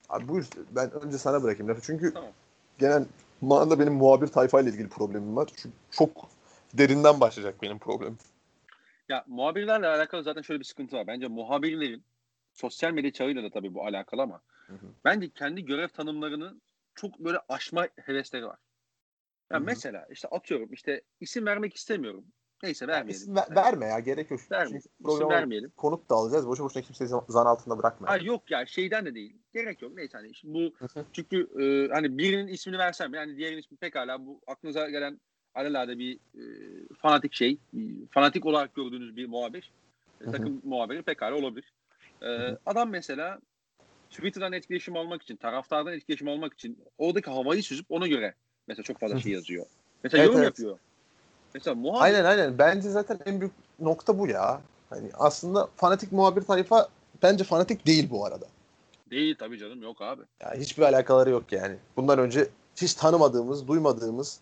Abi 0.09 0.29
buyur 0.29 0.47
ben 0.71 0.91
önce 0.91 1.19
sana 1.19 1.43
bırakayım 1.43 1.69
lafı. 1.73 1.81
Çünkü 1.83 2.13
Tamam. 2.15 2.31
genel 2.79 3.05
manada 3.41 3.79
benim 3.79 3.93
muhabir 3.95 4.27
tayfa 4.27 4.61
ile 4.61 4.71
ilgili 4.71 4.89
problemim 4.89 5.37
var. 5.37 5.49
Çünkü 5.57 5.77
çok 5.91 6.29
derinden 6.75 7.21
başlayacak 7.21 7.63
benim 7.63 7.79
problemim. 7.79 8.19
Ya 9.09 9.25
muhabirlerle 9.27 9.87
alakalı 9.87 10.23
zaten 10.23 10.43
şöyle 10.43 10.61
bir 10.61 10.65
sıkıntı 10.65 10.97
var. 10.97 11.07
Bence 11.07 11.29
muhabirlerin 11.29 12.05
sosyal 12.53 12.93
medya 12.93 13.13
çağıyla 13.13 13.43
da 13.43 13.51
tabii 13.51 13.75
bu 13.75 13.87
alakalı 13.87 14.23
ama 14.23 14.43
Hı 14.67 14.73
hı. 14.73 14.87
bence 15.05 15.31
kendi 15.31 15.65
görev 15.65 15.89
tanımlarını 15.89 16.61
çok 16.95 17.19
böyle 17.19 17.39
aşma 17.49 17.89
hevesleri 17.97 18.47
var. 18.47 18.59
Ya 19.51 19.59
hı. 19.59 19.63
mesela 19.65 20.07
işte 20.11 20.29
atıyorum 20.29 20.73
işte 20.73 21.03
isim 21.21 21.47
vermek 21.47 21.75
istemiyorum. 21.75 22.25
Neyse 22.63 22.87
vermeyelim. 22.87 23.23
İsim 23.23 23.37
ver- 23.37 23.57
verme 23.57 23.87
ya 23.87 23.99
gerek 23.99 24.31
yok. 24.31 24.41
Vermeyelim. 24.51 24.83
Çünkü 24.97 25.13
İsim 25.15 25.29
vermeyelim. 25.29 25.71
konuk 25.77 26.11
da 26.11 26.15
alacağız. 26.15 26.47
Boşu 26.47 26.65
boşuna 26.65 26.83
kimseyi 26.83 27.09
zan 27.09 27.47
altında 27.47 27.79
bırakma. 27.79 28.09
Ay 28.09 28.25
yok 28.25 28.51
ya 28.51 28.67
şeyden 28.67 29.07
de 29.07 29.15
değil. 29.15 29.37
Gerek 29.53 29.83
yok. 29.83 29.93
Neyse 29.95 30.19
hani 30.19 30.33
bu 30.45 30.75
çünkü 31.13 31.49
e, 31.63 31.93
hani 31.93 32.19
birinin 32.19 32.47
ismini 32.47 32.79
versem 32.79 33.15
yani 33.15 33.37
diğerinin 33.37 33.61
ismi 33.61 33.77
pekala 33.77 34.27
bu 34.27 34.41
aklınıza 34.47 34.91
gelen 34.91 35.21
alelade 35.55 35.99
bir 35.99 36.15
e, 36.15 36.43
fanatik 36.99 37.35
şey. 37.35 37.59
fanatik 38.11 38.47
olarak 38.47 38.75
gördüğünüz 38.75 39.17
bir 39.17 39.27
muhabir. 39.27 39.71
e, 40.21 40.25
takım 40.25 40.61
muhabiri 40.65 41.03
pekala 41.03 41.37
olabilir. 41.37 41.73
E, 42.23 42.59
adam 42.67 42.91
mesela 42.91 43.39
Twitter'dan 44.11 44.53
etkileşim 44.53 44.97
almak 44.97 45.23
için, 45.23 45.37
taraftardan 45.37 45.93
etkileşim 45.93 46.29
almak 46.29 46.55
için 46.55 46.79
oradaki 46.99 47.31
havayı 47.31 47.63
süzüp 47.63 47.87
ona 47.89 48.07
göre 48.07 48.35
mesela 48.67 48.83
çok 48.83 49.01
fazla 49.01 49.21
şey 49.21 49.33
yazıyor. 49.33 49.67
Mesela 50.05 50.23
Evet, 50.23 50.29
yorum 50.29 50.45
evet. 50.45 50.59
yapıyor. 50.59 50.79
Mesela 51.55 51.75
muhabir 51.75 52.05
Aynen 52.05 52.25
aynen. 52.25 52.59
Bence 52.59 52.91
zaten 52.91 53.19
en 53.27 53.41
büyük 53.41 53.53
nokta 53.81 54.19
bu 54.19 54.29
ya. 54.29 54.61
Hani 54.91 55.11
aslında 55.15 55.69
fanatik 55.77 56.13
muhabir 56.13 56.43
tayfa 56.43 56.89
bence 57.23 57.45
fanatik 57.45 57.87
değil 57.87 58.11
bu 58.11 58.27
arada. 58.27 58.47
değil 59.11 59.37
tabii 59.39 59.59
canım 59.59 59.83
yok 59.83 60.03
abi. 60.03 60.23
Yani 60.43 60.61
hiçbir 60.61 60.83
alakaları 60.83 61.31
yok 61.31 61.53
yani. 61.53 61.77
Bundan 61.97 62.19
önce 62.19 62.49
hiç 62.77 62.95
tanımadığımız, 62.95 63.69
duymadığımız 63.69 64.41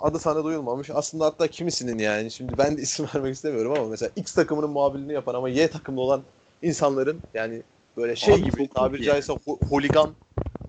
adı 0.00 0.18
sana 0.18 0.44
duyulmamış. 0.44 0.90
Aslında 0.90 1.24
hatta 1.24 1.46
kimisinin 1.48 1.98
yani 1.98 2.30
şimdi 2.30 2.58
ben 2.58 2.76
de 2.78 2.82
isim 2.82 3.06
vermek 3.14 3.34
istemiyorum 3.34 3.72
ama 3.72 3.88
mesela 3.88 4.10
X 4.16 4.34
takımının 4.34 4.70
muhabirliğini 4.70 5.12
yapan 5.12 5.34
ama 5.34 5.48
Y 5.48 5.70
takımlı 5.70 6.00
olan 6.00 6.22
insanların 6.62 7.22
yani 7.34 7.62
böyle 7.96 8.16
şey 8.16 8.42
Abi 8.42 8.42
gibi 8.42 8.68
tabiri 8.68 9.02
kötü 9.02 9.02
caizse 9.02 9.32
ho- 9.32 9.68
holigan 9.68 10.14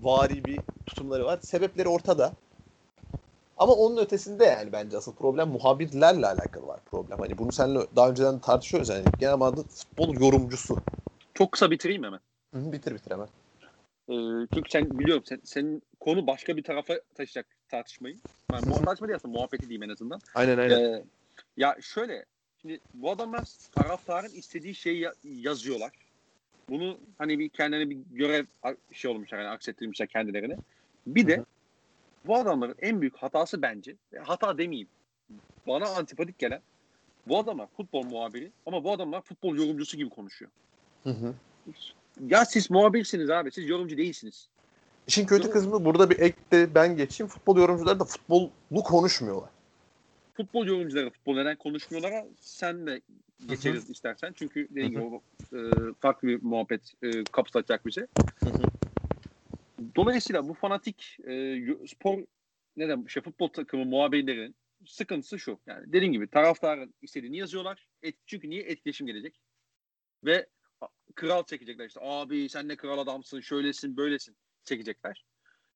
vari 0.00 0.46
bir 0.46 0.62
tutumları 0.86 1.24
var. 1.24 1.38
Sebepleri 1.42 1.88
ortada. 1.88 2.32
Ama 3.56 3.72
onun 3.72 3.96
ötesinde 3.96 4.44
yani 4.44 4.72
bence 4.72 4.96
asıl 4.96 5.14
problem 5.14 5.48
muhabirlerle 5.48 6.26
alakalı 6.26 6.66
var 6.66 6.80
problem. 6.90 7.18
Hani 7.20 7.38
bunu 7.38 7.52
seninle 7.52 7.80
daha 7.96 8.10
önceden 8.10 8.38
tartışıyoruz 8.38 8.88
yani. 8.88 9.04
Genel 9.18 9.36
manada 9.36 9.62
futbol 9.62 10.14
yorumcusu. 10.14 10.78
Çok 11.34 11.52
kısa 11.52 11.70
bitireyim 11.70 12.02
hemen. 12.04 12.20
Hı, 12.54 12.72
bitir 12.72 12.94
bitir 12.94 13.10
hemen. 13.10 13.28
Ee, 14.08 14.46
çünkü 14.54 14.70
sen 14.70 14.98
biliyorum 14.98 15.22
sen, 15.26 15.40
senin 15.44 15.82
konu 16.00 16.26
başka 16.26 16.56
bir 16.56 16.62
tarafa 16.62 17.00
taşıyacak 17.14 17.46
tartışmayı. 17.68 18.16
Yani 18.52 18.84
tartışma 18.84 19.08
değil 19.08 19.16
aslında 19.16 19.32
muhabbeti 19.32 19.62
diyeyim 19.68 19.82
en 19.82 19.88
azından. 19.88 20.20
Aynen 20.34 20.70
Ee, 20.70 21.02
ya 21.56 21.76
şöyle 21.80 22.24
şimdi 22.60 22.80
bu 22.94 23.10
adamlar 23.10 23.46
taraftarın 23.72 24.32
istediği 24.32 24.74
şeyi 24.74 25.00
ya- 25.00 25.14
yazıyorlar. 25.24 25.92
Bunu 26.68 27.00
hani 27.18 27.38
bir 27.38 27.48
kendine 27.48 27.90
bir 27.90 27.98
görev 28.10 28.46
şey 28.92 29.10
olmuşlar 29.10 29.38
yani 29.38 29.48
aksettirmişler 29.48 30.08
kendilerine. 30.08 30.58
Bir 31.06 31.26
de 31.26 31.36
Hı 31.36 31.40
hı. 31.40 31.44
bu 32.26 32.36
adamların 32.36 32.76
en 32.78 33.00
büyük 33.00 33.16
hatası 33.16 33.62
bence 33.62 33.96
ve 34.12 34.18
hata 34.18 34.58
demeyeyim. 34.58 34.88
Bana 35.66 35.86
antipatik 35.86 36.38
gelen 36.38 36.62
bu 37.26 37.38
adamlar 37.38 37.66
futbol 37.76 38.04
muhabiri 38.04 38.52
ama 38.66 38.84
bu 38.84 38.92
adamlar 38.92 39.22
futbol 39.22 39.56
yorumcusu 39.56 39.96
gibi 39.96 40.10
konuşuyor. 40.10 40.50
Hı 41.02 41.10
hı. 41.10 41.34
Ya 42.20 42.44
siz 42.44 42.70
muhabirsiniz 42.70 43.30
abi. 43.30 43.52
Siz 43.52 43.68
yorumcu 43.68 43.96
değilsiniz. 43.96 44.48
İşin 45.08 45.26
kötü 45.26 45.50
kısmı 45.50 45.84
burada 45.84 46.10
bir 46.10 46.18
ek 46.18 46.36
de 46.52 46.74
ben 46.74 46.96
geçeyim. 46.96 47.28
Futbol 47.28 47.56
yorumcuları 47.56 48.00
da 48.00 48.04
futbolu 48.04 48.82
konuşmuyorlar. 48.84 49.50
futbol 50.34 50.66
yorumcuları 50.66 51.10
futbol 51.10 51.34
neden 51.34 51.56
konuşmuyorlar 51.56 52.24
sen 52.40 52.86
de 52.86 53.00
geçeriz 53.46 53.90
istersen. 53.90 54.32
Çünkü 54.32 54.68
dediğim 54.70 54.90
gibi 54.90 55.00
o 55.00 55.22
e, 55.56 55.58
farklı 56.00 56.28
bir 56.28 56.42
muhabbet 56.42 56.92
e, 57.02 57.24
kapısı 57.24 57.58
açacak 57.58 57.86
bir 57.86 57.92
şey. 57.92 58.04
Dolayısıyla 59.96 60.48
bu 60.48 60.54
fanatik 60.54 61.16
e, 61.28 61.60
spor 61.86 62.18
neden 62.76 63.06
şey 63.06 63.22
futbol 63.22 63.48
takımı 63.48 63.84
muhabirlerinin 63.84 64.54
sıkıntısı 64.86 65.38
şu. 65.38 65.58
Yani 65.66 65.92
dediğim 65.92 66.12
gibi 66.12 66.28
taraftarın 66.28 66.94
istediğini 67.02 67.36
yazıyorlar. 67.36 67.88
Et, 68.02 68.14
çünkü 68.26 68.50
niye 68.50 68.62
etkileşim 68.62 69.06
gelecek? 69.06 69.40
Ve 70.24 70.46
kral 71.14 71.44
çekecekler 71.44 71.86
işte. 71.86 72.00
Abi 72.02 72.48
sen 72.48 72.68
ne 72.68 72.76
kral 72.76 72.98
adamsın, 72.98 73.40
şöylesin, 73.40 73.96
böylesin 73.96 74.36
çekecekler. 74.68 75.24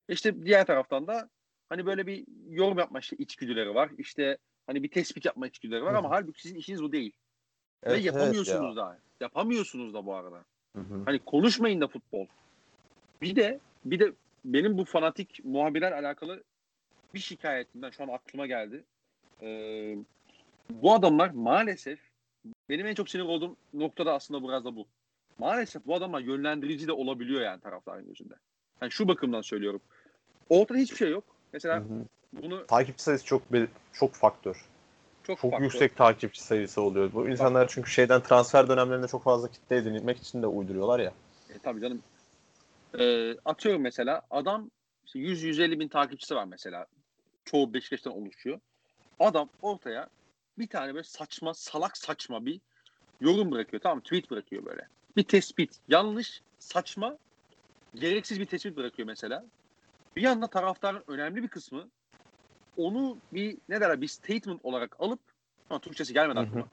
İşte 0.09 0.45
diğer 0.45 0.65
taraftan 0.65 1.07
da 1.07 1.29
hani 1.69 1.85
böyle 1.85 2.07
bir 2.07 2.25
yorum 2.49 2.77
yapma 2.77 2.99
işte 2.99 3.15
içgüdüleri 3.19 3.75
var. 3.75 3.91
İşte 3.97 4.37
hani 4.67 4.83
bir 4.83 4.91
tespit 4.91 5.25
yapma 5.25 5.47
içgüdüleri 5.47 5.83
var 5.83 5.93
ama 5.93 6.09
halbuki 6.09 6.41
sizin 6.41 6.55
işiniz 6.55 6.83
bu 6.83 6.91
değil. 6.91 7.13
Ve 7.85 7.89
Evet, 7.89 8.05
yapamıyorsunuz 8.05 8.77
evet 8.77 8.85
da. 8.85 8.99
Yapamıyorsunuz 9.19 9.93
da 9.93 10.05
bu 10.05 10.15
arada. 10.15 10.35
ya. 10.35 10.45
Hı 10.75 10.81
hı. 10.81 11.03
Hani 11.05 11.19
konuşmayın 11.19 11.81
da 11.81 11.87
futbol. 11.87 12.27
Bir 13.21 13.35
de 13.35 13.59
bir 13.85 13.99
de 13.99 14.13
benim 14.45 14.77
bu 14.77 14.85
fanatik 14.85 15.45
muhabirler 15.45 15.91
alakalı 15.91 16.43
bir 17.13 17.19
şikayetimden 17.19 17.89
şu 17.89 18.03
an 18.03 18.07
aklıma 18.07 18.47
geldi. 18.47 18.83
Ee, 19.41 19.97
bu 20.69 20.93
adamlar 20.93 21.29
maalesef 21.29 21.99
benim 22.69 22.85
en 22.85 22.93
çok 22.95 23.09
sinir 23.09 23.23
olduğum 23.23 23.55
noktada 23.73 24.13
aslında 24.13 24.47
biraz 24.47 24.65
da 24.65 24.75
bu. 24.75 24.87
Maalesef 25.37 25.85
bu 25.85 25.95
adamlar 25.95 26.21
yönlendirici 26.21 26.87
de 26.87 26.91
olabiliyor 26.91 27.41
yani 27.41 27.61
taraftarın 27.61 28.07
gözünde. 28.07 28.33
Yani 28.83 28.91
şu 28.91 29.07
bakımdan 29.07 29.41
söylüyorum. 29.41 29.81
Ortada 30.49 30.77
hiçbir 30.77 30.97
şey 30.97 31.09
yok. 31.09 31.23
Hı 31.27 31.33
Mesela 31.53 31.79
hı. 31.79 31.83
bunu 32.33 32.67
Takipçi 32.67 33.03
sayısı 33.03 33.25
çok 33.25 33.41
çok 33.93 34.13
faktör. 34.13 34.65
çok, 35.23 35.39
Çok 35.39 35.59
yüksek 35.59 35.95
takipçi 35.95 36.43
sayısı 36.43 36.81
oluyor. 36.81 37.13
Bu 37.13 37.29
insanlar 37.29 37.67
çünkü 37.67 37.91
şeyden 37.91 38.23
transfer 38.23 38.67
dönemlerinde 38.69 39.07
çok 39.07 39.23
fazla 39.23 39.51
kitle 39.51 39.75
edinmek 39.75 40.17
için 40.17 40.41
de 40.41 40.47
uyduruyorlar 40.47 40.99
ya. 40.99 41.13
E, 41.49 41.59
tabii 41.59 41.81
canım. 41.81 42.03
E, 42.99 43.33
atıyorum 43.45 43.81
mesela 43.81 44.21
adam 44.31 44.71
işte 45.05 45.19
100-150 45.19 45.79
bin 45.79 45.87
takipçisi 45.87 46.35
var 46.35 46.45
mesela. 46.45 46.85
Çoğu 47.45 47.73
Beşiktaş'tan 47.73 48.13
oluşuyor. 48.13 48.59
Adam 49.19 49.49
ortaya 49.61 50.07
bir 50.57 50.67
tane 50.67 50.93
böyle 50.93 51.03
saçma, 51.03 51.53
salak 51.53 51.97
saçma 51.97 52.45
bir 52.45 52.59
yorum 53.21 53.51
bırakıyor. 53.51 53.81
Tamam? 53.81 54.01
Tweet 54.01 54.31
bırakıyor 54.31 54.65
böyle. 54.65 54.87
Bir 55.17 55.23
tespit. 55.23 55.79
Yanlış, 55.87 56.41
saçma, 56.59 57.17
gereksiz 57.95 58.39
bir 58.39 58.45
tespit 58.45 58.77
bırakıyor 58.77 59.07
mesela. 59.07 59.45
Bir 60.15 60.21
yanda 60.21 60.47
taraftarın 60.47 61.03
önemli 61.07 61.43
bir 61.43 61.47
kısmı 61.47 61.89
onu 62.77 63.17
bir 63.33 63.57
ne 63.69 63.81
derler 63.81 64.01
bir 64.01 64.07
statement 64.07 64.65
olarak 64.65 64.95
alıp 64.99 65.19
ha, 65.69 65.79
Türkçesi 65.79 66.13
gelmedi 66.13 66.39
Hı 66.39 66.41
hı. 66.41 66.47
aklıma 66.47 66.67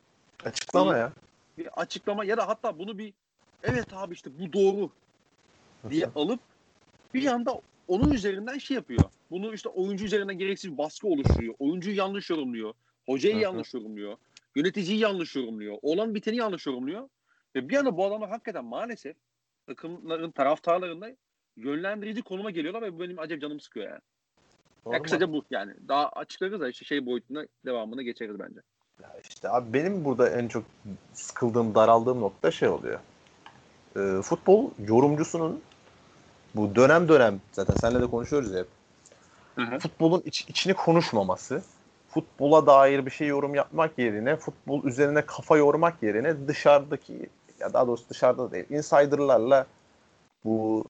Açıklama 0.45 0.97
ya. 0.97 1.13
bir 1.59 1.81
açıklama 1.81 2.25
ya 2.25 2.37
da 2.37 2.49
hatta 2.49 2.79
bunu 2.79 2.99
bir 2.99 3.13
evet 3.63 3.87
abi 3.93 4.15
işte 4.15 4.31
bu 4.39 4.53
doğru 4.53 4.91
diye 5.91 6.07
alıp 6.15 6.41
bir 7.15 7.27
anda 7.27 7.61
onun 7.89 8.11
üzerinden 8.11 8.59
şey 8.59 8.75
yapıyor. 8.75 9.05
Bunu 9.31 9.55
işte 9.55 9.69
oyuncu 9.69 10.05
üzerinden 10.05 10.39
gereksiz 10.39 10.79
baskı 10.79 11.09
oluşturuyor. 11.09 11.55
Oyuncuyu 11.59 11.97
yanlış 11.97 12.31
yorumluyor. 12.31 12.75
Hocayı 13.07 13.37
yanlış 13.37 13.75
yorumluyor. 13.75 14.17
Yöneticiyi 14.57 14.99
yanlış 14.99 15.37
yorumluyor. 15.37 15.79
Olan 15.83 16.15
biteni 16.15 16.37
yanlış 16.37 16.67
yorumluyor. 16.67 17.09
Ve 17.55 17.69
bir 17.69 17.77
anda 17.77 17.97
bu 17.97 18.07
adamlar 18.07 18.31
hakikaten 18.31 18.65
maalesef 18.65 19.17
takımların 19.67 20.31
taraftarlarında 20.31 21.11
yönlendirici 21.57 22.23
konuma 22.23 22.51
geliyorlar 22.51 22.83
ve 22.83 22.95
bu 22.95 23.01
benim 23.01 23.19
acayip 23.19 23.43
canımı 23.43 23.61
sıkıyor 23.61 23.87
yani. 23.87 24.01
Doğru 24.85 24.95
ya 24.95 25.03
kısaca 25.03 25.33
bu 25.33 25.45
yani. 25.51 25.73
Daha 25.89 26.09
açıklarız 26.09 26.61
da 26.61 26.69
işte 26.69 26.85
şey 26.85 27.07
boyutuna 27.07 27.47
devamını 27.65 28.03
geçeriz 28.03 28.39
bence. 28.39 28.61
Ya 29.03 29.13
işte 29.31 29.49
abi 29.49 29.73
benim 29.73 30.05
burada 30.05 30.31
en 30.31 30.49
çok 30.49 30.65
sıkıldığım, 31.13 31.75
daraldığım 31.75 32.21
nokta 32.21 32.51
şey 32.51 32.69
oluyor. 32.69 33.01
E, 33.97 34.23
futbol 34.23 34.71
yorumcusunun 34.87 35.61
bu 36.55 36.75
dönem 36.75 37.09
dönem 37.09 37.41
zaten 37.53 37.75
seninle 37.75 38.01
de 38.01 38.07
konuşuyoruz 38.07 38.55
hep. 38.55 38.67
Hı 39.55 39.63
hı. 39.63 39.79
Futbolun 39.79 40.23
iç, 40.25 40.45
içini 40.49 40.75
konuşmaması, 40.75 41.63
futbola 42.09 42.67
dair 42.67 43.07
bir 43.07 43.11
şey 43.11 43.29
yorum 43.29 43.55
yapmak 43.55 43.99
yerine, 43.99 44.37
futbol 44.37 44.85
üzerine 44.85 45.27
kafa 45.27 45.57
yormak 45.57 46.03
yerine 46.03 46.49
dışarıdaki 46.49 47.31
ya 47.61 47.73
daha 47.73 47.87
doğrusu 47.87 48.09
dışarıda 48.09 48.53
değil, 48.53 48.65
insiderlarla 48.71 49.67
bu 50.45 50.85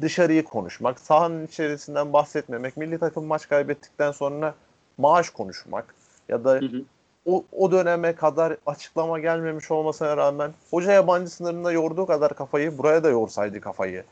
dışarıyı 0.00 0.44
konuşmak, 0.44 1.00
sahanın 1.00 1.46
içerisinden 1.46 2.12
bahsetmemek, 2.12 2.76
milli 2.76 2.98
takım 2.98 3.24
maç 3.24 3.48
kaybettikten 3.48 4.12
sonra 4.12 4.54
maaş 4.98 5.30
konuşmak 5.30 5.94
ya 6.28 6.44
da 6.44 6.52
hı 6.52 6.66
hı. 6.66 6.82
o, 7.26 7.44
o 7.52 7.72
döneme 7.72 8.14
kadar 8.14 8.56
açıklama 8.66 9.18
gelmemiş 9.18 9.70
olmasına 9.70 10.16
rağmen 10.16 10.52
hoca 10.70 10.92
yabancı 10.92 11.30
sınırında 11.30 11.72
yorduğu 11.72 12.06
kadar 12.06 12.34
kafayı 12.34 12.78
buraya 12.78 13.04
da 13.04 13.08
yorsaydı 13.08 13.60
kafayı 13.60 14.04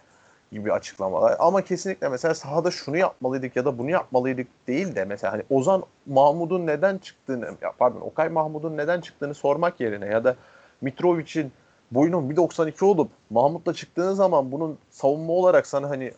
gibi 0.53 0.73
açıklamalar. 0.73 1.37
Ama 1.39 1.63
kesinlikle 1.63 2.09
mesela 2.09 2.35
sahada 2.35 2.71
şunu 2.71 2.97
yapmalıydık 2.97 3.57
ya 3.57 3.65
da 3.65 3.79
bunu 3.79 3.91
yapmalıydık 3.91 4.47
değil 4.69 4.95
de 4.95 5.05
mesela 5.05 5.33
hani 5.33 5.43
Ozan 5.51 5.83
Mahmud'un 6.07 6.67
neden 6.67 6.99
çıktığını 6.99 7.47
ya 7.63 7.73
pardon 7.79 8.01
Okay 8.01 8.29
Mahmud'un 8.29 8.77
neden 8.77 9.01
çıktığını 9.01 9.35
sormak 9.35 9.81
yerine 9.81 10.07
ya 10.07 10.25
da 10.25 10.37
Mitrovic'in 10.81 11.53
boyunun 11.95 12.31
1.92 12.31 12.85
olup 12.85 13.11
Mahmut'la 13.31 13.75
çıktığın 13.75 14.15
zaman 14.15 14.53
bunun 14.53 14.79
savunma 14.91 15.33
olarak 15.33 15.67
sana 15.67 15.91
hani 15.91 16.13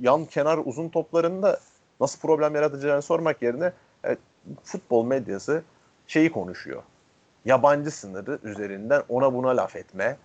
yan 0.00 0.24
kenar 0.24 0.58
uzun 0.64 0.88
toplarında 0.88 1.60
nasıl 2.00 2.20
problem 2.20 2.54
yaratacağını 2.54 3.02
sormak 3.02 3.42
yerine 3.42 3.72
evet, 4.04 4.18
futbol 4.64 5.04
medyası 5.04 5.62
şeyi 6.06 6.32
konuşuyor. 6.32 6.82
Yabancı 7.44 7.90
sınırı 7.90 8.38
üzerinden 8.42 9.02
ona 9.08 9.34
buna 9.34 9.56
laf 9.56 9.76
etme 9.76 10.16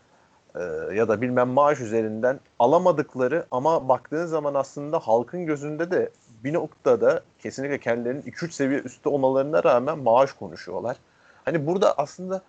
e, 0.55 0.59
ya 0.93 1.07
da 1.07 1.21
bilmem 1.21 1.49
maaş 1.49 1.79
üzerinden 1.79 2.39
alamadıkları 2.59 3.45
ama 3.51 3.89
baktığın 3.89 4.25
zaman 4.25 4.53
aslında 4.53 4.99
halkın 4.99 5.45
gözünde 5.45 5.91
de 5.91 6.09
bir 6.43 6.53
noktada 6.53 7.21
kesinlikle 7.39 7.79
kendilerinin 7.79 8.21
2-3 8.21 8.51
seviye 8.51 8.79
üstte 8.79 9.09
olmalarına 9.09 9.63
rağmen 9.63 9.99
maaş 9.99 10.33
konuşuyorlar. 10.33 10.97
Hani 11.45 11.67
burada 11.67 11.93
aslında 11.97 12.41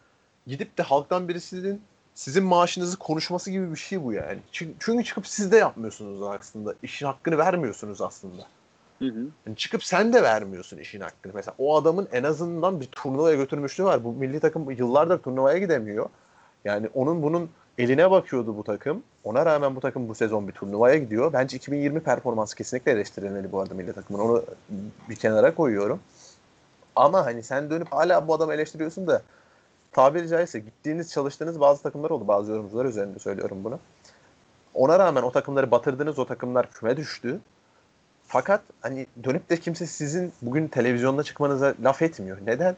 gidip 0.46 0.78
de 0.78 0.82
halktan 0.82 1.28
birisinin 1.28 1.82
sizin 2.14 2.44
maaşınızı 2.44 2.96
konuşması 2.96 3.50
gibi 3.50 3.70
bir 3.70 3.76
şey 3.76 4.04
bu 4.04 4.12
yani. 4.12 4.38
Çünkü 4.52 5.04
çıkıp 5.04 5.26
siz 5.26 5.52
de 5.52 5.56
yapmıyorsunuz 5.56 6.22
aslında. 6.22 6.74
İşin 6.82 7.06
hakkını 7.06 7.38
vermiyorsunuz 7.38 8.00
aslında. 8.00 8.42
Hı 8.98 9.04
hı. 9.04 9.26
Yani 9.46 9.56
çıkıp 9.56 9.84
sen 9.84 10.12
de 10.12 10.22
vermiyorsun 10.22 10.78
işin 10.78 11.00
hakkını. 11.00 11.32
Mesela 11.34 11.54
o 11.58 11.76
adamın 11.76 12.08
en 12.12 12.22
azından 12.22 12.80
bir 12.80 12.86
turnuvaya 12.86 13.36
götürmüşlüğü 13.36 13.84
var. 13.84 14.04
Bu 14.04 14.12
milli 14.12 14.40
takım 14.40 14.70
yıllardır 14.70 15.18
turnuvaya 15.18 15.58
gidemiyor. 15.58 16.08
Yani 16.64 16.88
onun 16.94 17.22
bunun 17.22 17.50
eline 17.78 18.10
bakıyordu 18.10 18.56
bu 18.56 18.64
takım. 18.64 19.02
Ona 19.24 19.46
rağmen 19.46 19.76
bu 19.76 19.80
takım 19.80 20.08
bu 20.08 20.14
sezon 20.14 20.48
bir 20.48 20.52
turnuvaya 20.52 20.96
gidiyor. 20.96 21.32
Bence 21.32 21.56
2020 21.56 22.00
performansı 22.00 22.56
kesinlikle 22.56 22.92
eleştirilmeli 22.92 23.52
bu 23.52 23.60
arada 23.60 23.74
milli 23.74 23.92
takımın. 23.92 24.20
Onu 24.20 24.44
bir 25.08 25.16
kenara 25.16 25.54
koyuyorum. 25.54 26.00
Ama 26.96 27.26
hani 27.26 27.42
sen 27.42 27.70
dönüp 27.70 27.92
hala 27.92 28.28
bu 28.28 28.34
adamı 28.34 28.54
eleştiriyorsun 28.54 29.06
da 29.06 29.22
tabiri 29.92 30.28
caizse 30.28 30.58
gittiğiniz 30.58 31.12
çalıştığınız 31.12 31.60
bazı 31.60 31.82
takımlar 31.82 32.10
oldu. 32.10 32.28
Bazı 32.28 32.52
yorumcular 32.52 32.84
üzerinde 32.84 33.18
söylüyorum 33.18 33.64
bunu. 33.64 33.78
Ona 34.74 34.98
rağmen 34.98 35.22
o 35.22 35.32
takımları 35.32 35.70
batırdınız. 35.70 36.18
O 36.18 36.26
takımlar 36.26 36.70
küme 36.70 36.96
düştü. 36.96 37.40
Fakat 38.26 38.62
hani 38.80 39.06
dönüp 39.24 39.50
de 39.50 39.60
kimse 39.60 39.86
sizin 39.86 40.32
bugün 40.42 40.68
televizyonda 40.68 41.22
çıkmanıza 41.22 41.74
laf 41.82 42.02
etmiyor. 42.02 42.38
Neden? 42.46 42.76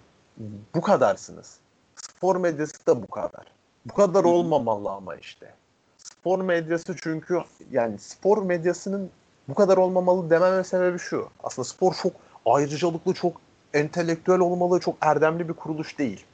Bu 0.75 0.81
kadarsınız. 0.81 1.59
Spor 1.97 2.37
medyası 2.37 2.87
da 2.87 3.03
bu 3.03 3.07
kadar. 3.07 3.45
Bu 3.87 3.95
kadar 3.95 4.25
olmamalı 4.25 4.91
ama 4.91 5.17
işte. 5.17 5.55
Spor 5.99 6.41
medyası 6.41 6.97
çünkü 7.03 7.39
yani 7.71 7.99
spor 7.99 8.43
medyasının 8.43 9.11
bu 9.49 9.55
kadar 9.55 9.77
olmamalı 9.77 10.31
dememe 10.31 10.65
sebebi 10.65 10.99
şu. 10.99 11.29
Aslında 11.43 11.69
spor 11.69 11.95
çok 11.95 12.13
ayrıcalıklı, 12.47 13.15
çok 13.15 13.41
entelektüel 13.75 14.39
olmalı, 14.39 14.81
çok 14.81 14.97
erdemli 15.01 15.49
bir 15.49 15.55
kuruluş 15.55 15.99
değil. 15.99 16.25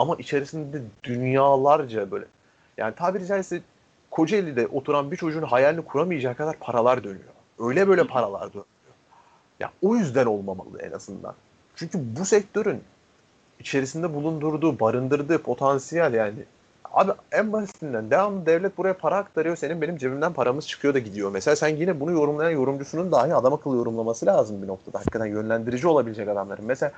Ama 0.00 0.16
içerisinde 0.16 0.82
dünyalarca 1.04 2.10
böyle 2.10 2.24
yani 2.76 2.94
tabiri 2.94 3.26
caizse 3.26 3.62
Kocaeli'de 4.10 4.66
oturan 4.66 5.10
bir 5.10 5.16
çocuğun 5.16 5.42
hayalini 5.42 5.84
kuramayacağı 5.84 6.34
kadar 6.34 6.56
paralar 6.56 7.04
dönüyor. 7.04 7.32
Öyle 7.58 7.88
böyle 7.88 8.04
paralar 8.06 8.48
dönüyor. 8.48 8.64
Ya 9.60 9.70
o 9.82 9.96
yüzden 9.96 10.26
olmamalı 10.26 10.82
en 10.82 10.92
azından. 10.92 11.34
Çünkü 11.76 11.98
bu 12.16 12.24
sektörün 12.24 12.82
içerisinde 13.58 14.14
bulundurduğu, 14.14 14.80
barındırdığı 14.80 15.42
potansiyel 15.42 16.14
yani 16.14 16.44
Abi 16.92 17.12
en 17.32 17.52
basitinden 17.52 18.10
devamlı 18.10 18.46
devlet 18.46 18.78
buraya 18.78 18.96
para 18.96 19.16
aktarıyor. 19.16 19.56
Senin 19.56 19.82
benim 19.82 19.96
cebimden 19.96 20.32
paramız 20.32 20.68
çıkıyor 20.68 20.94
da 20.94 20.98
gidiyor. 20.98 21.30
Mesela 21.32 21.56
sen 21.56 21.68
yine 21.68 22.00
bunu 22.00 22.12
yorumlayan 22.12 22.50
yorumcusunun 22.50 23.12
dahi 23.12 23.34
adam 23.34 23.52
akıllı 23.52 23.76
yorumlaması 23.76 24.26
lazım 24.26 24.62
bir 24.62 24.66
noktada. 24.66 24.98
Hakikaten 24.98 25.26
yönlendirici 25.26 25.88
olabilecek 25.88 26.28
adamların. 26.28 26.64
Mesela 26.64 26.92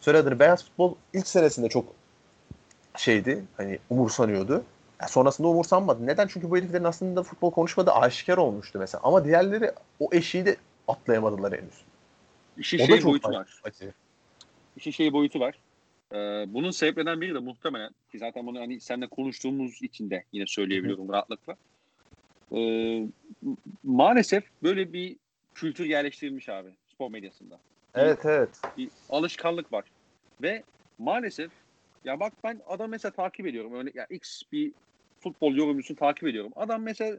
söylediğin 0.00 0.38
beyaz 0.38 0.64
futbol 0.64 0.94
ilk 1.12 1.26
senesinde 1.26 1.68
çok 1.68 2.01
şeydi. 2.96 3.44
Hani 3.56 3.78
umursanıyordu. 3.90 4.64
Yani 5.00 5.10
sonrasında 5.10 5.48
umursanmadı. 5.48 6.06
Neden? 6.06 6.26
Çünkü 6.26 6.50
bu 6.50 6.56
heriflerin 6.56 6.84
aslında 6.84 7.22
futbol 7.22 7.50
konuşmadığı 7.50 7.92
aşikar 7.92 8.38
olmuştu 8.38 8.78
mesela. 8.78 9.00
Ama 9.04 9.24
diğerleri 9.24 9.72
o 10.00 10.08
eşiği 10.12 10.46
de 10.46 10.56
atlayamadılar 10.88 11.52
henüz. 11.52 11.82
İşin 12.58 12.78
o 12.78 12.86
şey 12.86 13.04
boyutu 13.04 13.28
var. 13.28 13.60
Acı. 13.64 13.92
İşin 14.76 14.90
şey 14.90 15.12
boyutu 15.12 15.40
var. 15.40 15.54
Ee, 16.12 16.16
bunun 16.48 16.70
sebeplerinden 16.70 17.20
biri 17.20 17.34
de 17.34 17.38
muhtemelen 17.38 17.90
ki 18.12 18.18
zaten 18.18 18.46
bunu 18.46 18.60
hani 18.60 18.80
seninle 18.80 19.06
konuştuğumuz 19.06 19.82
için 19.82 20.10
de 20.10 20.24
yine 20.32 20.46
söyleyebiliyorum 20.46 21.08
Hı. 21.08 21.12
rahatlıkla. 21.12 21.56
Ee, 22.56 23.06
maalesef 23.84 24.44
böyle 24.62 24.92
bir 24.92 25.16
kültür 25.54 25.84
yerleştirilmiş 25.84 26.48
abi 26.48 26.68
spor 26.94 27.10
medyasında. 27.10 27.58
Evet 27.94 28.24
bir, 28.24 28.28
evet. 28.28 28.48
Bir 28.78 28.88
alışkanlık 29.10 29.72
var. 29.72 29.84
Ve 30.42 30.62
maalesef 30.98 31.50
ya 32.04 32.20
bak 32.20 32.32
ben 32.44 32.60
adam 32.66 32.90
mesela 32.90 33.12
takip 33.12 33.46
ediyorum. 33.46 33.74
Öyle 33.74 33.90
ya 33.94 34.06
X 34.10 34.42
bir 34.52 34.72
futbol 35.20 35.54
yorumcusunu 35.54 35.96
takip 35.96 36.28
ediyorum. 36.28 36.52
Adam 36.56 36.82
mesela 36.82 37.18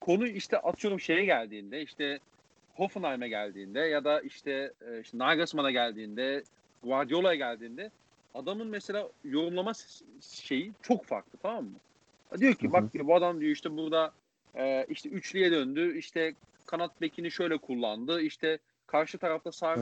konu 0.00 0.26
işte 0.28 0.58
atıyorum 0.58 1.00
şeye 1.00 1.24
geldiğinde 1.24 1.82
işte 1.82 2.18
Hoffenheim'e 2.74 3.28
geldiğinde 3.28 3.80
ya 3.80 4.04
da 4.04 4.20
işte, 4.20 4.72
e, 4.88 5.00
işte 5.00 5.18
Nagelsmann'a 5.18 5.70
geldiğinde 5.70 6.42
Guardiola'ya 6.82 7.34
geldiğinde 7.34 7.90
adamın 8.34 8.66
mesela 8.66 9.08
yorumlama 9.24 9.72
şeyi 10.20 10.72
çok 10.82 11.04
farklı 11.04 11.38
tamam 11.42 11.64
mı? 11.64 11.74
Diyor 12.40 12.54
ki 12.54 12.72
bak 12.72 12.92
diyor, 12.92 13.06
bu 13.06 13.14
adam 13.14 13.40
diyor 13.40 13.52
işte 13.52 13.76
burada 13.76 14.12
e, 14.54 14.86
işte 14.88 15.08
üçlüye 15.08 15.50
döndü 15.50 15.98
işte 15.98 16.34
kanat 16.66 17.00
bekini 17.00 17.30
şöyle 17.30 17.58
kullandı 17.58 18.20
işte 18.20 18.58
karşı 18.92 19.18
tarafta 19.18 19.52
sağ 19.52 19.76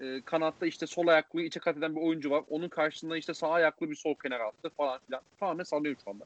e, 0.00 0.20
kanatta 0.24 0.66
işte 0.66 0.86
sol 0.86 1.06
ayaklı 1.06 1.42
içe 1.42 1.60
kat 1.60 1.76
eden 1.76 1.96
bir 1.96 2.00
oyuncu 2.00 2.30
var. 2.30 2.44
Onun 2.50 2.68
karşısında 2.68 3.16
işte 3.16 3.34
sağ 3.34 3.50
ayaklı 3.50 3.90
bir 3.90 3.94
sol 3.94 4.14
kenar 4.22 4.40
attı 4.40 4.70
falan 4.76 4.98
filan. 5.06 5.22
Tamamen 5.40 5.64
sallıyorum 5.64 6.00
şu 6.04 6.10
anda. 6.10 6.24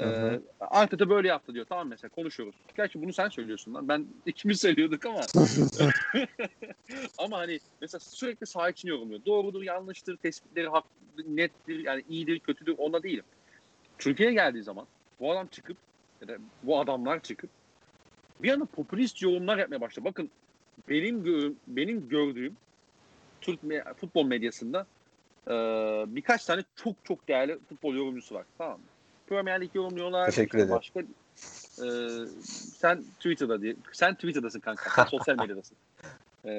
Ee, 0.00 0.40
Arteta 0.60 1.10
böyle 1.10 1.28
yaptı 1.28 1.54
diyor. 1.54 1.66
Tamam 1.68 1.88
mesela 1.88 2.08
konuşuyoruz. 2.08 2.54
Gerçi 2.76 3.02
bunu 3.02 3.12
sen 3.12 3.28
söylüyorsun 3.28 3.74
lan. 3.74 3.88
Ben 3.88 4.06
ikimiz 4.26 4.60
söylüyorduk 4.60 5.06
ama. 5.06 5.20
ama 7.18 7.38
hani 7.38 7.60
mesela 7.80 8.00
sürekli 8.00 8.46
sağ 8.46 8.70
için 8.70 8.88
yorumluyor. 8.88 9.24
Doğrudur, 9.26 9.62
yanlıştır, 9.62 10.16
tespitleri 10.16 10.68
hak, 10.68 10.84
nettir, 11.28 11.78
yani 11.78 12.04
iyidir, 12.08 12.38
kötüdür 12.38 12.74
onda 12.78 13.02
değilim. 13.02 13.24
Türkiye'ye 13.98 14.34
geldiği 14.34 14.62
zaman 14.62 14.86
bu 15.20 15.32
adam 15.32 15.46
çıkıp 15.46 15.76
ya 16.20 16.28
da 16.28 16.36
bu 16.62 16.80
adamlar 16.80 17.22
çıkıp 17.22 17.50
bir 18.42 18.52
anda 18.52 18.64
popülist 18.64 19.22
yorumlar 19.22 19.58
yapmaya 19.58 19.80
başladı. 19.80 20.04
Bakın 20.04 20.30
benim 20.88 21.24
gör, 21.24 21.52
benim 21.66 22.08
gördüğüm 22.08 22.56
Türk 23.40 23.62
me- 23.62 23.94
futbol 23.94 24.26
medyasında 24.26 24.86
e, 25.48 25.52
birkaç 26.06 26.44
tane 26.44 26.64
çok 26.76 26.94
çok 27.04 27.28
değerli 27.28 27.58
futbol 27.68 27.94
yorumcusu 27.94 28.34
var. 28.34 28.44
Tamam 28.58 28.78
mı? 28.78 28.84
Premier 29.26 29.60
Lig 29.60 29.74
yorumluyorlar. 29.74 30.26
Teşekkür 30.26 30.58
ederim. 30.58 30.74
Başka, 30.74 31.00
e, 31.00 31.86
sen 32.78 33.02
Twitter'da 33.02 33.62
diye. 33.62 33.76
Sen 33.92 34.14
Twitter'dasın 34.14 34.60
kanka. 34.60 34.90
Sen 34.90 35.04
sosyal 35.04 35.36
medyadasın. 35.38 35.76
E, 36.44 36.50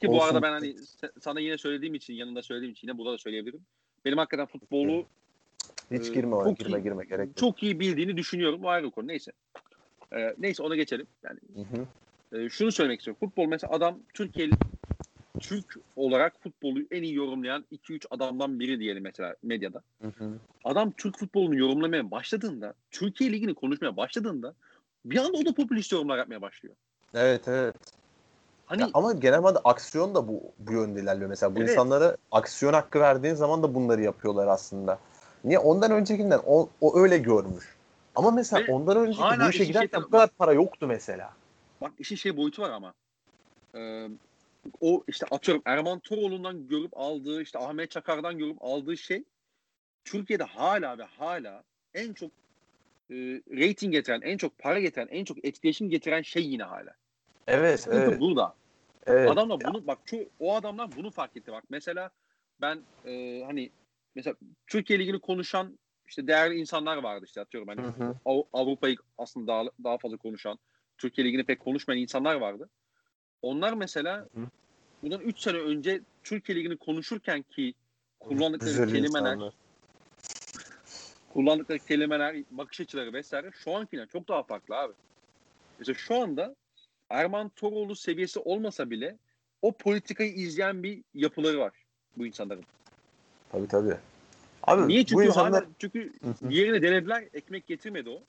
ki 0.00 0.08
bu 0.08 0.16
Olsun. 0.16 0.26
arada 0.26 0.42
ben 0.42 0.52
hani 0.52 0.76
sana 1.20 1.40
yine 1.40 1.58
söylediğim 1.58 1.94
için, 1.94 2.14
yanında 2.14 2.42
söylediğim 2.42 2.72
için 2.72 2.88
yine 2.88 2.98
burada 2.98 3.12
da 3.12 3.18
söyleyebilirim. 3.18 3.60
Benim 4.04 4.18
hakikaten 4.18 4.46
futbolu 4.46 5.04
Hiç 5.90 6.08
Ee, 6.08 6.12
girme 6.12 6.30
çok 6.30 6.58
Girme 6.58 6.78
iyi- 6.78 6.82
girme 6.82 7.04
gerek 7.04 7.26
yok. 7.26 7.36
çok 7.36 7.62
iyi 7.62 7.80
bildiğini 7.80 8.16
düşünüyorum. 8.16 8.64
O 8.64 8.68
ayrı 8.68 8.90
konu. 8.90 9.06
Neyse. 9.08 9.32
Ee, 10.12 10.34
neyse 10.38 10.62
ona 10.62 10.76
geçelim. 10.76 11.06
Yani 11.24 11.38
Hı 11.54 11.60
hı. 11.60 11.86
E, 12.32 12.48
şunu 12.48 12.72
söylemek 12.72 13.00
istiyorum. 13.00 13.20
Futbol 13.20 13.46
mesela 13.46 13.72
adam 13.72 13.98
Türkiye'li 14.14 14.54
Türk 15.40 15.76
olarak 15.96 16.42
futbolu 16.42 16.78
en 16.90 17.02
iyi 17.02 17.14
yorumlayan 17.14 17.64
2-3 17.72 18.06
adamdan 18.10 18.60
biri 18.60 18.80
diyelim 18.80 19.02
mesela 19.02 19.34
medyada. 19.42 19.82
Hı 20.02 20.08
hı. 20.08 20.30
Adam 20.64 20.90
Türk 20.90 21.18
futbolunu 21.18 21.58
yorumlamaya 21.58 22.10
başladığında, 22.10 22.74
Türkiye 22.90 23.32
Ligi'ni 23.32 23.54
konuşmaya 23.54 23.96
başladığında 23.96 24.54
bir 25.04 25.18
anda 25.18 25.38
o 25.38 25.44
da 25.44 25.54
popülist 25.54 25.92
yorumlar 25.92 26.18
yapmaya 26.18 26.42
başlıyor. 26.42 26.74
Evet 27.14 27.48
evet. 27.48 27.74
Hani 28.66 28.82
Ya 28.82 28.88
ama 28.94 29.12
genel 29.12 29.38
anlamda 29.38 29.60
aksiyon 29.64 30.14
da 30.14 30.28
bu 30.28 30.42
bu 30.58 30.72
yönde 30.72 31.00
ilerliyor. 31.00 31.30
Mesela 31.30 31.54
bu 31.54 31.60
Evet. 31.60 31.70
insanlara 31.70 32.16
aksiyon 32.32 32.72
hakkı 32.72 33.00
verdiğin 33.00 33.34
zaman 33.34 33.62
da 33.62 33.74
bunları 33.74 34.02
yapıyorlar 34.02 34.46
aslında. 34.46 34.98
Niye? 35.44 35.58
Ondan 35.58 35.90
öncekinden 35.90 36.40
o, 36.46 36.68
o 36.80 36.98
öyle 36.98 37.18
görmüş. 37.18 37.76
Ama 38.14 38.30
mesela 38.30 38.62
Ve 38.62 38.72
ondan 38.72 38.96
önceki 38.96 39.42
bu 39.42 39.50
işe 39.50 39.64
giderken 39.64 40.02
bu 40.02 40.10
kadar 40.10 40.28
para 40.28 40.52
yoktu 40.52 40.86
mesela. 40.86 41.30
Bak 41.80 41.92
işin 41.98 42.16
şey 42.16 42.36
boyutu 42.36 42.62
var 42.62 42.70
ama. 42.70 42.94
Ee, 43.74 44.08
o 44.80 45.04
işte 45.08 45.26
atıyorum 45.30 45.62
Erman 45.66 45.98
Toroğlu'ndan 45.98 46.68
görüp 46.68 46.90
aldığı 46.96 47.42
işte 47.42 47.58
Ahmet 47.58 47.90
Çakar'dan 47.90 48.38
görüp 48.38 48.56
aldığı 48.60 48.96
şey 48.96 49.24
Türkiye'de 50.04 50.44
hala 50.44 50.98
ve 50.98 51.02
hala 51.02 51.64
en 51.94 52.12
çok 52.12 52.30
e, 53.10 53.14
rating 53.50 53.92
getiren, 53.92 54.20
en 54.20 54.36
çok 54.36 54.58
para 54.58 54.80
getiren, 54.80 55.08
en 55.10 55.24
çok 55.24 55.44
etkileşim 55.44 55.90
getiren 55.90 56.22
şey 56.22 56.46
yine 56.46 56.62
hala. 56.62 56.94
Evet, 57.46 57.80
Sıkıntı 57.80 58.02
evet. 58.02 58.20
burada. 58.20 58.54
evet. 59.06 59.30
Adamlar 59.30 59.60
bunu 59.60 59.86
bak 59.86 59.98
şu 60.04 60.28
o 60.40 60.54
adamlar 60.54 60.96
bunu 60.96 61.10
fark 61.10 61.36
etti 61.36 61.52
bak. 61.52 61.64
Mesela 61.70 62.10
ben 62.60 62.82
e, 63.06 63.42
hani 63.46 63.70
mesela 64.14 64.36
Türkiye 64.66 64.98
Ligi'ni 64.98 65.20
konuşan 65.20 65.78
işte 66.06 66.26
değerli 66.26 66.54
insanlar 66.58 66.96
vardı 66.96 67.24
işte 67.26 67.40
atıyorum 67.40 67.68
hani 67.68 68.12
Avrupa'yı 68.52 68.96
aslında 69.18 69.46
daha 69.46 69.64
daha 69.84 69.98
fazla 69.98 70.16
konuşan, 70.16 70.58
Türkiye 70.98 71.26
Ligi'ni 71.26 71.44
pek 71.44 71.60
konuşmayan 71.60 72.02
insanlar 72.02 72.34
vardı. 72.34 72.68
Onlar 73.42 73.72
mesela 73.72 74.28
Hı. 74.34 74.40
bundan 75.02 75.20
3 75.20 75.40
sene 75.40 75.56
önce 75.58 76.00
Türkiye 76.24 76.58
Ligi'ni 76.58 76.76
konuşurken 76.76 77.42
ki 77.42 77.74
kullandıkları 78.20 78.70
Güzel 78.70 78.88
kelimeler, 78.88 79.32
insanlar. 79.32 79.54
kullandıkları 81.32 81.78
kelimeler, 81.78 82.36
bakış 82.50 82.80
açıları 82.80 83.12
vesaire 83.12 83.50
şu 83.52 83.76
ankinden 83.76 84.06
çok 84.06 84.28
daha 84.28 84.42
farklı 84.42 84.76
abi. 84.76 84.92
Mesela 85.78 85.94
şu 85.98 86.14
anda 86.14 86.56
Erman 87.10 87.48
Toroğlu 87.48 87.96
seviyesi 87.96 88.40
olmasa 88.40 88.90
bile 88.90 89.16
o 89.62 89.72
politikayı 89.72 90.32
izleyen 90.32 90.82
bir 90.82 91.02
yapıları 91.14 91.58
var 91.58 91.72
bu 92.16 92.26
insanların. 92.26 92.64
Tabii 93.52 93.68
tabii. 93.68 93.96
Abi 94.62 94.88
Niye? 94.88 95.00
bu 95.00 95.06
Çünkü 95.06 95.26
insanlar 95.26 95.52
hala 95.52 95.70
çünkü 95.78 96.12
yerine 96.48 96.82
denediler, 96.82 97.28
ekmek 97.34 97.66
getirmedi 97.66 98.10
o. 98.10 98.22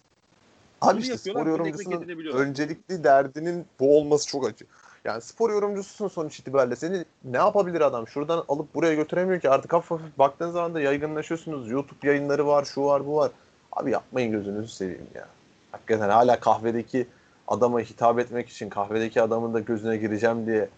Abi 0.81 1.01
işte 1.01 1.17
spor 1.17 1.47
yorumcusunun 1.47 2.33
öncelikli 2.33 3.03
derdinin 3.03 3.65
bu 3.79 3.97
olması 3.97 4.27
çok 4.27 4.47
acı. 4.47 4.65
Yani 5.05 5.21
spor 5.21 5.49
yorumcususun 5.49 6.07
sonuç 6.07 6.39
itibariyle. 6.39 6.75
Seni 6.75 7.05
ne 7.23 7.37
yapabilir 7.37 7.81
adam? 7.81 8.07
Şuradan 8.07 8.43
alıp 8.47 8.75
buraya 8.75 8.93
götüremiyor 8.93 9.41
ki. 9.41 9.49
Artık 9.49 9.73
hafif 9.73 9.91
hafif 9.91 10.17
baktığın 10.17 10.51
zaman 10.51 10.73
da 10.73 10.81
yaygınlaşıyorsunuz. 10.81 11.71
YouTube 11.71 12.07
yayınları 12.07 12.47
var, 12.47 12.65
şu 12.65 12.83
var, 12.83 13.07
bu 13.07 13.15
var. 13.15 13.31
Abi 13.71 13.91
yapmayın 13.91 14.31
gözünüzü 14.31 14.67
seveyim 14.67 15.07
ya. 15.15 15.27
Hakikaten 15.71 16.09
hala 16.09 16.39
kahvedeki 16.39 17.07
adama 17.47 17.79
hitap 17.79 18.19
etmek 18.19 18.49
için 18.49 18.69
kahvedeki 18.69 19.21
adamın 19.21 19.53
da 19.53 19.59
gözüne 19.59 19.97
gireceğim 19.97 20.45
diye 20.45 20.69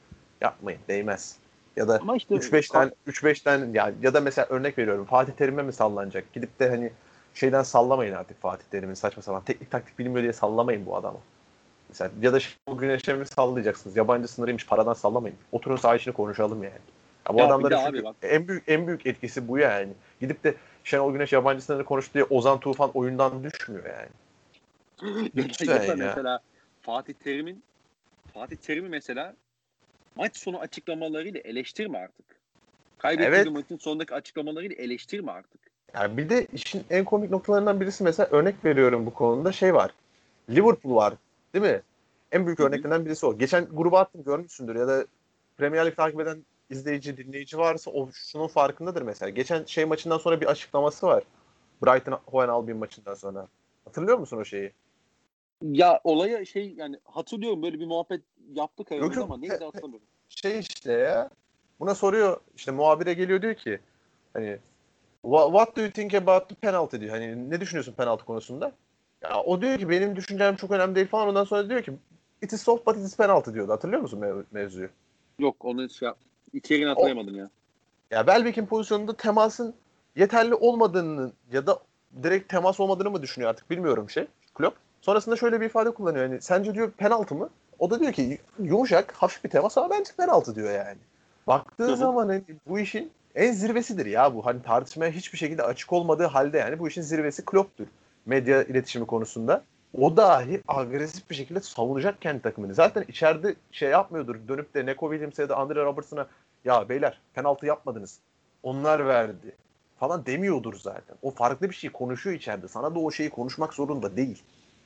yapmayın. 0.41 0.79
Değmez. 0.87 1.35
Ya 1.75 1.87
da 1.87 1.99
Ama 2.01 2.15
işte 2.15 2.35
3-5 2.35 2.71
tane 2.71 2.91
3-5 3.07 3.43
tane 3.43 3.77
ya 3.77 3.93
ya 4.01 4.13
da 4.13 4.21
mesela 4.21 4.47
örnek 4.49 4.77
veriyorum 4.77 5.05
Fatih 5.05 5.33
Terim'e 5.33 5.63
mi 5.63 5.73
sallanacak? 5.73 6.33
Gidip 6.33 6.59
de 6.59 6.69
hani 6.69 6.91
şeyden 7.33 7.63
sallamayın 7.63 8.13
artık 8.13 8.41
Fatih 8.41 8.65
Terim'in 8.65 8.93
saçma 8.93 9.23
sapan 9.23 9.43
teknik 9.43 9.71
taktik 9.71 9.99
bilmiyor 9.99 10.21
diye 10.21 10.33
sallamayın 10.33 10.85
bu 10.85 10.95
adamı. 10.95 11.19
Mesela 11.89 12.11
ya 12.21 12.33
da 12.33 12.39
o 12.67 12.77
güneşe 12.77 13.13
mi 13.13 13.25
sallayacaksınız? 13.25 13.97
Yabancı 13.97 14.27
sınırıymış 14.27 14.65
paradan 14.65 14.93
sallamayın. 14.93 15.37
Oturun 15.51 15.75
saha 15.75 15.95
içini 15.95 16.13
konuşalım 16.13 16.63
yani. 16.63 16.73
Ya 17.29 17.33
bu 17.33 17.39
Ya 17.39 17.45
adamların 17.45 17.75
abi 17.75 18.03
bak- 18.03 18.15
en 18.21 18.47
büyük 18.47 18.63
en 18.69 18.87
büyük 18.87 19.05
etkisi 19.05 19.47
bu 19.47 19.57
yani. 19.57 19.93
Gidip 20.19 20.43
de 20.43 20.55
Şenol 20.83 21.13
Güneş 21.13 21.33
yabancı 21.33 21.61
sınırı 21.65 21.85
konuştu 21.85 22.13
diye 22.13 22.23
Ozan 22.23 22.59
Tufan 22.59 22.91
oyundan 22.93 23.43
düşmüyor 23.43 23.85
yani. 23.85 24.09
Lütfen 25.35 25.87
ya 25.87 25.95
mesela 25.95 26.39
Fatih 26.81 27.13
Terim'in 27.13 27.63
Fatih 28.33 28.57
Terim'i 28.57 28.89
mesela 28.89 29.35
maç 30.15 30.37
sonu 30.37 30.59
açıklamalarıyla 30.59 31.39
eleştirme 31.39 31.97
artık. 31.97 32.25
Kaybettiği 32.97 33.35
Evet. 33.35 33.51
maçın 33.51 33.77
sonundaki 33.77 34.13
açıklamalarıyla 34.13 34.75
eleştirme 34.75 35.31
artık. 35.31 35.70
Yani 35.93 36.17
bir 36.17 36.29
de 36.29 36.45
işin 36.53 36.83
en 36.89 37.05
komik 37.05 37.31
noktalarından 37.31 37.81
birisi 37.81 38.03
mesela 38.03 38.29
örnek 38.31 38.65
veriyorum 38.65 39.05
bu 39.05 39.13
konuda 39.13 39.51
şey 39.51 39.73
var. 39.73 39.91
Liverpool 40.49 40.95
var 40.95 41.13
değil 41.53 41.65
mi? 41.65 41.81
En 42.31 42.45
büyük 42.45 42.59
örneklerinden 42.59 43.05
birisi 43.05 43.25
o. 43.25 43.37
Geçen 43.37 43.65
gruba 43.71 43.99
attım 43.99 44.23
görmüşsündür 44.23 44.75
ya 44.75 44.87
da 44.87 45.05
Premier 45.57 45.85
Lig 45.85 45.95
takip 45.95 46.19
eden 46.19 46.45
izleyici, 46.69 47.17
dinleyici 47.17 47.57
varsa 47.57 47.91
o 47.91 48.09
şunun 48.11 48.47
farkındadır 48.47 49.01
mesela. 49.01 49.29
Geçen 49.29 49.63
şey 49.65 49.85
maçından 49.85 50.17
sonra 50.17 50.41
bir 50.41 50.45
açıklaması 50.45 51.07
var. 51.07 51.23
Brighton 51.83 52.19
Hoen 52.25 52.47
Albion 52.47 52.77
maçından 52.77 53.13
sonra. 53.13 53.47
Hatırlıyor 53.85 54.17
musun 54.17 54.37
o 54.37 54.45
şeyi? 54.45 54.71
Ya 55.61 56.01
olaya 56.03 56.45
şey 56.45 56.73
yani 56.77 56.99
hatırlıyorum 57.05 57.63
böyle 57.63 57.79
bir 57.79 57.85
muhabbet 57.85 58.21
yaptık 58.53 58.91
aramızda 58.91 59.15
yok. 59.15 59.23
ama 59.23 59.37
neydi 59.37 59.63
hatırlamıyorum. 59.63 60.07
Şey 60.29 60.59
işte 60.59 60.91
ya. 60.91 61.29
Buna 61.79 61.95
soruyor 61.95 62.39
işte 62.55 62.71
muhabire 62.71 63.13
geliyor 63.13 63.41
diyor 63.41 63.55
ki 63.55 63.79
hani 64.33 64.47
"Wha- 64.47 64.59
What 65.23 65.75
do 65.77 65.81
you 65.81 65.91
think 65.91 66.13
about 66.13 66.49
the 66.49 66.55
penalty 66.55 66.99
diyor. 66.99 67.11
Hani 67.11 67.49
ne 67.49 67.61
düşünüyorsun 67.61 67.93
penaltı 67.93 68.25
konusunda? 68.25 68.71
Ya 69.21 69.41
o 69.41 69.61
diyor 69.61 69.79
ki 69.79 69.89
benim 69.89 70.15
düşüncem 70.15 70.55
çok 70.55 70.71
önemli 70.71 70.95
değil 70.95 71.07
falan. 71.07 71.27
Ondan 71.27 71.43
sonra 71.43 71.69
diyor 71.69 71.83
ki 71.83 71.93
it 72.41 72.53
is 72.53 72.61
soft 72.61 72.87
but 72.87 72.97
it 72.97 73.03
is 73.03 73.17
penalty 73.17 73.51
diyordu. 73.53 73.71
Hatırlıyor 73.71 74.01
musun 74.01 74.21
mev- 74.21 74.43
mevzuyu? 74.51 74.89
Yok 75.39 75.65
onu 75.65 75.89
şey 75.89 76.05
yap- 76.05 76.17
içeriğini 76.53 76.89
hatırlayamadım 76.89 77.35
ya. 77.35 77.49
Ya 78.11 78.19
Welbeck'in 78.25 78.65
pozisyonunda 78.65 79.17
temasın 79.17 79.75
yeterli 80.15 80.55
olmadığını 80.55 81.31
ya 81.51 81.67
da 81.67 81.79
direkt 82.23 82.49
temas 82.49 82.79
olmadığını 82.79 83.11
mı 83.11 83.21
düşünüyor 83.21 83.49
artık 83.49 83.69
bilmiyorum 83.69 84.09
şey. 84.09 84.27
Klopp. 84.55 84.77
Sonrasında 85.01 85.35
şöyle 85.35 85.61
bir 85.61 85.65
ifade 85.65 85.91
kullanıyor. 85.91 86.23
Yani 86.25 86.41
sence 86.41 86.73
diyor 86.73 86.91
penaltı 86.91 87.35
mı? 87.35 87.49
O 87.79 87.89
da 87.89 87.99
diyor 87.99 88.13
ki 88.13 88.37
yumuşak, 88.59 89.11
hafif 89.11 89.43
bir 89.43 89.49
temas 89.49 89.77
ama 89.77 89.89
bence 89.89 90.11
penaltı 90.17 90.55
diyor 90.55 90.71
yani. 90.71 90.97
Baktığı 91.47 91.95
zaman 91.95 92.27
hani 92.27 92.43
bu 92.67 92.79
işin 92.79 93.11
en 93.35 93.51
zirvesidir 93.51 94.05
ya 94.05 94.35
bu. 94.35 94.45
Hani 94.45 94.61
tartışmaya 94.61 95.11
hiçbir 95.11 95.37
şekilde 95.37 95.63
açık 95.63 95.93
olmadığı 95.93 96.25
halde 96.25 96.57
yani 96.57 96.79
bu 96.79 96.87
işin 96.87 97.01
zirvesi 97.01 97.45
Klopp'tur. 97.45 97.87
Medya 98.25 98.63
iletişimi 98.63 99.05
konusunda. 99.05 99.63
O 99.97 100.17
dahi 100.17 100.61
agresif 100.67 101.29
bir 101.29 101.35
şekilde 101.35 101.59
savunacak 101.59 102.21
kendi 102.21 102.41
takımını. 102.41 102.73
Zaten 102.73 103.05
içeride 103.07 103.55
şey 103.71 103.89
yapmıyordur. 103.89 104.35
Dönüp 104.47 104.73
de 104.73 104.85
Neko 104.85 105.09
Williams'e 105.09 105.41
ya 105.41 105.49
da 105.49 105.55
Andre 105.57 105.85
Robertson'a 105.85 106.27
ya 106.65 106.89
beyler 106.89 107.21
penaltı 107.33 107.65
yapmadınız. 107.65 108.19
Onlar 108.63 109.07
verdi 109.07 109.55
falan 109.99 110.25
demiyordur 110.25 110.73
zaten. 110.79 111.17
O 111.21 111.31
farklı 111.31 111.69
bir 111.69 111.75
şey 111.75 111.89
konuşuyor 111.89 112.35
içeride. 112.35 112.67
Sana 112.67 112.95
da 112.95 112.99
o 112.99 113.11
şeyi 113.11 113.29
konuşmak 113.29 113.73
zorunda 113.73 114.17
değil. 114.17 114.43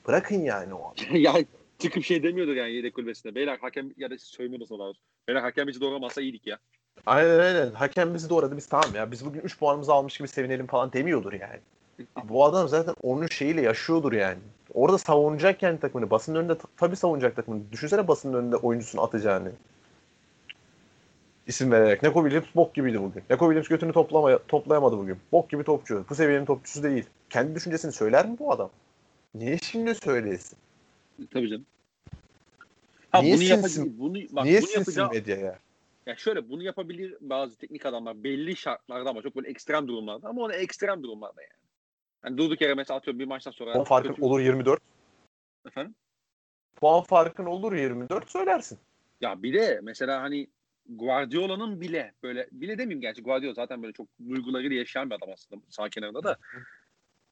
Bırakın 0.08 0.40
yani 0.40 0.74
o 0.74 0.84
an. 1.10 1.16
ya 1.16 1.34
çıkıp 1.78 2.04
şey 2.04 2.22
demiyordur 2.22 2.56
yani 2.56 2.72
yedek 2.72 2.94
kulübesinde. 2.94 3.34
Beyler 3.34 3.58
hakem 3.58 3.90
ya 3.96 4.10
da 4.10 4.14
da 4.14 4.78
var. 4.78 4.96
Beyler 5.28 5.40
hakem 5.40 5.66
bizi 5.68 5.80
doğramasa 5.80 6.20
iyiydik 6.20 6.46
ya. 6.46 6.58
Aynen 7.06 7.38
aynen. 7.38 7.70
Hakem 7.70 8.14
bizi 8.14 8.30
doğradı 8.30 8.56
biz 8.56 8.66
tamam 8.66 8.94
ya. 8.94 9.10
Biz 9.10 9.24
bugün 9.26 9.40
3 9.40 9.58
puanımızı 9.58 9.92
almış 9.92 10.18
gibi 10.18 10.28
sevinelim 10.28 10.66
falan 10.66 10.92
demiyordur 10.92 11.32
yani. 11.32 11.60
Bu 12.24 12.44
adam 12.44 12.68
zaten 12.68 12.94
onun 13.02 13.26
şeyiyle 13.26 13.62
yaşıyordur 13.62 14.12
yani. 14.12 14.38
Orada 14.74 14.98
savunacak 14.98 15.60
kendi 15.60 15.80
takımını. 15.80 16.10
Basının 16.10 16.38
önünde 16.38 16.56
tabii 16.76 16.96
savunacak 16.96 17.36
takımını. 17.36 17.62
Düşünsene 17.72 18.08
basının 18.08 18.34
önünde 18.38 18.56
oyuncusunu 18.56 19.02
atacağını. 19.02 19.52
İsim 21.46 21.72
vererek. 21.72 22.02
Neko 22.02 22.22
Williams 22.22 22.54
bok 22.56 22.74
gibiydi 22.74 23.02
bugün. 23.02 23.22
Neko 23.30 23.44
Williams 23.46 23.68
götünü 23.68 23.92
toplama, 23.92 24.38
toplayamadı 24.48 24.98
bugün. 24.98 25.16
Bok 25.32 25.50
gibi 25.50 25.64
topçu. 25.64 26.04
Bu 26.10 26.14
seviyenin 26.14 26.44
topçusu 26.44 26.82
değil. 26.82 27.04
Kendi 27.30 27.54
düşüncesini 27.54 27.92
söyler 27.92 28.26
mi 28.26 28.36
bu 28.38 28.52
adam? 28.52 28.70
Niye 29.34 29.58
şimdi 29.58 29.94
söylesin? 29.94 30.58
Tabii 31.32 31.48
canım. 31.48 31.66
Ha 33.10 33.22
Niye 33.22 33.34
bunu 33.34 33.42
sinsin- 33.42 33.78
yapabilir. 33.78 33.98
Bunu 33.98 34.36
bak 34.36 34.44
Niye 34.44 34.62
bunu 34.62 34.70
yapacağı 34.70 35.10
medyaya? 35.10 35.58
Ya 36.06 36.16
şöyle 36.16 36.48
bunu 36.48 36.62
yapabilir 36.62 37.16
bazı 37.20 37.58
teknik 37.58 37.86
adamlar 37.86 38.24
belli 38.24 38.56
şartlarda 38.56 39.10
ama 39.10 39.22
çok 39.22 39.36
böyle 39.36 39.48
ekstrem 39.48 39.88
durumlarda 39.88 40.28
ama 40.28 40.42
o 40.42 40.48
da 40.48 40.54
ekstrem 40.54 41.02
durumlarda 41.02 41.42
yani. 41.42 41.60
Hani 42.22 42.38
durduk 42.38 42.60
yere 42.60 42.74
mesela 42.74 42.98
atıyorum 42.98 43.18
bir 43.20 43.24
maçtan 43.24 43.50
sonra 43.50 43.72
Puan 43.72 43.84
farkın 43.84 44.08
kötü- 44.08 44.22
olur 44.22 44.40
24. 44.40 44.80
efendim. 45.66 45.94
Puan 46.76 47.02
farkın 47.02 47.44
olur 47.46 47.72
24 47.72 48.30
söylersin. 48.30 48.78
Ya 49.20 49.42
bir 49.42 49.54
de 49.54 49.80
mesela 49.82 50.22
hani 50.22 50.46
Guardiola'nın 50.88 51.80
bile 51.80 52.14
böyle 52.22 52.48
bile 52.52 52.78
demeyeyim 52.78 53.00
gerçi 53.00 53.22
Guardiola 53.22 53.54
zaten 53.54 53.82
böyle 53.82 53.92
çok 53.92 54.06
duygularıyla 54.28 54.76
yaşayan 54.76 55.10
bir 55.10 55.14
adam 55.14 55.28
aslında 55.32 55.62
sağ 55.68 55.88
kenarında 55.88 56.24
da. 56.24 56.36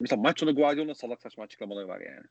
Mesela 0.00 0.22
maç 0.22 0.40
sonu 0.40 0.54
Guardiola'nın 0.54 0.92
salak 0.92 1.22
saçma 1.22 1.44
açıklamaları 1.44 1.88
var 1.88 2.00
yani. 2.00 2.26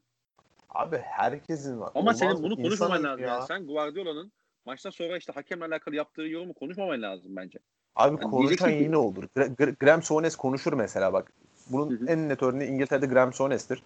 Abi 0.69 0.97
herkesin 0.97 1.79
var. 1.79 1.91
Ama 1.95 1.99
Olmaz 1.99 2.19
senin 2.19 2.43
bunu 2.43 2.55
konuşmaman 2.55 3.03
lazım. 3.03 3.23
ya. 3.25 3.29
Yani 3.33 3.45
sen 3.47 3.67
Guardiola'nın 3.67 4.31
maçtan 4.65 4.89
sonra 4.89 5.17
işte 5.17 5.33
hakemle 5.33 5.65
alakalı 5.65 5.95
yaptığı 5.95 6.21
yorumu 6.21 6.53
konuşmaman 6.53 7.01
lazım 7.01 7.35
bence. 7.35 7.59
Abi 7.95 8.17
Yani 8.21 8.31
konuşan 8.31 8.69
ki- 8.69 8.83
yine 8.83 8.97
olur. 8.97 9.23
Gra- 9.23 9.55
Gra- 9.55 9.75
Graham 9.79 10.03
Souness 10.03 10.35
konuşur 10.35 10.73
mesela 10.73 11.13
bak. 11.13 11.33
Bunun 11.67 11.89
Hı 11.99 12.03
hı. 12.03 12.07
en 12.07 12.29
net 12.29 12.43
örneği 12.43 12.69
İngiltere'de 12.69 13.05
Graham 13.05 13.33
Souness'tir. 13.33 13.83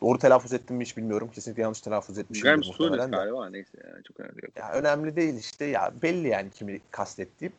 Doğru 0.00 0.18
telaffuz 0.18 0.52
ettim 0.52 0.76
mi 0.76 0.84
hiç 0.84 0.96
bilmiyorum. 0.96 1.30
Kesinlikle 1.34 1.62
yanlış 1.62 1.80
telaffuz 1.80 2.18
etmişimdir 2.18 2.74
Graham 2.78 3.12
de. 3.12 3.16
galiba 3.16 3.50
neyse 3.50 3.78
yani 3.92 4.04
çok 4.04 4.20
önemli 4.20 4.44
yok. 4.44 4.56
Ya 4.56 4.72
önemli 4.72 5.16
değil 5.16 5.34
işte 5.34 5.64
ya 5.64 5.92
belli 6.02 6.28
yani 6.28 6.50
kimi 6.50 6.80
kastettiğim. 6.90 7.52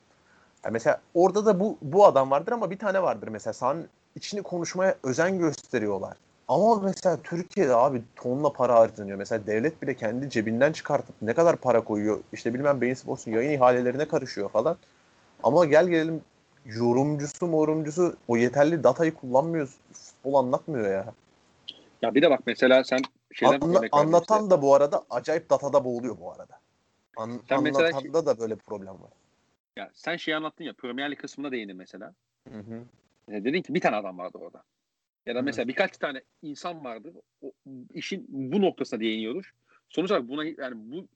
Ya 0.65 0.71
mesela 0.71 1.01
orada 1.13 1.45
da 1.45 1.59
bu 1.59 1.77
bu 1.81 2.05
adam 2.05 2.31
vardır 2.31 2.51
ama 2.51 2.71
bir 2.71 2.77
tane 2.77 3.01
vardır 3.03 3.27
mesela 3.27 3.53
sahanın 3.53 3.87
içini 4.15 4.41
konuşmaya 4.43 4.95
özen 5.03 5.39
gösteriyorlar. 5.39 6.17
Ama 6.51 6.75
mesela 6.81 7.17
Türkiye'de 7.23 7.75
abi 7.75 8.01
tonla 8.15 8.53
para 8.53 8.75
harcanıyor. 8.75 9.17
Mesela 9.17 9.47
devlet 9.47 9.81
bile 9.81 9.95
kendi 9.95 10.29
cebinden 10.29 10.71
çıkartıp 10.71 11.15
ne 11.21 11.33
kadar 11.33 11.55
para 11.55 11.83
koyuyor. 11.83 12.19
İşte 12.33 12.53
bilmem 12.53 12.81
Beyin 12.81 12.93
Sports'un 12.93 13.31
yayın 13.31 13.51
ihalelerine 13.51 14.07
karışıyor 14.07 14.49
falan. 14.49 14.77
Ama 15.43 15.65
gel 15.65 15.87
gelelim 15.87 16.21
yorumcusu 16.65 17.47
morumcusu 17.47 18.15
o 18.27 18.37
yeterli 18.37 18.83
datayı 18.83 19.13
kullanmıyor. 19.13 19.69
Futbol 19.93 20.33
anlatmıyor 20.33 20.91
ya. 20.91 21.13
Ya 22.01 22.15
bir 22.15 22.21
de 22.21 22.29
bak 22.29 22.39
mesela 22.45 22.83
sen 22.83 22.99
şeyden 23.33 23.59
Anla- 23.61 23.87
anlatan 23.91 24.39
işte. 24.39 24.49
da 24.51 24.61
bu 24.61 24.75
arada 24.75 25.03
acayip 25.09 25.49
datada 25.49 25.83
boğuluyor 25.85 26.17
bu 26.19 26.31
arada. 26.31 26.59
An- 27.17 27.41
Sen 27.49 27.63
mesela 27.63 27.87
anlatanda 27.87 28.25
da 28.25 28.39
böyle 28.39 28.55
problem 28.55 28.93
var. 28.93 29.11
Ya 29.75 29.89
sen 29.93 30.17
şey 30.17 30.35
anlattın 30.35 30.63
ya 30.63 30.73
Premier 30.73 31.11
Lig 31.11 31.19
kısmına 31.19 31.51
değindin 31.51 31.77
mesela. 31.77 32.13
Hı 32.53 32.59
hı. 32.59 32.83
E, 33.35 33.43
dedin 33.43 33.61
ki 33.61 33.73
bir 33.73 33.81
tane 33.81 33.95
adam 33.95 34.17
vardı 34.17 34.37
orada. 34.41 34.63
Ya 35.25 35.35
da 35.35 35.41
mesela 35.41 35.67
birkaç 35.67 35.97
tane 35.97 36.21
insan 36.41 36.83
vardır. 36.83 37.13
O, 37.41 37.51
işin 37.93 38.25
bu 38.29 38.61
noktasına 38.61 38.99
değiniyoruz. 38.99 39.45
Sonuç 39.89 40.11
olarak 40.11 40.29
buna 40.29 40.43
yani 40.45 40.75
bu 40.75 41.07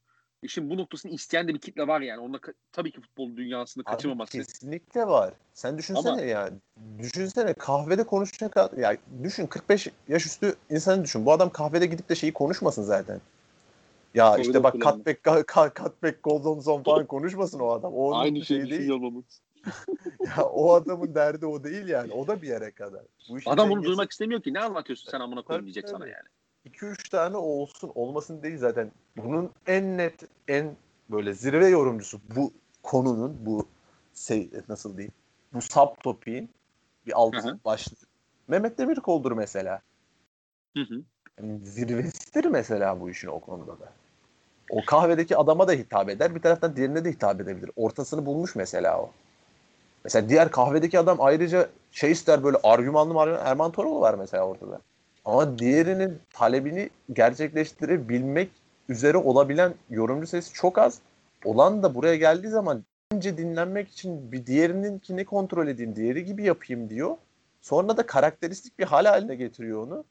işin 0.42 0.70
bu 0.70 0.76
noktasını 0.76 1.12
isteyen 1.12 1.48
de 1.48 1.54
bir 1.54 1.58
kitle 1.58 1.86
var 1.88 2.00
yani. 2.00 2.20
Onunla 2.20 2.38
tabii 2.72 2.90
ki 2.92 3.00
futbol 3.00 3.36
dünyasını 3.36 3.82
Abi 3.86 3.90
kaçırmaması. 3.92 4.32
kesinlikle 4.32 5.06
var. 5.06 5.34
Sen 5.54 5.78
düşünsene 5.78 6.12
Ama- 6.12 6.20
ya. 6.20 6.50
Düşünsene 6.98 7.54
kahvede 7.54 8.04
konuşacak 8.04 8.56
ad- 8.56 8.78
ya 8.78 8.96
düşün 9.22 9.46
45 9.46 9.88
yaş 10.08 10.26
üstü 10.26 10.54
insanı 10.70 11.04
düşün. 11.04 11.26
Bu 11.26 11.32
adam 11.32 11.50
kahvede 11.50 11.86
gidip 11.86 12.08
de 12.08 12.14
şeyi 12.14 12.32
konuşmasın 12.32 12.82
zaten. 12.82 13.20
Ya 14.14 14.30
Koridor 14.30 14.46
işte 14.48 14.62
bak 14.62 14.72
kullanımı. 14.72 15.04
cutback 15.04 15.24
cutback 15.84 16.22
golden 16.22 16.60
zone 16.60 16.82
falan 16.82 17.06
konuşmasın 17.06 17.60
o 17.60 17.68
adam. 17.70 17.92
O 17.94 18.14
Aynı 18.14 18.44
şeyi 18.44 18.44
şey 18.44 18.70
değil. 18.70 18.70
düşünüyor. 18.70 19.22
Ya 20.26 20.44
o 20.44 20.72
adamın 20.72 21.14
derdi 21.14 21.46
o 21.46 21.64
değil 21.64 21.88
yani. 21.88 22.12
O 22.12 22.26
da 22.26 22.42
bir 22.42 22.48
yere 22.48 22.70
kadar. 22.70 23.02
Bu 23.28 23.38
işin 23.38 23.50
Adam 23.50 23.70
bunu 23.70 23.78
dengesi- 23.78 23.86
duymak 23.86 24.10
istemiyor 24.10 24.42
ki. 24.42 24.54
Ne 24.54 24.60
anlatıyorsun 24.60 25.10
sen 25.10 25.20
amına 25.20 25.42
koyayım 25.42 25.66
diyecek 25.66 25.88
sana 25.88 26.06
yani. 26.06 26.26
2-3 26.64 27.08
tane 27.08 27.36
olsun 27.36 27.92
olmasın 27.94 28.42
değil 28.42 28.58
zaten. 28.58 28.92
Bunun 29.16 29.50
en 29.66 29.98
net 29.98 30.22
en 30.48 30.76
böyle 31.10 31.34
zirve 31.34 31.68
yorumcusu 31.68 32.20
bu 32.36 32.52
konunun 32.82 33.36
bu 33.46 33.68
şey, 34.14 34.50
nasıl 34.68 34.96
diyeyim 34.96 35.12
bu 35.52 35.62
subtopiğin 35.62 36.50
bir 37.06 37.12
alt 37.12 37.34
Hı 37.34 37.48
hı. 37.48 37.58
başlığı. 37.64 38.06
Mehmet 38.48 38.78
Demirkol'dur 38.78 39.32
mesela. 39.32 39.82
Hı 40.76 40.82
hı. 40.82 41.02
Yani 41.40 41.66
zirvesidir 41.66 42.44
mesela 42.44 43.00
bu 43.00 43.10
işin 43.10 43.28
o 43.28 43.40
konuda 43.40 43.80
da. 43.80 43.92
O 44.70 44.84
kahvedeki 44.84 45.36
adama 45.36 45.68
da 45.68 45.72
hitap 45.72 46.08
eder. 46.08 46.34
Bir 46.34 46.42
taraftan 46.42 46.76
diğerine 46.76 47.04
de 47.04 47.10
hitap 47.10 47.40
edebilir. 47.40 47.70
Ortasını 47.76 48.26
bulmuş 48.26 48.56
mesela 48.56 49.00
o. 49.00 49.10
Mesela 50.06 50.28
diğer 50.28 50.50
kahvedeki 50.50 50.98
adam 50.98 51.16
ayrıca 51.20 51.68
şey 51.90 52.10
ister 52.10 52.44
böyle 52.44 52.56
argümanlı 52.62 53.14
margümanlı 53.14 53.48
Erman 53.48 53.72
Toroğlu 53.72 54.00
var 54.00 54.14
mesela 54.14 54.46
ortada. 54.46 54.80
Ama 55.24 55.58
diğerinin 55.58 56.18
talebini 56.32 56.90
gerçekleştirebilmek 57.12 58.50
üzere 58.88 59.16
olabilen 59.16 59.74
yorumcu 59.90 60.26
sayısı 60.26 60.54
çok 60.54 60.78
az. 60.78 61.00
Olan 61.44 61.82
da 61.82 61.94
buraya 61.94 62.16
geldiği 62.16 62.48
zaman 62.48 62.84
önce 63.12 63.38
dinlenmek 63.38 63.88
için 63.88 64.32
bir 64.32 64.46
diğerininkini 64.46 65.24
kontrol 65.24 65.68
edeyim, 65.68 65.96
diğeri 65.96 66.24
gibi 66.24 66.42
yapayım 66.42 66.90
diyor. 66.90 67.16
Sonra 67.60 67.96
da 67.96 68.06
karakteristik 68.06 68.78
bir 68.78 68.84
hal 68.84 69.04
haline 69.04 69.34
getiriyor 69.34 69.86
onu. 69.86 70.04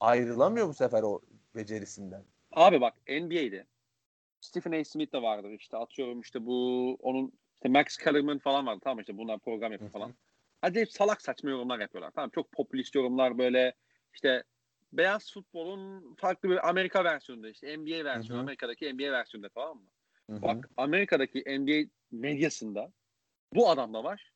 Ayrılamıyor 0.00 0.68
bu 0.68 0.74
sefer 0.74 1.02
o 1.02 1.20
becerisinden. 1.54 2.22
Abi 2.52 2.80
bak 2.80 2.94
NBA'de 3.08 3.66
Stephen 4.40 4.80
A. 4.80 4.84
Smith 4.84 5.12
de 5.12 5.22
vardır 5.22 5.50
işte 5.50 5.76
atıyorum 5.76 6.20
işte 6.20 6.46
bu 6.46 6.94
onun 7.02 7.32
işte 7.60 7.68
Max 7.68 7.96
Kellerman 7.96 8.38
falan 8.38 8.66
vardı 8.66 8.80
tamam 8.84 9.00
işte 9.00 9.18
bunlar 9.18 9.38
program 9.38 9.72
yapıyor 9.72 9.90
falan. 9.90 10.14
Hadi 10.60 10.80
hep 10.80 10.92
salak 10.92 11.22
saçma 11.22 11.50
yorumlar 11.50 11.78
yapıyorlar. 11.78 12.10
Tamam 12.10 12.30
çok 12.30 12.52
popülist 12.52 12.94
yorumlar 12.94 13.38
böyle 13.38 13.74
işte 14.14 14.44
beyaz 14.92 15.32
futbolun 15.32 16.14
farklı 16.14 16.50
bir 16.50 16.68
Amerika 16.68 17.04
versiyonunda 17.04 17.48
işte 17.48 17.78
NBA 17.78 18.04
versiyonu 18.04 18.38
Hı 18.38 18.38
hı. 18.38 18.42
Amerika'daki 18.42 18.94
NBA 18.94 19.12
versiyonunda 19.12 19.48
tamam 19.48 19.76
mı? 19.76 19.86
Hı 20.30 20.36
hı. 20.36 20.42
Bak 20.42 20.70
Amerika'daki 20.76 21.44
NBA 21.60 21.90
medyasında 22.10 22.92
bu 23.54 23.70
adam 23.70 23.94
da 23.94 24.04
var. 24.04 24.32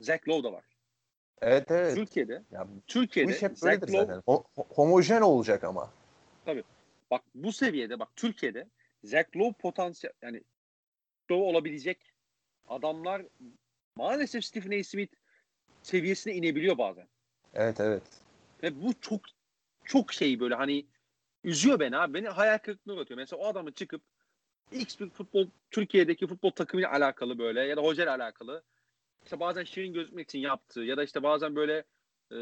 Zach 0.00 0.28
Lowe 0.28 0.44
da 0.48 0.52
var. 0.52 0.64
Evet 1.42 1.70
evet. 1.70 1.94
Türkiye'de 1.94 2.42
Ya, 2.50 2.68
bu 2.68 2.80
Türkiye'de 2.86 3.36
iş 3.36 3.42
hep 3.42 3.62
böyledir 3.62 3.92
Lowe 3.92 4.06
zaten. 4.06 4.20
Ho- 4.20 4.44
homojen 4.74 5.20
olacak 5.20 5.64
ama. 5.64 5.92
bak 7.10 7.22
bu 7.34 7.52
seviyede 7.52 7.98
bak 7.98 8.08
Türkiye'de 8.16 8.68
Zach 9.04 9.36
Lowe 9.36 9.52
potansiyel 9.52 10.12
yani 10.22 10.42
Lowe 11.30 11.44
olabilecek 11.44 12.15
adamlar 12.68 13.22
maalesef 13.96 14.44
Stephen 14.44 14.80
A. 14.80 14.84
Smith 14.84 15.14
seviyesine 15.82 16.34
inebiliyor 16.34 16.78
bazen. 16.78 17.08
Evet 17.54 17.80
evet. 17.80 18.02
Ve 18.62 18.82
bu 18.82 18.94
çok 19.00 19.20
çok 19.84 20.12
şey 20.12 20.40
böyle 20.40 20.54
hani 20.54 20.86
üzüyor 21.44 21.80
beni 21.80 21.98
abi. 21.98 22.14
Beni 22.14 22.28
hayal 22.28 22.58
kırıklığına 22.58 22.96
uğratıyor. 22.96 23.18
Mesela 23.18 23.42
o 23.42 23.46
adamı 23.46 23.72
çıkıp 23.72 24.02
X 24.72 25.00
bir 25.00 25.10
futbol 25.10 25.46
Türkiye'deki 25.70 26.26
futbol 26.26 26.50
takımıyla 26.50 26.92
alakalı 26.92 27.38
böyle 27.38 27.60
ya 27.60 27.76
da 27.76 27.82
hocayla 27.82 28.14
alakalı 28.16 28.62
işte 29.24 29.40
bazen 29.40 29.64
şirin 29.64 29.92
gözükmek 29.92 30.28
için 30.28 30.38
yaptığı 30.38 30.80
ya 30.80 30.96
da 30.96 31.04
işte 31.04 31.22
bazen 31.22 31.56
böyle 31.56 31.84
e, 32.32 32.38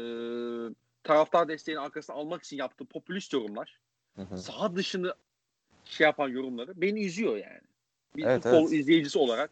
taraftar 1.03 1.47
desteğini 1.47 1.79
arkasına 1.79 2.15
almak 2.15 2.43
için 2.43 2.57
yaptığı 2.57 2.85
popülist 2.85 3.33
yorumlar 3.33 3.79
Hı 4.15 4.21
hı. 4.21 4.37
saha 4.37 4.75
dışını 4.75 5.15
şey 5.85 6.05
yapan 6.05 6.29
yorumları 6.29 6.81
beni 6.81 7.05
üzüyor 7.05 7.35
yani. 7.37 7.61
Bir 8.15 8.23
Evet, 8.23 8.43
futbol 8.43 8.61
evet. 8.61 8.71
izleyicisi 8.71 9.19
olarak 9.19 9.51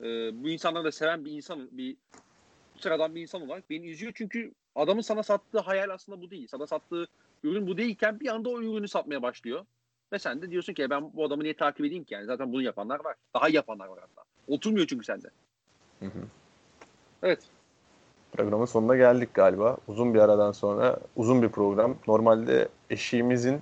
e, 0.00 0.04
bu 0.44 0.48
insanları 0.48 0.84
da 0.84 0.92
seven 0.92 1.24
bir 1.24 1.32
insan 1.32 1.68
bir 1.72 1.96
sıradan 2.78 3.14
bir 3.14 3.22
insan 3.22 3.42
olarak 3.42 3.70
beni 3.70 3.90
üzüyor 3.90 4.12
çünkü 4.14 4.52
adamın 4.74 5.00
sana 5.00 5.22
sattığı 5.22 5.58
hayal 5.58 5.90
aslında 5.90 6.22
bu 6.22 6.30
değil. 6.30 6.46
Sana 6.46 6.66
sattığı 6.66 7.06
ürün 7.44 7.66
bu 7.66 7.76
değilken 7.76 8.20
bir 8.20 8.28
anda 8.28 8.48
o 8.48 8.60
ürünü 8.60 8.88
satmaya 8.88 9.22
başlıyor. 9.22 9.64
Ve 10.12 10.18
sen 10.18 10.42
de 10.42 10.50
diyorsun 10.50 10.74
ki 10.74 10.82
"E 10.82 10.90
ben 10.90 11.12
bu 11.12 11.24
adamı 11.24 11.42
niye 11.42 11.54
takip 11.54 11.86
edeyim 11.86 12.04
ki 12.04 12.14
yani 12.14 12.26
zaten 12.26 12.52
bunu 12.52 12.62
yapanlar 12.62 13.04
var. 13.04 13.16
Daha 13.34 13.48
yapanlar 13.48 13.86
var 13.86 13.98
hatta. 14.00 14.22
Oturmuyor 14.48 14.86
çünkü 14.86 15.04
sende. 15.04 15.28
Hı 16.00 16.06
hı. 16.06 16.22
Evet. 17.22 17.40
Programın 18.32 18.64
sonuna 18.64 18.96
geldik 18.96 19.34
galiba. 19.34 19.76
Uzun 19.88 20.14
bir 20.14 20.18
aradan 20.18 20.52
sonra 20.52 21.00
uzun 21.16 21.42
bir 21.42 21.48
program. 21.48 21.96
Normalde 22.08 22.68
eşiğimizin 22.90 23.60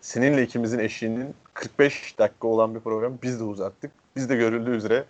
seninle 0.00 0.42
ikimizin 0.42 0.78
eşiğinin 0.78 1.34
45 1.54 2.18
dakika 2.18 2.48
olan 2.48 2.74
bir 2.74 2.80
program 2.80 3.18
biz 3.22 3.40
de 3.40 3.44
uzattık. 3.44 3.92
Biz 4.16 4.30
de 4.30 4.36
görüldüğü 4.36 4.70
üzere 4.70 5.04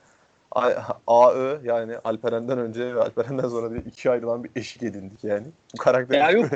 AÖ 1.07 1.61
yani 1.65 1.99
Alperen'den 2.05 2.59
önce 2.59 2.95
ve 2.95 3.01
Alperen'den 3.01 3.49
sonra 3.49 3.71
diye 3.71 3.81
ikiye 3.81 4.13
ayrılan 4.15 4.45
bir 4.45 4.51
eşik 4.57 4.83
edindik 4.83 5.25
yani. 5.25 5.47
Bu 5.75 5.79
karakterin 5.79 6.21
Ya 6.21 6.31
yok 6.31 6.51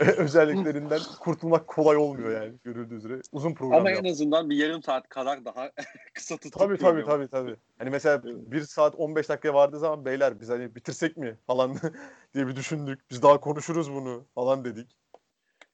özelliklerinden 0.16 1.00
kurtulmak 1.20 1.66
kolay 1.66 1.96
olmuyor 1.96 2.42
yani 2.42 2.54
görüldüğü 2.64 2.94
üzere. 2.94 3.20
Uzun 3.32 3.54
program 3.54 3.80
ama 3.80 3.90
en 3.90 3.94
yaptık. 3.94 4.12
azından 4.12 4.50
bir 4.50 4.56
yarım 4.56 4.82
saat 4.82 5.08
kadar 5.08 5.44
daha 5.44 5.70
kısa 6.14 6.36
tuttuk. 6.36 6.52
Tabii 6.60 6.78
tabii 6.78 7.02
programı. 7.02 7.28
tabii 7.28 7.46
tabii. 7.46 7.56
Hani 7.78 7.90
mesela. 7.90 8.22
1 8.24 8.60
saat 8.60 8.94
15 8.94 9.28
dakikaya 9.28 9.54
vardığı 9.54 9.78
zaman 9.78 10.04
beyler 10.04 10.40
biz 10.40 10.48
hani 10.48 10.74
bitirsek 10.74 11.16
mi 11.16 11.36
falan 11.46 11.76
diye 12.34 12.46
bir 12.46 12.56
düşündük. 12.56 13.10
Biz 13.10 13.22
daha 13.22 13.40
konuşuruz 13.40 13.92
bunu 13.92 14.24
falan 14.34 14.64
dedik. 14.64 14.96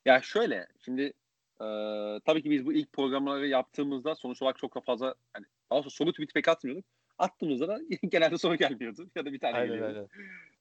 Ya 0.05 0.21
şöyle 0.23 0.67
şimdi 0.85 1.03
e, 1.61 1.67
tabii 2.27 2.43
ki 2.43 2.51
biz 2.51 2.67
bu 2.67 2.73
ilk 2.73 2.93
programları 2.93 3.47
yaptığımızda 3.47 4.15
sonuç 4.15 4.43
olarak 4.43 4.59
çok 4.59 4.77
da 4.77 4.81
fazla 4.81 5.15
hani 5.33 5.47
daha 5.71 5.79
doğrusu 5.79 5.91
soru 5.91 6.13
tweet 6.13 6.35
pek 6.35 6.49
atmıyorduk. 6.49 6.85
Attığımızda 7.19 7.69
da 7.69 7.81
genelde 8.09 8.39
soru 8.39 8.57
gelmiyordu 8.57 9.11
ya 9.17 9.25
da 9.25 9.33
bir 9.33 9.39
tane 9.39 9.55
Aynen 9.55 9.69
geliyordu. 9.69 10.09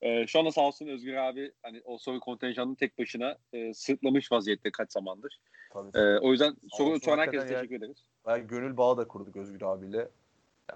aynen. 0.02 0.22
E, 0.22 0.28
şu 0.28 0.40
anda 0.40 0.52
sağ 0.52 0.62
olsun 0.62 0.88
Özgür 0.88 1.14
abi 1.14 1.52
hani 1.64 1.82
o 1.86 1.98
soru 1.98 2.20
kontenjanını 2.20 2.76
tek 2.76 3.00
başına 3.00 3.38
e, 3.54 3.74
sırtlamış 3.74 4.32
vaziyette 4.32 4.72
kaç 4.72 4.92
zamandır. 4.92 5.40
Tabii. 5.74 5.98
E, 5.98 6.20
o 6.20 6.32
yüzden 6.32 6.56
soru 6.72 7.00
soran 7.00 7.18
herkese 7.18 7.48
teşekkür 7.48 7.76
ederiz. 7.76 7.98
Ben 8.28 8.48
gönül 8.48 8.78
bağı 8.78 8.98
da 8.98 9.08
kurduk 9.08 9.36
Özgür 9.36 9.62
abiyle. 9.62 10.08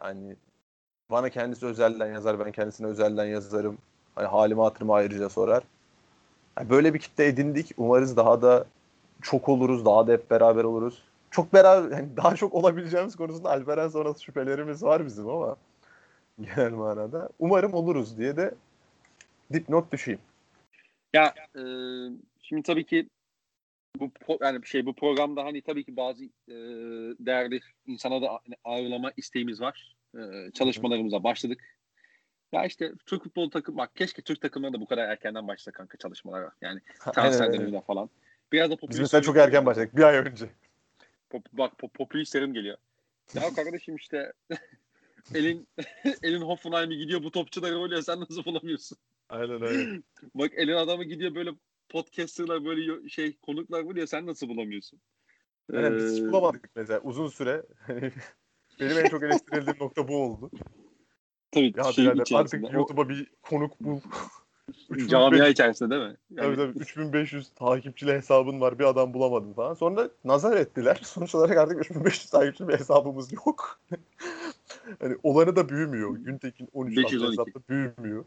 Yani 0.04 0.36
bana 1.12 1.30
kendisi 1.30 1.66
özelden 1.66 2.14
yazar, 2.14 2.40
ben 2.40 2.52
kendisine 2.52 2.88
özelden 2.88 3.26
yazarım. 3.26 3.78
Hani 4.16 4.28
halimi 4.28 4.62
hatırımı 4.62 4.94
ayrıca 4.94 5.30
sorar. 5.30 5.64
Yani 6.58 6.70
böyle 6.70 6.94
bir 6.94 7.00
kitle 7.00 7.28
edindik. 7.28 7.72
Umarız 7.78 8.18
daha 8.18 8.42
da 8.42 8.66
çok 9.22 9.50
oluruz, 9.50 9.86
daha 9.86 10.08
da 10.08 10.12
hep 10.12 10.32
beraber 10.32 10.64
oluruz. 10.64 11.04
Çok 11.36 11.54
beraber, 11.54 11.98
yani 11.98 12.18
daha 12.18 12.36
çok 12.36 12.54
olabileceğimiz 12.54 13.16
konusunda 13.16 13.50
Alperen 13.50 13.88
sonrası 13.88 14.24
şüphelerimiz 14.24 14.84
var 14.84 15.06
bizim 15.06 15.30
ama 15.30 15.56
genel 16.42 16.72
manada. 16.72 17.30
Umarım 17.40 17.74
oluruz 17.74 18.18
diye 18.18 18.38
de 18.38 18.56
dipnot 19.54 19.92
düşeyim. 19.92 20.20
Ya 21.14 21.34
e, 21.56 21.62
şimdi 22.42 22.64
tabii 22.64 22.86
ki 22.86 23.10
bu 24.00 24.12
yani 24.42 24.66
şey 24.66 24.86
bu 24.86 24.94
programda 24.94 25.44
hani 25.44 25.62
tabii 25.62 25.84
ki 25.84 25.98
bazı 25.98 26.24
e, 26.24 26.56
değerli 27.20 27.60
insana 27.88 28.22
da 28.22 28.40
ağırlama 28.64 29.12
isteğimiz 29.18 29.62
var. 29.62 29.96
E, 30.18 30.52
çalışmalarımıza 30.54 31.24
başladık. 31.24 31.64
Ya 32.52 32.66
işte 32.66 32.92
Türk 33.06 33.24
futbol 33.24 33.50
takım 33.50 33.78
bak 33.78 33.96
keşke 33.96 34.22
Türk 34.22 34.42
takımları 34.42 34.74
da 34.74 34.82
bu 34.82 34.88
kadar 34.88 35.10
erkenden 35.10 35.48
başlasa 35.48 35.72
kanka 35.72 35.98
çalışmalara. 35.98 36.52
Yani 36.62 36.80
Aynen 37.06 37.14
transfer 37.14 37.48
öyle. 37.48 37.58
dönemine 37.58 37.82
falan. 37.82 38.10
Biraz 38.52 38.70
da 38.70 38.74
Biz 38.74 38.80
popülist 38.80 39.02
mesela 39.02 39.22
çok 39.22 39.38
erken 39.38 39.66
başladık. 39.66 39.98
Bir 39.98 40.04
ay 40.04 40.18
önce. 40.18 40.50
Pop, 41.36 41.46
bak 41.54 41.78
pop, 41.78 41.94
popülistlerim 41.94 42.54
geliyor. 42.54 42.78
Ya 43.34 43.54
kardeşim 43.54 43.96
işte 43.96 44.34
elin 45.36 45.68
elin 46.24 46.42
Hoffenheim'i 46.42 46.98
gidiyor 46.98 47.24
bu 47.24 47.32
topçuları 47.32 47.78
oluyor 47.78 48.02
sen 48.02 48.20
nasıl 48.20 48.46
bulamıyorsun? 48.46 48.98
Aynen 49.30 49.62
öyle. 49.62 50.02
Bak 50.36 50.52
elin 50.56 50.74
adamı 50.74 51.04
gidiyor 51.04 51.36
böyle 51.36 51.52
podcasterlar 51.90 52.66
böyle 52.66 53.10
şey 53.10 53.38
konuklar 53.38 53.86
buluyor 53.86 54.08
sen 54.08 54.26
nasıl 54.26 54.48
bulamıyorsun? 54.50 55.02
Aynen, 55.74 55.98
biz 55.98 56.14
hiç 56.14 56.24
Ee, 56.24 56.28
bulamadık 56.28 56.70
mesela 56.76 57.00
uzun 57.00 57.28
süre. 57.28 57.64
Benim 58.80 58.98
en 58.98 59.10
çok 59.10 59.24
eleştirildiğim 59.24 59.80
nokta 59.80 60.08
bu 60.08 60.18
oldu. 60.18 60.52
Tabii 61.52 61.66
Ya 61.66 61.72
birader 61.74 62.22
içerisinde. 62.22 62.38
artık 62.38 62.74
YouTube'a 62.74 63.10
bir 63.10 63.28
konuk 63.42 63.80
bul. 63.80 64.00
3500 64.70 65.10
camia 65.10 65.48
içerisinde 65.48 65.90
değil 65.90 66.02
mi? 66.02 66.16
Tabii 66.38 66.56
tabii 66.56 66.80
3500 66.80 67.50
takipçili 67.50 68.12
hesabın 68.14 68.62
var 68.62 68.80
bir 68.80 68.84
adam 68.84 69.14
bulamadın 69.14 69.54
falan. 69.54 69.74
Sonra 69.74 70.10
nazar 70.24 70.58
ettiler. 70.58 71.00
Sonuç 71.04 71.36
olarak 71.36 71.58
artık 71.58 71.80
3500 71.80 72.30
takipçili 72.30 72.68
bir 72.68 72.74
hesabımız 72.74 73.34
yok. 73.34 73.80
hani 75.00 75.18
olanı 75.24 75.56
da 75.56 75.70
büyümüyor. 75.70 76.16
Güntekin 76.16 76.70
13 76.74 76.98
adlı 76.98 77.04
512. 77.04 77.32
hesapta 77.32 77.60
büyümüyor. 77.70 78.26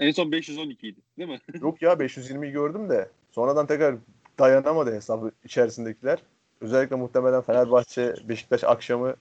En 0.00 0.10
son 0.10 0.32
512 0.32 0.88
idi 0.88 1.00
değil 1.18 1.28
mi? 1.28 1.38
Yok 1.60 1.82
ya 1.82 1.92
520'yi 1.92 2.52
gördüm 2.52 2.90
de 2.90 3.10
sonradan 3.30 3.66
tekrar 3.66 3.96
dayanamadı 4.38 4.94
hesabı 4.94 5.30
içerisindekiler. 5.44 6.18
Özellikle 6.60 6.96
muhtemelen 6.96 7.42
Fenerbahçe 7.42 8.14
Beşiktaş 8.28 8.64
akşamı 8.64 9.14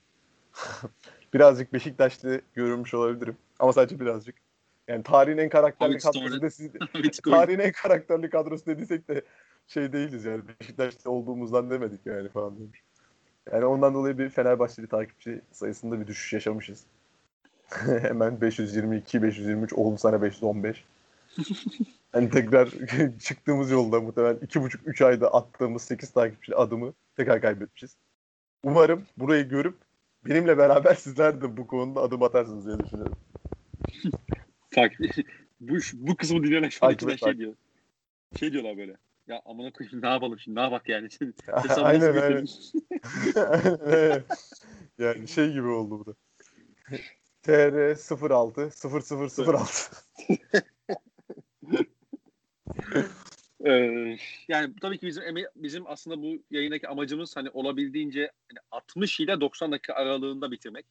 birazcık 1.33 1.73
Beşiktaşlı 1.73 2.41
görünmüş 2.53 2.93
olabilirim. 2.93 3.37
Ama 3.59 3.73
sadece 3.73 3.99
birazcık. 3.99 4.44
Yani 4.87 5.03
tarihin 5.03 5.37
en 5.37 5.49
karakterli 5.49 5.97
kadrosu 5.97 6.69
Hiç 6.93 7.19
koy- 7.19 7.33
tarihin 7.33 7.59
en 7.59 7.71
karakterli 7.71 8.29
kadrosu 8.29 8.65
dediysek 8.65 9.07
de 9.07 9.21
şey 9.67 9.93
değiliz 9.93 10.25
yani. 10.25 10.41
Beşiktaşlı 10.59 11.11
olduğumuzdan 11.11 11.69
demedik 11.69 12.05
yani 12.05 12.29
falan 12.29 12.59
demiş. 12.59 12.81
Yani 13.51 13.65
ondan 13.65 13.93
dolayı 13.93 14.17
bir 14.17 14.29
Fenerbahçeli 14.29 14.87
takipçi 14.87 15.41
sayısında 15.51 15.99
bir 15.99 16.07
düşüş 16.07 16.33
yaşamışız. 16.33 16.83
Hemen 18.01 18.41
522, 18.41 19.23
523 19.23 19.73
oldu 19.73 19.97
sana 19.97 20.21
515. 20.21 20.85
hani 22.11 22.29
tekrar 22.29 22.69
çıktığımız 23.19 23.71
yolda 23.71 24.01
muhtemelen 24.01 24.35
2,5-3 24.35 25.05
ayda 25.05 25.33
attığımız 25.33 25.81
8 25.81 26.09
takipçili 26.09 26.55
adımı 26.55 26.93
tekrar 27.17 27.41
kaybetmişiz. 27.41 27.95
Umarım 28.63 29.05
burayı 29.17 29.49
görüp 29.49 29.75
benimle 30.25 30.57
beraber 30.57 30.95
sizler 30.95 31.41
de 31.41 31.57
bu 31.57 31.67
konuda 31.67 32.01
adım 32.01 32.23
atarsınız 32.23 32.65
diye 32.65 32.79
düşünüyorum. 32.79 33.15
Takip. 34.75 34.99
bu, 35.59 35.77
bu 35.93 36.15
kısmı 36.15 36.43
dinleyen 36.43 36.63
içinden 36.63 37.15
şey 37.15 37.37
diyor. 37.37 37.55
Şey 38.39 38.51
diyorlar 38.51 38.77
böyle. 38.77 38.97
Ya 39.27 39.41
amına 39.45 39.71
koyayım 39.71 40.01
ne 40.01 40.07
yapalım 40.07 40.39
şimdi 40.39 40.57
ne 40.57 40.61
yapak 40.61 40.89
yani. 40.89 41.07
Aynen 41.51 41.83
aynen. 41.83 42.13
götürürüz? 42.13 42.73
Aynen. 43.35 44.23
yani 44.99 45.27
şey 45.27 45.51
gibi 45.51 45.67
oldu 45.67 45.99
bu 45.99 46.05
da. 46.05 46.15
TR 47.43 47.95
06 48.31 48.69
0006. 48.89 49.95
Ee, 53.65 54.17
yani 54.47 54.73
tabii 54.81 54.97
ki 54.97 55.07
bizim 55.07 55.23
bizim 55.55 55.87
aslında 55.87 56.21
bu 56.21 56.43
yayındaki 56.51 56.87
amacımız 56.87 57.35
hani 57.37 57.49
olabildiğince 57.49 58.31
hani 58.49 58.59
60 58.71 59.19
ile 59.19 59.41
90 59.41 59.71
dakika 59.71 59.93
aralığında 59.93 60.51
bitirmek. 60.51 60.85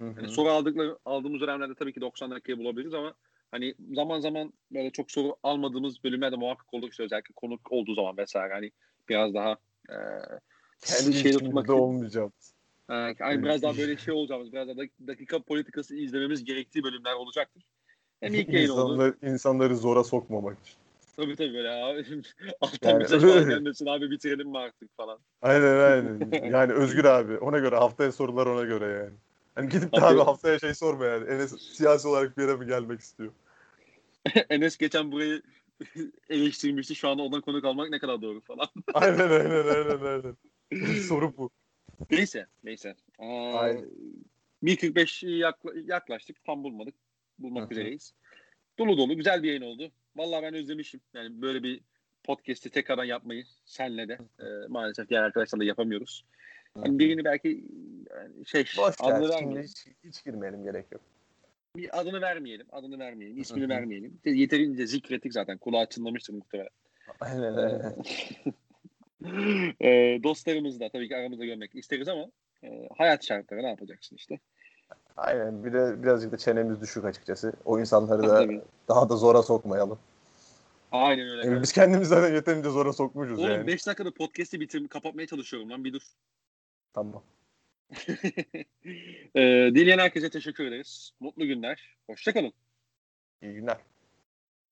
Yani 0.00 0.28
soru 0.28 0.48
aldıkları 0.48 0.98
aldığımız 1.04 1.40
dönemlerde 1.40 1.74
tabii 1.74 1.92
ki 1.92 2.00
90 2.00 2.30
dakikayı 2.30 2.58
bulabiliriz 2.58 2.94
ama 2.94 3.14
hani 3.50 3.74
zaman 3.92 4.20
zaman 4.20 4.52
böyle 4.70 4.90
çok 4.90 5.10
soru 5.10 5.36
almadığımız 5.42 6.04
bölümlerde 6.04 6.36
muhakkak 6.36 6.74
olur 6.74 6.90
işte 6.90 7.02
özellikle 7.02 7.32
konuk 7.36 7.72
olduğu 7.72 7.94
zaman 7.94 8.16
vesaire 8.16 8.52
hani 8.54 8.70
biraz 9.08 9.34
daha 9.34 9.52
e, 9.90 9.96
Kendi 10.80 11.14
şeyde 11.14 11.38
tutmak 11.38 11.70
olmayacağım. 11.70 12.32
e, 12.90 12.94
hani 13.18 13.42
biraz 13.42 13.62
daha 13.62 13.76
böyle 13.76 13.96
şey 13.96 14.14
olacağımız 14.14 14.52
biraz 14.52 14.68
daha 14.68 14.76
dak- 14.76 15.06
dakika 15.06 15.42
politikası 15.42 15.96
izlememiz 15.96 16.44
gerektiği 16.44 16.82
bölümler 16.82 17.14
olacaktır. 17.14 17.62
Hem 18.20 18.34
ilk 18.34 18.48
yayın 18.48 18.68
oldu. 18.68 18.92
İnsanlar, 18.92 19.14
insanları 19.22 19.76
zora 19.76 20.04
sokmamak 20.04 20.58
için. 20.60 20.74
Tabii 21.16 21.36
tabii 21.36 21.54
böyle 21.54 21.70
abi. 21.70 22.04
Alttan 22.60 22.90
Yani 22.90 23.04
öyle. 23.04 23.20
falan 23.20 23.48
gelmesin 23.48 23.86
abi 23.86 24.10
bitirelim 24.10 24.48
mi 24.48 24.58
artık 24.58 24.96
falan. 24.96 25.18
Aynen 25.42 25.78
aynen. 25.78 26.50
Yani 26.50 26.72
Özgür 26.72 27.04
abi 27.04 27.38
ona 27.38 27.58
göre 27.58 27.76
haftaya 27.76 28.12
sorular 28.12 28.46
ona 28.46 28.64
göre 28.64 28.86
yani. 29.04 29.16
Hani 29.58 29.68
gidip 29.68 29.92
de 29.92 30.00
abi 30.00 30.18
haftaya 30.18 30.58
şey 30.58 30.74
sorma 30.74 31.06
yani. 31.06 31.30
Enes 31.30 31.62
siyasi 31.76 32.08
olarak 32.08 32.38
bir 32.38 32.42
yere 32.42 32.56
mi 32.56 32.66
gelmek 32.66 33.00
istiyor? 33.00 33.32
Enes 34.50 34.76
geçen 34.76 35.12
burayı 35.12 35.42
eleştirmişti. 36.30 36.94
Şu 36.94 37.08
anda 37.08 37.22
ondan 37.22 37.40
konuk 37.40 37.64
almak 37.64 37.90
ne 37.90 37.98
kadar 37.98 38.22
doğru 38.22 38.40
falan. 38.40 38.68
Aynen 38.94 39.30
aynen 39.30 39.66
aynen 39.68 40.04
aynen. 40.04 40.36
Soru 41.00 41.36
bu. 41.36 41.50
neyse. 42.10 42.46
Neyse. 42.64 42.94
Aynen. 43.18 43.84
1.45'i 44.64 45.38
yakla- 45.38 45.92
yaklaştık. 45.92 46.44
Tam 46.44 46.64
bulmadık. 46.64 46.94
Bulmak 47.38 47.72
üzereyiz. 47.72 48.14
Dolu 48.78 48.98
dolu. 48.98 49.16
Güzel 49.16 49.42
bir 49.42 49.48
yayın 49.48 49.62
oldu. 49.62 49.90
Vallahi 50.16 50.42
ben 50.42 50.54
özlemişim. 50.54 51.00
Yani 51.14 51.42
böyle 51.42 51.62
bir 51.62 51.80
podcast'i 52.24 52.70
tekrardan 52.70 53.04
yapmayı 53.04 53.44
senle 53.64 54.08
de 54.08 54.18
e, 54.38 54.46
maalesef 54.68 55.08
diğer 55.08 55.22
arkadaşlarla 55.22 55.64
yapamıyoruz. 55.64 56.24
Yani 56.76 56.98
birini 56.98 57.24
belki 57.24 57.64
yani 58.10 58.46
şey 58.46 58.64
Boş 58.78 58.94
adını 59.00 59.28
vermeyelim. 59.28 59.62
hiç, 59.62 59.86
hiç 60.04 60.24
girmeyelim 60.24 60.64
gerek 60.64 60.86
yok. 60.92 61.00
Bir 61.76 62.00
adını 62.00 62.20
vermeyelim. 62.20 62.66
Adını 62.72 62.98
vermeyelim. 62.98 63.38
ismini 63.38 63.68
vermeyelim. 63.68 64.18
Yeterince 64.24 64.86
zikrettik 64.86 65.32
zaten. 65.32 65.58
Kulağı 65.58 65.88
çınlamıştır 65.88 66.34
muhtemelen. 66.34 66.70
Aynen 67.20 67.54
aynen. 67.54 67.94
e, 69.80 70.20
dostlarımızı 70.22 70.80
da 70.80 70.88
tabii 70.88 71.08
ki 71.08 71.16
aramızda 71.16 71.44
görmek 71.44 71.74
isteriz 71.74 72.08
ama 72.08 72.26
e, 72.64 72.88
hayat 72.96 73.24
şartları 73.24 73.62
ne 73.62 73.68
yapacaksın 73.68 74.16
işte. 74.16 74.38
Aynen. 75.16 75.64
Bir 75.64 75.72
de 75.72 76.02
birazcık 76.02 76.32
da 76.32 76.36
çenemiz 76.36 76.80
düşük 76.80 77.04
açıkçası. 77.04 77.52
O 77.64 77.80
insanları 77.80 78.22
da 78.22 78.34
Tabii. 78.34 78.60
daha 78.88 79.08
da 79.08 79.16
zora 79.16 79.42
sokmayalım. 79.42 79.98
Aynen 80.92 81.28
öyle. 81.28 81.46
Yani 81.46 81.62
biz 81.62 81.72
kendimiz 81.72 82.08
zaten 82.08 82.34
yeterince 82.34 82.70
zora 82.70 82.92
sokmuşuz 82.92 83.38
Oğlum 83.38 83.50
yani. 83.50 83.66
5 83.66 83.86
dakikada 83.86 84.14
podcast'i 84.14 84.60
bitirip 84.60 84.90
kapatmaya 84.90 85.26
çalışıyorum 85.26 85.70
lan 85.70 85.84
bir 85.84 85.92
dur. 85.92 86.02
Tamam. 86.94 87.22
e, 89.34 89.40
dinleyen 89.74 89.98
herkese 89.98 90.30
teşekkür 90.30 90.66
ederiz. 90.66 91.12
Mutlu 91.20 91.46
günler. 91.46 91.96
Hoşçakalın. 92.06 92.52
İyi 93.42 93.54
günler. 93.54 93.76